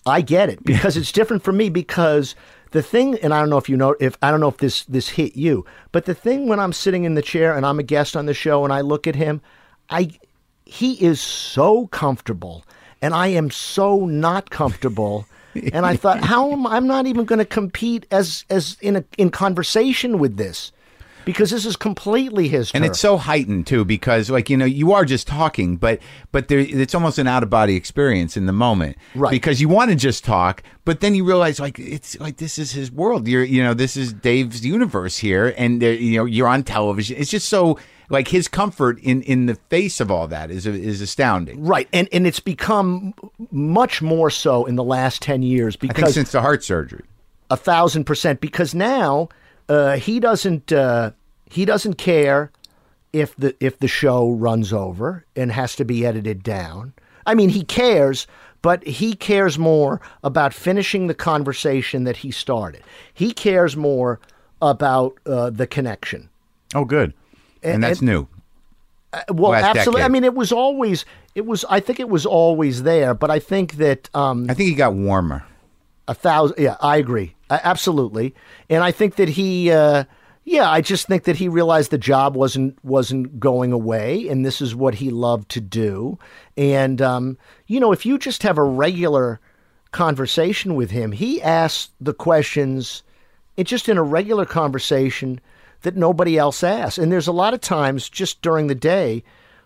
I 0.05 0.21
get 0.21 0.49
it. 0.49 0.63
Because 0.65 0.97
it's 0.97 1.11
different 1.11 1.43
for 1.43 1.53
me 1.53 1.69
because 1.69 2.35
the 2.71 2.81
thing 2.81 3.17
and 3.19 3.33
I 3.33 3.39
don't 3.39 3.49
know 3.49 3.57
if 3.57 3.69
you 3.69 3.77
know 3.77 3.95
if 3.99 4.17
I 4.21 4.31
don't 4.31 4.39
know 4.39 4.47
if 4.47 4.57
this 4.57 4.83
this 4.85 5.09
hit 5.09 5.35
you 5.35 5.65
but 5.91 6.05
the 6.05 6.15
thing 6.15 6.47
when 6.47 6.59
I'm 6.59 6.73
sitting 6.73 7.03
in 7.03 7.15
the 7.15 7.21
chair 7.21 7.55
and 7.55 7.65
I'm 7.65 7.79
a 7.79 7.83
guest 7.83 8.15
on 8.15 8.25
the 8.25 8.33
show 8.33 8.63
and 8.63 8.73
I 8.73 8.81
look 8.81 9.07
at 9.07 9.15
him 9.15 9.41
I 9.89 10.11
he 10.65 10.93
is 11.03 11.21
so 11.21 11.87
comfortable 11.87 12.65
and 13.01 13.13
I 13.13 13.27
am 13.27 13.51
so 13.51 14.05
not 14.05 14.49
comfortable. 14.49 15.25
And 15.71 15.85
I 15.85 15.95
thought 15.95 16.23
how 16.23 16.51
am 16.51 16.65
I'm 16.65 16.87
not 16.87 17.05
even 17.05 17.25
going 17.25 17.39
to 17.39 17.45
compete 17.45 18.07
as 18.09 18.43
as 18.49 18.77
in 18.81 18.95
a 18.95 19.03
in 19.17 19.29
conversation 19.29 20.17
with 20.17 20.37
this 20.37 20.71
because 21.25 21.51
this 21.51 21.65
is 21.65 21.75
completely 21.75 22.47
his 22.47 22.71
and 22.73 22.85
it's 22.85 22.99
so 22.99 23.17
heightened 23.17 23.67
too 23.67 23.85
because 23.85 24.29
like 24.29 24.49
you 24.49 24.57
know 24.57 24.65
you 24.65 24.91
are 24.91 25.05
just 25.05 25.27
talking 25.27 25.77
but 25.77 25.99
but 26.31 26.47
there 26.47 26.59
it's 26.59 26.95
almost 26.95 27.17
an 27.17 27.27
out 27.27 27.43
of 27.43 27.49
body 27.49 27.75
experience 27.75 28.37
in 28.37 28.45
the 28.45 28.53
moment. 28.53 28.97
Right. 29.15 29.31
because 29.31 29.61
you 29.61 29.69
want 29.69 29.91
to 29.91 29.95
just 29.95 30.23
talk 30.23 30.63
but 30.85 30.99
then 30.99 31.15
you 31.15 31.23
realize 31.23 31.59
like 31.59 31.79
it's 31.79 32.19
like 32.19 32.37
this 32.37 32.57
is 32.57 32.71
his 32.71 32.91
world. 32.91 33.27
You're 33.27 33.43
you 33.43 33.63
know 33.63 33.73
this 33.73 33.95
is 33.95 34.13
Dave's 34.13 34.65
universe 34.65 35.17
here 35.17 35.53
and 35.57 35.81
there, 35.81 35.93
you 35.93 36.17
know 36.17 36.25
you're 36.25 36.47
on 36.47 36.63
television. 36.63 37.17
It's 37.17 37.31
just 37.31 37.47
so 37.47 37.79
like 38.09 38.27
his 38.27 38.47
comfort 38.47 38.99
in 38.99 39.21
in 39.23 39.45
the 39.45 39.55
face 39.55 39.99
of 39.99 40.11
all 40.11 40.27
that 40.27 40.51
is 40.51 40.65
is 40.65 41.01
astounding. 41.01 41.63
Right, 41.63 41.87
and 41.93 42.07
and 42.11 42.27
it's 42.27 42.39
become 42.39 43.13
much 43.51 44.01
more 44.01 44.29
so 44.29 44.65
in 44.65 44.75
the 44.75 44.83
last 44.83 45.21
ten 45.21 45.41
years 45.41 45.75
I 45.75 45.79
think 45.79 45.95
because 45.95 46.13
since 46.13 46.31
the 46.31 46.41
heart 46.41 46.63
surgery. 46.63 47.03
A 47.49 47.57
thousand 47.57 48.05
percent. 48.05 48.41
Because 48.41 48.73
now 48.73 49.29
uh, 49.69 49.97
he 49.97 50.19
doesn't 50.19 50.71
uh, 50.71 51.11
he 51.49 51.65
doesn't 51.65 51.95
care 51.95 52.51
if 53.11 53.35
the 53.35 53.55
if 53.59 53.77
the 53.79 53.87
show 53.87 54.31
runs 54.31 54.73
over 54.73 55.25
and 55.35 55.51
has 55.51 55.75
to 55.75 55.85
be 55.85 56.05
edited 56.05 56.43
down. 56.43 56.93
I 57.25 57.35
mean, 57.35 57.49
he 57.49 57.63
cares, 57.63 58.27
but 58.61 58.85
he 58.85 59.13
cares 59.15 59.57
more 59.57 60.01
about 60.23 60.53
finishing 60.53 61.07
the 61.07 61.13
conversation 61.13 62.03
that 62.03 62.17
he 62.17 62.31
started. 62.31 62.83
He 63.13 63.31
cares 63.31 63.77
more 63.77 64.19
about 64.61 65.17
uh, 65.25 65.49
the 65.49 65.67
connection. 65.67 66.29
oh 66.75 66.85
good 66.85 67.13
and, 67.61 67.75
And- 67.75 67.83
that's 67.83 67.99
and- 67.99 68.07
new 68.09 68.27
Well, 69.29 69.51
Last 69.51 69.77
absolutely. 69.77 70.03
I 70.03 70.07
mean, 70.09 70.23
it 70.23 70.33
was 70.35 70.51
always 70.51 71.05
it 71.35 71.45
was. 71.45 71.65
I 71.69 71.79
think 71.79 71.99
it 71.99 72.09
was 72.09 72.25
always 72.25 72.83
there, 72.83 73.13
but 73.13 73.29
I 73.31 73.39
think 73.39 73.73
that. 73.77 74.09
Um, 74.15 74.47
I 74.49 74.53
think 74.53 74.69
he 74.69 74.75
got 74.75 74.93
warmer 74.93 75.43
a 76.07 76.13
thousand 76.13 76.57
yeah 76.59 76.77
i 76.81 76.97
agree. 76.97 77.35
Absolutely. 77.49 78.33
And 78.69 78.83
i 78.83 78.91
think 78.91 79.15
that 79.15 79.29
he 79.29 79.71
uh 79.71 80.05
yeah 80.43 80.69
i 80.69 80.81
just 80.81 81.07
think 81.07 81.23
that 81.23 81.35
he 81.35 81.47
realized 81.47 81.91
the 81.91 81.97
job 81.97 82.35
wasn't 82.35 82.83
wasn't 82.83 83.39
going 83.39 83.71
away 83.71 84.27
and 84.27 84.45
this 84.45 84.61
is 84.61 84.75
what 84.75 84.95
he 84.95 85.09
loved 85.09 85.49
to 85.49 85.61
do. 85.61 86.17
And 86.57 87.01
um 87.01 87.37
you 87.67 87.79
know 87.79 87.91
if 87.91 88.05
you 88.05 88.17
just 88.17 88.43
have 88.43 88.57
a 88.57 88.63
regular 88.63 89.39
conversation 89.91 90.75
with 90.75 90.89
him 90.89 91.11
he 91.11 91.41
asks 91.41 91.91
the 92.01 92.13
questions 92.13 93.03
it 93.55 93.65
just 93.65 93.87
in 93.87 93.97
a 93.97 94.03
regular 94.03 94.45
conversation 94.45 95.39
that 95.83 95.95
nobody 95.95 96.37
else 96.37 96.63
asks. 96.63 96.97
And 96.97 97.11
there's 97.11 97.27
a 97.27 97.33
lot 97.33 97.53
of 97.53 97.61
times 97.61 98.09
just 98.09 98.41
during 98.41 98.67
the 98.67 98.75
day 98.75 99.23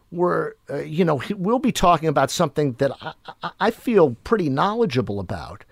where 0.09 0.55
uh, 0.69 0.77
you 0.77 1.03
know 1.03 1.21
we'll 1.35 1.59
be 1.59 1.71
talking 1.71 2.09
about 2.09 2.31
something 2.31 2.73
that 2.73 2.91
I, 3.01 3.51
I 3.59 3.71
feel 3.71 4.15
pretty 4.23 4.49
knowledgeable 4.49 5.19
about 5.19 5.65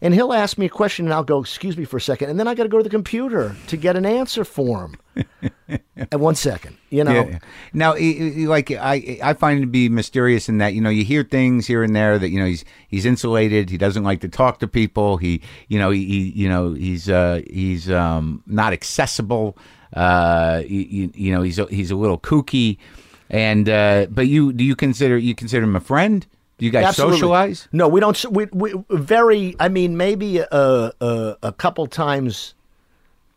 and 0.00 0.14
he'll 0.14 0.32
ask 0.32 0.58
me 0.58 0.66
a 0.66 0.70
question 0.70 1.06
and 1.06 1.14
I'll 1.14 1.24
go, 1.24 1.40
excuse 1.40 1.76
me 1.76 1.84
for 1.84 1.96
a 1.96 2.00
second. 2.00 2.30
And 2.30 2.38
then 2.38 2.46
I 2.46 2.54
got 2.54 2.64
to 2.64 2.68
go 2.68 2.78
to 2.78 2.84
the 2.84 2.90
computer 2.90 3.56
to 3.68 3.76
get 3.76 3.96
an 3.96 4.04
answer 4.06 4.44
for 4.44 4.84
him. 4.84 4.96
At 5.96 6.20
one 6.20 6.34
second, 6.34 6.76
you 6.90 7.02
know. 7.04 7.12
Yeah. 7.12 7.38
Now, 7.72 7.94
like 8.48 8.70
I, 8.70 9.18
I 9.22 9.32
find 9.32 9.58
it 9.58 9.62
to 9.62 9.66
be 9.66 9.88
mysterious 9.88 10.48
in 10.48 10.58
that 10.58 10.74
you 10.74 10.80
know 10.82 10.90
you 10.90 11.04
hear 11.04 11.22
things 11.22 11.66
here 11.66 11.82
and 11.82 11.96
there 11.96 12.18
that 12.18 12.28
you 12.28 12.38
know 12.38 12.44
he's 12.44 12.66
he's 12.88 13.06
insulated. 13.06 13.70
He 13.70 13.78
doesn't 13.78 14.04
like 14.04 14.20
to 14.20 14.28
talk 14.28 14.58
to 14.60 14.68
people. 14.68 15.16
He, 15.16 15.40
you 15.68 15.78
know, 15.78 15.90
he, 15.90 16.04
he 16.04 16.42
you 16.42 16.48
know 16.50 16.74
he's 16.74 17.08
uh, 17.08 17.40
he's 17.50 17.90
um, 17.90 18.42
not 18.46 18.74
accessible. 18.74 19.56
Uh, 19.94 20.62
you, 20.66 21.10
you 21.14 21.32
know, 21.32 21.40
he's 21.40 21.58
a, 21.58 21.64
he's 21.66 21.90
a 21.90 21.96
little 21.96 22.18
kooky. 22.18 22.76
And 23.30 23.68
uh, 23.68 24.06
but 24.10 24.28
you 24.28 24.52
do 24.52 24.62
you 24.64 24.76
consider 24.76 25.16
you 25.16 25.34
consider 25.34 25.64
him 25.64 25.76
a 25.76 25.80
friend? 25.80 26.26
Do 26.58 26.64
you 26.64 26.70
guys 26.70 26.86
Absolutely. 26.86 27.16
socialize? 27.18 27.68
No, 27.72 27.86
we 27.88 28.00
don't. 28.00 28.24
We, 28.30 28.46
we 28.46 28.72
very. 28.88 29.54
I 29.60 29.68
mean, 29.68 29.96
maybe 29.96 30.38
a, 30.38 30.46
a 31.00 31.36
a 31.42 31.52
couple 31.52 31.86
times 31.86 32.54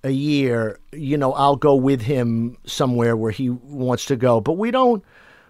a 0.03 0.09
year. 0.11 0.80
You 0.93 1.17
know, 1.17 1.34
I'll 1.34 1.57
go 1.57 1.76
with 1.76 2.01
him 2.01 2.57
somewhere 2.65 3.17
where 3.17 3.32
he 3.32 3.49
wants 3.49 4.05
to 4.05 4.15
go. 4.15 4.39
But 4.39 4.53
we 4.53 4.72
don't. 4.72 5.03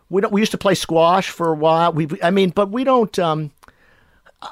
We 0.09 0.21
don't. 0.21 0.33
We 0.33 0.41
used 0.41 0.51
to 0.53 0.57
play 0.57 0.73
squash 0.73 1.29
for 1.29 1.49
a 1.51 1.55
while. 1.55 1.93
We. 1.93 2.07
I 2.23 2.31
mean, 2.31 2.49
but 2.49 2.71
we 2.71 2.83
don't. 2.83 3.17
Um, 3.19 3.51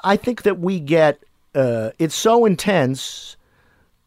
I 0.04 0.16
think 0.16 0.42
that 0.42 0.60
we 0.60 0.78
get. 0.78 1.20
Uh, 1.56 1.90
it's 1.98 2.14
so 2.14 2.44
intense. 2.44 3.36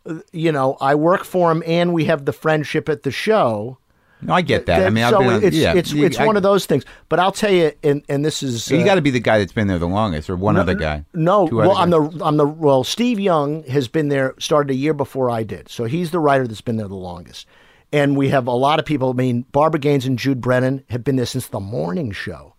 uh, 0.05 0.19
You 0.31 0.53
know, 0.53 0.77
I 0.79 0.95
work 0.95 1.25
for 1.25 1.51
him, 1.51 1.63
and 1.67 1.93
we 1.93 2.05
have 2.05 2.23
the 2.23 2.31
friendship 2.31 2.87
at 2.87 3.03
the 3.03 3.11
show. 3.11 3.77
No, 4.21 4.33
I 4.33 4.41
get 4.41 4.67
that. 4.67 4.85
I 4.85 4.89
mean, 4.89 5.03
I've 5.03 5.11
so 5.11 5.19
been 5.19 5.27
on, 5.29 5.43
it's 5.43 5.55
yeah, 5.57 5.73
it's 5.73 5.91
you- 5.91 6.05
it's 6.05 6.19
I- 6.19 6.25
one 6.25 6.37
of 6.37 6.43
those 6.43 6.65
things. 6.65 6.85
But 7.09 7.19
I'll 7.19 7.31
tell 7.31 7.51
you, 7.51 7.71
and 7.83 8.03
and 8.07 8.23
this 8.23 8.43
is 8.43 8.69
You 8.69 8.79
uh, 8.79 8.85
got 8.85 8.95
to 8.95 9.01
be 9.01 9.09
the 9.09 9.19
guy 9.19 9.39
that's 9.39 9.51
been 9.53 9.67
there 9.67 9.79
the 9.79 9.87
longest, 9.87 10.29
or 10.29 10.35
one 10.35 10.57
other 10.57 10.75
guy. 10.75 11.05
no, 11.13 11.45
well, 11.45 11.75
I'm 11.75 11.89
the 11.89 12.01
I'm 12.23 12.37
the 12.37 12.45
well. 12.45 12.83
Steve 12.83 13.19
Young 13.19 13.63
has 13.63 13.87
been 13.87 14.09
there, 14.09 14.35
started 14.39 14.71
a 14.71 14.75
year 14.75 14.93
before 14.93 15.29
I 15.29 15.43
did, 15.43 15.69
so 15.69 15.85
he's 15.85 16.11
the 16.11 16.19
writer 16.19 16.47
that's 16.47 16.61
been 16.61 16.77
there 16.77 16.87
the 16.87 16.95
longest. 16.95 17.47
And 17.93 18.15
we 18.15 18.29
have 18.29 18.47
a 18.47 18.51
lot 18.51 18.79
of 18.79 18.85
people. 18.85 19.09
I 19.09 19.13
mean, 19.13 19.41
Barbara 19.51 19.79
Gaines 19.79 20.05
and 20.05 20.17
Jude 20.17 20.39
Brennan 20.39 20.83
have 20.89 21.03
been 21.03 21.17
there 21.17 21.25
since 21.25 21.47
the 21.47 21.59
morning 21.59 22.11
show. 22.11 22.53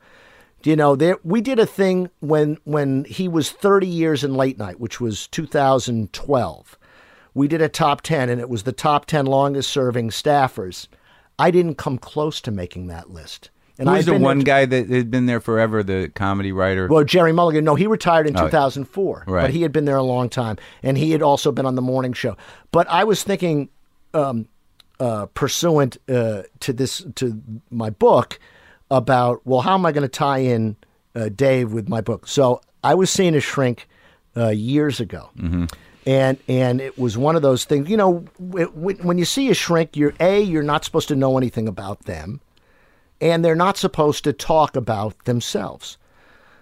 Do 0.60 0.68
you 0.70 0.76
know 0.76 0.94
there? 0.94 1.16
We 1.24 1.40
did 1.40 1.58
a 1.58 1.66
thing 1.66 2.10
when 2.20 2.58
when 2.64 3.04
he 3.04 3.28
was 3.28 3.50
30 3.50 3.86
years 3.86 4.22
in 4.24 4.34
late 4.34 4.58
night, 4.58 4.78
which 4.78 5.00
was 5.00 5.26
2012. 5.28 6.78
We 7.34 7.48
did 7.48 7.62
a 7.62 7.68
top 7.68 8.02
10, 8.02 8.28
and 8.28 8.40
it 8.40 8.48
was 8.50 8.64
the 8.64 8.72
top 8.72 9.06
10 9.06 9.24
longest 9.26 9.70
serving 9.70 10.10
staffers. 10.10 10.86
I 11.42 11.50
didn't 11.50 11.74
come 11.76 11.98
close 11.98 12.40
to 12.42 12.50
making 12.50 12.86
that 12.88 13.10
list. 13.10 13.50
And 13.78 13.88
Who's 13.88 14.06
the 14.06 14.18
one 14.18 14.40
guy 14.40 14.64
that 14.66 14.88
had 14.90 15.10
been 15.10 15.26
there 15.26 15.40
forever? 15.40 15.82
The 15.82 16.10
comedy 16.14 16.52
writer. 16.52 16.86
well, 16.88 17.04
Jerry 17.04 17.32
Mulligan, 17.32 17.64
no, 17.64 17.74
he 17.74 17.86
retired 17.86 18.26
in 18.28 18.36
Oh, 18.36 18.44
2004, 18.44 19.24
right. 19.26 19.42
but 19.42 19.50
he 19.50 19.62
had 19.62 19.72
been 19.72 19.86
there 19.86 19.96
a 19.96 20.02
long 20.02 20.28
time, 20.28 20.56
and 20.82 20.96
he 20.98 21.10
had 21.10 21.22
also 21.22 21.50
been 21.50 21.66
on 21.66 21.74
the 21.74 21.82
morning 21.82 22.12
show. 22.12 22.36
But 22.70 22.86
I 22.88 23.04
was 23.04 23.22
thinking, 23.24 23.70
um, 24.14 24.46
uh, 25.00 25.26
pursuant 25.34 25.96
uh, 26.08 26.42
to 26.60 26.72
this 26.72 27.02
to 27.16 27.42
my 27.70 27.90
book, 27.90 28.38
about 28.90 29.40
well, 29.46 29.62
how 29.62 29.74
am 29.74 29.86
I 29.86 29.90
going 29.92 30.02
to 30.02 30.08
tie 30.08 30.38
in 30.38 30.76
uh, 31.16 31.28
Dave 31.34 31.72
with 31.72 31.88
my 31.88 32.02
book? 32.02 32.28
So 32.28 32.60
I 32.84 32.94
was 32.94 33.10
seeing 33.10 33.34
a 33.34 33.40
shrink 33.40 33.88
uh, 34.36 34.50
years 34.50 35.00
ago. 35.00 35.30
And 36.04 36.38
and 36.48 36.80
it 36.80 36.98
was 36.98 37.16
one 37.16 37.36
of 37.36 37.42
those 37.42 37.64
things, 37.64 37.88
you 37.88 37.96
know. 37.96 38.24
When 38.38 39.18
you 39.18 39.24
see 39.24 39.50
a 39.50 39.54
shrink, 39.54 39.96
you're 39.96 40.14
a 40.18 40.40
you're 40.40 40.62
not 40.62 40.84
supposed 40.84 41.08
to 41.08 41.16
know 41.16 41.38
anything 41.38 41.68
about 41.68 42.06
them, 42.06 42.40
and 43.20 43.44
they're 43.44 43.54
not 43.54 43.76
supposed 43.76 44.24
to 44.24 44.32
talk 44.32 44.74
about 44.74 45.24
themselves. 45.26 45.98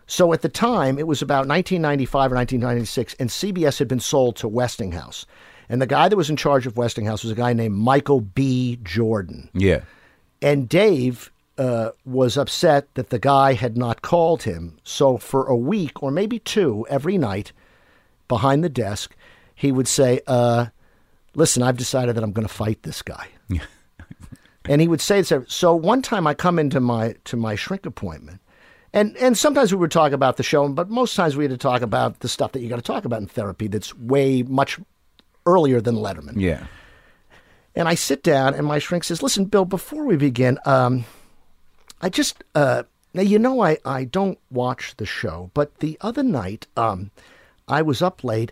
So 0.07 0.32
at 0.32 0.43
the 0.43 0.49
time, 0.49 0.99
it 0.99 1.07
was 1.07 1.22
about 1.22 1.47
1995 1.47 2.32
or 2.32 2.34
1996, 2.34 3.14
and 3.20 3.30
CBS 3.30 3.78
had 3.78 3.86
been 3.86 4.01
sold 4.01 4.34
to 4.36 4.49
Westinghouse. 4.49 5.24
And 5.68 5.80
the 5.80 5.86
guy 5.86 6.09
that 6.09 6.16
was 6.16 6.28
in 6.28 6.36
charge 6.36 6.66
of 6.66 6.76
Westinghouse 6.76 7.22
was 7.22 7.30
a 7.30 7.36
guy 7.36 7.53
named 7.53 7.76
Michael 7.76 8.20
B. 8.20 8.78
Jordan. 8.82 9.49
yeah. 9.55 9.82
And 10.43 10.68
Dave 10.68 11.30
uh, 11.59 11.91
was 12.07 12.38
upset 12.38 12.93
that 12.95 13.11
the 13.11 13.18
guy 13.18 13.53
had 13.53 13.76
not 13.76 14.01
called 14.01 14.45
him. 14.45 14.78
So 14.82 15.18
for 15.18 15.47
a 15.47 15.55
week 15.55 16.03
or 16.03 16.11
maybe 16.11 16.38
two, 16.38 16.86
every 16.88 17.18
night 17.18 17.53
behind 18.26 18.64
the 18.64 18.70
desk, 18.70 19.14
he 19.61 19.70
would 19.72 19.86
say, 19.86 20.20
uh, 20.26 20.66
Listen, 21.34 21.62
I've 21.62 21.76
decided 21.76 22.16
that 22.16 22.24
I'm 22.24 22.32
going 22.32 22.46
to 22.46 22.52
fight 22.52 22.82
this 22.82 23.02
guy. 23.02 23.28
and 24.68 24.80
he 24.80 24.88
would 24.88 25.00
say, 25.00 25.22
so, 25.22 25.44
so 25.46 25.74
one 25.74 26.02
time 26.02 26.26
I 26.26 26.34
come 26.34 26.58
into 26.58 26.80
my 26.80 27.14
to 27.24 27.36
my 27.36 27.54
shrink 27.54 27.86
appointment, 27.86 28.40
and 28.92 29.16
and 29.18 29.38
sometimes 29.38 29.72
we 29.72 29.78
would 29.78 29.92
talk 29.92 30.12
about 30.12 30.36
the 30.38 30.42
show, 30.42 30.68
but 30.68 30.90
most 30.90 31.14
times 31.14 31.36
we 31.36 31.44
had 31.44 31.52
to 31.52 31.58
talk 31.58 31.82
about 31.82 32.20
the 32.20 32.28
stuff 32.28 32.52
that 32.52 32.61
you 32.61 32.68
got 32.68 32.76
to 32.76 32.82
talk 32.82 33.04
about 33.04 33.20
in 33.20 33.28
therapy 33.28 33.68
that's 33.68 33.96
way 33.96 34.42
much 34.42 34.80
earlier 35.46 35.80
than 35.80 35.94
Letterman. 35.94 36.40
Yeah. 36.40 36.66
And 37.76 37.86
I 37.86 37.94
sit 37.94 38.24
down, 38.24 38.54
and 38.54 38.66
my 38.66 38.80
shrink 38.80 39.04
says, 39.04 39.22
"Listen, 39.22 39.44
Bill, 39.44 39.64
before 39.64 40.04
we 40.04 40.16
begin, 40.16 40.58
um, 40.64 41.04
I 42.02 42.08
just 42.08 42.42
uh, 42.56 42.82
now 43.14 43.22
you 43.22 43.38
know 43.38 43.61
I 43.61 43.78
I 43.84 44.02
don't 44.02 44.38
watch 44.50 44.96
the 44.96 45.06
show, 45.06 45.52
but 45.54 45.78
the 45.78 45.96
other 46.00 46.24
night 46.24 46.66
um, 46.76 47.12
I 47.68 47.82
was 47.82 48.02
up 48.02 48.24
late, 48.24 48.50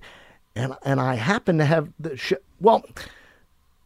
and 0.59 0.75
and 0.83 1.01
I 1.01 1.15
happened 1.15 1.59
to 1.61 1.65
have 1.65 1.93
the 1.99 2.17
sh- 2.17 2.35
well." 2.61 2.85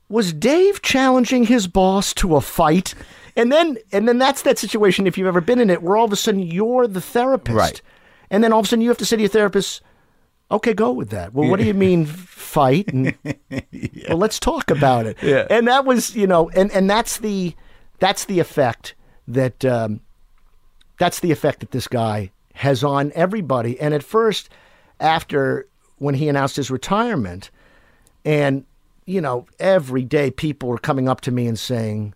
Was 0.09 0.35
Dave 0.35 0.83
challenging 0.83 1.45
his 1.45 1.67
boss 1.67 2.13
to 2.15 2.37
a 2.37 2.43
fight? 2.43 2.95
And 3.35 3.51
then 3.51 3.79
and 3.93 4.07
then 4.07 4.19
that's 4.19 4.43
that 4.43 4.59
situation 4.59 5.07
if 5.07 5.17
you've 5.17 5.27
ever 5.27 5.41
been 5.41 5.59
in 5.59 5.71
it 5.71 5.83
where 5.83 5.97
all 5.97 6.05
of 6.05 6.13
a 6.13 6.17
sudden 6.17 6.41
you're 6.43 6.87
the 6.87 7.01
therapist. 7.01 7.57
Right. 7.57 7.83
And 8.31 8.45
then 8.45 8.53
all 8.53 8.61
of 8.61 8.67
a 8.67 8.69
sudden 8.69 8.83
you 8.83 8.91
have 8.91 8.99
to 8.99 9.07
say 9.07 9.17
to 9.17 9.23
your 9.23 9.31
therapist, 9.31 9.81
Okay, 10.51 10.75
go 10.75 10.93
with 10.93 11.09
that. 11.11 11.33
Well, 11.33 11.49
what 11.49 11.59
do 11.59 11.65
you 11.65 11.73
mean 11.73 12.05
fight? 12.05 12.93
And, 12.93 13.15
Well, 14.09 14.19
let's 14.19 14.39
talk 14.39 14.71
about 14.71 15.07
it. 15.07 15.17
Yeah. 15.23 15.47
And 15.49 15.67
that 15.67 15.87
was, 15.87 16.15
you 16.15 16.27
know, 16.27 16.51
and 16.51 16.71
and 16.73 16.91
that's 16.91 17.19
the 17.19 17.55
that's 17.99 18.27
the 18.27 18.39
effect 18.39 18.95
that 19.27 19.65
um, 19.65 20.01
that's 20.99 21.21
the 21.21 21.33
effect 21.33 21.61
that 21.61 21.71
this 21.71 21.89
guy 21.89 22.33
has 22.55 22.85
on 22.85 23.13
everybody. 23.15 23.81
And 23.81 23.95
at 23.95 24.03
first, 24.03 24.51
after 25.01 25.69
when 26.03 26.17
he 26.17 26.29
announced 26.29 26.57
his 26.57 26.71
retirement, 26.71 27.51
and 28.25 28.65
you 29.07 29.21
know, 29.21 29.47
every 29.59 30.03
day 30.03 30.31
people 30.31 30.69
were 30.69 30.79
coming 30.79 31.09
up 31.09 31.21
to 31.23 31.31
me 31.31 31.47
and 31.47 31.59
saying, 31.59 32.13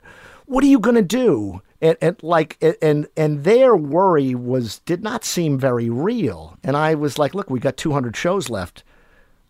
"What 0.47 0.65
are 0.65 0.69
you 0.69 0.81
going 0.81 0.97
to 0.97 1.03
do?" 1.03 1.63
And, 1.81 1.97
and 2.01 2.21
like, 2.23 2.57
and 2.83 3.07
and 3.17 3.45
their 3.45 3.77
worry 3.77 4.35
was 4.35 4.81
did 4.81 5.03
not 5.03 5.25
seem 5.25 5.59
very 5.59 5.89
real. 5.89 6.57
And 6.65 6.77
I 6.77 6.95
was 6.95 7.19
like, 7.19 7.35
"Look, 7.35 7.49
we 7.49 7.61
got 7.61 7.77
200 7.77 8.17
shows 8.17 8.51
left. 8.51 8.83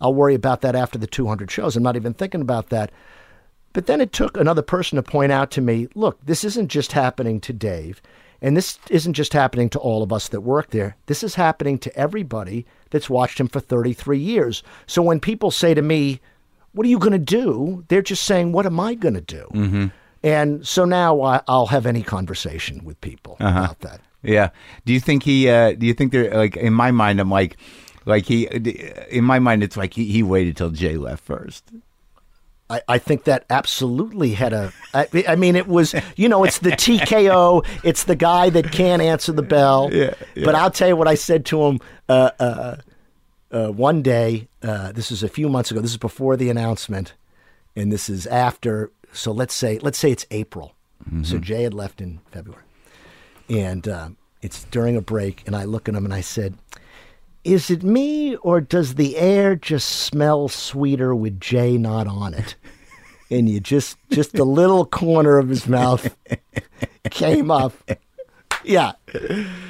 I'll 0.00 0.14
worry 0.14 0.34
about 0.34 0.60
that 0.60 0.76
after 0.76 0.98
the 0.98 1.06
200 1.06 1.50
shows. 1.50 1.74
I'm 1.74 1.82
not 1.82 1.96
even 1.96 2.12
thinking 2.12 2.42
about 2.42 2.68
that." 2.68 2.90
But 3.72 3.86
then 3.86 4.00
it 4.00 4.12
took 4.12 4.36
another 4.36 4.62
person 4.62 4.96
to 4.96 5.02
point 5.02 5.32
out 5.32 5.50
to 5.52 5.60
me, 5.60 5.88
"Look, 5.94 6.24
this 6.24 6.44
isn't 6.44 6.68
just 6.68 6.92
happening 6.92 7.40
to 7.40 7.52
Dave." 7.52 8.02
And 8.46 8.56
this 8.56 8.78
isn't 8.90 9.14
just 9.14 9.32
happening 9.32 9.68
to 9.70 9.80
all 9.80 10.04
of 10.04 10.12
us 10.12 10.28
that 10.28 10.42
work 10.42 10.70
there. 10.70 10.96
This 11.06 11.24
is 11.24 11.34
happening 11.34 11.78
to 11.78 11.96
everybody 11.98 12.64
that's 12.90 13.10
watched 13.10 13.40
him 13.40 13.48
for 13.48 13.58
33 13.58 14.20
years. 14.20 14.62
So 14.86 15.02
when 15.02 15.18
people 15.18 15.50
say 15.50 15.74
to 15.74 15.82
me, 15.82 16.20
what 16.70 16.86
are 16.86 16.88
you 16.88 17.00
going 17.00 17.10
to 17.10 17.18
do? 17.18 17.84
They're 17.88 18.02
just 18.02 18.22
saying, 18.22 18.52
what 18.52 18.64
am 18.64 18.78
I 18.78 18.94
going 18.94 19.14
to 19.14 19.20
do? 19.20 19.48
Mm-hmm. 19.52 19.86
And 20.22 20.64
so 20.64 20.84
now 20.84 21.22
I, 21.22 21.40
I'll 21.48 21.66
have 21.66 21.86
any 21.86 22.04
conversation 22.04 22.84
with 22.84 23.00
people 23.00 23.36
about 23.40 23.80
that. 23.80 24.00
Yeah. 24.22 24.50
Do 24.84 24.92
you 24.92 25.00
think 25.00 25.24
he? 25.24 25.48
Uh, 25.48 25.72
do 25.72 25.84
you 25.84 25.92
think 25.92 26.12
they're 26.12 26.32
like? 26.32 26.56
In 26.56 26.72
my 26.72 26.92
mind, 26.92 27.18
I'm 27.18 27.30
like, 27.30 27.56
like 28.04 28.26
he. 28.26 28.44
In 29.10 29.24
my 29.24 29.40
mind, 29.40 29.64
it's 29.64 29.76
like 29.76 29.94
he, 29.94 30.04
he 30.04 30.22
waited 30.22 30.56
till 30.56 30.70
Jay 30.70 30.96
left 30.96 31.24
first. 31.24 31.64
I, 32.68 32.82
I 32.88 32.98
think 32.98 33.24
that 33.24 33.44
absolutely 33.48 34.32
had 34.32 34.52
a. 34.52 34.72
I, 34.92 35.06
I 35.28 35.36
mean, 35.36 35.54
it 35.56 35.68
was 35.68 35.94
you 36.16 36.28
know, 36.28 36.44
it's 36.44 36.58
the 36.58 36.70
TKO. 36.70 37.64
It's 37.84 38.04
the 38.04 38.16
guy 38.16 38.50
that 38.50 38.72
can't 38.72 39.00
answer 39.00 39.32
the 39.32 39.42
bell. 39.42 39.88
Yeah, 39.92 40.14
But 40.44 40.54
I'll 40.54 40.70
tell 40.70 40.88
you 40.88 40.96
what 40.96 41.08
I 41.08 41.14
said 41.14 41.44
to 41.46 41.62
him 41.62 41.80
uh, 42.08 42.30
uh, 42.40 42.76
uh, 43.52 43.68
one 43.68 44.02
day. 44.02 44.48
Uh, 44.62 44.90
this 44.92 45.12
is 45.12 45.22
a 45.22 45.28
few 45.28 45.48
months 45.48 45.70
ago. 45.70 45.80
This 45.80 45.92
is 45.92 45.96
before 45.96 46.36
the 46.36 46.50
announcement, 46.50 47.14
and 47.76 47.92
this 47.92 48.08
is 48.08 48.26
after. 48.26 48.90
So 49.12 49.30
let's 49.32 49.54
say 49.54 49.78
let's 49.78 49.98
say 49.98 50.10
it's 50.10 50.26
April. 50.30 50.74
So 51.22 51.38
Jay 51.38 51.62
had 51.62 51.72
left 51.72 52.00
in 52.00 52.18
February, 52.32 52.64
and 53.48 53.86
uh, 53.86 54.08
it's 54.42 54.64
during 54.64 54.96
a 54.96 55.00
break, 55.00 55.44
and 55.46 55.54
I 55.54 55.62
look 55.64 55.88
at 55.88 55.94
him 55.94 56.04
and 56.04 56.12
I 56.12 56.20
said. 56.20 56.54
Is 57.46 57.70
it 57.70 57.84
me 57.84 58.34
or 58.36 58.60
does 58.60 58.96
the 58.96 59.16
air 59.16 59.54
just 59.54 59.88
smell 59.88 60.48
sweeter 60.48 61.14
with 61.14 61.38
Jay 61.38 61.78
not 61.78 62.08
on 62.08 62.34
it? 62.34 62.56
And 63.30 63.48
you 63.48 63.60
just 63.60 63.96
just 64.10 64.32
the 64.32 64.44
little 64.44 64.84
corner 64.84 65.38
of 65.38 65.48
his 65.48 65.68
mouth 65.68 66.16
came 67.10 67.52
up. 67.52 67.72
Yeah. 68.64 68.92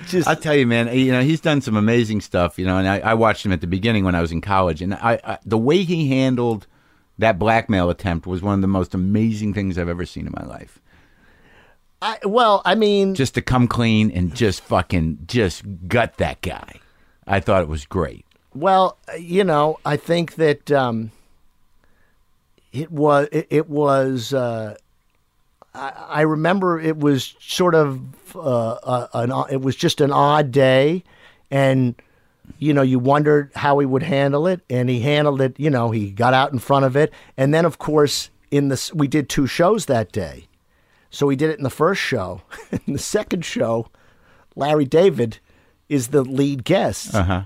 Just 0.07 0.27
I'll 0.27 0.37
tell 0.37 0.55
you, 0.55 0.67
man. 0.67 0.97
You 0.97 1.13
know, 1.13 1.21
he's 1.23 1.43
done 1.43 1.61
some 1.61 1.77
amazing 1.77 2.23
stuff. 2.23 2.59
You 2.59 2.65
know, 2.65 2.79
and 2.79 2.89
I, 2.89 3.01
I 3.01 3.13
watched 3.15 3.45
him 3.45 3.53
at 3.53 3.61
the 3.61 3.67
beginning 3.67 4.05
when 4.05 4.15
I 4.15 4.23
was 4.23 4.33
in 4.33 4.41
college, 4.41 4.81
and 4.81 4.95
I, 4.95 5.21
I 5.23 5.39
the 5.45 5.59
way 5.59 5.83
he 5.83 6.09
handled 6.09 6.67
that 7.19 7.39
blackmail 7.39 7.91
attempt 7.91 8.27
was 8.27 8.41
one 8.41 8.55
of 8.55 8.63
the 8.63 8.69
most 8.69 8.95
amazing 8.95 9.53
things 9.53 9.77
I've 9.77 9.91
ever 9.91 10.07
seen 10.07 10.27
in 10.27 10.33
my 10.35 10.47
life. 10.47 10.81
I, 12.01 12.19
well, 12.25 12.63
I 12.65 12.75
mean, 12.75 13.15
Just 13.15 13.35
to 13.35 13.43
come 13.43 13.69
clean 13.69 14.11
and 14.11 14.35
just 14.35 14.63
fucking 14.63 15.21
just 15.27 15.63
gut 15.89 16.17
that 16.17 16.41
guy. 16.41 16.81
I 17.27 17.41
thought 17.41 17.63
it 17.63 17.69
was 17.69 17.87
great. 17.87 18.25
well, 18.55 18.97
you 19.19 19.45
know, 19.45 19.79
I 19.85 19.97
think 19.97 20.37
that 20.37 20.71
um, 20.71 21.11
it 22.73 22.91
was 22.91 23.29
it, 23.33 23.47
it 23.51 23.69
was. 23.69 24.33
Uh, 24.33 24.77
I, 25.75 25.93
I 26.09 26.21
remember 26.23 26.81
it 26.81 26.99
was 26.99 27.35
sort 27.41 27.75
of 27.75 28.01
uh, 28.35 28.73
uh, 28.75 29.07
an 29.15 29.33
it 29.51 29.61
was 29.61 29.77
just 29.77 30.01
an 30.01 30.13
odd 30.13 30.51
day, 30.53 31.05
and 31.51 31.95
you 32.59 32.73
know 32.73 32.83
you 32.83 32.99
wondered 32.99 33.51
how 33.55 33.79
he 33.79 33.87
would 33.87 34.03
handle 34.03 34.47
it, 34.47 34.61
and 34.71 34.89
he 34.89 35.01
handled 35.01 35.41
it. 35.41 35.59
You 35.59 35.71
know, 35.71 35.91
he 35.91 36.11
got 36.11 36.35
out 36.35 36.53
in 36.53 36.59
front 36.59 36.85
of 36.85 36.97
it, 36.97 37.13
and 37.37 37.53
then 37.53 37.65
of 37.65 37.79
course 37.79 38.31
in 38.51 38.69
this 38.69 38.93
we 38.95 39.09
did 39.09 39.29
two 39.29 39.47
shows 39.47 39.87
that 39.87 40.13
day, 40.13 40.47
so 41.11 41.27
we 41.27 41.37
did 41.37 41.51
it 41.51 41.59
in 41.59 41.65
the 41.65 41.71
first 41.71 42.01
show. 42.01 42.43
in 42.87 42.95
the 42.95 42.99
second 42.99 43.45
show, 43.45 43.89
Larry 44.55 44.85
David 44.85 45.41
is 45.89 46.09
the 46.09 46.23
lead 46.23 46.65
guest, 46.65 47.15
Uh-huh. 47.15 47.43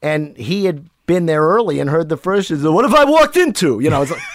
and 0.00 0.36
he 0.36 0.64
had 0.64 0.88
been 1.06 1.26
there 1.26 1.42
early 1.42 1.78
and 1.80 1.90
heard 1.90 2.08
the 2.08 2.16
first. 2.16 2.48
He 2.48 2.56
said, 2.56 2.66
what 2.68 2.84
have 2.88 2.94
I 2.94 3.04
walked 3.04 3.36
into? 3.36 3.80
You 3.80 3.90
know, 3.90 4.02
it's 4.02 4.10
like, 4.10 4.22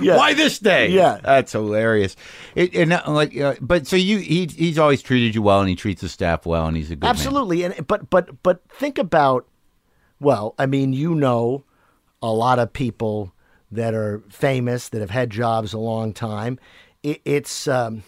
Yeah. 0.00 0.16
Why 0.16 0.34
this 0.34 0.58
day? 0.58 0.88
Yeah. 0.90 1.18
that's 1.22 1.52
hilarious. 1.52 2.16
It, 2.54 2.74
and 2.74 2.92
uh, 2.92 3.02
like, 3.06 3.36
uh, 3.38 3.54
but 3.60 3.86
so 3.86 3.96
you 3.96 4.18
he 4.18 4.46
he's 4.46 4.78
always 4.78 5.02
treated 5.02 5.34
you 5.34 5.42
well, 5.42 5.60
and 5.60 5.68
he 5.68 5.76
treats 5.76 6.00
the 6.00 6.08
staff 6.08 6.46
well, 6.46 6.66
and 6.66 6.76
he's 6.76 6.90
a 6.90 6.96
good 6.96 7.02
man. 7.02 7.10
absolutely. 7.10 7.62
And 7.62 7.86
but 7.86 8.10
but 8.10 8.42
but 8.42 8.62
think 8.70 8.98
about. 8.98 9.46
Well, 10.18 10.54
I 10.58 10.64
mean, 10.66 10.92
you 10.94 11.14
know, 11.14 11.64
a 12.22 12.32
lot 12.32 12.58
of 12.58 12.72
people 12.72 13.32
that 13.70 13.92
are 13.94 14.22
famous 14.30 14.88
that 14.88 15.00
have 15.00 15.10
had 15.10 15.30
jobs 15.30 15.72
a 15.74 15.78
long 15.78 16.12
time. 16.14 16.58
It, 17.02 17.20
it's 17.24 17.68
um, 17.68 18.02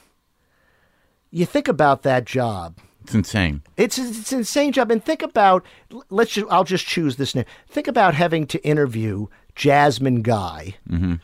you 1.30 1.46
think 1.46 1.68
about 1.68 2.02
that 2.02 2.24
job. 2.24 2.78
It's 3.02 3.14
insane. 3.14 3.62
It's 3.76 3.96
it's 3.98 4.32
an 4.32 4.38
insane 4.38 4.72
job. 4.72 4.90
And 4.90 5.02
think 5.02 5.22
about 5.22 5.64
let's 6.10 6.32
just 6.32 6.46
I'll 6.50 6.64
just 6.64 6.86
choose 6.86 7.16
this 7.16 7.34
name. 7.34 7.46
Think 7.66 7.88
about 7.88 8.14
having 8.14 8.46
to 8.48 8.62
interview 8.64 9.28
Jasmine 9.54 10.22
Guy 10.22 10.76
mm-hmm. 10.88 11.14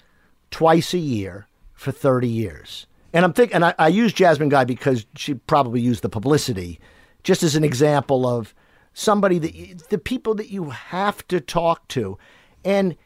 twice 0.50 0.94
a 0.94 0.98
year 0.98 1.46
for 1.74 1.92
thirty 1.92 2.28
years. 2.28 2.86
And 3.12 3.24
I'm 3.24 3.32
thinking, 3.32 3.56
and 3.56 3.64
I, 3.66 3.74
I 3.78 3.88
use 3.88 4.12
Jasmine 4.12 4.48
Guy 4.48 4.64
because 4.64 5.06
she 5.14 5.34
probably 5.34 5.80
used 5.80 6.02
the 6.02 6.08
publicity, 6.08 6.80
just 7.22 7.42
as 7.42 7.54
an 7.54 7.64
example 7.64 8.26
of 8.26 8.54
somebody 8.92 9.38
that 9.38 9.88
the 9.90 9.98
people 9.98 10.34
that 10.36 10.50
you 10.50 10.70
have 10.70 11.26
to 11.28 11.40
talk 11.40 11.86
to, 11.88 12.18
and 12.64 12.96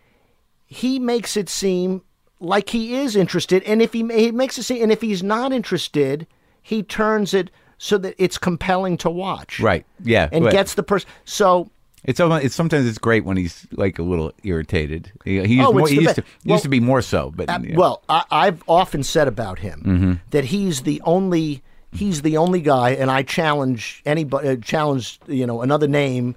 he 0.67 0.99
makes 0.99 1.37
it 1.37 1.49
seem 1.49 2.03
like 2.41 2.71
he 2.71 2.95
is 2.95 3.17
interested, 3.17 3.63
and 3.65 3.83
if 3.83 3.93
he, 3.93 4.07
he 4.15 4.31
makes 4.31 4.57
it 4.57 4.63
seem, 4.63 4.83
and 4.83 4.93
if 4.93 5.01
he's 5.01 5.23
not 5.23 5.53
interested, 5.53 6.27
he 6.69 6.83
turns 6.83 7.33
it 7.35 7.51
so 7.79 7.97
that 7.99 8.15
it's 8.19 8.37
compelling 8.39 8.97
to 8.99 9.09
watch, 9.11 9.61
Right. 9.61 9.87
Yeah. 10.03 10.29
And 10.33 10.45
but 10.45 10.53
gets 10.53 10.75
the 10.75 10.83
person. 10.83 11.09
So 11.25 11.71
it's 12.05 12.21
it's 12.21 12.55
sometimes 12.55 12.87
it's 12.87 12.99
great 12.99 13.25
when 13.25 13.37
he's 13.37 13.67
like 13.73 13.99
a 13.99 14.03
little 14.03 14.33
irritated. 14.43 15.11
He, 15.25 15.41
he, 15.47 15.55
used, 15.55 15.69
Oh, 15.69 15.73
more, 15.73 15.81
it's 15.83 15.91
he 15.91 16.01
used 16.01 16.15
to. 16.17 16.25
Well- 16.45 16.55
used 16.57 16.63
to 16.65 16.69
be 16.69 16.81
more 16.81 17.03
so, 17.03 17.31
but 17.35 17.49
Uh, 17.49 17.61
yeah. 17.63 17.77
Well, 17.77 18.03
I, 18.09 18.25
I've 18.31 18.63
often 18.67 19.03
said 19.03 19.29
about 19.29 19.59
him 19.61 19.83
Mm-hmm. 19.87 20.13
that 20.31 20.45
he's 20.47 20.83
the 20.83 21.01
only 21.05 21.63
he's 21.93 22.23
the 22.23 22.37
only 22.37 22.61
guy, 22.61 22.91
and 22.91 23.11
I 23.11 23.23
challenge 23.23 24.03
anybody 24.05 24.49
uh, 24.49 24.57
challenge 24.57 25.19
you 25.27 25.47
know 25.47 25.63
another 25.63 25.89
name. 25.89 26.35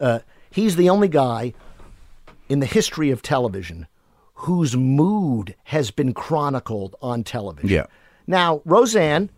Uh, 0.00 0.20
he's 0.50 0.76
the 0.76 0.90
only 0.90 1.08
guy 1.08 1.54
in 2.48 2.60
the 2.60 2.66
history 2.66 3.10
of 3.10 3.22
television 3.22 3.86
whose 4.34 4.76
mood 4.76 5.54
has 5.64 5.90
been 5.90 6.12
chronicled 6.12 6.96
on 7.00 7.22
television. 7.24 7.68
Yeah. 7.70 7.86
Now, 8.26 8.60
Roseanne, 8.64 9.30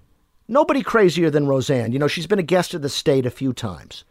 nobody 0.49 0.83
crazier 0.83 1.31
than 1.31 1.47
Roseanne. 1.47 1.93
You 1.93 1.99
know, 1.99 2.09
she's 2.09 2.27
been 2.27 2.39
a 2.39 2.43
guest 2.43 2.75
of 2.75 2.83
the 2.83 2.89
state 2.89 3.27
a 3.27 3.31
few 3.31 3.53
times, 3.53 4.05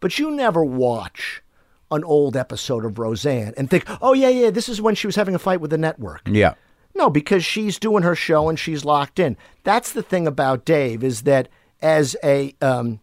but 0.00 0.18
you 0.18 0.30
never 0.30 0.64
watch 0.64 1.42
an 1.90 2.04
old 2.04 2.36
episode 2.36 2.84
of 2.84 2.98
Roseanne 2.98 3.54
and 3.56 3.70
think, 3.70 3.84
oh 4.02 4.12
yeah, 4.12 4.28
yeah, 4.28 4.50
this 4.50 4.68
is 4.68 4.80
when 4.82 4.94
she 4.94 5.06
was 5.06 5.16
having 5.16 5.34
a 5.34 5.38
fight 5.38 5.60
with 5.60 5.70
the 5.70 5.78
network. 5.78 6.22
yeah. 6.26 6.54
No, 6.94 7.10
because 7.10 7.44
she's 7.44 7.78
doing 7.78 8.02
her 8.02 8.16
show 8.16 8.48
and 8.48 8.58
she's 8.58 8.84
locked 8.84 9.20
in. 9.20 9.36
That's 9.62 9.92
the 9.92 10.02
thing 10.02 10.26
about 10.26 10.64
Dave 10.64 11.04
is 11.04 11.22
that 11.22 11.48
as 11.80 12.16
a, 12.24 12.56
um, 12.60 12.98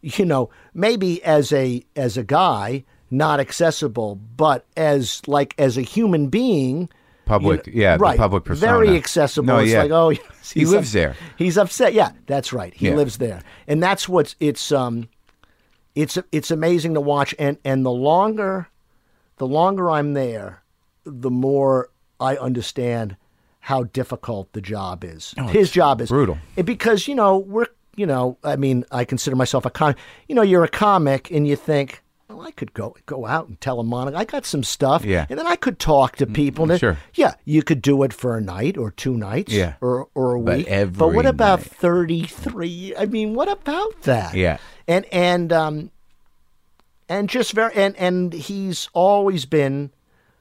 you 0.00 0.24
know, 0.24 0.50
maybe 0.74 1.24
as 1.24 1.52
a 1.52 1.84
as 1.96 2.16
a 2.16 2.22
guy, 2.22 2.84
not 3.10 3.40
accessible, 3.40 4.14
but 4.14 4.64
as 4.76 5.22
like 5.26 5.54
as 5.58 5.76
a 5.76 5.82
human 5.82 6.28
being, 6.28 6.88
Public, 7.26 7.66
you 7.66 7.74
know- 7.74 7.80
yeah, 7.82 7.96
the 7.98 8.02
right, 8.02 8.18
public 8.18 8.44
persona. 8.44 8.72
very 8.72 8.96
accessible. 8.96 9.46
No, 9.46 9.58
it's 9.58 9.70
yeah. 9.72 9.82
like, 9.82 9.90
oh, 9.90 10.10
He 10.54 10.64
lives 10.64 10.92
there. 10.92 11.14
He's 11.36 11.58
upset. 11.58 11.92
Yeah, 11.92 12.12
that's 12.26 12.52
right. 12.54 12.72
He 12.72 12.88
Yeah. 12.88 12.94
lives 12.94 13.18
there, 13.18 13.42
and 13.68 13.82
that's 13.82 14.08
what's 14.08 14.34
it's 14.40 14.72
um, 14.72 15.08
it's 15.94 16.16
it's 16.32 16.50
amazing 16.50 16.94
to 16.94 17.00
watch. 17.00 17.34
And 17.38 17.58
and 17.64 17.84
the 17.84 17.90
longer, 17.90 18.68
the 19.38 19.46
longer 19.46 19.90
I'm 19.90 20.14
there, 20.14 20.62
the 21.04 21.30
more 21.30 21.90
I 22.20 22.36
understand 22.36 23.16
how 23.60 23.82
difficult 23.82 24.52
the 24.52 24.60
job 24.60 25.02
is. 25.02 25.34
His 25.48 25.70
job 25.72 26.00
is 26.00 26.10
Oh, 26.10 26.14
brutal. 26.14 26.38
And 26.56 26.64
because 26.64 27.08
you 27.08 27.14
know 27.16 27.38
we're 27.38 27.66
you 27.96 28.06
know 28.06 28.38
I 28.44 28.54
mean 28.54 28.84
I 28.92 29.04
consider 29.04 29.34
myself 29.36 29.66
a 29.66 29.70
con. 29.70 29.96
You 30.28 30.36
know 30.36 30.42
you're 30.42 30.64
a 30.64 30.68
comic 30.68 31.30
and 31.32 31.46
you 31.48 31.56
think. 31.56 32.02
Well, 32.28 32.40
I 32.40 32.50
could 32.50 32.74
go 32.74 32.96
go 33.06 33.24
out 33.24 33.46
and 33.48 33.60
tell 33.60 33.78
a 33.78 33.84
monologue. 33.84 34.20
I 34.20 34.24
got 34.24 34.44
some 34.44 34.64
stuff, 34.64 35.04
Yeah. 35.04 35.26
and 35.30 35.38
then 35.38 35.46
I 35.46 35.54
could 35.54 35.78
talk 35.78 36.16
to 36.16 36.26
people. 36.26 36.68
and 36.70 36.80
sure. 36.80 36.98
yeah, 37.14 37.34
you 37.44 37.62
could 37.62 37.80
do 37.80 38.02
it 38.02 38.12
for 38.12 38.36
a 38.36 38.40
night 38.40 38.76
or 38.76 38.90
two 38.90 39.16
nights, 39.16 39.52
Yeah. 39.52 39.74
or 39.80 40.08
or 40.14 40.34
a 40.34 40.40
But 40.40 40.56
week. 40.58 40.66
every 40.66 40.98
but 40.98 41.12
what 41.14 41.24
about 41.26 41.62
thirty 41.62 42.24
three? 42.24 42.94
I 42.98 43.06
mean, 43.06 43.34
what 43.34 43.48
about 43.50 44.02
that? 44.02 44.34
Yeah. 44.34 44.58
and 44.88 45.04
and 45.12 45.52
um, 45.52 45.90
and 47.08 47.28
just 47.28 47.52
very 47.52 47.72
and 47.74 47.94
and 47.96 48.32
he's 48.32 48.88
always 48.92 49.46
been, 49.46 49.92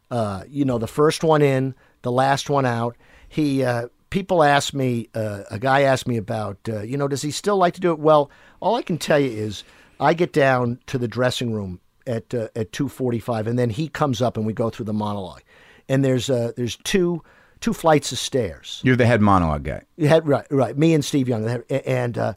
uh, 0.10 0.44
you 0.50 0.66
know, 0.66 0.80
the 0.80 0.88
first 0.88 1.24
one 1.24 1.44
in, 1.44 1.76
the 2.02 2.12
last 2.12 2.50
one 2.50 2.66
out. 2.66 2.96
He 3.30 3.64
uh, 3.64 3.90
people 4.10 4.42
ask 4.44 4.74
me, 4.74 5.10
uh, 5.14 5.44
a 5.52 5.60
guy 5.60 5.82
asked 5.82 6.08
me 6.08 6.18
about, 6.18 6.58
uh, 6.68 6.82
you 6.82 6.98
know, 6.98 7.08
does 7.08 7.22
he 7.22 7.30
still 7.32 7.58
like 7.58 7.76
to 7.76 7.82
do 7.82 7.92
it? 7.92 8.00
Well, 8.00 8.32
all 8.60 8.76
I 8.76 8.82
can 8.82 8.98
tell 8.98 9.20
you 9.20 9.30
is, 9.30 9.64
I 10.00 10.14
get 10.14 10.34
down 10.34 10.80
to 10.88 10.98
the 10.98 11.08
dressing 11.08 11.54
room 11.54 11.80
at 12.08 12.34
uh, 12.34 12.50
at 12.56 12.72
two 12.72 12.88
forty 12.88 13.20
five, 13.20 13.48
and 13.48 13.58
then 13.58 13.70
he 13.70 13.88
comes 13.88 14.22
up 14.22 14.38
and 14.38 14.46
we 14.46 14.54
go 14.54 14.70
through 14.70 14.86
the 14.86 14.94
monologue, 14.94 15.42
and 15.90 16.04
there's 16.04 16.30
uh, 16.30 16.52
there's 16.56 16.76
two 16.78 17.24
two 17.60 17.74
flights 17.74 18.12
of 18.12 18.18
stairs. 18.18 18.82
You're 18.84 18.96
the 18.96 19.06
head 19.06 19.22
monologue 19.22 19.64
guy. 19.64 19.84
You 19.98 20.08
had 20.08 20.28
right, 20.28 20.46
right. 20.52 20.78
Me 20.78 20.94
and 20.94 21.04
Steve 21.04 21.28
Young, 21.28 21.64
and 21.70 22.18
uh, 22.18 22.34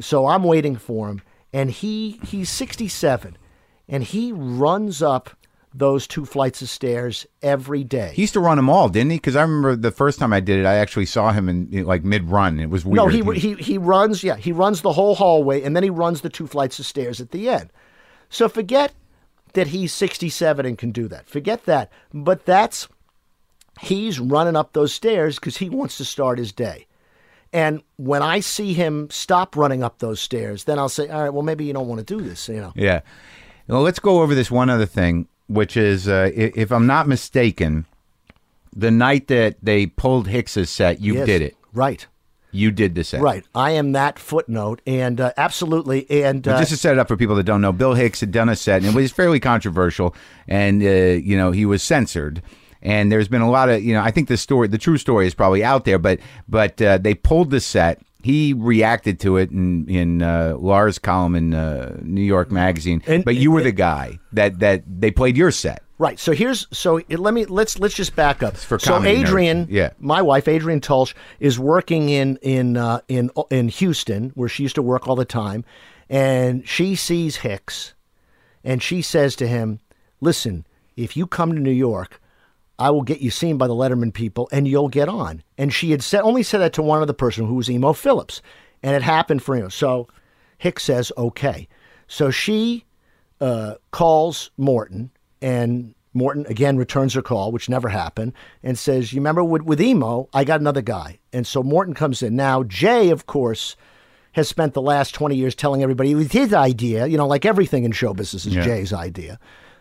so 0.00 0.26
I'm 0.26 0.44
waiting 0.44 0.76
for 0.76 1.08
him, 1.08 1.22
and 1.52 1.70
he 1.70 2.20
he's 2.24 2.48
67, 2.50 3.36
and 3.88 4.04
he 4.04 4.32
runs 4.32 5.02
up 5.02 5.30
those 5.72 6.06
two 6.06 6.24
flights 6.24 6.62
of 6.62 6.68
stairs 6.68 7.26
every 7.42 7.84
day. 7.84 8.12
He 8.14 8.22
used 8.22 8.32
to 8.32 8.40
run 8.40 8.56
them 8.56 8.68
all, 8.68 8.88
didn't 8.88 9.10
he? 9.10 9.16
Because 9.16 9.36
I 9.36 9.42
remember 9.42 9.76
the 9.76 9.92
first 9.92 10.18
time 10.18 10.32
I 10.32 10.40
did 10.40 10.58
it, 10.58 10.66
I 10.66 10.76
actually 10.76 11.06
saw 11.06 11.32
him 11.32 11.48
in, 11.48 11.84
like 11.84 12.02
mid 12.04 12.28
run. 12.28 12.58
It 12.58 12.70
was 12.70 12.84
weird. 12.84 12.96
no, 12.96 13.06
he, 13.06 13.22
he 13.38 13.54
he 13.54 13.78
runs. 13.78 14.24
Yeah, 14.24 14.36
he 14.36 14.52
runs 14.52 14.82
the 14.82 14.92
whole 14.92 15.14
hallway, 15.14 15.62
and 15.62 15.76
then 15.76 15.82
he 15.82 15.90
runs 15.90 16.22
the 16.22 16.28
two 16.28 16.46
flights 16.46 16.78
of 16.78 16.86
stairs 16.86 17.20
at 17.20 17.30
the 17.30 17.48
end. 17.48 17.70
So 18.28 18.48
forget 18.48 18.92
that 19.52 19.68
he's 19.68 19.92
67 19.92 20.64
and 20.64 20.78
can 20.78 20.90
do 20.92 21.08
that. 21.08 21.28
Forget 21.28 21.64
that. 21.64 21.90
But 22.12 22.46
that's 22.46 22.88
he's 23.80 24.20
running 24.20 24.56
up 24.56 24.72
those 24.72 24.92
stairs 24.92 25.36
because 25.36 25.56
he 25.56 25.68
wants 25.68 25.96
to 25.98 26.04
start 26.04 26.38
his 26.38 26.52
day. 26.52 26.86
And 27.52 27.82
when 27.96 28.22
I 28.22 28.40
see 28.40 28.74
him 28.74 29.08
stop 29.10 29.56
running 29.56 29.82
up 29.82 29.98
those 29.98 30.20
stairs, 30.20 30.64
then 30.64 30.78
I'll 30.78 30.88
say, 30.88 31.08
all 31.08 31.22
right, 31.22 31.30
well, 31.30 31.42
maybe 31.42 31.64
you 31.64 31.72
don't 31.72 31.88
want 31.88 32.06
to 32.06 32.16
do 32.16 32.22
this, 32.22 32.48
you 32.48 32.60
know. 32.60 32.72
Yeah. 32.76 33.00
Well, 33.66 33.82
let's 33.82 33.98
go 33.98 34.22
over 34.22 34.34
this 34.34 34.50
one 34.50 34.70
other 34.70 34.86
thing, 34.86 35.26
which 35.50 35.76
is, 35.76 36.08
uh, 36.08 36.30
if 36.34 36.70
I'm 36.70 36.86
not 36.86 37.08
mistaken, 37.08 37.84
the 38.74 38.90
night 38.90 39.26
that 39.28 39.56
they 39.62 39.86
pulled 39.86 40.28
Hicks's 40.28 40.70
set, 40.70 41.00
you 41.00 41.14
Yes. 41.14 41.26
did 41.26 41.42
it. 41.42 41.56
Right, 41.74 42.06
You 42.52 42.70
did 42.70 42.94
the 42.94 43.02
set. 43.04 43.20
right. 43.20 43.44
I 43.54 43.72
am 43.72 43.92
that 43.92 44.18
footnote, 44.18 44.80
and 44.86 45.20
uh, 45.20 45.32
absolutely. 45.36 46.08
And 46.10 46.46
uh, 46.46 46.58
just 46.58 46.70
to 46.70 46.76
set 46.76 46.92
it 46.92 46.98
up 46.98 47.08
for 47.08 47.16
people 47.16 47.34
that 47.36 47.42
don't 47.44 47.60
know, 47.60 47.72
Bill 47.72 47.94
Hicks 47.94 48.20
had 48.20 48.30
done 48.32 48.48
a 48.48 48.56
set, 48.56 48.82
and 48.82 48.86
it 48.86 48.94
was 48.94 49.10
fairly 49.12 49.40
controversial, 49.40 50.14
and 50.48 50.82
uh, 50.82 50.86
you 50.86 51.36
know 51.36 51.50
he 51.50 51.66
was 51.66 51.82
censored. 51.82 52.42
And 52.82 53.12
there's 53.12 53.28
been 53.28 53.42
a 53.42 53.50
lot 53.50 53.68
of, 53.68 53.82
you 53.84 53.92
know, 53.92 54.00
I 54.00 54.10
think 54.10 54.28
the 54.28 54.38
story, 54.38 54.66
the 54.66 54.78
true 54.78 54.96
story 54.96 55.26
is 55.26 55.34
probably 55.34 55.62
out 55.62 55.84
there, 55.84 55.98
but 55.98 56.18
but 56.48 56.80
uh, 56.80 56.96
they 56.98 57.14
pulled 57.14 57.50
the 57.50 57.60
set. 57.60 58.00
He 58.22 58.52
reacted 58.52 59.18
to 59.20 59.36
it 59.38 59.50
in 59.50 59.88
in 59.88 60.22
uh, 60.22 60.56
Lahr's 60.58 60.98
column 60.98 61.34
in 61.34 61.54
uh, 61.54 61.98
New 62.02 62.22
York 62.22 62.50
Magazine. 62.50 63.02
And- 63.06 63.24
but 63.24 63.36
you 63.36 63.50
were 63.50 63.62
the 63.62 63.72
guy 63.72 64.18
that 64.32 64.58
that 64.60 64.82
they 64.86 65.10
played 65.10 65.36
your 65.36 65.50
set. 65.50 65.82
Right. 65.98 66.18
So 66.18 66.32
here's 66.32 66.66
so 66.70 66.96
it- 66.98 67.18
let 67.18 67.34
me 67.34 67.44
let's 67.46 67.78
let's 67.78 67.94
just 67.94 68.16
back 68.16 68.42
up. 68.42 68.56
for 68.56 68.78
so 68.78 68.98
nerds. 69.00 69.24
Adrianne, 69.26 69.66
Yeah. 69.68 69.90
my 69.98 70.22
wife 70.22 70.46
Adrianne 70.46 70.80
Tolsch 70.80 71.14
is 71.40 71.58
working 71.58 72.08
in 72.08 72.36
in 72.42 72.76
uh, 72.76 73.00
in 73.08 73.30
in 73.50 73.68
Houston 73.68 74.30
where 74.34 74.48
she 74.48 74.62
used 74.62 74.74
to 74.76 74.82
work 74.82 75.06
all 75.08 75.16
the 75.16 75.24
time, 75.26 75.64
and 76.08 76.66
she 76.66 76.94
sees 76.96 77.36
Hicks, 77.36 77.94
and 78.64 78.82
she 78.82 79.02
says 79.02 79.36
to 79.36 79.46
him, 79.46 79.80
"Listen, 80.20 80.66
if 80.96 81.16
you 81.16 81.26
come 81.26 81.52
to 81.54 81.60
New 81.60 81.70
York." 81.70 82.20
I 82.80 82.90
will 82.90 83.02
get 83.02 83.20
you 83.20 83.30
seen 83.30 83.58
by 83.58 83.66
the 83.66 83.74
Letterman 83.74 84.12
people, 84.12 84.48
and 84.50 84.66
you'll 84.66 84.88
get 84.88 85.08
on. 85.08 85.42
And 85.58 85.72
she 85.72 85.90
had 85.90 86.02
said 86.02 86.22
only 86.22 86.42
said 86.42 86.58
that 86.58 86.72
to 86.72 86.82
one 86.82 87.02
other 87.02 87.12
person 87.12 87.46
who 87.46 87.54
was 87.54 87.70
Emo 87.70 87.92
Phillips, 87.92 88.40
and 88.82 88.96
it 88.96 89.02
happened 89.02 89.42
for 89.42 89.54
him. 89.54 89.70
So 89.70 90.08
Hicks 90.58 90.84
says, 90.84 91.12
"Okay." 91.18 91.68
So 92.08 92.30
she 92.30 92.86
uh, 93.40 93.74
calls 93.90 94.50
Morton, 94.56 95.10
and 95.42 95.94
Morton 96.14 96.46
again 96.48 96.76
returns 96.78 97.14
her 97.14 97.22
call, 97.22 97.52
which 97.52 97.68
never 97.68 97.90
happened, 97.90 98.32
and 98.62 98.78
says, 98.78 99.12
"You 99.12 99.20
remember 99.20 99.44
with, 99.44 99.62
with 99.62 99.80
Emo, 99.80 100.28
I 100.32 100.44
got 100.44 100.60
another 100.60 100.82
guy." 100.82 101.18
And 101.32 101.46
so 101.46 101.62
Morton 101.62 101.94
comes 101.94 102.22
in. 102.22 102.34
Now 102.34 102.62
Jay, 102.62 103.10
of 103.10 103.26
course, 103.26 103.76
has 104.32 104.48
spent 104.48 104.72
the 104.72 104.82
last 104.82 105.14
twenty 105.14 105.36
years 105.36 105.54
telling 105.54 105.82
everybody 105.82 106.12
it 106.12 106.14
was 106.14 106.32
his 106.32 106.54
idea. 106.54 107.06
You 107.06 107.18
know, 107.18 107.26
like 107.26 107.44
everything 107.44 107.84
in 107.84 107.92
show 107.92 108.14
business 108.14 108.46
is 108.46 108.54
Yeah. 108.56 108.62
Jay's 108.62 108.94
idea. 108.94 109.38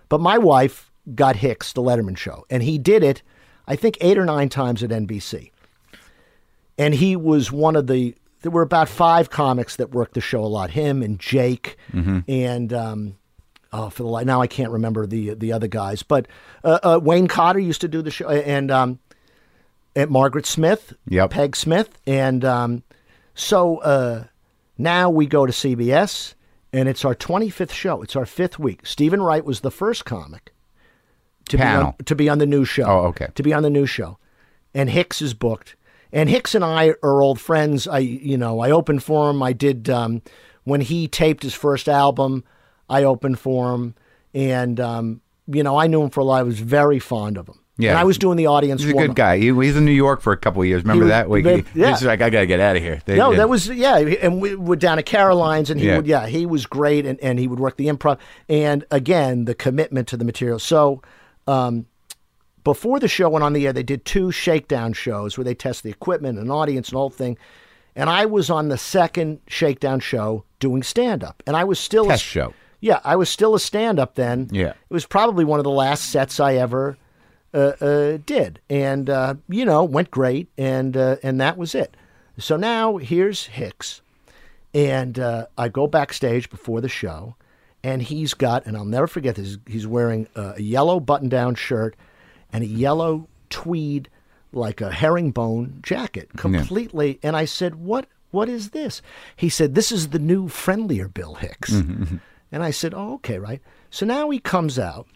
But 0.09 0.19
my 0.19 0.37
wife 0.37 0.88
got 1.15 1.35
Hicks 1.37 1.73
the 1.73 1.81
Letterman 1.81 2.17
show, 2.17 2.45
and 2.49 2.63
he 2.63 2.77
did 2.77 3.03
it, 3.03 3.21
I 3.67 3.75
think, 3.75 3.97
eight 4.01 4.17
or 4.17 4.25
nine 4.25 4.49
times 4.49 4.83
at 4.83 4.89
NBC 4.89 5.51
and 6.77 6.93
he 6.95 7.15
was 7.15 7.51
one 7.51 7.75
of 7.75 7.87
the 7.87 8.15
there 8.41 8.51
were 8.51 8.61
about 8.61 8.87
five 8.87 9.29
comics 9.29 9.75
that 9.75 9.91
worked 9.91 10.13
the 10.13 10.21
show 10.21 10.41
a 10.41 10.47
lot. 10.47 10.71
Him 10.71 11.03
and 11.03 11.19
Jake 11.19 11.75
and 11.93 12.71
um, 12.73 13.17
oh, 13.73 13.89
for 13.89 14.03
the 14.03 14.09
li- 14.09 14.23
now 14.23 14.41
I 14.41 14.47
can't 14.47 14.71
remember 14.71 15.05
the 15.05 15.33
the 15.33 15.51
other 15.51 15.67
guys, 15.67 16.03
but 16.03 16.27
uh, 16.63 16.79
uh, 16.81 16.99
Wayne 17.03 17.27
Cotter 17.27 17.59
used 17.59 17.81
to 17.81 17.89
do 17.89 18.01
the 18.01 18.11
show, 18.11 18.29
and 18.29 18.71
um, 18.71 18.99
and 19.95 20.09
Margaret 20.09 20.45
Smith, 20.45 20.93
Yep. 21.09 21.31
Peg 21.31 21.55
Smith, 21.57 21.99
and 22.07 22.45
um, 22.45 22.83
so 23.33 23.79
uh, 23.79 24.23
now 24.77 25.09
we 25.09 25.25
go 25.27 25.45
to 25.45 25.51
CBS, 25.51 26.33
and 26.71 26.87
it's 26.87 27.03
our 27.03 27.15
25th 27.15 27.71
show. 27.73 28.01
It's 28.01 28.15
our 28.15 28.25
fifth 28.25 28.57
week. 28.57 28.85
Steven 28.85 29.21
Wright 29.21 29.43
was 29.43 29.59
the 29.59 29.71
first 29.71 30.05
comic 30.05 30.53
to 31.49 31.57
be 31.57 31.63
on, 31.63 31.93
to 32.05 32.15
be 32.15 32.29
on 32.29 32.37
the 32.39 32.45
new 32.45 32.65
show. 32.65 32.83
Oh, 32.83 32.99
okay. 33.07 33.27
To 33.35 33.43
be 33.43 33.53
on 33.53 33.63
the 33.63 33.69
new 33.69 33.85
show, 33.85 34.17
and 34.73 34.89
Hicks 34.89 35.21
is 35.21 35.33
booked, 35.33 35.75
and 36.11 36.29
Hicks 36.29 36.55
and 36.55 36.63
I 36.63 36.93
are 37.03 37.21
old 37.21 37.39
friends. 37.39 37.87
I 37.87 37.99
you 37.99 38.37
know 38.37 38.59
I 38.59 38.71
opened 38.71 39.03
for 39.03 39.29
him. 39.29 39.43
I 39.43 39.53
did 39.53 39.89
um, 39.89 40.21
when 40.63 40.81
he 40.81 41.07
taped 41.07 41.43
his 41.43 41.53
first 41.53 41.87
album. 41.89 42.43
I 42.89 43.03
opened 43.03 43.39
for 43.39 43.73
him, 43.73 43.95
and 44.33 44.79
um, 44.79 45.21
you 45.47 45.63
know 45.63 45.77
I 45.77 45.87
knew 45.87 46.01
him 46.01 46.09
for 46.09 46.21
a 46.21 46.25
while. 46.25 46.39
I 46.39 46.43
was 46.43 46.59
very 46.59 46.99
fond 46.99 47.37
of 47.37 47.47
him. 47.47 47.59
Yeah. 47.81 47.91
and 47.91 47.99
I 47.99 48.03
was 48.03 48.17
doing 48.17 48.35
the 48.35 48.47
audience. 48.47 48.81
He's 48.81 48.91
a 48.91 48.93
good 48.93 49.15
guy. 49.15 49.37
He, 49.37 49.45
he 49.45 49.51
was 49.53 49.77
in 49.77 49.85
New 49.85 49.93
York 49.93 50.19
for 50.19 50.33
a 50.33 50.37
couple 50.37 50.61
of 50.61 50.67
years. 50.67 50.81
Remember 50.83 51.05
was- 51.05 51.11
that 51.11 51.29
week? 51.29 51.45
they- 51.45 51.61
He- 51.61 51.79
yeah. 51.79 51.91
He's 51.91 52.03
like, 52.03 52.19
I 52.19 52.29
gotta 52.29 52.45
get 52.45 52.59
out 52.59 52.75
of 52.75 52.81
here. 52.83 52.99
They- 53.05 53.15
No, 53.15 53.29
they- 53.31 53.37
that 53.37 53.47
was 53.47 53.69
yeah, 53.69 53.95
and 53.99 54.41
we 54.41 54.53
were 54.55 54.75
down 54.75 54.99
at 54.99 55.05
Caroline's, 55.05 55.69
and 55.69 55.79
he 55.79 55.87
Yeah. 55.87 55.95
would 55.95 56.05
yeah, 56.05 56.27
he 56.27 56.45
was 56.45 56.65
great, 56.65 57.05
and, 57.05 57.17
and 57.21 57.39
he 57.39 57.47
would 57.47 57.57
work 57.61 57.77
the 57.77 57.87
improv, 57.87 58.17
and 58.49 58.83
again 58.91 59.45
the 59.45 59.55
commitment 59.55 60.09
to 60.09 60.17
the 60.17 60.25
material. 60.25 60.59
So, 60.59 61.01
um, 61.47 61.85
before 62.63 62.99
the 62.99 63.07
show 63.07 63.29
went 63.29 63.43
on 63.43 63.53
the 63.53 63.65
air, 63.67 63.73
they 63.73 63.83
did 63.83 64.05
two 64.05 64.31
shakedown 64.31 64.93
shows 64.93 65.37
where 65.37 65.45
they 65.45 65.55
test 65.55 65.83
the 65.83 65.89
equipment 65.89 66.37
and 66.37 66.51
audience 66.51 66.89
and 66.89 66.97
whole 66.97 67.09
thing, 67.09 67.37
and 67.95 68.09
I 68.09 68.25
was 68.25 68.49
on 68.49 68.69
the 68.69 68.77
second 68.77 69.39
shakedown 69.47 69.99
show 69.99 70.43
doing 70.59 70.83
stand 70.83 71.23
up, 71.23 71.41
and 71.47 71.55
I 71.55 71.63
was 71.63 71.79
still 71.79 72.05
a 72.05 72.09
test 72.09 72.23
s- 72.23 72.29
show. 72.29 72.53
yeah, 72.81 72.99
I 73.03 73.15
was 73.15 73.29
still 73.29 73.55
a 73.55 73.59
stand 73.59 73.99
up 73.99 74.15
then. 74.15 74.49
Yeah. 74.51 74.69
It 74.69 74.93
was 74.93 75.05
probably 75.05 75.45
one 75.45 75.59
of 75.59 75.63
the 75.63 75.69
last 75.71 76.11
sets 76.11 76.39
I 76.39 76.55
ever 76.55 76.97
uh, 77.53 77.57
uh, 77.81 78.17
did. 78.25 78.59
And, 78.69 79.09
uh, 79.09 79.35
you 79.47 79.65
know, 79.65 79.83
went 79.83 80.11
great. 80.11 80.49
And, 80.57 80.95
uh, 80.95 81.15
and 81.23 81.41
that 81.41 81.57
was 81.57 81.73
it. 81.73 81.97
So 82.37 82.57
now 82.57 82.97
here's 82.97 83.47
Hicks. 83.47 84.01
And 84.73 85.17
uh, 85.17 85.47
I 85.57 85.67
go 85.67 85.87
backstage 85.87 86.49
before 86.49 86.79
the 86.79 86.89
show. 86.89 87.35
And 87.83 88.01
he's 88.01 88.33
got, 88.33 88.65
and 88.65 88.75
I'll 88.75 88.83
never 88.85 89.07
forget 89.07 89.35
this, 89.35 89.57
he's 89.65 89.87
wearing 89.87 90.27
a 90.35 90.61
yellow 90.61 90.99
button 90.99 91.29
down 91.29 91.55
shirt 91.55 91.95
and 92.51 92.63
a 92.63 92.67
yellow 92.67 93.27
tweed, 93.49 94.09
like 94.51 94.81
a 94.81 94.91
herringbone 94.91 95.79
jacket, 95.81 96.29
completely. 96.35 97.19
And 97.23 97.35
I 97.37 97.45
said, 97.45 97.75
What? 97.75 98.07
What 98.31 98.47
is 98.49 98.71
this? 98.71 99.01
He 99.35 99.49
said, 99.49 99.75
This 99.75 99.91
is 99.91 100.09
the 100.09 100.19
new 100.19 100.47
friendlier 100.49 101.07
Bill 101.07 101.35
Hicks. 101.35 101.73
And 102.51 102.63
I 102.63 102.71
said, 102.71 102.95
Oh, 102.95 103.13
okay, 103.15 103.37
right. 103.37 103.61
So 103.91 104.07
now 104.07 104.31
he 104.31 104.39
comes 104.39 104.79
out, 104.79 105.07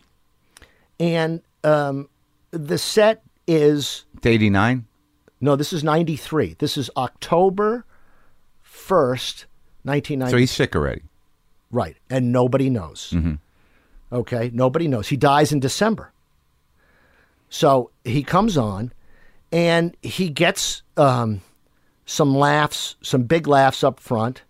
and 1.00 1.42
um, 1.64 2.08
the 2.52 2.78
set 2.78 3.24
is 3.48 4.06
89? 4.24 4.86
no, 5.42 5.56
this 5.56 5.74
is 5.74 5.84
93. 5.84 6.56
This 6.60 6.78
is 6.78 6.92
October 6.96 7.86
1st, 8.64 9.46
1990. 9.84 10.32
So 10.32 10.38
he's 10.38 10.52
sick 10.52 10.76
already. 10.76 11.02
Right. 11.74 11.98
And 12.10 12.32
nobody 12.32 12.70
knows. 12.70 13.14
Okay. 14.12 14.52
Nobody 14.54 14.88
knows. 14.88 15.08
He 15.10 15.18
dies 15.18 15.52
in 15.52 15.60
December. 15.60 16.12
So 17.50 17.90
he 18.04 18.24
comes 18.24 18.58
on 18.58 18.94
and 19.52 19.98
he 20.04 20.30
gets 20.30 20.84
um, 20.98 21.42
some 22.06 22.36
laughs, 22.36 22.96
some 23.02 23.24
big 23.24 23.48
laughs 23.48 23.84
up 23.84 24.00
front. 24.00 24.44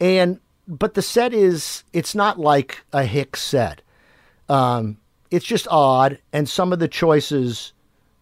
And, 0.00 0.38
but 0.68 0.94
the 0.94 1.02
set 1.02 1.34
is, 1.34 1.82
it's 1.92 2.14
not 2.14 2.38
like 2.38 2.84
a 2.92 3.04
Hicks 3.04 3.42
set. 3.42 3.82
Um, 4.48 4.98
it's 5.32 5.44
just 5.44 5.66
odd. 5.68 6.18
And 6.32 6.48
some 6.48 6.72
of 6.72 6.78
the 6.78 6.88
choices 6.88 7.72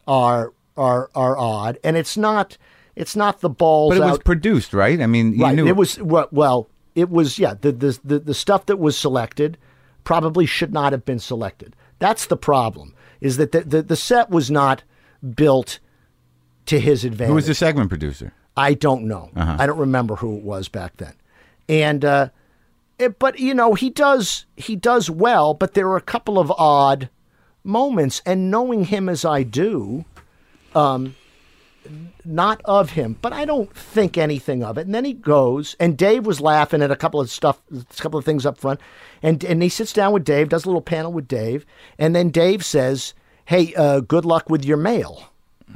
are, 0.09 0.52
are, 0.78 1.10
are 1.14 1.36
odd. 1.36 1.78
And 1.84 1.96
it's 1.98 2.16
not, 2.16 2.56
it's 2.96 3.16
not 3.16 3.40
the 3.40 3.51
balls 3.51 3.90
But 3.92 3.98
it 3.98 4.02
out. 4.05 4.10
was 4.10 4.18
produced, 4.20 4.72
right? 4.72 5.01
I 5.01 5.06
mean, 5.06 5.34
you 5.34 5.42
Right. 5.42 5.55
knew 5.55 5.66
It 5.66 5.76
was 5.76 6.01
well. 6.01 6.68
It 6.95 7.11
was 7.11 7.39
yeah. 7.39 7.55
The, 7.55 7.73
the 7.73 7.99
the 8.05 8.19
the 8.19 8.35
stuff 8.35 8.66
that 8.66 8.79
was 8.79 8.97
selected 8.97 9.59
probably 10.05 10.47
should 10.47 10.73
not 10.73 10.93
have 10.93 11.05
been 11.05 11.19
selected. 11.19 11.75
That's 11.99 12.27
the 12.27 12.37
problem. 12.37 12.95
Is 13.21 13.37
that 13.37 13.53
the 13.53 13.62
the, 13.62 13.83
the 13.83 13.97
set 13.97 14.31
was 14.31 14.51
not 14.51 14.83
built 15.35 15.79
to 16.66 16.81
his 16.81 17.05
advantage. 17.05 17.29
Who 17.29 17.35
was 17.35 17.47
the 17.47 17.55
segment 17.55 17.89
producer? 17.89 18.33
I 18.57 18.75
don't 18.75 19.05
know. 19.05 19.31
Uh-huh. 19.35 19.57
I 19.59 19.66
don't 19.66 19.79
remember 19.79 20.16
who 20.16 20.37
it 20.37 20.43
was 20.43 20.69
back 20.69 20.97
then. 20.99 21.15
And 21.69 22.05
uh, 22.05 22.29
it, 22.99 23.19
but 23.19 23.39
you 23.39 23.55
know 23.55 23.75
he 23.75 23.91
does 23.91 24.47
he 24.57 24.77
does 24.77 25.11
well. 25.11 25.55
But 25.55 25.75
there 25.75 25.89
are 25.89 25.97
a 25.97 26.03
couple 26.03 26.39
of 26.39 26.51
odd 26.53 27.09
moments, 27.65 28.23
and 28.25 28.51
knowing 28.51 28.85
him 28.85 29.09
as 29.09 29.25
I 29.25 29.43
do, 29.43 30.05
um, 30.75 31.16
not 32.24 32.61
of 32.65 32.90
him, 32.90 33.16
but 33.20 33.32
I 33.32 33.44
don't 33.44 33.74
think 33.74 34.16
anything 34.16 34.62
of 34.65 34.78
it. 34.78 34.86
And 34.86 34.94
then 34.94 35.05
he 35.05 35.12
goes, 35.12 35.77
and 35.78 35.97
Dave 35.97 36.27
was 36.27 36.40
laughing 36.40 36.82
at 36.82 36.90
a 36.90 36.97
couple 36.97 37.20
of 37.20 37.31
stuff, 37.31 37.61
a 37.73 37.85
couple 38.02 38.19
of 38.19 38.24
things 38.24 38.47
up 38.47 38.59
front, 38.59 38.81
and 39.23 39.43
and 39.44 39.62
he 39.62 39.69
sits 39.69 39.93
down 39.93 40.12
with 40.12 40.24
Dave, 40.24 40.48
does 40.48 40.65
a 40.65 40.69
little 40.69 40.81
panel 40.82 41.12
with 41.12 41.28
Dave, 41.28 41.65
and 41.98 42.15
then 42.16 42.31
Dave 42.31 42.65
says, 42.65 43.15
"Hey, 43.47 43.74
uh, 43.74 44.01
good 44.01 44.24
luck 44.24 44.48
with 44.51 44.65
your 44.65 44.77
mail." 44.78 45.31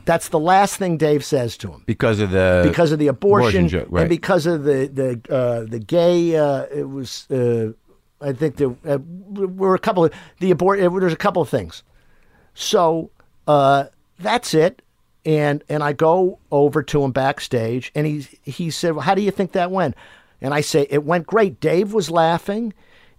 That's 0.05 0.28
the 0.28 0.39
last 0.39 0.76
thing 0.76 0.97
Dave 0.98 1.24
says 1.24 1.56
to 1.59 1.72
him 1.72 1.82
Because 1.86 2.20
of 2.20 2.30
the 2.30 2.62
because 2.64 2.93
of 2.93 2.98
the 2.98 3.09
abortion, 3.09 3.68
joke, 3.68 3.89
right? 3.90 4.02
and 4.02 4.09
because 4.10 4.47
of 4.47 4.64
the 4.64 4.86
the 4.86 5.35
uh, 5.35 5.64
the 5.68 5.78
gay. 5.78 6.36
Uh, 6.36 6.66
it 6.74 6.89
was 6.89 7.26
uh, 7.30 7.72
I 8.20 8.32
think 8.32 8.56
there 8.56 8.74
uh, 8.86 8.98
were 9.30 9.74
a 9.74 9.78
couple 9.78 10.05
of 10.05 10.12
the 10.40 10.51
abort. 10.51 10.80
uh, 10.80 10.89
There's 10.98 11.12
a 11.12 11.16
couple 11.16 11.40
of 11.43 11.48
things. 11.48 11.82
So 12.55 13.10
uh, 13.47 13.85
that's 14.18 14.55
it. 14.55 14.82
And 15.28 15.62
and 15.68 15.82
I 15.82 15.92
go 15.92 16.38
over 16.50 16.82
to 16.84 17.02
him 17.05 17.12
backstage, 17.12 17.92
and 17.94 18.06
he 18.06 18.26
he 18.44 18.70
said, 18.70 18.92
well, 18.92 19.02
"How 19.02 19.14
do 19.14 19.20
you 19.20 19.30
think 19.30 19.52
that 19.52 19.70
went?" 19.70 19.94
And 20.40 20.55
I 20.55 20.62
say, 20.62 20.86
"It 20.88 21.05
went 21.05 21.26
great." 21.26 21.60
Dave 21.60 21.92
was 21.92 22.10
laughing, 22.10 22.72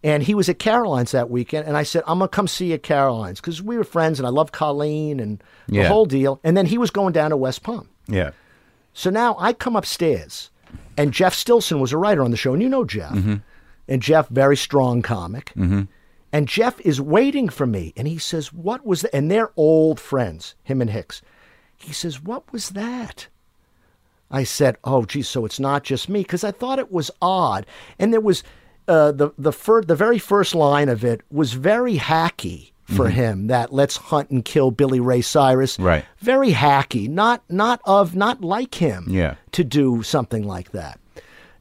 and 0.03 0.23
he 0.23 0.33
was 0.33 0.49
at 0.49 0.57
Caroline's 0.57 1.11
that 1.11 1.29
weekend. 1.29 1.67
And 1.67 1.77
I 1.77 1.83
said, 1.83 2.01
"I'm 2.07 2.17
gonna 2.17 2.29
come 2.29 2.47
see 2.47 2.69
you 2.69 2.73
at 2.73 2.81
Caroline's 2.81 3.39
because 3.39 3.61
we 3.61 3.77
were 3.77 3.83
friends, 3.83 4.19
and 4.19 4.25
I 4.25 4.31
love 4.31 4.51
Colleen 4.51 5.19
and 5.19 5.43
the 5.67 5.75
Yeah. 5.75 5.87
whole 5.87 6.05
deal." 6.07 6.39
And 6.43 6.57
then 6.57 6.65
he 6.65 6.79
was 6.79 6.89
going 6.89 7.13
down 7.13 7.29
to 7.29 7.37
West 7.37 7.61
Palm. 7.61 7.89
yeah. 8.07 8.31
So 8.91 9.11
now 9.11 9.35
I 9.39 9.53
come 9.53 9.75
upstairs, 9.75 10.49
and 10.97 11.11
Jeff 11.13 11.35
Stilson 11.35 11.79
was 11.79 11.93
a 11.93 11.97
writer 11.97 12.23
on 12.23 12.31
the 12.31 12.37
show, 12.37 12.53
and 12.53 12.61
you 12.63 12.69
know 12.69 12.85
Jeff. 12.85 13.11
Mm-hmm. 13.13 13.35
And 13.87 14.01
Jeff, 14.01 14.27
very 14.29 14.57
strong 14.57 15.03
comic. 15.03 15.53
Mm-hmm. 15.55 15.83
And 16.33 16.47
Jeff 16.47 16.81
is 16.81 16.99
waiting 16.99 17.49
for 17.49 17.67
me, 17.67 17.93
and 17.95 18.07
he 18.07 18.17
says, 18.17 18.51
"What 18.51 18.83
was 18.83 19.01
that?" 19.01 19.15
And 19.15 19.29
they're 19.29 19.51
old 19.55 19.99
friends, 19.99 20.55
him 20.63 20.81
and 20.81 20.89
Hicks. 20.89 21.21
He 21.79 21.93
says, 21.93 22.21
"What 22.23 22.51
was 22.51 22.69
that?" 22.69 23.27
I 24.31 24.43
said, 24.43 24.77
"Oh, 24.83 25.05
geez, 25.05 25.27
so 25.27 25.45
it's 25.45 25.59
not 25.59 25.83
just 25.83 26.07
me," 26.09 26.21
because 26.21 26.43
I 26.43 26.51
thought 26.51 26.77
it 26.79 26.91
was 26.91 27.09
odd, 27.21 27.65
and 27.97 28.13
there 28.13 28.19
was 28.21 28.43
uh, 28.87 29.11
the 29.11 29.31
the 29.37 29.51
fir- 29.51 29.81
the 29.83 29.95
very 29.95 30.19
first 30.19 30.53
line 30.55 30.89
of 30.89 31.03
it 31.03 31.21
was 31.31 31.53
very 31.53 31.97
hacky 31.97 32.71
for 32.85 33.09
him. 33.09 33.47
That 33.47 33.71
let's 33.73 33.97
hunt 33.97 34.29
and 34.29 34.43
kill 34.43 34.71
Billy 34.71 34.99
Ray 34.99 35.21
Cyrus, 35.21 35.79
Right. 35.79 36.05
Very 36.19 36.51
hacky, 36.51 37.07
not 37.09 37.41
not 37.49 37.81
of 37.85 38.15
not 38.15 38.41
like 38.43 38.75
him, 38.75 39.05
Yeah. 39.07 39.35
to 39.53 39.63
do 39.63 40.03
something 40.03 40.43
like 40.43 40.71
that, 40.71 40.99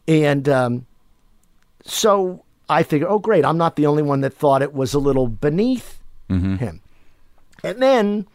and 0.06 0.48
um, 0.48 0.86
so 1.84 2.44
I 2.68 2.82
figured, 2.82 3.10
oh, 3.10 3.18
great, 3.18 3.44
I'm 3.46 3.56
not 3.58 3.76
the 3.76 3.86
only 3.86 4.02
one 4.02 4.20
that 4.22 4.34
thought 4.34 4.60
it 4.62 4.74
was 4.74 4.92
a 4.94 4.98
little 4.98 5.26
beneath 5.28 6.00
him, 6.28 6.80
and 7.64 7.80
then 7.82 8.26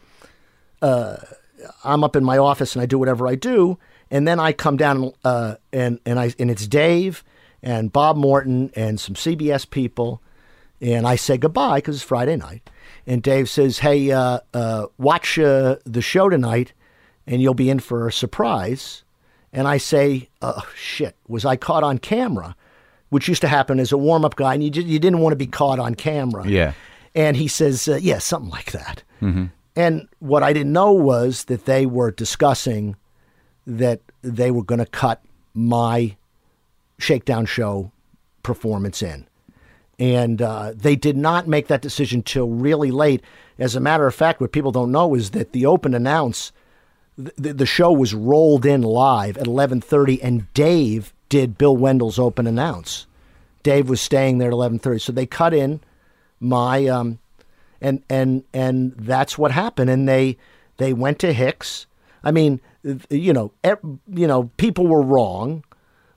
I'm 1.83 2.03
up 2.03 2.15
in 2.15 2.23
my 2.23 2.37
office 2.37 2.75
and 2.75 2.81
I 2.81 2.85
do 2.85 2.97
whatever 2.97 3.27
I 3.27 3.35
do, 3.35 3.77
and 4.11 4.27
then 4.27 4.39
I 4.39 4.53
come 4.53 4.77
down 4.77 5.11
uh, 5.23 5.55
and 5.71 5.99
and 6.05 6.19
I 6.19 6.33
and 6.39 6.49
it's 6.51 6.67
Dave 6.67 7.23
and 7.61 7.91
Bob 7.91 8.17
Morton 8.17 8.71
and 8.75 8.99
some 8.99 9.15
CBS 9.15 9.69
people, 9.69 10.21
and 10.81 11.07
I 11.07 11.15
say 11.15 11.37
goodbye 11.37 11.77
because 11.77 11.95
it's 11.95 12.03
Friday 12.03 12.35
night, 12.35 12.69
and 13.07 13.21
Dave 13.21 13.49
says, 13.49 13.79
"Hey, 13.79 14.11
uh, 14.11 14.39
uh, 14.53 14.87
watch 14.97 15.39
uh, 15.39 15.77
the 15.85 16.01
show 16.01 16.29
tonight, 16.29 16.73
and 17.25 17.41
you'll 17.41 17.53
be 17.53 17.69
in 17.69 17.79
for 17.79 18.07
a 18.07 18.11
surprise," 18.11 19.03
and 19.51 19.67
I 19.67 19.77
say, 19.77 20.29
"Oh 20.41 20.67
shit, 20.75 21.15
was 21.27 21.45
I 21.45 21.55
caught 21.55 21.83
on 21.83 21.97
camera?" 21.97 22.55
Which 23.09 23.27
used 23.27 23.41
to 23.41 23.47
happen 23.47 23.79
as 23.79 23.91
a 23.91 23.97
warm 23.97 24.25
up 24.25 24.35
guy, 24.35 24.55
and 24.55 24.63
you 24.63 24.81
you 24.81 24.99
didn't 24.99 25.19
want 25.19 25.33
to 25.33 25.37
be 25.37 25.45
caught 25.47 25.79
on 25.79 25.95
camera. 25.95 26.47
Yeah. 26.47 26.73
And 27.15 27.37
he 27.37 27.47
says, 27.47 27.87
uh, 27.87 27.99
yeah, 28.01 28.17
something 28.17 28.49
like 28.49 28.71
that. 28.71 29.03
And 29.75 30.07
what 30.19 30.43
I 30.43 30.53
didn't 30.53 30.73
know 30.73 30.91
was 30.91 31.45
that 31.45 31.65
they 31.65 31.85
were 31.85 32.11
discussing 32.11 32.95
that 33.65 34.01
they 34.21 34.51
were 34.51 34.63
going 34.63 34.79
to 34.79 34.85
cut 34.85 35.21
my 35.53 36.15
shakedown 36.99 37.45
show 37.45 37.91
performance 38.43 39.01
in. 39.01 39.25
And 39.99 40.41
uh, 40.41 40.73
they 40.75 40.95
did 40.95 41.17
not 41.17 41.47
make 41.47 41.67
that 41.67 41.81
decision 41.81 42.23
till 42.23 42.49
really 42.49 42.91
late. 42.91 43.21
As 43.57 43.75
a 43.75 43.79
matter 43.79 44.05
of 44.05 44.15
fact, 44.15 44.41
what 44.41 44.51
people 44.51 44.71
don't 44.71 44.91
know 44.91 45.15
is 45.15 45.31
that 45.31 45.53
the 45.53 45.65
open 45.65 45.93
announce 45.93 46.51
the, 47.17 47.53
the 47.53 47.65
show 47.65 47.91
was 47.91 48.13
rolled 48.13 48.65
in 48.65 48.81
live 48.81 49.37
at 49.37 49.45
11:30 49.45 50.19
and 50.23 50.51
Dave 50.53 51.13
did 51.29 51.57
Bill 51.57 51.75
Wendell's 51.75 52.19
open 52.19 52.47
announce. 52.47 53.05
Dave 53.61 53.87
was 53.87 54.01
staying 54.01 54.37
there 54.37 54.49
at 54.49 54.53
11:30. 54.53 55.01
So 55.01 55.11
they 55.11 55.25
cut 55.25 55.53
in 55.53 55.81
my 56.39 56.87
um 56.87 57.19
and 57.83 58.01
and 58.09 58.43
and 58.53 58.93
that's 58.97 59.37
what 59.37 59.51
happened 59.51 59.89
and 59.89 60.07
they 60.07 60.37
they 60.77 60.93
went 60.93 61.19
to 61.19 61.33
Hicks. 61.33 61.85
I 62.23 62.31
mean, 62.31 62.61
you 63.09 63.33
know, 63.33 63.51
you 64.07 64.27
know, 64.27 64.49
people 64.57 64.87
were 64.87 65.01
wrong. 65.01 65.63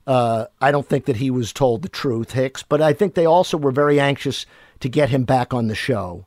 Uh, 0.07 0.47
I 0.61 0.71
don't 0.71 0.89
think 0.89 1.07
that 1.07 1.17
he 1.17 1.31
was 1.31 1.53
told 1.53 1.83
the 1.83 1.89
truth, 1.89 2.33
Hicks, 2.33 2.63
but 2.63 2.81
I 2.81 2.93
think 2.93 3.15
they 3.15 3.27
also 3.27 3.59
were 3.59 3.73
very 3.73 3.99
anxious 3.99 4.47
to 4.81 4.89
get 4.89 5.11
him 5.11 5.25
back 5.25 5.53
on 5.53 5.67
the 5.67 5.75
show 5.75 6.25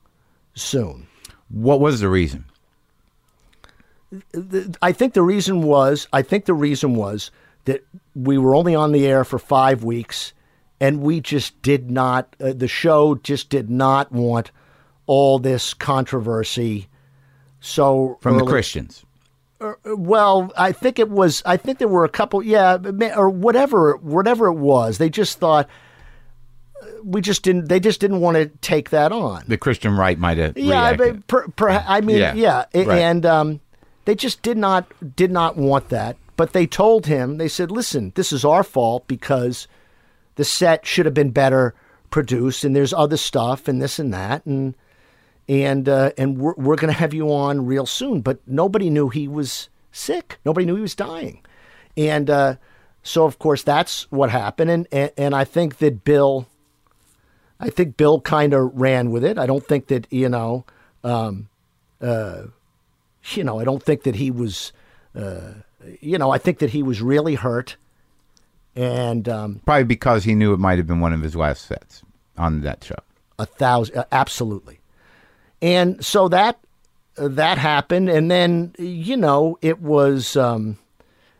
soon. 0.53 1.07
What 1.47 1.79
was 1.79 2.01
the 2.01 2.09
reason? 2.09 2.45
I 4.81 4.91
think 4.91 5.13
the 5.13 5.21
reason 5.21 5.61
was 5.61 6.07
I 6.11 6.21
think 6.21 6.45
the 6.45 6.53
reason 6.53 6.95
was 6.95 7.31
that 7.65 7.85
we 8.15 8.37
were 8.37 8.55
only 8.55 8.75
on 8.75 8.91
the 8.91 9.07
air 9.07 9.23
for 9.23 9.39
five 9.39 9.83
weeks, 9.83 10.33
and 10.81 11.01
we 11.01 11.21
just 11.21 11.61
did 11.61 11.89
not. 11.89 12.35
Uh, 12.39 12.53
the 12.53 12.67
show 12.67 13.15
just 13.15 13.49
did 13.49 13.69
not 13.69 14.11
want 14.11 14.51
all 15.09 15.39
this 15.39 15.73
controversy. 15.73 16.87
So 17.59 18.19
from 18.21 18.35
early. 18.35 18.45
the 18.45 18.51
Christians. 18.51 19.03
Uh, 19.59 19.73
well, 19.85 20.51
I 20.55 20.71
think 20.71 20.99
it 20.99 21.09
was. 21.09 21.41
I 21.47 21.57
think 21.57 21.79
there 21.79 21.87
were 21.87 22.05
a 22.05 22.09
couple. 22.09 22.43
Yeah, 22.43 22.77
or 23.17 23.29
whatever. 23.29 23.97
Whatever 23.97 24.47
it 24.47 24.53
was, 24.53 24.99
they 24.99 25.09
just 25.09 25.39
thought 25.39 25.67
we 27.03 27.21
just 27.21 27.41
didn't. 27.41 27.67
They 27.69 27.79
just 27.79 27.99
didn't 27.99 28.21
want 28.21 28.37
to 28.37 28.45
take 28.61 28.91
that 28.91 29.11
on. 29.11 29.43
The 29.47 29.57
Christian 29.57 29.97
right 29.97 30.17
might 30.17 30.37
have. 30.37 30.57
Yeah, 30.57 30.95
per, 31.27 31.47
per, 31.49 31.69
I 31.69 32.01
mean, 32.01 32.17
yeah, 32.17 32.33
yeah. 32.35 32.65
Right. 32.75 32.99
and 32.99 33.25
um, 33.25 33.59
they 34.05 34.13
just 34.13 34.43
did 34.43 34.57
not 34.57 34.85
did 35.15 35.31
not 35.31 35.57
want 35.57 35.89
that. 35.89 36.17
But 36.37 36.53
they 36.53 36.67
told 36.67 37.07
him, 37.07 37.37
they 37.37 37.49
said, 37.49 37.71
"Listen, 37.71 38.13
this 38.15 38.31
is 38.31 38.45
our 38.45 38.63
fault 38.63 39.07
because 39.07 39.67
the 40.35 40.45
set 40.45 40.85
should 40.85 41.07
have 41.07 41.15
been 41.15 41.31
better 41.31 41.73
produced, 42.11 42.63
and 42.63 42.75
there's 42.75 42.93
other 42.93 43.17
stuff, 43.17 43.67
and 43.67 43.81
this 43.81 43.99
and 43.99 44.13
that, 44.13 44.45
and 44.45 44.75
and 45.49 45.89
uh, 45.89 46.11
and 46.17 46.37
we're 46.37 46.53
we're 46.55 46.77
going 46.77 46.93
to 46.93 46.97
have 46.97 47.13
you 47.13 47.33
on 47.33 47.65
real 47.65 47.85
soon." 47.85 48.21
But 48.21 48.39
nobody 48.47 48.89
knew 48.89 49.09
he 49.09 49.27
was 49.27 49.67
sick. 49.91 50.39
Nobody 50.45 50.65
knew 50.65 50.75
he 50.75 50.81
was 50.81 50.95
dying, 50.95 51.41
and 51.97 52.29
uh, 52.29 52.55
so 53.03 53.25
of 53.25 53.39
course 53.39 53.63
that's 53.63 54.09
what 54.11 54.29
happened. 54.29 54.69
And, 54.69 54.87
and 54.91 55.11
and 55.17 55.35
I 55.35 55.43
think 55.43 55.79
that 55.79 56.05
Bill, 56.05 56.47
I 57.59 57.69
think 57.69 57.97
Bill 57.97 58.21
kind 58.21 58.53
of 58.53 58.71
ran 58.73 59.11
with 59.11 59.25
it. 59.25 59.37
I 59.37 59.45
don't 59.45 59.65
think 59.65 59.87
that 59.87 60.07
you 60.09 60.29
know. 60.29 60.63
Um, 61.03 61.49
uh, 62.01 62.43
you 63.35 63.43
know, 63.43 63.59
I 63.59 63.63
don't 63.63 63.83
think 63.83 64.03
that 64.03 64.15
he 64.15 64.31
was, 64.31 64.71
uh, 65.15 65.53
you 65.99 66.17
know, 66.17 66.31
I 66.31 66.37
think 66.37 66.59
that 66.59 66.71
he 66.71 66.83
was 66.83 67.01
really 67.01 67.35
hurt. 67.35 67.77
And 68.75 69.27
um, 69.27 69.61
probably 69.65 69.83
because 69.83 70.23
he 70.23 70.35
knew 70.35 70.53
it 70.53 70.59
might 70.59 70.77
have 70.77 70.87
been 70.87 70.99
one 70.99 71.13
of 71.13 71.21
his 71.21 71.35
last 71.35 71.65
sets 71.65 72.01
on 72.37 72.61
that 72.61 72.83
show. 72.83 72.95
A 73.37 73.45
thousand, 73.45 73.97
uh, 73.97 74.05
absolutely. 74.11 74.78
And 75.61 76.03
so 76.03 76.27
that 76.29 76.59
uh, 77.17 77.27
that 77.29 77.57
happened, 77.57 78.09
and 78.09 78.31
then 78.31 78.73
you 78.77 79.17
know 79.17 79.57
it 79.61 79.81
was, 79.81 80.35
um, 80.35 80.77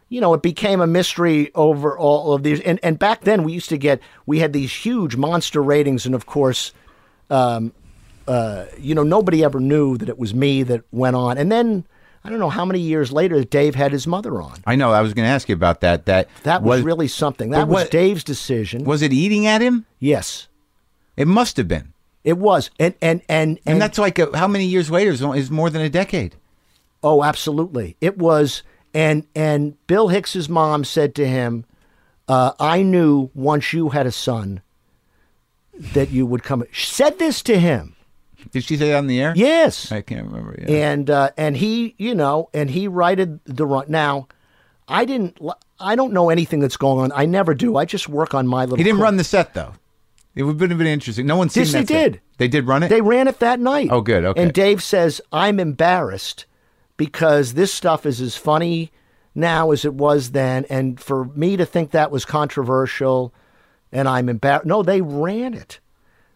you 0.10 0.20
know, 0.20 0.34
it 0.34 0.42
became 0.42 0.82
a 0.82 0.88
mystery 0.88 1.52
over 1.56 1.98
all 1.98 2.34
of 2.34 2.44
these. 2.44 2.60
And 2.62 2.80
and 2.84 3.00
back 3.00 3.22
then 3.22 3.44
we 3.44 3.54
used 3.54 3.70
to 3.70 3.78
get 3.78 4.02
we 4.26 4.40
had 4.40 4.54
these 4.54 4.74
huge 4.74 5.16
monster 5.16 5.62
ratings, 5.64 6.06
and 6.06 6.14
of 6.14 6.26
course, 6.26 6.74
um, 7.30 7.74
uh, 8.28 8.66
you 8.78 8.94
know, 8.94 9.04
nobody 9.04 9.44
ever 9.44 9.60
knew 9.60 9.98
that 9.98 10.10
it 10.10 10.20
was 10.20 10.34
me 10.34 10.64
that 10.64 10.82
went 10.92 11.16
on. 11.16 11.38
And 11.38 11.52
then 11.52 11.86
I 12.24 12.30
don't 12.30 12.40
know 12.40 12.50
how 12.50 12.66
many 12.66 12.80
years 12.80 13.12
later 13.12 13.44
Dave 13.44 13.76
had 13.76 13.92
his 13.92 14.06
mother 14.06 14.42
on. 14.42 14.58
I 14.68 14.76
know. 14.76 14.92
I 14.92 15.02
was 15.02 15.14
going 15.14 15.26
to 15.26 15.32
ask 15.32 15.48
you 15.48 15.56
about 15.56 15.82
that. 15.82 16.06
That 16.06 16.28
that 16.44 16.62
was, 16.62 16.80
was 16.80 16.86
really 16.86 17.08
something. 17.08 17.52
That 17.52 17.68
was 17.68 17.90
Dave's 17.90 18.24
decision. 18.24 18.84
Was 18.84 19.02
it 19.02 19.14
eating 19.14 19.48
at 19.48 19.62
him? 19.62 19.86
Yes, 20.00 20.48
it 21.16 21.28
must 21.28 21.58
have 21.58 21.68
been. 21.68 21.94
It 22.24 22.38
was, 22.38 22.70
and 22.80 22.96
and 23.02 23.22
and 23.30 23.60
and, 23.66 23.74
and 23.74 23.82
that's 23.82 23.98
like 23.98 24.20
a, 24.20 24.36
how 24.38 24.48
many 24.48 24.66
years 24.66 24.92
later 24.92 25.12
is, 25.12 25.22
is 25.22 25.50
more 25.50 25.70
than 25.70 25.82
a 25.82 25.90
decade. 25.90 26.36
Oh, 27.02 27.24
absolutely. 27.24 27.96
It 28.02 28.18
was, 28.18 28.64
and 28.94 29.26
and 29.36 29.76
Bill 29.88 30.10
Hicks's 30.10 30.50
mom 30.50 30.84
said 30.84 31.16
to 31.16 31.28
him, 31.28 31.66
uh, 32.28 32.52
"I 32.60 32.82
knew 32.82 33.30
once 33.34 33.72
you 33.72 33.90
had 33.90 34.06
a 34.06 34.12
son 34.12 34.62
that 35.74 36.10
you 36.12 36.26
would 36.26 36.44
come." 36.44 36.64
She 36.72 36.88
said 36.88 37.20
this 37.20 37.42
to 37.44 37.60
him. 37.60 37.96
Did 38.52 38.64
she 38.64 38.78
say 38.78 38.90
that 38.90 38.98
on 38.98 39.08
the 39.08 39.22
air? 39.22 39.34
Yes. 39.36 39.92
I 39.92 40.02
can't 40.02 40.26
remember. 40.26 40.56
Yeah. 40.58 40.92
And 40.92 41.10
uh, 41.10 41.32
and 41.38 41.58
he, 41.58 41.96
you 41.98 42.16
know, 42.16 42.50
and 42.54 42.70
he 42.70 42.88
righted 42.88 43.40
the 43.46 43.66
run. 43.66 43.86
Now, 43.88 44.28
I 44.88 45.06
didn't. 45.06 45.38
I 45.80 45.96
don't 45.96 46.14
know 46.14 46.30
anything 46.30 46.60
that's 46.60 46.78
going 46.78 47.00
on. 47.00 47.12
I 47.16 47.26
never 47.26 47.54
do. 47.54 47.78
I 47.78 47.86
just 47.86 48.10
work 48.10 48.34
on 48.34 48.48
my 48.48 48.64
little. 48.64 48.78
He 48.78 48.84
didn't 48.84 49.02
run 49.02 49.18
the 49.18 49.24
set 49.24 49.54
though. 49.54 49.74
It 50.36 50.44
would 50.44 50.62
have 50.70 50.78
been 50.78 50.88
interesting. 50.88 51.26
No 51.26 51.38
one's 51.38 51.54
seen 51.54 51.64
yes, 51.64 51.72
that. 51.74 51.88
they 51.88 51.94
did. 51.94 52.22
They 52.38 52.48
did 52.48 52.68
run 52.68 52.84
it. 52.84 52.90
They 52.90 53.02
ran 53.02 53.28
it 53.28 53.40
that 53.40 53.60
night. 53.60 53.90
Oh, 53.92 54.02
good. 54.02 54.24
Okay. 54.24 54.42
And 54.42 54.54
Dave 54.54 54.82
says, 54.84 55.22
"I'm 55.32 55.60
embarrassed 55.60 56.46
because 56.98 57.54
this 57.54 57.74
stuff 57.74 58.06
is 58.06 58.22
as 58.22 58.36
funny 58.36 58.92
now 59.36 59.72
as 59.72 59.86
it 59.86 59.94
was 59.94 60.32
then, 60.32 60.66
and 60.70 61.00
for 61.00 61.26
me 61.26 61.58
to 61.58 61.66
think 61.66 61.92
that 61.92 62.12
was 62.12 62.26
controversial, 62.26 63.34
and 63.92 64.08
I'm 64.08 64.30
embarrassed." 64.30 64.66
No, 64.66 64.84
they 64.84 65.02
ran 65.02 65.54
it. 65.54 65.80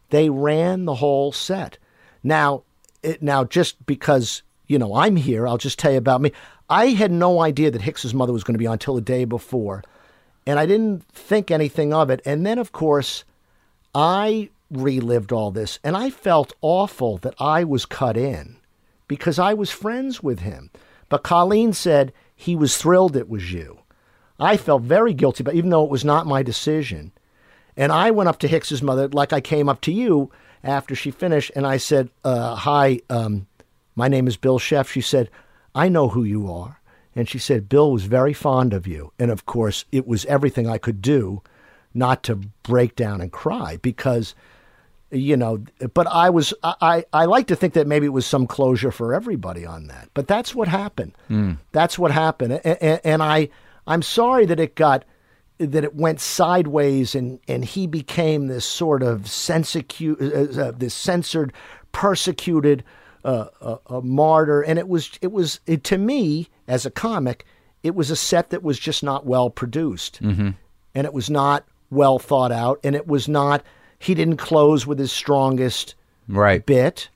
They 0.10 0.30
ran 0.30 0.86
the 0.86 0.96
whole 0.96 1.32
set. 1.32 1.78
Now, 2.24 2.64
it, 3.04 3.22
now 3.22 3.44
just 3.44 3.86
because 3.86 4.42
you 4.68 4.80
know 4.80 4.96
I'm 4.96 5.16
here, 5.16 5.48
I'll 5.48 5.58
just 5.58 5.80
tell 5.80 5.92
you 5.92 5.98
about 5.98 6.22
me. 6.22 6.32
I 6.70 6.88
had 6.88 7.12
no 7.12 7.42
idea 7.42 7.70
that 7.72 7.82
Hicks's 7.82 8.14
mother 8.14 8.34
was 8.34 8.44
going 8.44 8.56
to 8.56 8.60
be 8.60 8.68
on 8.68 8.74
until 8.74 8.96
the 8.96 9.02
day 9.02 9.26
before, 9.26 9.84
and 10.48 10.60
I 10.60 10.66
didn't 10.66 11.04
think 11.10 11.52
anything 11.52 11.94
of 11.94 12.10
it. 12.10 12.22
And 12.26 12.46
then, 12.46 12.58
of 12.58 12.72
course, 12.72 13.24
I 13.96 14.50
relived 14.72 15.32
all 15.32 15.52
this, 15.52 15.80
and 15.84 15.96
I 15.96 16.10
felt 16.10 16.54
awful 16.62 17.18
that 17.18 17.36
I 17.40 17.64
was 17.64 17.86
cut 17.86 18.18
in 18.18 18.58
because 19.08 19.38
I 19.38 19.54
was 19.54 19.70
friends 19.70 20.24
with 20.24 20.40
him. 20.40 20.72
But 21.10 21.24
Colleen 21.24 21.74
said 21.74 22.12
he 22.36 22.56
was 22.56 22.78
thrilled 22.78 23.16
it 23.16 23.30
was 23.30 23.52
you. 23.52 23.80
I 24.40 24.58
felt 24.58 24.82
very 24.82 25.14
guilty, 25.14 25.44
but 25.44 25.54
even 25.54 25.70
though 25.70 25.84
it 25.84 25.92
was 25.92 26.04
not 26.04 26.26
my 26.26 26.42
decision. 26.42 27.12
And 27.78 27.92
I 27.92 28.12
went 28.12 28.30
up 28.30 28.40
to 28.40 28.48
Hicks's 28.48 28.82
mother 28.82 29.08
like 29.08 29.32
I 29.32 29.42
came 29.42 29.70
up 29.70 29.82
to 29.82 29.92
you 29.92 30.32
after 30.64 30.96
she 30.96 31.12
finished, 31.12 31.52
and 31.56 31.68
I 31.68 31.78
said, 31.78 32.10
uh, 32.24 32.56
"Hi, 32.56 33.00
um, 33.10 33.48
my 33.96 34.08
name 34.08 34.28
is 34.28 34.38
Bill 34.38 34.60
Scheft." 34.60 34.88
She 34.88 35.02
said, 35.02 35.30
"I 35.76 35.88
know 35.88 36.10
who 36.10 36.24
you 36.24 36.52
are," 36.52 36.82
and 37.16 37.30
she 37.30 37.38
said, 37.38 37.70
"Bill 37.70 37.92
was 37.92 38.06
very 38.06 38.34
fond 38.34 38.74
of 38.74 38.88
you," 38.88 39.12
and 39.20 39.30
of 39.30 39.46
course, 39.46 39.86
it 39.92 40.08
was 40.08 40.26
everything 40.26 40.68
I 40.68 40.78
could 40.78 41.02
do 41.02 41.42
not 41.94 42.24
to 42.24 42.36
break 42.64 42.96
down 42.96 43.22
and 43.22 43.32
cry 43.32 43.78
because 43.82 44.36
you 45.12 45.38
know 45.38 45.64
but 45.94 46.08
i 46.08 46.30
was 46.30 46.54
i 46.64 47.06
i 47.14 47.26
like 47.26 47.48
to 47.48 47.56
think 47.56 47.74
that 47.74 47.86
maybe 47.86 48.06
it 48.08 48.10
was 48.10 48.26
some 48.26 48.48
closure 48.48 48.92
for 48.92 49.14
everybody 49.14 49.66
on 49.66 49.88
that 49.88 50.10
but 50.14 50.28
that's 50.28 50.56
what 50.56 50.68
happened 50.68 51.12
mm. 51.30 51.56
that's 51.72 52.00
what 52.00 52.12
happened 52.12 52.54
and, 52.64 52.78
and, 52.82 53.02
and, 53.04 53.24
i 53.24 53.48
i'm 53.86 54.02
sorry 54.02 54.46
that 54.46 54.60
it 54.60 54.76
got 54.76 55.06
that 55.60 55.84
it 55.84 55.96
went 55.96 56.20
sideways 56.20 57.16
and, 57.16 57.40
and 57.48 57.64
he 57.64 57.88
became 57.88 58.48
this 58.48 58.66
sort 58.66 59.04
of 59.04 59.22
censicu- 59.22 60.20
uh, 60.22 60.62
uh, 60.62 60.72
this 60.72 60.94
censored, 60.94 61.54
persecuted 61.92 62.84
uh, 63.24 63.46
a, 63.88 64.02
martyr. 64.02 64.62
And 64.62 64.80
it 64.80 64.88
was 64.88 65.12
it 65.22 65.32
was 65.32 65.60
it, 65.66 65.84
to 65.86 65.98
me 65.98 66.50
as 66.68 66.86
a 66.86 66.92
comic, 66.92 67.46
it 67.84 67.96
was 67.96 68.10
a 68.10 68.16
set 68.16 68.50
that 68.50 68.64
was 68.64 68.80
just 68.80 69.04
not 69.04 69.26
well 69.26 69.50
produced, 69.50 70.22
mm-hmm. 70.22 70.52
and 70.96 71.06
it 71.06 71.14
was 71.14 71.30
not 71.30 71.66
well 71.94 72.20
thought 72.20 72.52
out, 72.52 72.80
and 72.84 72.96
it 72.96 73.08
was 73.08 73.28
not. 73.28 73.64
He 74.00 74.14
didn't 74.14 74.38
close 74.38 74.86
with 74.86 75.00
his 75.00 75.12
strongest 75.12 75.96
right 76.28 76.66
bit. 76.66 77.10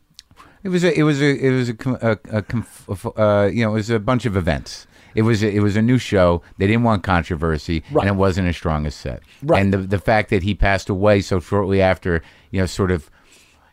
It 0.64 0.70
was 0.70 0.84
a, 0.84 0.98
it 0.98 1.04
was 1.04 1.22
a, 1.22 1.46
it 1.46 1.52
was 1.52 1.70
a, 1.70 1.76
a, 2.02 2.42
a 2.42 3.22
uh, 3.22 3.46
you 3.48 3.64
know, 3.64 3.72
it 3.72 3.76
was 3.76 3.90
a 3.90 4.00
bunch 4.00 4.26
of 4.26 4.36
events. 4.36 4.88
It 5.16 5.22
was 5.22 5.42
a, 5.44 5.50
it 5.50 5.62
was 5.62 5.76
a 5.76 5.82
new 5.82 5.98
show. 5.98 6.42
They 6.58 6.68
didn't 6.68 6.84
want 6.84 7.04
controversy, 7.04 7.84
right. 7.92 8.04
and 8.04 8.16
it 8.16 8.20
wasn't 8.20 8.48
as 8.48 8.56
strong 8.56 8.86
a 8.86 8.92
set. 8.92 9.22
Right. 9.42 9.62
And 9.62 9.74
the 9.74 9.78
the 9.78 10.00
fact 10.00 10.30
that 10.30 10.44
he 10.44 10.54
passed 10.54 10.90
away 10.90 11.22
so 11.22 11.40
shortly 11.40 11.82
after, 11.82 12.22
you 12.52 12.60
know, 12.60 12.66
sort 12.66 12.92
of, 12.92 13.10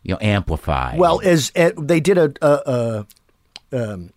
you 0.03 0.13
know, 0.13 0.19
amplified. 0.21 0.99
Well, 0.99 1.21
as 1.23 1.53
uh, 1.55 1.73
they 1.77 2.01
did 2.01 2.17
a. 2.19 2.33
a, 2.41 3.07
a 3.73 3.93
um, 3.93 4.14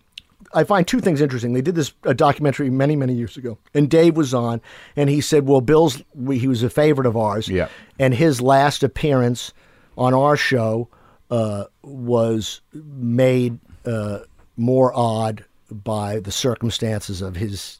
I 0.57 0.63
find 0.63 0.87
two 0.87 0.99
things 0.99 1.21
interesting. 1.21 1.53
They 1.53 1.61
did 1.61 1.75
this 1.75 1.93
a 2.03 2.15
documentary 2.15 2.71
many, 2.71 2.95
many 2.95 3.13
years 3.13 3.37
ago, 3.37 3.59
and 3.75 3.87
Dave 3.87 4.17
was 4.17 4.33
on, 4.33 4.59
and 4.95 5.07
he 5.07 5.21
said, 5.21 5.45
"Well, 5.45 5.61
Bill's 5.61 6.01
he 6.27 6.47
was 6.47 6.63
a 6.63 6.69
favorite 6.69 7.05
of 7.05 7.15
ours, 7.15 7.47
yeah, 7.47 7.67
and 7.99 8.13
his 8.13 8.41
last 8.41 8.81
appearance 8.81 9.53
on 9.97 10.15
our 10.15 10.35
show 10.35 10.89
uh, 11.29 11.65
was 11.83 12.61
made 12.73 13.59
uh, 13.85 14.19
more 14.55 14.91
odd 14.95 15.45
by 15.69 16.19
the 16.19 16.31
circumstances 16.31 17.21
of 17.21 17.35
his 17.35 17.79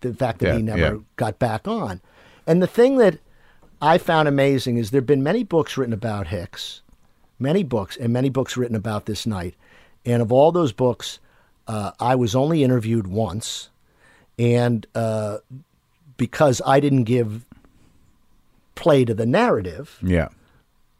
the 0.00 0.12
fact 0.12 0.40
that 0.40 0.48
yeah, 0.48 0.56
he 0.56 0.62
never 0.62 0.78
yeah. 0.78 0.96
got 1.16 1.38
back 1.38 1.66
on. 1.66 2.02
And 2.46 2.62
the 2.62 2.66
thing 2.66 2.98
that 2.98 3.18
I 3.80 3.96
found 3.96 4.28
amazing 4.28 4.76
is 4.76 4.90
there've 4.90 5.06
been 5.06 5.22
many 5.22 5.42
books 5.42 5.78
written 5.78 5.94
about 5.94 6.26
Hicks, 6.26 6.82
many 7.38 7.62
books 7.62 7.96
and 7.96 8.12
many 8.12 8.28
books 8.28 8.58
written 8.58 8.76
about 8.76 9.06
this 9.06 9.24
night. 9.24 9.54
And 10.04 10.20
of 10.20 10.30
all 10.30 10.52
those 10.52 10.72
books, 10.72 11.18
uh, 11.66 11.92
I 12.00 12.14
was 12.14 12.34
only 12.34 12.62
interviewed 12.64 13.06
once, 13.06 13.70
and 14.38 14.86
uh, 14.94 15.38
because 16.16 16.60
I 16.66 16.80
didn't 16.80 17.04
give 17.04 17.44
play 18.74 19.04
to 19.04 19.14
the 19.14 19.26
narrative, 19.26 19.98
Yeah. 20.02 20.28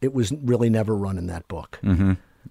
it 0.01 0.13
was 0.13 0.31
really 0.31 0.69
never 0.69 0.95
run 0.95 1.17
in 1.17 1.27
that 1.27 1.47
book. 1.47 1.79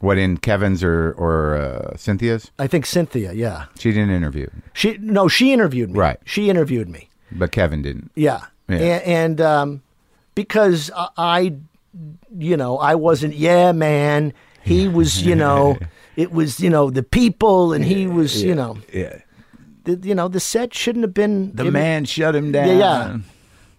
What 0.01 0.19
in 0.19 0.37
Kevin's 0.39 0.83
or 0.83 1.13
or 1.17 1.55
uh, 1.57 1.97
Cynthia's? 1.97 2.51
I 2.59 2.67
think 2.67 2.85
Cynthia, 2.85 3.33
yeah, 3.33 3.67
She 3.79 3.91
didn't 3.93 4.11
interview, 4.11 4.49
she 4.75 4.99
no, 5.01 5.29
she 5.29 5.53
interviewed 5.53 5.91
me. 5.91 5.99
Right. 5.99 6.19
she 6.25 6.51
interviewed 6.51 6.89
me. 6.89 7.09
but 7.33 7.53
Kevin 7.53 7.81
didn't. 7.83 8.11
Yeah, 8.15 8.43
Yeah. 8.69 8.77
A- 8.79 9.07
and, 9.09 9.41
um, 9.41 9.83
because 10.35 10.91
I, 10.97 11.09
I, 11.17 11.55
you 12.37 12.57
know, 12.57 12.77
I 12.79 12.97
wasn't. 12.97 13.35
Yeah, 13.35 13.71
man. 13.73 14.33
He 14.63 14.89
was, 14.89 15.23
you 15.23 15.37
know, 15.37 15.79
it 16.17 16.33
was, 16.33 16.61
you 16.61 16.71
know, 16.71 16.91
the 16.91 17.03
people, 17.03 17.73
and 17.73 17.85
he 17.85 18.07
was, 18.07 18.43
you 18.43 18.55
know, 18.55 18.79
Yeah. 18.93 19.19
the, 19.85 19.97
you 20.03 20.15
know, 20.15 20.29
the 20.29 20.41
set 20.41 20.73
shouldn't 20.75 21.03
have 21.05 21.15
been 21.15 21.53
The 21.55 21.71
man 21.71 22.05
shut 22.05 22.35
him 22.35 22.53
down. 22.53 22.69
Yeah, 22.69 22.75
yeah. 22.79 23.19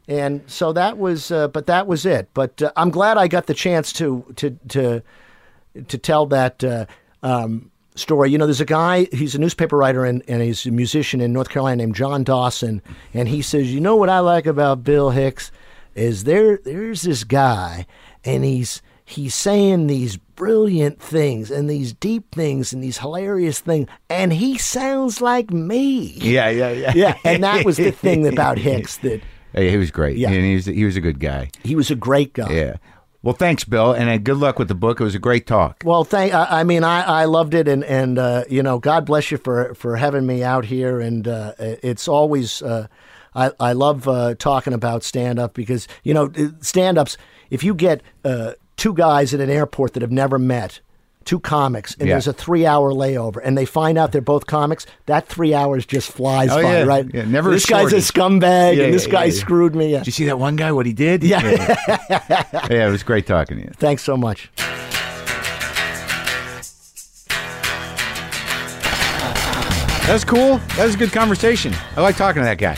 and 0.07 0.41
so 0.47 0.71
that 0.73 0.97
was 0.97 1.31
uh, 1.31 1.47
but 1.47 1.65
that 1.65 1.87
was 1.87 2.05
it 2.05 2.29
but 2.35 2.61
uh, 2.61 2.71
i'm 2.77 2.91
glad 2.91 3.17
i 3.17 3.27
got 3.27 3.47
the 3.47 3.55
chance 3.55 3.91
to 3.91 4.23
to 4.35 4.51
to 4.67 5.01
to 5.87 5.97
tell 5.97 6.27
that 6.27 6.63
uh, 6.63 6.85
um, 7.23 7.71
story 7.95 8.29
you 8.29 8.37
know 8.37 8.45
there's 8.45 8.61
a 8.61 8.65
guy 8.65 9.07
he's 9.11 9.33
a 9.33 9.39
newspaper 9.39 9.75
writer 9.77 10.05
and, 10.05 10.21
and 10.27 10.43
he's 10.43 10.63
a 10.67 10.69
musician 10.71 11.21
in 11.21 11.33
north 11.33 11.49
carolina 11.49 11.77
named 11.77 11.95
john 11.95 12.23
dawson 12.23 12.83
and 13.15 13.27
he 13.29 13.41
says 13.41 13.73
you 13.73 13.79
know 13.81 13.95
what 13.95 14.07
i 14.09 14.19
like 14.19 14.45
about 14.45 14.83
bill 14.83 15.09
hicks 15.09 15.51
is 15.95 16.23
there 16.25 16.59
there's 16.63 17.01
this 17.01 17.23
guy 17.23 17.87
and 18.23 18.43
he's 18.43 18.83
he's 19.05 19.33
saying 19.35 19.87
these 19.87 20.17
brilliant 20.17 20.99
things 21.01 21.49
and 21.51 21.69
these 21.69 21.93
deep 21.93 22.33
things 22.33 22.73
and 22.73 22.83
these 22.83 22.97
hilarious 22.97 23.59
things 23.59 23.87
and 24.09 24.33
he 24.33 24.57
sounds 24.57 25.21
like 25.21 25.51
me 25.51 26.11
Yeah, 26.17 26.49
yeah, 26.49 26.71
yeah. 26.71 26.91
yeah 26.95 27.17
and 27.23 27.43
that 27.43 27.63
was 27.63 27.77
the 27.77 27.91
thing 27.91 28.27
about 28.27 28.57
hicks 28.57 28.97
that 29.03 29.21
Hey, 29.53 29.69
he 29.69 29.77
was 29.77 29.89
great. 29.91 30.17
Yeah. 30.17 30.31
and 30.31 30.43
he 30.43 30.55
was 30.55 30.65
he 30.65 30.83
was 30.83 30.97
a 30.97 31.01
good 31.01 31.19
guy. 31.19 31.49
he 31.63 31.75
was 31.75 31.89
a 31.89 31.95
great 31.95 32.33
guy 32.33 32.51
Yeah. 32.51 32.75
Well, 33.23 33.33
thanks, 33.33 33.63
Bill, 33.63 33.91
and 33.91 34.07
uh, 34.07 34.17
good 34.19 34.37
luck 34.37 34.59
with 34.59 34.67
the 34.67 34.75
book. 34.75 34.99
It 35.01 35.03
was 35.03 35.15
a 35.15 35.19
great 35.19 35.47
talk. 35.47 35.81
Well, 35.83 36.03
thank. 36.03 36.31
I, 36.31 36.59
I 36.59 36.63
mean, 36.63 36.83
I, 36.83 37.01
I 37.01 37.25
loved 37.25 37.55
it, 37.55 37.67
and 37.67 37.83
and 37.83 38.19
uh, 38.19 38.43
you 38.47 38.61
know, 38.61 38.77
God 38.77 39.03
bless 39.07 39.31
you 39.31 39.39
for 39.39 39.73
for 39.73 39.95
having 39.95 40.27
me 40.27 40.43
out 40.43 40.63
here. 40.63 40.99
And 40.99 41.27
uh, 41.27 41.53
it's 41.57 42.07
always, 42.07 42.61
uh, 42.61 42.85
I 43.33 43.49
I 43.59 43.73
love 43.73 44.07
uh, 44.07 44.35
talking 44.37 44.73
about 44.73 45.03
stand 45.03 45.39
up 45.39 45.55
because 45.55 45.87
you 46.03 46.13
know, 46.13 46.31
stand 46.61 46.99
ups. 46.99 47.17
If 47.49 47.63
you 47.63 47.73
get 47.73 48.03
uh, 48.23 48.51
two 48.77 48.93
guys 48.93 49.33
at 49.33 49.39
an 49.39 49.49
airport 49.49 49.93
that 49.93 50.01
have 50.01 50.11
never 50.11 50.37
met. 50.39 50.79
Two 51.23 51.39
comics, 51.39 51.95
and 51.99 52.07
Yeah. 52.07 52.13
there's 52.13 52.27
a 52.27 52.33
three-hour 52.33 52.91
layover, 52.91 53.37
and 53.43 53.57
they 53.57 53.65
find 53.65 53.97
out 53.97 54.11
they're 54.11 54.21
both 54.21 54.45
comics. 54.45 54.85
That 55.07 55.27
three 55.27 55.55
hours 55.55 55.83
just 55.83 56.11
flies 56.11 56.51
Oh, 56.51 56.61
by, 56.61 56.61
yeah. 56.61 56.83
right? 56.83 57.07
Yeah, 57.11 57.25
never 57.25 57.49
This 57.49 57.65
guy's 57.65 57.91
a 57.93 57.95
scumbag, 57.95 58.75
Yeah, 58.77 58.83
and 58.83 58.93
this 58.93 59.07
yeah, 59.07 59.11
guy 59.11 59.23
yeah, 59.25 59.33
yeah. 59.33 59.39
screwed 59.39 59.73
me. 59.75 59.91
Yeah. 59.91 59.97
Did 59.99 60.05
you 60.07 60.11
see 60.13 60.25
that 60.25 60.37
one 60.37 60.55
guy? 60.55 60.71
What 60.71 60.85
he 60.85 60.93
did? 60.93 61.23
Yeah. 61.23 61.41
yeah. 61.43 62.43
Yeah, 62.69 62.87
it 62.87 62.91
was 62.91 63.01
great 63.01 63.25
talking 63.25 63.57
to 63.57 63.63
you. 63.63 63.71
Thanks 63.75 64.03
so 64.03 64.15
much. 64.15 64.51
That's 70.07 70.23
cool. 70.23 70.57
That 70.77 70.85
was 70.85 70.93
a 70.93 70.97
good 70.99 71.11
conversation. 71.11 71.73
I 71.95 72.01
like 72.01 72.15
talking 72.15 72.43
to 72.43 72.45
that 72.45 72.59
guy. 72.59 72.77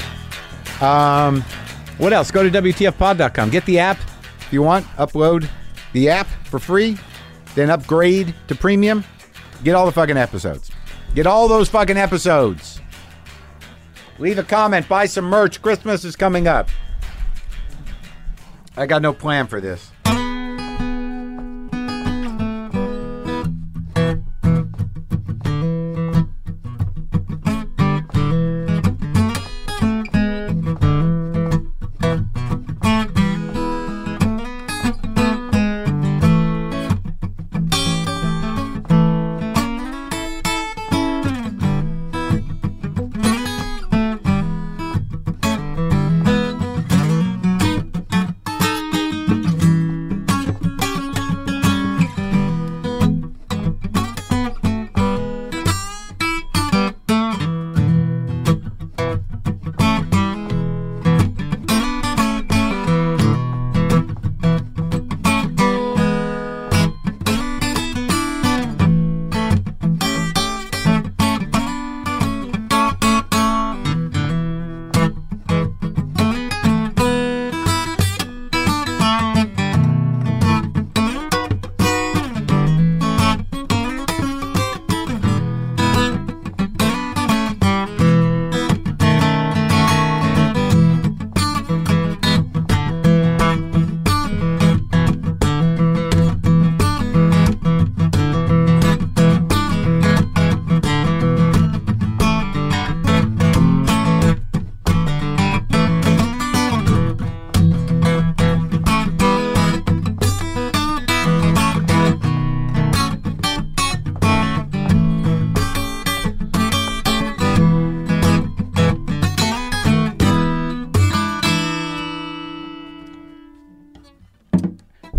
Um, 0.79 1.41
what 1.97 2.13
else? 2.13 2.31
Go 2.31 2.49
to 2.49 2.61
WTFpod.com. 2.61 3.49
Get 3.49 3.65
the 3.65 3.79
app 3.79 3.97
if 4.39 4.53
you 4.53 4.61
want. 4.61 4.85
Upload 4.95 5.49
the 5.97 6.09
app 6.09 6.27
for 6.45 6.59
free. 6.59 6.95
Then 7.55 7.71
upgrade 7.71 8.35
to 8.49 8.55
premium. 8.55 9.03
Get 9.63 9.73
all 9.73 9.87
the 9.87 9.91
fucking 9.91 10.15
episodes. 10.15 10.69
Get 11.15 11.25
all 11.25 11.47
those 11.47 11.69
fucking 11.69 11.97
episodes. 11.97 12.79
Leave 14.19 14.37
a 14.37 14.43
comment. 14.43 14.87
Buy 14.87 15.07
some 15.07 15.25
merch. 15.25 15.59
Christmas 15.59 16.05
is 16.05 16.15
coming 16.15 16.47
up. 16.47 16.69
I 18.75 18.85
got 18.85 19.01
no 19.01 19.11
plan 19.11 19.47
for 19.47 19.59
this. 19.59 19.89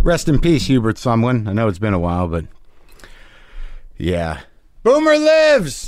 Rest 0.08 0.26
in 0.26 0.40
peace, 0.40 0.68
Hubert 0.68 0.96
Sumlin. 0.96 1.46
I 1.46 1.52
know 1.52 1.68
it's 1.68 1.78
been 1.78 1.92
a 1.92 1.98
while, 1.98 2.28
but 2.28 2.46
yeah. 3.98 4.40
Boomer 4.82 5.18
lives! 5.18 5.87